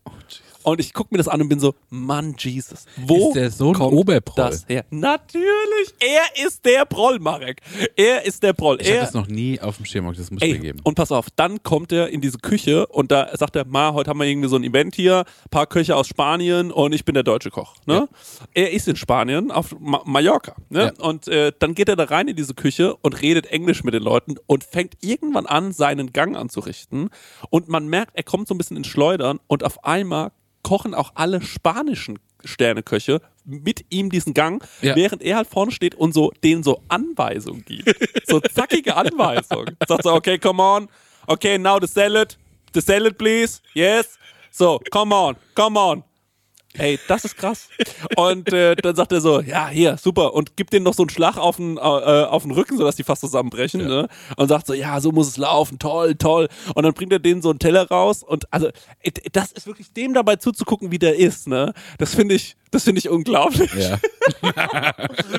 Und 0.67 0.81
ich 0.81 0.93
gucke 0.93 1.13
mir 1.13 1.17
das 1.17 1.29
an 1.29 1.41
und 1.41 1.47
bin 1.47 1.61
so, 1.61 1.75
Mann, 1.89 2.35
Jesus. 2.37 2.85
Wo 2.97 3.29
Ist 3.29 3.35
der 3.35 3.51
so 3.51 3.69
ein 3.69 3.73
kommt 3.73 3.93
Oberproll? 3.93 4.49
das 4.49 4.67
her? 4.67 4.83
Natürlich. 4.89 5.93
Er 5.99 6.45
ist 6.45 6.65
der 6.65 6.83
Proll, 6.83 7.19
Marek. 7.19 7.61
Er 7.95 8.25
ist 8.25 8.43
der 8.43 8.51
Proll. 8.51 8.77
Ich 8.81 8.89
habe 8.89 8.99
das 8.99 9.13
noch 9.13 9.27
nie 9.27 9.61
auf 9.61 9.77
dem 9.77 9.85
Schirm, 9.85 10.13
das 10.13 10.29
muss 10.29 10.41
ich 10.41 10.59
geben. 10.59 10.81
und 10.83 10.95
pass 10.95 11.13
auf, 11.13 11.27
dann 11.35 11.63
kommt 11.63 11.93
er 11.93 12.09
in 12.09 12.19
diese 12.19 12.39
Küche 12.39 12.85
und 12.87 13.11
da 13.11 13.29
sagt 13.37 13.55
er, 13.55 13.65
Ma, 13.65 13.93
heute 13.93 14.09
haben 14.09 14.19
wir 14.19 14.25
irgendwie 14.25 14.49
so 14.49 14.57
ein 14.57 14.63
Event 14.65 14.95
hier, 14.95 15.23
paar 15.51 15.67
Köche 15.67 15.95
aus 15.95 16.07
Spanien 16.07 16.71
und 16.71 16.93
ich 16.93 17.05
bin 17.05 17.13
der 17.13 17.23
deutsche 17.23 17.49
Koch. 17.49 17.75
Ne? 17.85 18.09
Er 18.53 18.71
ist 18.73 18.89
in 18.89 18.97
Spanien, 18.97 19.51
auf 19.51 19.73
Ma 19.79 20.01
Mallorca. 20.03 20.55
Ne? 20.69 20.93
Ja. 20.97 21.05
Und 21.05 21.29
äh, 21.29 21.53
dann 21.57 21.75
geht 21.75 21.87
er 21.87 21.95
da 21.95 22.03
rein 22.03 22.27
in 22.27 22.35
diese 22.35 22.55
Küche 22.55 22.93
und 22.97 23.21
redet 23.21 23.45
Englisch 23.47 23.85
mit 23.85 23.93
den 23.93 24.03
Leuten 24.03 24.35
und 24.47 24.65
fängt 24.65 24.95
irgendwann 24.99 25.45
an, 25.45 25.71
seinen 25.71 26.11
Gang 26.11 26.35
anzurichten. 26.35 27.09
Und 27.49 27.69
man 27.69 27.87
merkt, 27.87 28.17
er 28.17 28.23
kommt 28.23 28.49
so 28.49 28.53
ein 28.53 28.57
bisschen 28.57 28.75
ins 28.75 28.87
Schleudern 28.87 29.39
und 29.47 29.63
auf 29.63 29.85
einmal 29.85 30.31
kochen 30.63 30.93
auch 30.93 31.11
alle 31.15 31.41
spanischen 31.41 32.19
Sterneköche 32.43 33.21
mit 33.45 33.85
ihm 33.89 34.09
diesen 34.09 34.33
Gang, 34.33 34.63
Ja. 34.81 34.95
während 34.95 35.21
er 35.21 35.37
halt 35.37 35.47
vorne 35.47 35.71
steht 35.71 35.95
und 35.95 36.13
so 36.13 36.31
denen 36.43 36.63
so 36.63 36.81
Anweisungen 36.87 37.63
gibt. 37.65 37.93
So 38.27 38.39
zackige 38.41 38.95
Anweisungen. 38.95 39.77
Sagt 39.87 40.03
so, 40.03 40.13
okay, 40.13 40.37
come 40.37 40.61
on. 40.61 40.87
Okay, 41.27 41.57
now 41.57 41.79
the 41.79 41.87
salad. 41.87 42.37
The 42.73 42.81
salad, 42.81 43.17
please. 43.17 43.61
Yes. 43.73 44.17
So, 44.51 44.79
come 44.91 45.13
on, 45.13 45.35
come 45.55 45.77
on. 45.79 46.03
Ey, 46.73 46.99
das 47.07 47.25
ist 47.25 47.37
krass. 47.37 47.69
Und 48.15 48.53
äh, 48.53 48.75
dann 48.75 48.95
sagt 48.95 49.11
er 49.11 49.21
so, 49.21 49.41
ja, 49.41 49.67
hier, 49.67 49.97
super. 49.97 50.33
Und 50.33 50.55
gibt 50.57 50.73
denen 50.73 50.83
noch 50.83 50.93
so 50.93 51.03
einen 51.03 51.09
Schlag 51.09 51.37
auf 51.37 51.55
den, 51.57 51.77
äh, 51.77 51.79
auf 51.79 52.43
den 52.43 52.51
Rücken, 52.51 52.77
sodass 52.77 52.95
die 52.95 53.03
fast 53.03 53.21
zusammenbrechen. 53.21 53.85
Ne? 53.87 54.07
Und 54.35 54.47
sagt 54.47 54.67
so, 54.67 54.73
ja, 54.73 54.99
so 55.01 55.11
muss 55.11 55.27
es 55.27 55.37
laufen, 55.37 55.79
toll, 55.79 56.15
toll. 56.15 56.47
Und 56.75 56.83
dann 56.83 56.93
bringt 56.93 57.11
er 57.11 57.19
denen 57.19 57.41
so 57.41 57.49
einen 57.49 57.59
Teller 57.59 57.87
raus. 57.87 58.21
Und 58.21 58.51
also, 58.53 58.67
äh, 59.01 59.11
das 59.31 59.51
ist 59.51 59.65
wirklich 59.65 59.91
dem 59.93 60.13
dabei 60.13 60.35
zuzugucken, 60.35 60.91
wie 60.91 60.99
der 60.99 61.15
ist. 61.15 61.47
Ne? 61.47 61.73
Das 61.97 62.13
finde 62.13 62.35
ich, 62.35 62.55
das 62.69 62.83
finde 62.83 62.99
ich 62.99 63.09
unglaublich. 63.09 63.73
Ja. 63.73 63.99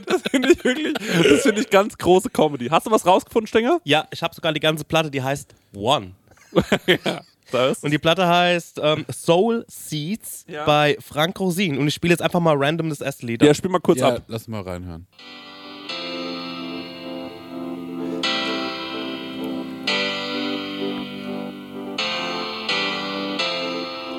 Das 0.07 0.23
finde 0.31 0.53
ich 0.53 0.65
wirklich, 0.65 0.95
das 0.95 1.43
finde 1.43 1.61
ich 1.61 1.71
ganz 1.71 1.97
große 1.99 2.31
Comedy. 2.31 2.69
Hast 2.69 2.87
du 2.87 2.91
was 2.91 3.05
rausgefunden, 3.05 3.47
Stenger? 3.47 3.81
Ja, 3.85 4.07
ich 4.11 4.23
habe 4.23 4.35
sogar 4.35 4.53
die 4.53 4.61
ganze 4.61 4.85
Platte, 4.85 5.11
die 5.11 5.23
heißt 5.23 5.55
One. 5.75 6.13
Das. 7.51 7.79
Und 7.79 7.91
die 7.91 7.99
Platte 7.99 8.27
heißt 8.29 8.81
ähm, 8.83 9.07
Soul 9.13 9.65
Seeds 9.69 10.45
Ja. 10.49 10.65
bei 10.65 10.97
Frank 11.01 11.39
Rosin. 11.41 11.79
Und 11.79 11.89
ich 11.89 11.95
spiele 11.95 12.13
jetzt 12.13 12.21
einfach 12.23 12.41
mal 12.41 12.57
random 12.57 12.91
das 12.91 13.01
erste 13.01 13.27
Lied. 13.27 13.43
Ja, 13.43 13.55
spiel 13.55 13.71
mal 13.71 13.81
kurz 13.81 14.01
ja, 14.01 14.09
ab. 14.17 14.23
lass 14.29 14.49
mal 14.49 14.61
reinhören. 14.63 15.07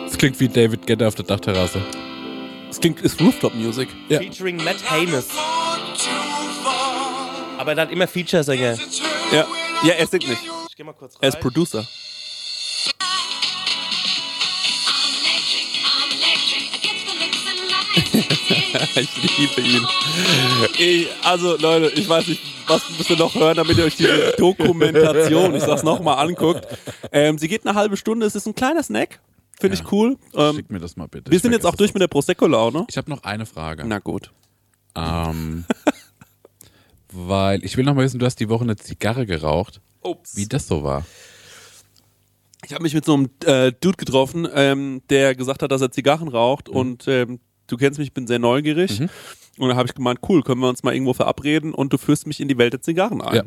Es 0.08 0.18
klingt 0.18 0.40
wie 0.40 0.50
David 0.50 0.86
Guetta 0.88 1.08
auf 1.08 1.16
der 1.16 1.26
Dachterrasse. 1.26 1.82
Das 2.68 2.80
klingt, 2.80 3.02
ist 3.02 3.20
Rooftop-Music. 3.22 3.90
Ja. 4.10 4.20
Featuring 4.20 4.58
Matt 4.64 4.78
Haynes. 4.90 5.28
Aber 7.58 7.74
er 7.74 7.82
hat 7.82 7.92
immer 7.92 8.08
Feature-Sänger. 8.08 8.78
Ja. 9.32 9.48
ja, 9.84 9.94
er 9.94 10.08
singt 10.08 10.28
nicht. 10.28 10.42
Ich 10.70 10.76
geh 10.76 10.84
mal 10.84 10.94
kurz 10.94 11.16
rein. 11.16 11.20
Er 11.22 11.30
ist 11.30 11.40
Producer. 11.40 11.86
Ich 18.96 19.38
liebe 19.38 19.62
ihn. 19.62 19.86
Ich, 20.78 21.08
also 21.24 21.58
Leute, 21.58 21.88
ich 22.00 22.08
weiß 22.08 22.28
nicht, 22.28 22.42
was 22.68 22.82
müsst 22.98 23.10
ihr 23.10 23.18
noch 23.18 23.34
hören, 23.36 23.56
damit 23.58 23.78
ihr 23.78 23.84
euch 23.86 23.96
diese 23.96 24.34
Dokumentation, 24.38 25.56
ich 25.56 25.64
sag's 25.64 25.84
nochmal, 25.84 26.18
anguckt. 26.26 26.68
Ähm, 27.12 27.38
sie 27.38 27.48
geht 27.48 27.66
eine 27.66 27.76
halbe 27.78 27.98
Stunde, 27.98 28.26
es 28.26 28.36
ist 28.36 28.46
ein 28.48 28.56
kleiner 28.56 28.84
Snack, 28.84 29.20
finde 29.60 29.76
ich 29.76 29.92
cool. 29.92 30.18
Ähm, 30.36 30.56
Schick 30.56 30.70
mir 30.70 30.80
das 30.80 30.96
mal 30.98 31.08
bitte. 31.08 31.32
wir 31.32 31.36
Ich 31.38 31.42
sind 31.42 31.52
jetzt 31.52 31.66
auch 31.66 31.76
durch 31.76 31.94
mit 31.94 32.02
der 32.02 32.08
Prosecco-Laune. 32.08 32.86
Ich 32.90 32.98
habe 32.98 33.10
noch 33.10 33.24
eine 33.24 33.46
Frage. 33.46 33.84
Na 33.86 34.00
gut. 34.00 34.32
Ähm, 34.96 35.66
weil 37.12 37.64
ich 37.64 37.76
will 37.78 37.86
noch 37.86 37.94
mal 37.96 38.04
wissen, 38.06 38.20
du 38.20 38.26
hast 38.26 38.40
die 38.40 38.50
Woche 38.50 38.64
eine 38.64 38.76
Zigarre 38.76 39.26
geraucht. 39.26 39.82
Ups. 40.02 40.36
Wie 40.36 40.48
das 40.48 40.68
so 40.68 40.84
war. 40.84 41.06
Ich 42.66 42.74
habe 42.74 42.84
mich 42.84 42.94
mit 42.94 43.06
so 43.06 43.14
einem 43.14 43.30
äh, 43.46 43.72
Dude 43.72 43.98
getroffen, 43.98 44.48
ähm, 44.54 45.02
der 45.10 45.34
gesagt 45.34 45.64
hat, 45.64 45.72
dass 45.72 45.82
er 45.82 45.92
Zigarren 45.92 46.28
raucht 46.28 46.68
Mhm. 46.70 46.76
und 46.76 47.08
ähm, 47.08 47.40
du 47.72 47.78
kennst 47.78 48.00
mich, 48.00 48.10
ich 48.10 48.14
bin 48.14 48.28
sehr 48.28 48.40
neugierig. 48.40 49.00
Und 49.58 49.68
dann 49.68 49.78
habe 49.78 49.88
ich 49.88 49.96
gemeint, 49.96 50.20
cool, 50.28 50.42
können 50.42 50.62
wir 50.62 50.70
uns 50.70 50.84
mal 50.84 50.94
irgendwo 50.94 51.14
verabreden 51.14 51.74
und 51.74 51.92
du 51.92 51.98
führst 51.98 52.28
mich 52.28 52.40
in 52.40 52.48
die 52.48 52.58
Welt 52.58 52.74
der 52.74 52.82
Zigarren 52.82 53.22
ein. 53.22 53.36
Ja. 53.36 53.44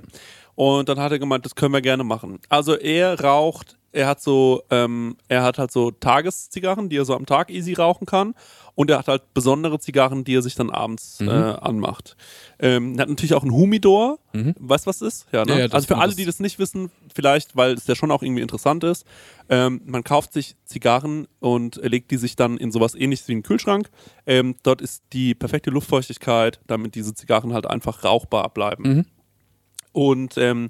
Und 0.55 0.89
dann 0.89 0.99
hat 0.99 1.11
er 1.13 1.19
gemeint, 1.19 1.47
das 1.47 1.55
können 1.55 1.73
wir 1.73 1.81
gerne 1.81 2.05
machen. 2.05 2.39
Also 2.51 2.77
er 2.77 3.19
raucht, 3.19 3.79
er 3.93 4.07
hat 4.07 4.21
so, 4.23 4.63
ähm, 4.71 5.17
er 5.29 5.43
hat 5.43 5.59
halt 5.59 5.71
so 5.71 5.91
Tageszigarren, 5.91 6.89
die 6.89 6.97
er 6.97 7.05
so 7.05 7.15
am 7.15 7.27
Tag 7.27 7.51
easy 7.51 7.75
rauchen 7.75 8.07
kann. 8.07 8.35
Und 8.75 8.91
er 8.91 8.99
hat 8.99 9.09
halt 9.09 9.35
besondere 9.35 9.79
Zigarren, 9.81 10.25
die 10.25 10.35
er 10.35 10.41
sich 10.41 10.55
dann 10.55 10.71
abends 10.71 11.21
Mhm. 11.21 11.29
äh, 11.29 11.33
anmacht. 11.33 12.17
Ähm, 12.59 12.95
er 12.97 13.03
hat 13.03 13.09
natürlich 13.11 13.35
auch 13.35 13.43
einen 13.43 13.53
Humidor. 13.53 14.19
Weißt 14.33 14.87
du, 14.87 14.89
was 14.89 14.99
das 15.01 15.03
ist? 15.03 15.27
Ja, 15.31 15.45
ne? 15.45 15.53
Mhm. 15.53 15.59
Ja, 15.59 15.67
ja, 15.67 15.73
also 15.73 15.87
für 15.87 15.99
alle, 15.99 16.15
die 16.15 16.25
das 16.25 16.41
nicht 16.41 16.59
wissen, 16.59 16.91
vielleicht, 17.15 17.55
weil 17.55 17.75
es 17.75 17.87
ja 17.87 17.95
schon 17.95 18.11
auch 18.11 18.23
irgendwie 18.23 18.41
interessant 18.41 18.83
ist, 18.83 19.05
ähm, 19.51 19.83
man 19.85 20.05
kauft 20.05 20.33
sich 20.33 20.57
Zigarren 20.65 21.29
und 21.39 21.77
legt 21.83 22.11
die 22.11 22.17
sich 22.17 22.35
dann 22.35 22.57
in 22.57 22.73
sowas 22.73 22.95
ähnliches 22.95 23.29
wie 23.29 23.33
einen 23.33 23.43
Kühlschrank. 23.43 23.91
Ähm, 24.25 24.55
dort 24.63 24.81
ist 24.81 25.03
die 25.13 25.35
perfekte 25.35 25.69
Luftfeuchtigkeit, 25.69 26.61
damit 26.67 26.95
diese 26.95 27.13
Zigarren 27.13 27.53
halt 27.53 27.67
einfach 27.67 28.05
rauchbar 28.05 28.49
bleiben. 28.49 28.83
Mhm. 28.85 29.07
Und 29.93 30.39
ähm, 30.39 30.69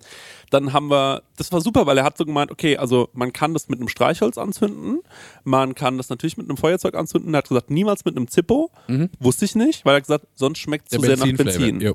dann 0.50 0.72
haben 0.72 0.88
wir, 0.90 1.22
das 1.36 1.52
war 1.52 1.60
super, 1.60 1.86
weil 1.86 1.96
er 1.98 2.04
hat 2.04 2.18
so 2.18 2.24
gemeint, 2.24 2.50
okay, 2.50 2.76
also 2.76 3.08
man 3.12 3.32
kann 3.32 3.54
das 3.54 3.68
mit 3.68 3.78
einem 3.78 3.88
Streichholz 3.88 4.36
anzünden, 4.36 5.00
man 5.44 5.74
kann 5.74 5.96
das 5.96 6.08
natürlich 6.08 6.36
mit 6.36 6.48
einem 6.48 6.56
Feuerzeug 6.56 6.94
anzünden. 6.94 7.32
Er 7.34 7.38
hat 7.38 7.48
gesagt, 7.48 7.70
niemals 7.70 8.04
mit 8.04 8.16
einem 8.16 8.28
Zippo. 8.28 8.70
Wusste 9.20 9.44
ich 9.44 9.54
nicht, 9.54 9.84
weil 9.84 9.94
er 9.94 9.96
hat 9.96 10.04
gesagt, 10.04 10.26
sonst 10.34 10.58
schmeckt 10.58 10.86
es 10.90 10.98
zu 10.98 11.00
sehr 11.06 11.16
nach. 11.16 11.26
Benzin. 11.36 11.94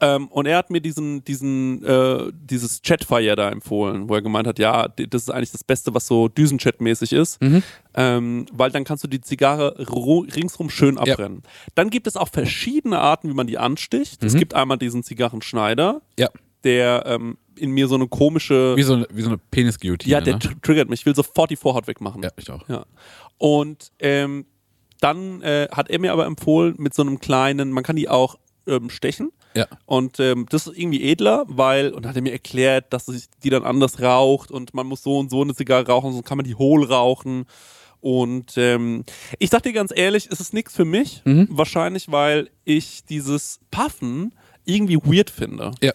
Ähm, 0.00 0.26
und 0.28 0.46
er 0.46 0.58
hat 0.58 0.70
mir 0.70 0.80
diesen, 0.80 1.24
diesen, 1.24 1.82
äh, 1.84 2.30
dieses 2.34 2.82
Chatfire 2.82 3.36
da 3.36 3.48
empfohlen, 3.50 4.08
wo 4.08 4.14
er 4.16 4.22
gemeint 4.22 4.46
hat, 4.46 4.58
ja, 4.58 4.88
das 4.88 5.22
ist 5.22 5.30
eigentlich 5.30 5.52
das 5.52 5.62
Beste, 5.64 5.94
was 5.94 6.06
so 6.08 6.26
Düsenchat-mäßig 6.28 7.12
ist, 7.14 7.38
ähm, 7.94 8.44
weil 8.52 8.70
dann 8.70 8.84
kannst 8.84 9.04
du 9.04 9.08
die 9.08 9.20
Zigarre 9.20 9.76
ringsrum 9.78 10.68
schön 10.68 10.96
Ja. 10.96 11.12
abbrennen. 11.14 11.42
Dann 11.76 11.90
gibt 11.90 12.06
es 12.08 12.16
auch 12.16 12.28
verschiedene 12.28 12.98
Arten, 12.98 13.30
wie 13.30 13.34
man 13.34 13.46
die 13.46 13.56
ansticht. 13.56 14.22
Es 14.24 14.34
gibt 14.34 14.52
einmal 14.54 14.78
diesen 14.78 15.04
Zigarrenschneider, 15.04 16.02
Ja. 16.18 16.28
Der 16.64 17.04
ähm, 17.06 17.38
in 17.56 17.70
mir 17.70 17.86
so 17.86 17.94
eine 17.94 18.08
komische, 18.08 18.76
Wie 18.76 18.82
so, 18.82 18.94
eine- 18.94 19.06
wie 19.12 19.22
so 19.22 19.28
eine 19.28 19.38
Penisguillotine. 19.38 20.10
ja, 20.12 20.20
der 20.20 20.34
ne? 20.34 20.38
tr 20.40 20.60
triggert 20.62 20.88
mich. 20.90 21.00
Ich 21.00 21.06
will 21.06 21.14
sofort 21.14 21.50
die 21.50 21.56
Vorhaut 21.56 21.86
wegmachen. 21.86 22.22
Ja, 22.22 22.30
ich 22.36 22.50
auch. 22.50 22.68
Ja. 22.68 22.84
Und 23.38 23.92
ähm, 24.00 24.46
dann 25.00 25.42
äh, 25.42 25.68
hat 25.70 25.90
er 25.90 25.98
mir 26.00 26.12
aber 26.12 26.26
empfohlen, 26.26 26.74
mit 26.78 26.94
so 26.94 27.02
einem 27.02 27.20
kleinen, 27.20 27.70
man 27.70 27.84
kann 27.84 27.96
die 27.96 28.08
auch 28.08 28.36
ähm, 28.66 28.90
stechen. 28.90 29.30
Ja. 29.54 29.66
Und 29.86 30.18
ähm, 30.18 30.46
das 30.50 30.66
ist 30.66 30.76
irgendwie 30.78 31.04
edler, 31.04 31.44
weil, 31.46 31.92
und 31.92 32.06
hat 32.06 32.16
er 32.16 32.22
mir 32.22 32.32
erklärt, 32.32 32.92
dass 32.92 33.06
sich 33.06 33.26
die 33.44 33.50
dann 33.50 33.62
anders 33.62 34.00
raucht 34.00 34.50
und 34.50 34.74
man 34.74 34.86
muss 34.86 35.02
so 35.02 35.18
und 35.18 35.30
so 35.30 35.42
eine 35.42 35.54
Zigarre 35.54 35.86
rauchen, 35.86 36.12
sonst 36.12 36.26
kann 36.26 36.38
man 36.38 36.46
die 36.46 36.54
hohl 36.56 36.84
rauchen. 36.84 37.44
Und 38.00 38.54
ähm, 38.56 39.04
ich 39.38 39.50
sag 39.50 39.62
dir 39.62 39.72
ganz 39.72 39.92
ehrlich, 39.94 40.28
es 40.30 40.40
ist 40.40 40.54
nichts 40.54 40.74
für 40.74 40.84
mich. 40.84 41.22
Mhm. 41.24 41.46
Wahrscheinlich, 41.50 42.10
weil 42.10 42.50
ich 42.64 43.04
dieses 43.04 43.60
Puffen 43.70 44.34
irgendwie 44.64 44.96
weird 44.96 45.30
finde. 45.30 45.72
Ja. 45.82 45.92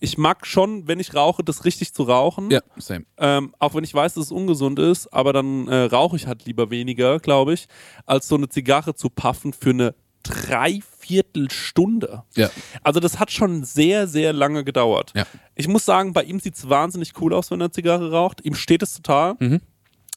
Ich 0.00 0.18
mag 0.18 0.46
schon, 0.46 0.88
wenn 0.88 0.98
ich 0.98 1.14
rauche, 1.14 1.44
das 1.44 1.64
richtig 1.64 1.94
zu 1.94 2.02
rauchen. 2.02 2.50
Ja, 2.50 2.60
same. 2.76 3.04
Ähm, 3.18 3.54
auch 3.60 3.74
wenn 3.74 3.84
ich 3.84 3.94
weiß, 3.94 4.14
dass 4.14 4.24
es 4.24 4.32
ungesund 4.32 4.80
ist, 4.80 5.12
aber 5.12 5.32
dann 5.32 5.68
äh, 5.68 5.84
rauche 5.84 6.16
ich 6.16 6.26
halt 6.26 6.44
lieber 6.44 6.70
weniger, 6.70 7.20
glaube 7.20 7.54
ich, 7.54 7.66
als 8.04 8.26
so 8.26 8.34
eine 8.34 8.48
Zigarre 8.48 8.94
zu 8.94 9.10
puffen 9.10 9.52
für 9.52 9.70
eine 9.70 9.94
Dreiviertelstunde. 10.22 12.22
Ja. 12.34 12.50
Also 12.82 13.00
das 13.00 13.18
hat 13.18 13.30
schon 13.30 13.64
sehr, 13.64 14.08
sehr 14.08 14.32
lange 14.32 14.64
gedauert. 14.64 15.12
Ja. 15.14 15.26
Ich 15.54 15.68
muss 15.68 15.84
sagen, 15.84 16.12
bei 16.12 16.24
ihm 16.24 16.40
sieht 16.40 16.56
es 16.56 16.68
wahnsinnig 16.68 17.12
cool 17.20 17.34
aus, 17.34 17.50
wenn 17.50 17.60
er 17.60 17.66
eine 17.66 17.72
Zigarre 17.72 18.10
raucht. 18.10 18.44
Ihm 18.44 18.54
steht 18.54 18.82
es 18.82 18.94
total. 18.94 19.34
Mhm. 19.38 19.60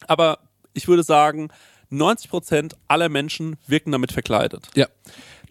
Aber 0.07 0.39
ich 0.73 0.87
würde 0.87 1.03
sagen, 1.03 1.49
90% 1.91 2.73
aller 2.87 3.09
Menschen 3.09 3.57
wirken 3.67 3.91
damit 3.91 4.11
verkleidet. 4.11 4.69
Ja. 4.75 4.87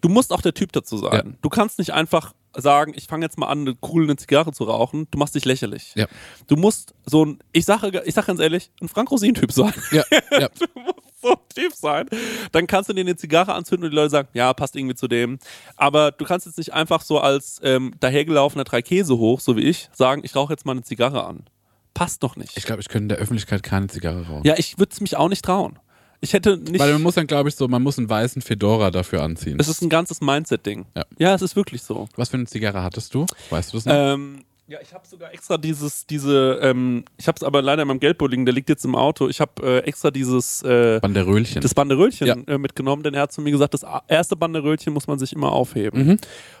Du 0.01 0.09
musst 0.09 0.31
auch 0.31 0.41
der 0.41 0.53
Typ 0.53 0.71
dazu 0.71 0.97
sein. 0.97 1.13
Ja. 1.13 1.23
Du 1.41 1.49
kannst 1.49 1.79
nicht 1.79 1.93
einfach 1.93 2.33
sagen, 2.55 2.93
ich 2.95 3.07
fange 3.07 3.25
jetzt 3.25 3.37
mal 3.37 3.47
an, 3.47 3.61
eine 3.61 3.75
cool 3.91 4.03
eine 4.03 4.15
Zigarre 4.15 4.51
zu 4.51 4.63
rauchen. 4.65 5.07
Du 5.11 5.17
machst 5.17 5.35
dich 5.35 5.45
lächerlich. 5.45 5.93
Ja. 5.95 6.07
Du 6.47 6.55
musst 6.55 6.93
so 7.05 7.25
ein, 7.25 7.39
ich 7.51 7.65
sage, 7.65 8.01
ich 8.05 8.13
sage 8.13 8.27
ganz 8.27 8.39
ehrlich, 8.39 8.71
ein 8.81 8.87
Frank 8.87 9.11
Rosin-Typ 9.11 9.51
sein. 9.51 9.73
Ja. 9.91 10.03
Ja. 10.31 10.49
Du 10.49 10.65
musst 10.79 11.21
so 11.21 11.31
ein 11.31 11.37
Typ 11.55 11.73
sein. 11.73 12.07
Dann 12.51 12.67
kannst 12.67 12.89
du 12.89 12.93
dir 12.93 13.01
eine 13.01 13.15
Zigarre 13.15 13.53
anzünden 13.53 13.85
und 13.85 13.91
die 13.91 13.95
Leute 13.95 14.09
sagen, 14.09 14.27
ja, 14.33 14.53
passt 14.53 14.75
irgendwie 14.75 14.95
zu 14.95 15.07
dem. 15.07 15.39
Aber 15.75 16.11
du 16.11 16.25
kannst 16.25 16.45
jetzt 16.45 16.57
nicht 16.57 16.73
einfach 16.73 17.01
so 17.01 17.19
als 17.19 17.59
ähm, 17.63 17.93
dahergelaufener 17.99 18.63
drei 18.63 18.81
Käse 18.81 19.17
hoch, 19.17 19.39
so 19.39 19.55
wie 19.55 19.61
ich, 19.61 19.89
sagen, 19.93 20.21
ich 20.23 20.35
rauche 20.35 20.53
jetzt 20.53 20.65
mal 20.65 20.73
eine 20.73 20.83
Zigarre 20.83 21.25
an. 21.25 21.45
Passt 21.93 22.23
doch 22.23 22.35
nicht. 22.35 22.57
Ich 22.57 22.65
glaube, 22.65 22.81
ich 22.81 22.89
könnte 22.89 23.03
in 23.03 23.09
der 23.09 23.17
Öffentlichkeit 23.19 23.63
keine 23.63 23.87
Zigarre 23.87 24.27
rauchen. 24.27 24.43
ja, 24.43 24.55
ich 24.57 24.77
würde 24.77 24.91
es 24.91 24.99
mich 24.99 25.15
auch 25.15 25.29
nicht 25.29 25.45
trauen. 25.45 25.79
Ich 26.25 26.33
hätte 26.33 26.57
nicht. 26.57 26.79
Weil 26.79 26.91
man 26.93 27.03
muss 27.03 27.13
dann, 27.15 27.27
glaube 27.27 27.49
ich, 27.49 27.55
so, 27.55 27.67
man 27.67 27.83
muss 27.83 27.99
einen 27.99 28.09
weißen 28.09 28.41
Fedora 28.41 28.89
dafür 28.89 29.21
anziehen. 29.21 29.57
es 29.59 29.67
ist 29.67 29.81
ein 29.83 29.89
ganzes 29.89 30.21
Mindset-Ding. 30.21 30.87
Ja. 30.95 31.05
ja, 31.19 31.35
es 31.35 31.43
ist 31.43 31.55
wirklich 31.55 31.83
so. 31.83 32.09
Was 32.15 32.29
für 32.29 32.37
eine 32.37 32.47
Zigarre 32.47 32.81
hattest 32.81 33.13
du? 33.13 33.27
Weißt 33.51 33.71
du 33.73 33.77
das 33.77 33.85
noch? 33.85 33.93
Ähm, 33.93 34.39
ja, 34.67 34.79
ich 34.81 34.91
habe 34.95 35.05
sogar 35.07 35.31
extra 35.31 35.59
dieses, 35.59 36.07
diese, 36.07 36.57
ähm, 36.63 37.05
ich 37.17 37.27
habe 37.27 37.35
es 37.35 37.43
aber 37.43 37.61
leider 37.61 37.83
in 37.83 37.87
meinem 37.87 37.99
Geldbeutel 37.99 38.31
liegen, 38.31 38.45
der 38.45 38.55
liegt 38.55 38.67
jetzt 38.69 38.83
im 38.83 38.95
Auto. 38.95 39.29
Ich 39.29 39.39
habe 39.39 39.61
äh, 39.61 39.77
extra 39.81 40.09
dieses, 40.09 40.63
äh, 40.63 40.99
Banderöllchen. 40.99 41.61
das 41.61 41.75
Banderöllchen 41.75 42.25
Ja. 42.25 42.35
äh, 42.47 42.57
mitgenommen, 42.57 43.03
denn 43.03 43.13
er 43.13 43.21
hat 43.21 43.31
zu 43.31 43.41
mir 43.41 43.51
gesagt, 43.51 43.75
das 43.75 43.85
erste 44.07 44.35
Banderöllchen 44.35 44.91
muss 44.91 45.05
man 45.05 45.19
sich 45.19 45.33
immer 45.33 45.51
aufheben. 45.51 46.07
Mhm. 46.07 46.17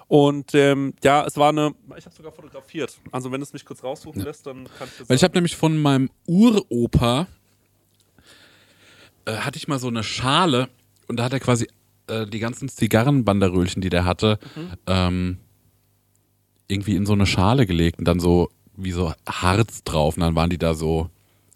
Und 0.07 0.53
ähm, 0.53 0.93
ja, 1.03 1.25
es 1.25 1.35
war 1.37 1.49
eine, 1.49 1.73
ich 1.97 2.05
habe 2.05 2.15
sogar 2.15 2.31
fotografiert. 2.31 2.95
Also 3.11 3.31
wenn 3.31 3.41
es 3.41 3.53
mich 3.53 3.65
kurz 3.65 3.83
raussuchen 3.83 4.21
lässt, 4.21 4.45
dann 4.45 4.65
kann 4.77 4.87
ich 4.87 4.99
das 4.99 5.09
Weil 5.09 5.15
ich 5.15 5.23
habe 5.23 5.33
nämlich 5.33 5.55
von 5.55 5.75
meinem 5.81 6.11
Uropa 6.27 7.25
äh, 9.25 9.37
hatte 9.37 9.57
ich 9.57 9.67
mal 9.67 9.79
so 9.79 9.87
eine 9.87 10.03
Schale 10.03 10.69
und 11.07 11.17
da 11.17 11.25
hat 11.25 11.33
er 11.33 11.39
quasi 11.39 11.67
äh, 12.07 12.25
die 12.25 12.39
ganzen 12.39 12.69
Zigarrenbanderöllchen, 12.69 13.81
die 13.81 13.89
der 13.89 14.05
hatte, 14.05 14.39
ähm, 14.87 15.37
irgendwie 16.67 16.95
in 16.95 17.05
so 17.05 17.13
eine 17.13 17.25
Schale 17.25 17.65
gelegt 17.65 17.99
und 17.99 18.05
dann 18.05 18.19
so 18.19 18.49
wie 18.75 18.91
so 18.91 19.13
Harz 19.27 19.83
drauf 19.83 20.15
und 20.17 20.21
dann 20.21 20.35
waren 20.35 20.49
die 20.49 20.57
da 20.57 20.73
so 20.73 21.09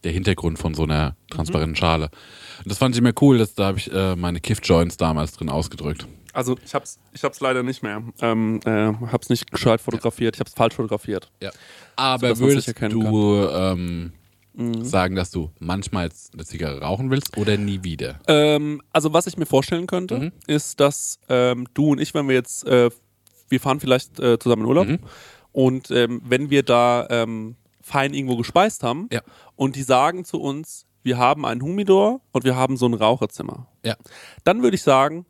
der 0.03 0.11
Hintergrund 0.11 0.59
von 0.59 0.73
so 0.73 0.83
einer 0.83 1.15
transparenten 1.29 1.75
Schale. 1.75 2.09
Und 2.59 2.69
das 2.69 2.77
fand 2.77 2.95
ich 2.95 2.99
immer 2.99 3.11
cool, 3.21 3.37
dass 3.37 3.53
da 3.53 3.67
habe 3.67 3.79
ich 3.79 3.91
äh, 3.91 4.15
meine 4.15 4.39
Kiff-Joints 4.39 4.97
damals 4.97 5.33
drin 5.33 5.49
ausgedrückt. 5.49 6.07
Also 6.31 6.57
ich 6.63 6.73
hab's, 6.73 6.99
ich 7.13 7.23
hab's 7.23 7.39
leider 7.41 7.63
nicht 7.63 7.83
mehr. 7.83 8.03
Ähm, 8.21 8.61
äh, 8.65 8.93
hab's 9.11 9.29
nicht 9.29 9.51
gescheit 9.51 9.81
fotografiert, 9.81 10.35
ich 10.35 10.39
hab's 10.39 10.53
falsch 10.53 10.75
fotografiert. 10.75 11.29
Ja. 11.41 11.51
Aber 11.95 12.27
man's 12.29 12.39
würdest 12.39 12.73
du 12.81 13.49
ähm, 13.49 14.13
sagen, 14.81 15.15
dass 15.15 15.31
du 15.31 15.51
manchmal 15.59 16.09
eine 16.34 16.45
Zigarre 16.45 16.81
rauchen 16.81 17.09
willst 17.11 17.38
oder 17.38 17.55
nie 17.57 17.84
wieder? 17.84 18.19
Ähm, 18.27 18.81
also 18.91 19.13
was 19.13 19.27
ich 19.27 19.38
mir 19.38 19.45
vorstellen 19.45 19.88
könnte, 19.88 20.17
Mhm. 20.19 20.31
ist, 20.47 20.80
dass 20.80 21.19
ähm, 21.30 21.67
du 21.73 21.91
und 21.91 21.99
ich, 22.01 22.13
wenn 22.13 22.27
wir 22.27 22.35
jetzt, 22.35 22.65
äh, 22.67 22.89
wir 23.47 23.59
fahren 23.59 23.80
vielleicht 23.80 24.19
äh, 24.19 24.38
zusammen 24.39 24.63
in 24.63 24.67
Urlaub 24.67 24.88
Mhm. 24.88 24.99
und 25.51 25.91
ähm, 25.91 26.21
wenn 26.26 26.49
wir 26.49 26.63
da 26.63 27.07
ähm, 27.09 27.55
fein 27.81 28.13
irgendwo 28.13 28.35
gespeist 28.38 28.84
haben 28.84 29.07
Ja. 29.11 29.21
und 29.55 29.76
die 29.76 29.84
sagen 29.84 30.26
zu 30.26 30.41
uns, 30.41 30.85
wir 31.03 31.17
haben 31.17 31.45
einen 31.45 31.61
Humidor 31.61 32.19
und 32.34 32.43
wir 32.43 32.55
haben 32.55 32.76
so 32.76 32.85
ein 32.85 32.93
Raucherzimmer, 32.93 33.67
Ja. 33.85 33.95
dann 34.43 34.61
würde 34.61 34.76
ich 34.76 34.84
sagen, 34.84 35.26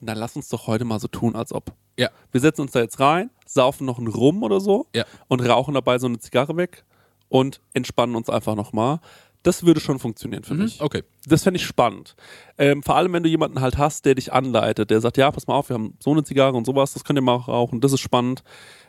na 0.00 0.12
lass 0.14 0.34
uns 0.36 0.48
doch 0.48 0.66
heute 0.66 0.84
mal 0.84 0.98
so 0.98 1.06
tun, 1.08 1.36
als 1.36 1.52
ob. 1.52 1.72
Ja. 1.96 2.08
Wir 2.32 2.40
setzen 2.40 2.62
uns 2.62 2.72
da 2.72 2.80
jetzt 2.80 2.98
rein, 2.98 3.30
saufen 3.46 3.86
noch 3.86 3.98
einen 3.98 4.08
Rum 4.08 4.42
oder 4.42 4.58
so 4.60 4.86
Ja. 4.94 5.04
und 5.28 5.40
rauchen 5.48 5.74
dabei 5.74 5.98
so 5.98 6.06
eine 6.08 6.18
Zigarre 6.18 6.56
weg 6.56 6.84
und 7.28 7.60
entspannen 7.72 8.16
uns 8.16 8.28
einfach 8.28 8.54
nochmal. 8.54 9.00
Das 9.42 9.66
würde 9.66 9.80
schon 9.80 9.98
funktionieren 9.98 10.42
für 10.42 10.54
mich. 10.54 10.80
Okay. 10.80 11.02
Das 11.26 11.42
fände 11.42 11.58
ich 11.58 11.66
spannend. 11.66 12.16
Ähm, 12.56 12.82
vor 12.82 12.96
allem, 12.96 13.12
wenn 13.12 13.22
du 13.22 13.28
jemanden 13.28 13.60
halt 13.60 13.76
hast, 13.76 14.06
der 14.06 14.14
dich 14.14 14.32
anleitet, 14.32 14.90
der 14.90 15.02
sagt, 15.02 15.18
ja, 15.18 15.30
pass 15.30 15.46
mal 15.46 15.54
auf, 15.54 15.68
wir 15.68 15.74
haben 15.74 15.96
so 16.00 16.12
eine 16.12 16.24
Zigarre 16.24 16.56
und 16.56 16.64
sowas, 16.64 16.94
das 16.94 17.04
könnt 17.04 17.18
ihr 17.18 17.22
mal 17.22 17.34
rauchen, 17.36 17.82
das 17.82 17.92
ist 17.92 18.00
spannend. 18.00 18.42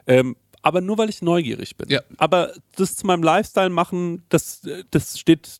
Ähm, 0.07 0.38
aber 0.62 0.80
nur, 0.80 0.98
weil 0.98 1.10
ich 1.10 1.22
neugierig 1.22 1.76
bin. 1.76 1.90
Ja. 1.90 2.02
Aber 2.18 2.53
das 2.78 2.95
zu 2.95 3.06
meinem 3.06 3.22
Lifestyle 3.22 3.70
machen, 3.70 4.24
das, 4.30 4.62
das 4.91 5.20
steht 5.20 5.60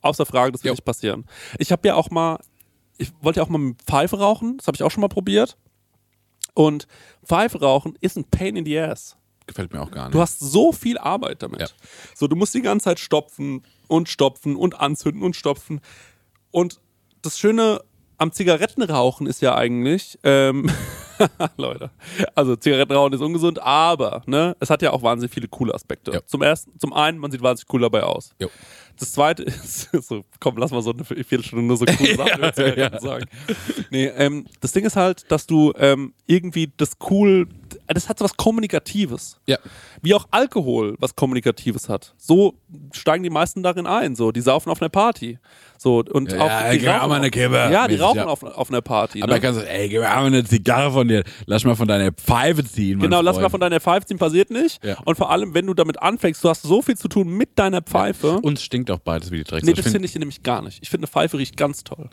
außer 0.00 0.24
Frage, 0.24 0.52
das 0.52 0.62
wird 0.62 0.70
Jo. 0.70 0.74
nicht 0.74 0.84
passieren. 0.84 1.24
Ich 1.58 1.72
habe 1.72 1.86
ja 1.88 1.94
auch 1.96 2.10
mal, 2.10 2.38
ich 2.98 3.10
wollte 3.20 3.40
ja 3.40 3.44
auch 3.44 3.50
mal 3.50 3.58
mit 3.58 3.82
Pfeife 3.82 4.18
rauchen, 4.18 4.58
das 4.58 4.68
habe 4.68 4.76
ich 4.76 4.82
auch 4.84 4.90
schon 4.90 5.00
mal 5.00 5.08
probiert. 5.08 5.56
Und 6.54 6.86
Pfeife 7.24 7.60
rauchen 7.60 7.98
ist 8.00 8.16
ein 8.16 8.24
Pain 8.24 8.56
in 8.56 8.64
the 8.64 8.78
ass. 8.78 9.16
Gefällt 9.46 9.72
mir 9.72 9.80
auch 9.80 9.90
gar 9.90 10.06
nicht. 10.06 10.14
Du 10.14 10.20
hast 10.20 10.40
so 10.40 10.72
viel 10.72 10.98
Arbeit 10.98 11.42
damit. 11.42 11.60
Ja. 11.60 11.68
So, 12.14 12.26
du 12.26 12.36
musst 12.36 12.54
die 12.54 12.62
ganze 12.62 12.84
Zeit 12.84 12.98
stopfen 12.98 13.62
und 13.86 14.08
stopfen 14.08 14.56
und 14.56 14.80
anzünden 14.80 15.22
und 15.22 15.36
stopfen. 15.36 15.80
Und 16.50 16.80
das 17.22 17.38
Schöne 17.38 17.80
am 18.18 18.32
Zigarettenrauchen 18.32 19.26
ist 19.26 19.42
ja 19.42 19.54
eigentlich, 19.54 20.18
ähm, 20.22 20.70
Leute, 21.56 21.90
also 22.34 22.56
Zigarettenrauchen 22.56 23.12
ist 23.12 23.20
ungesund, 23.20 23.60
aber 23.60 24.22
ne, 24.26 24.56
es 24.60 24.70
hat 24.70 24.82
ja 24.82 24.92
auch 24.92 25.02
wahnsinnig 25.02 25.32
viele 25.32 25.48
coole 25.48 25.74
Aspekte. 25.74 26.12
Ja. 26.12 26.26
Zum 26.26 26.42
ersten, 26.42 26.78
zum 26.78 26.92
einen, 26.92 27.18
man 27.18 27.30
sieht 27.30 27.42
wahnsinnig 27.42 27.72
cool 27.72 27.82
dabei 27.82 28.02
aus. 28.02 28.30
Jo. 28.40 28.48
Das 28.98 29.12
zweite 29.12 29.42
ist, 29.42 29.90
so, 30.02 30.24
komm, 30.40 30.56
lass 30.56 30.70
mal 30.70 30.82
so 30.82 30.92
eine 30.92 31.04
Viertelstunde 31.04 31.64
nur 31.64 31.76
so 31.76 31.84
coole 31.84 32.14
Sachen 32.16 32.38
über 32.38 32.52
Zigaretten 32.52 33.00
sagen. 33.00 33.26
Nee, 33.90 34.06
ähm, 34.06 34.46
das 34.60 34.72
Ding 34.72 34.84
ist 34.84 34.96
halt, 34.96 35.30
dass 35.30 35.46
du 35.46 35.72
ähm, 35.76 36.14
irgendwie 36.26 36.72
das 36.76 36.92
cool, 37.10 37.48
das 37.86 38.08
hat 38.08 38.18
so 38.18 38.24
was 38.24 38.36
Kommunikatives. 38.36 39.38
Ja. 39.46 39.58
Wie 40.02 40.14
auch 40.14 40.26
Alkohol 40.30 40.94
was 40.98 41.14
Kommunikatives 41.16 41.88
hat. 41.88 42.14
So 42.16 42.54
steigen 42.92 43.22
die 43.22 43.30
meisten 43.30 43.62
darin 43.62 43.86
ein. 43.86 44.14
So, 44.16 44.32
die 44.32 44.40
saufen 44.40 44.70
auf 44.70 44.80
einer 44.80 44.88
Party. 44.88 45.38
So, 45.78 46.02
und 46.10 46.32
Ja, 46.32 46.38
auch, 46.40 46.70
die 46.72 46.78
mir 46.80 46.90
auch 46.96 47.00
rauchen 47.00 47.08
mal 47.10 47.14
eine 47.16 47.30
Kippe. 47.30 47.54
Ja, 47.54 47.86
die 47.86 47.94
Mäßig, 47.94 48.00
rauchen 48.06 48.16
ja. 48.18 48.26
Auf, 48.26 48.42
auf 48.42 48.70
einer 48.70 48.80
Party. 48.80 49.22
Aber 49.22 49.34
ne? 49.34 49.40
kannst 49.40 49.60
du, 49.60 49.68
ey, 49.68 49.88
gib 49.88 50.00
mir 50.00 50.06
mal 50.08 50.24
eine 50.26 50.44
Zigarre 50.44 50.90
von 50.92 51.06
dir. 51.08 51.22
Lass 51.46 51.64
mal 51.64 51.74
von 51.74 51.86
deiner 51.88 52.12
Pfeife 52.12 52.64
ziehen. 52.64 52.98
Genau, 52.98 53.20
lass 53.20 53.38
mal 53.38 53.50
von 53.50 53.60
deiner 53.60 53.80
Pfeife 53.80 54.06
ziehen, 54.06 54.18
passiert 54.18 54.50
nicht. 54.50 54.82
Ja. 54.84 54.96
Und 55.04 55.16
vor 55.16 55.30
allem, 55.30 55.54
wenn 55.54 55.66
du 55.66 55.74
damit 55.74 56.00
anfängst, 56.00 56.42
du 56.42 56.48
hast 56.48 56.62
so 56.62 56.82
viel 56.82 56.96
zu 56.96 57.08
tun 57.08 57.28
mit 57.28 57.58
deiner 57.58 57.82
Pfeife. 57.82 58.38
Uns 58.40 58.62
stinkt 58.62 58.90
auch 58.90 58.98
beides 59.00 59.30
wie 59.30 59.38
die 59.38 59.44
Drecks. 59.44 59.64
nee, 59.64 59.72
Ich 59.72 59.76
das 59.76 59.84
find- 59.84 59.92
finde 59.94 60.06
ich 60.06 60.14
nämlich 60.14 60.42
gar 60.42 60.62
nicht. 60.62 60.78
Ich 60.82 60.88
finde, 60.90 61.06
eine 61.06 61.12
Pfeife 61.12 61.38
riecht 61.38 61.56
ganz 61.56 61.84
toll. 61.84 62.08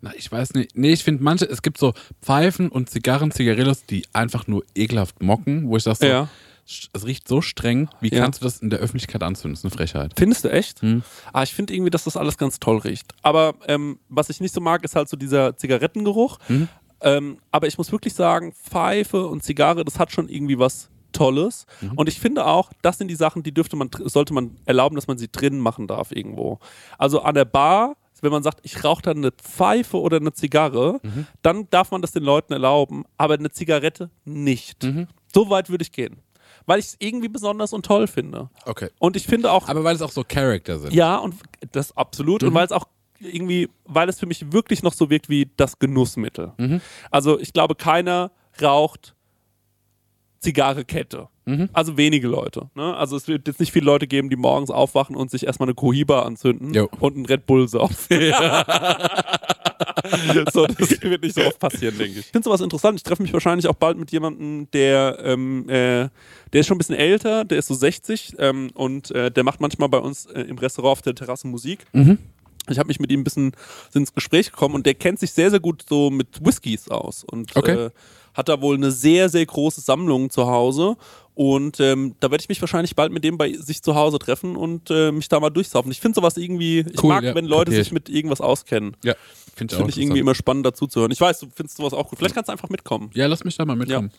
Na, 0.00 0.12
ich 0.16 0.30
weiß 0.30 0.54
nicht. 0.54 0.76
Nee, 0.76 0.92
ich 0.92 1.02
finde 1.04 1.22
manche, 1.22 1.44
es 1.46 1.62
gibt 1.62 1.78
so 1.78 1.92
Pfeifen 2.22 2.68
und 2.68 2.88
Zigarren, 2.90 3.30
Zigarillos, 3.32 3.84
die 3.86 4.04
einfach 4.12 4.46
nur 4.46 4.62
ekelhaft 4.74 5.22
mocken, 5.22 5.68
wo 5.68 5.76
ich 5.76 5.82
sage 5.82 5.96
so, 6.00 6.06
Ja. 6.06 6.28
es 6.64 7.04
riecht 7.06 7.26
so 7.26 7.40
streng, 7.40 7.88
wie 8.00 8.10
Ja. 8.10 8.22
kannst 8.22 8.40
du 8.40 8.44
das 8.44 8.58
in 8.60 8.70
der 8.70 8.78
Öffentlichkeit 8.78 9.22
anzünden? 9.22 9.54
Das 9.54 9.60
ist 9.60 9.64
eine 9.64 9.70
Frechheit. 9.76 10.12
Findest 10.16 10.44
du 10.44 10.50
echt? 10.52 10.82
Hm. 10.82 11.02
Ah, 11.32 11.42
ich 11.42 11.52
finde 11.52 11.74
irgendwie, 11.74 11.90
dass 11.90 12.04
das 12.04 12.16
alles 12.16 12.36
ganz 12.38 12.60
toll 12.60 12.78
riecht. 12.78 13.12
Aber 13.22 13.54
ähm, 13.66 13.98
was 14.08 14.30
ich 14.30 14.40
nicht 14.40 14.54
so 14.54 14.60
mag, 14.60 14.84
ist 14.84 14.94
halt 14.94 15.08
so 15.08 15.16
dieser 15.16 15.56
Zigarettengeruch. 15.56 16.38
Mhm. 16.48 16.68
Ähm, 17.00 17.38
aber 17.52 17.66
ich 17.68 17.78
muss 17.78 17.90
wirklich 17.92 18.14
sagen, 18.14 18.52
Pfeife 18.52 19.26
und 19.26 19.42
Zigarre, 19.42 19.84
das 19.84 19.98
hat 19.98 20.12
schon 20.12 20.28
irgendwie 20.28 20.58
was 20.58 20.90
Tolles. 21.12 21.64
Mhm. 21.80 21.92
Und 21.92 22.08
ich 22.08 22.20
finde 22.20 22.44
auch, 22.44 22.70
das 22.82 22.98
sind 22.98 23.08
die 23.08 23.14
Sachen, 23.14 23.42
die 23.42 23.52
dürfte 23.52 23.76
man, 23.76 23.88
sollte 24.04 24.34
man 24.34 24.56
erlauben, 24.66 24.94
dass 24.94 25.06
man 25.06 25.16
sie 25.18 25.28
drinnen 25.30 25.58
machen 25.60 25.86
darf 25.86 26.12
irgendwo. 26.12 26.58
Also 26.98 27.22
an 27.22 27.34
der 27.34 27.44
Bar, 27.46 27.96
wenn 28.22 28.30
man 28.32 28.42
sagt, 28.42 28.60
ich 28.62 28.82
rauche 28.84 29.02
da 29.02 29.10
eine 29.12 29.30
Pfeife 29.32 30.00
oder 30.00 30.16
eine 30.18 30.32
Zigarre, 30.32 31.00
Mhm. 31.02 31.26
dann 31.42 31.68
darf 31.70 31.90
man 31.90 32.02
das 32.02 32.12
den 32.12 32.22
Leuten 32.24 32.52
erlauben, 32.52 33.04
aber 33.16 33.34
eine 33.34 33.50
Zigarette 33.50 34.10
nicht. 34.24 34.82
Mhm. 34.84 35.06
So 35.32 35.50
weit 35.50 35.68
würde 35.70 35.82
ich 35.82 35.92
gehen. 35.92 36.18
Weil 36.66 36.80
ich 36.80 36.86
es 36.86 36.96
irgendwie 36.98 37.28
besonders 37.28 37.72
und 37.72 37.86
toll 37.86 38.06
finde. 38.06 38.50
Okay. 38.66 38.90
Und 38.98 39.16
ich 39.16 39.26
finde 39.26 39.50
auch, 39.52 39.68
Aber 39.68 39.84
weil 39.84 39.94
es 39.96 40.02
auch 40.02 40.10
so 40.10 40.22
Charakter 40.22 40.78
sind. 40.78 40.92
ja, 40.92 41.16
und 41.16 41.34
das 41.72 41.96
absolut. 41.96 42.42
Mhm. 42.42 42.48
Und 42.48 42.54
weil 42.54 42.66
es 42.66 42.72
auch 42.72 42.84
irgendwie, 43.20 43.68
weil 43.84 44.08
es 44.08 44.18
für 44.20 44.26
mich 44.26 44.52
wirklich 44.52 44.82
noch 44.82 44.92
so 44.92 45.08
wirkt 45.10 45.28
wie 45.28 45.50
das 45.56 45.78
Genussmittel. 45.78 46.52
Mhm. 46.58 46.80
Also 47.10 47.38
ich 47.40 47.52
glaube, 47.52 47.74
keiner 47.74 48.30
raucht 48.60 49.14
Zigarre 50.40 50.84
Kette. 50.84 51.28
Mhm. 51.48 51.70
Also 51.72 51.96
wenige 51.96 52.28
Leute. 52.28 52.68
Ne? 52.74 52.94
Also 52.94 53.16
es 53.16 53.26
wird 53.26 53.48
jetzt 53.48 53.58
nicht 53.58 53.72
viele 53.72 53.86
Leute 53.86 54.06
geben, 54.06 54.28
die 54.28 54.36
morgens 54.36 54.70
aufwachen 54.70 55.16
und 55.16 55.30
sich 55.30 55.46
erstmal 55.46 55.68
eine 55.68 55.74
Cohiba 55.74 56.22
anzünden 56.22 56.74
Jo. 56.74 56.90
und 57.00 57.16
einen 57.16 57.24
Red 57.24 57.46
Bull 57.46 57.66
saufen. 57.68 57.96
so, 60.52 60.66
das 60.66 61.02
wird 61.02 61.22
nicht 61.22 61.34
so 61.34 61.42
oft 61.42 61.58
passieren, 61.58 61.96
denke 61.96 62.18
ich. 62.18 62.26
Ich 62.26 62.32
finde 62.32 62.44
sowas 62.44 62.60
interessant. 62.60 62.98
Ich 62.98 63.02
treffe 63.02 63.22
mich 63.22 63.32
wahrscheinlich 63.32 63.66
auch 63.66 63.74
bald 63.74 63.96
mit 63.96 64.12
jemandem, 64.12 64.70
der, 64.72 65.18
ähm, 65.22 65.66
äh, 65.70 66.08
der 66.52 66.60
ist 66.60 66.66
schon 66.66 66.76
ein 66.76 66.78
bisschen 66.78 66.96
älter, 66.96 67.46
der 67.46 67.58
ist 67.58 67.68
so 67.68 67.74
60 67.74 68.34
ähm, 68.38 68.70
und 68.74 69.10
äh, 69.12 69.30
der 69.30 69.44
macht 69.44 69.60
manchmal 69.60 69.88
bei 69.88 69.98
uns 69.98 70.26
äh, 70.26 70.42
im 70.42 70.58
Restaurant 70.58 70.92
auf 70.92 71.02
der 71.02 71.14
Terrasse 71.14 71.46
Musik. 71.46 71.86
Mhm. 71.92 72.18
Ich 72.70 72.78
habe 72.78 72.88
mich 72.88 73.00
mit 73.00 73.10
ihm 73.10 73.20
ein 73.20 73.24
bisschen 73.24 73.52
ins 73.94 74.14
Gespräch 74.14 74.50
gekommen 74.50 74.74
und 74.74 74.84
der 74.84 74.92
kennt 74.94 75.18
sich 75.18 75.32
sehr, 75.32 75.50
sehr 75.50 75.60
gut 75.60 75.82
so 75.88 76.10
mit 76.10 76.44
Whiskys 76.44 76.90
aus 76.90 77.24
und 77.24 77.56
Okay. 77.56 77.86
äh, 77.86 77.90
hat 78.38 78.48
da 78.48 78.60
wohl 78.62 78.76
eine 78.76 78.92
sehr, 78.92 79.28
sehr 79.28 79.44
große 79.44 79.80
Sammlung 79.80 80.30
zu 80.30 80.46
Hause. 80.46 80.96
Und 81.34 81.80
ähm, 81.80 82.14
da 82.20 82.30
werde 82.30 82.40
ich 82.42 82.48
mich 82.48 82.60
wahrscheinlich 82.60 82.94
bald 82.94 83.12
mit 83.12 83.24
dem 83.24 83.36
bei 83.36 83.52
sich 83.52 83.82
zu 83.82 83.94
Hause 83.96 84.18
treffen 84.18 84.56
und 84.56 84.90
äh, 84.90 85.10
mich 85.12 85.28
da 85.28 85.40
mal 85.40 85.50
durchsaufen. 85.50 85.90
Ich 85.90 86.00
finde 86.00 86.14
sowas 86.16 86.36
irgendwie, 86.36 86.80
ich 86.88 87.02
Cool, 87.02 87.08
mag, 87.10 87.24
ja, 87.24 87.34
wenn 87.34 87.46
Leute 87.46 87.72
sich 87.72 87.88
ich. 87.88 87.92
mit 87.92 88.08
irgendwas 88.08 88.40
auskennen. 88.40 88.96
Ja, 89.04 89.14
finde 89.56 89.72
ich 89.72 89.76
auch. 89.76 89.80
Finde 89.80 89.90
ich 89.90 89.98
irgendwie 89.98 90.20
immer 90.20 90.34
spannend 90.36 90.64
dazu 90.66 90.86
zu 90.86 91.00
hören. 91.00 91.10
Ich 91.10 91.20
weiß, 91.20 91.40
du 91.40 91.48
findest 91.52 91.78
sowas 91.78 91.92
auch 91.92 92.08
gut. 92.08 92.18
Vielleicht 92.18 92.34
kannst 92.36 92.48
du 92.48 92.52
einfach 92.52 92.68
mitkommen. 92.70 93.10
Ja, 93.14 93.26
lass 93.26 93.42
mich 93.44 93.56
da 93.56 93.64
mal 93.64 93.76
mitkommen. 93.76 94.10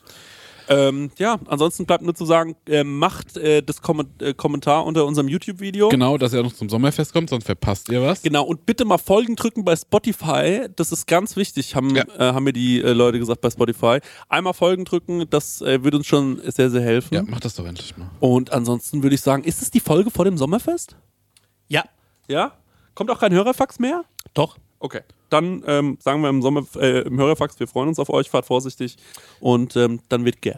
Ähm, 0.69 1.09
ja, 1.17 1.39
ansonsten 1.47 1.85
bleibt 1.85 2.03
nur 2.03 2.13
zu 2.13 2.25
sagen, 2.25 2.55
äh, 2.67 2.83
macht 2.83 3.35
äh, 3.37 3.61
das 3.63 3.81
Kom 3.81 4.03
äh, 4.21 4.33
Kommentar 4.35 4.85
unter 4.85 5.05
unserem 5.05 5.27
YouTube-Video. 5.27 5.89
Genau, 5.89 6.17
dass 6.17 6.31
er 6.33 6.43
noch 6.43 6.53
zum 6.53 6.69
Sommerfest 6.69 7.11
kommt, 7.11 7.29
sonst 7.31 7.45
verpasst 7.45 7.89
ihr 7.89 8.01
was. 8.01 8.21
Genau, 8.21 8.43
und 8.45 8.65
bitte 8.65 8.85
mal 8.85 8.99
Folgen 8.99 9.35
drücken 9.35 9.65
bei 9.65 9.75
Spotify. 9.75 10.67
Das 10.75 10.91
ist 10.91 11.07
ganz 11.07 11.35
wichtig, 11.35 11.75
haben, 11.75 11.95
Ja. 11.95 12.03
äh, 12.17 12.33
haben 12.33 12.43
mir 12.43 12.53
die 12.53 12.81
äh, 12.81 12.93
Leute 12.93 13.17
gesagt 13.19 13.41
bei 13.41 13.49
Spotify. 13.49 13.99
Einmal 14.29 14.53
Folgen 14.53 14.85
drücken, 14.85 15.25
das 15.29 15.61
äh, 15.61 15.83
würde 15.83 15.97
uns 15.97 16.05
schon 16.07 16.39
sehr, 16.45 16.69
sehr 16.69 16.81
helfen. 16.81 17.15
Ja, 17.15 17.23
mach 17.25 17.39
das 17.39 17.55
doch 17.55 17.65
endlich 17.65 17.97
mal. 17.97 18.09
Und 18.19 18.51
ansonsten 18.53 19.01
würde 19.01 19.15
ich 19.15 19.21
sagen, 19.21 19.43
ist 19.43 19.61
es 19.61 19.71
die 19.71 19.79
Folge 19.79 20.11
vor 20.11 20.25
dem 20.25 20.37
Sommerfest? 20.37 20.95
Ja, 21.67 21.83
Ja? 22.27 22.53
Kommt 22.95 23.09
auch 23.11 23.19
kein 23.19 23.31
Hörerfax 23.33 23.79
mehr? 23.79 24.03
doch. 24.33 24.57
Okay. 24.79 25.01
Dann 25.30 25.64
ähm, 25.68 25.97
sagen 26.01 26.22
wir 26.22 26.30
im 26.30 26.41
Sommer 26.41 26.65
äh, 26.76 27.01
im 27.01 27.18
Hörerfax, 27.18 27.60
wir 27.60 27.68
freuen 27.68 27.89
uns 27.89 27.99
auf 27.99 28.10
euch, 28.10 28.30
fahrt 28.30 28.45
vorsichtig 28.45 28.97
und 29.39 29.76
ähm, 29.76 29.99
dann 30.10 30.26
wird 30.26 30.41
ge. 30.41 30.56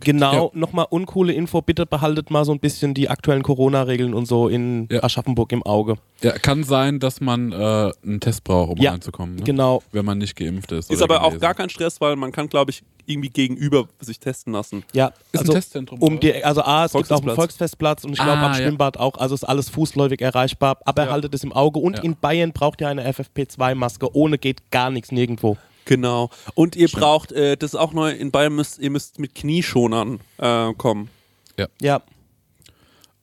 Genau, 0.00 0.50
nochmal 0.54 0.86
uncoole 0.90 1.32
Info, 1.32 1.62
bitte 1.62 1.86
behaltet 1.86 2.30
mal 2.30 2.44
so 2.44 2.52
ein 2.52 2.60
bisschen 2.60 2.94
die 2.94 3.08
aktuellen 3.08 3.42
Corona-Regeln 3.42 4.14
und 4.14 4.26
so 4.26 4.48
in 4.48 4.88
Ja. 4.90 5.02
Aschaffenburg 5.02 5.52
im 5.52 5.62
Auge. 5.62 5.96
Ja, 6.22 6.32
kann 6.32 6.64
sein, 6.64 7.00
dass 7.00 7.20
man 7.20 7.52
äh, 7.52 7.90
einen 8.04 8.20
Test 8.20 8.44
braucht, 8.44 8.72
um 8.72 8.78
Ja, 8.78 8.92
reinzukommen. 8.92 9.36
Ne? 9.36 9.42
Genau. 9.44 9.82
Wenn 9.92 10.04
man 10.04 10.18
nicht 10.18 10.36
geimpft 10.36 10.72
ist. 10.72 10.90
Ist 10.90 11.02
aber 11.02 11.20
auch 11.22 11.28
genesen. 11.28 11.40
gar 11.40 11.54
kein 11.54 11.70
Stress, 11.70 12.00
weil 12.00 12.16
man 12.16 12.30
kann, 12.32 12.48
glaube 12.48 12.70
ich, 12.70 12.82
irgendwie 13.06 13.30
gegenüber 13.30 13.88
sich 14.00 14.20
testen 14.20 14.52
lassen. 14.52 14.84
Ja, 14.92 15.08
Ist 15.32 15.40
also 15.40 15.52
ein 15.52 15.56
Testzentrum. 15.56 16.00
um 16.00 16.20
die, 16.20 16.44
also 16.44 16.62
A, 16.62 16.84
es 16.84 16.92
gibt 16.92 17.10
auch 17.12 17.22
einen 17.22 17.34
Volksfestplatz. 17.34 18.04
Und 18.04 18.12
ich 18.12 18.18
glaube 18.18 18.38
Ah, 18.38 18.46
am 18.46 18.52
ja. 18.52 18.58
Schwimmbad 18.58 18.98
auch, 18.98 19.16
also 19.18 19.34
ist 19.34 19.44
alles 19.44 19.68
fußläufig 19.70 20.20
erreichbar, 20.20 20.78
aber 20.84 21.06
Ja. 21.06 21.10
haltet 21.12 21.34
es 21.34 21.42
im 21.42 21.52
Auge 21.52 21.80
und 21.80 21.96
Ja. 21.96 22.02
in 22.04 22.16
Bayern 22.16 22.52
braucht 22.52 22.80
ihr 22.80 22.88
eine 22.88 23.04
FFP2-Maske, 23.12 24.14
ohne 24.14 24.38
geht 24.38 24.70
gar 24.70 24.90
nichts 24.90 25.10
nirgendwo. 25.10 25.56
Genau. 25.84 26.30
Und 26.54 26.76
ihr 26.76 26.88
braucht, 26.88 27.32
äh, 27.32 27.56
das 27.56 27.74
ist 27.74 27.80
auch 27.80 27.92
neu, 27.92 28.10
in 28.10 28.30
Bayern 28.30 28.54
müsst, 28.54 28.78
ihr 28.78 28.90
müsst 28.90 29.18
mit 29.18 29.34
Knieschonern 29.34 30.20
äh, 30.38 30.72
kommen. 30.74 31.10
Ja, 31.58 31.68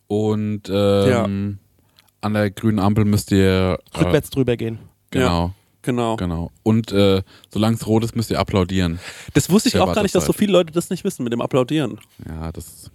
Und 0.08 0.70
ähm, 0.70 1.58
an 2.22 2.34
der 2.34 2.52
grünen 2.52 2.80
Ampel 2.80 3.06
müsst 3.06 3.32
ihr. 3.32 3.80
Äh, 3.94 3.98
rückwärts 4.00 4.30
drüber 4.30 4.56
gehen. 4.58 4.80
Genau. 5.12 5.54
Genau. 5.82 6.18
Genau. 6.18 6.52
Und 6.64 6.92
äh, 6.92 7.24
solange 7.50 7.78
es 7.78 7.88
rot 7.88 8.04
ist, 8.04 8.16
müsst 8.16 8.30
ihr 8.30 8.40
applaudieren. 8.40 9.00
Das 9.34 9.50
wusste 9.50 9.70
ich 9.70 9.80
auch 9.80 9.94
gar 9.94 10.04
nicht, 10.04 10.14
dass 10.14 10.26
so 10.26 10.34
viele 10.34 10.52
Leute 10.52 10.74
das 10.74 10.90
nicht 10.90 11.04
wissen 11.06 11.24
mit 11.24 11.32
dem 11.32 11.42
Applaudieren. 11.42 12.00
Ja, 12.28 12.52
das. 12.52 12.92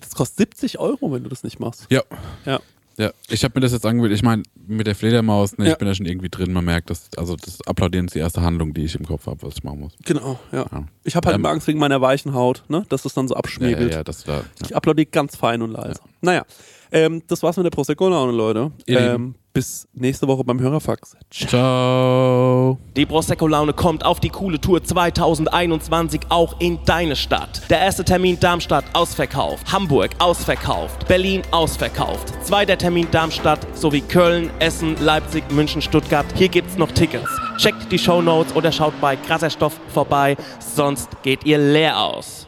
Das 0.00 0.14
kostet 0.14 0.38
70 0.38 0.78
Euro, 0.78 1.10
wenn 1.12 1.24
du 1.24 1.28
das 1.28 1.42
nicht 1.42 1.58
machst. 1.58 1.86
Ja. 1.90 2.02
Ja. 2.44 2.60
Ja, 2.98 3.10
ich 3.28 3.44
habe 3.44 3.52
mir 3.56 3.60
das 3.60 3.72
jetzt 3.72 3.84
angewöhnt. 3.84 4.14
Ich 4.14 4.22
meine, 4.22 4.42
mit 4.66 4.86
der 4.86 4.94
Fledermaus, 4.94 5.58
ne, 5.58 5.66
Ja. 5.66 5.72
ich 5.72 5.78
bin 5.78 5.86
da 5.86 5.94
schon 5.94 6.06
irgendwie 6.06 6.30
drin. 6.30 6.52
Man 6.52 6.64
merkt, 6.64 6.88
dass, 6.88 7.10
also 7.16 7.36
das 7.36 7.60
Applaudieren 7.66 8.06
ist 8.06 8.14
die 8.14 8.20
erste 8.20 8.40
Handlung, 8.40 8.72
die 8.72 8.84
ich 8.84 8.94
im 8.94 9.04
Kopf 9.06 9.26
habe, 9.26 9.42
was 9.42 9.54
ich 9.58 9.64
machen 9.64 9.80
muss. 9.80 9.92
Genau, 10.04 10.38
ja. 10.50 10.64
Ja. 10.72 10.84
Ich 11.04 11.14
habe 11.14 11.26
halt 11.26 11.34
Ähm, 11.34 11.42
immer 11.42 11.50
Angst 11.50 11.66
wegen 11.68 11.78
meiner 11.78 12.00
weichen 12.00 12.32
Haut, 12.32 12.64
ne? 12.68 12.86
dass 12.88 13.02
das 13.02 13.12
dann 13.12 13.28
so 13.28 13.34
Ja, 13.34 13.36
ja, 13.36 13.40
abschmiegelt. 13.40 13.92
ja, 13.92 14.02
das 14.02 14.24
da. 14.24 14.44
Ich 14.64 14.74
applaudiere 14.74 15.06
ganz 15.06 15.36
fein 15.36 15.60
und 15.60 15.72
leise. 15.72 16.00
Naja, 16.22 16.44
ähm, 16.90 17.22
das 17.26 17.42
war's 17.42 17.56
mit 17.58 17.64
der 17.66 17.70
Prosecco-Laune, 17.70 18.32
Leute. 18.32 18.72
Ähm. 18.86 19.34
Bis 19.56 19.88
nächste 19.94 20.28
Woche 20.28 20.44
beim 20.44 20.60
Hörerfax. 20.60 21.16
Ciao. 21.30 22.76
Die 22.94 23.06
Prosecco-Laune 23.06 23.72
kommt 23.72 24.04
auf 24.04 24.20
die 24.20 24.28
coole 24.28 24.60
Tour 24.60 24.84
2021 24.84 26.20
auch 26.28 26.60
in 26.60 26.78
deine 26.84 27.16
Stadt. 27.16 27.62
Der 27.70 27.80
erste 27.80 28.04
Termin 28.04 28.38
Darmstadt 28.38 28.84
ausverkauft, 28.92 29.72
Hamburg 29.72 30.10
ausverkauft, 30.18 31.08
Berlin 31.08 31.40
ausverkauft. 31.52 32.34
Zweiter 32.44 32.76
Termin 32.76 33.10
Darmstadt 33.10 33.66
sowie 33.74 34.02
Köln, 34.02 34.50
Essen, 34.58 34.94
Leipzig, 35.00 35.50
München, 35.50 35.80
Stuttgart. 35.80 36.26
Hier 36.34 36.50
gibt's 36.50 36.76
noch 36.76 36.92
Tickets. 36.92 37.30
Checkt 37.56 37.90
die 37.90 37.98
Shownotes 37.98 38.54
oder 38.54 38.70
schaut 38.70 39.00
bei 39.00 39.16
Krasser 39.16 39.48
Stoff 39.48 39.80
vorbei, 39.88 40.36
sonst 40.60 41.08
geht 41.22 41.46
ihr 41.46 41.56
leer 41.56 41.98
aus. 41.98 42.46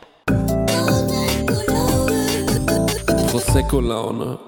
Prosecco-Laune 3.31 4.48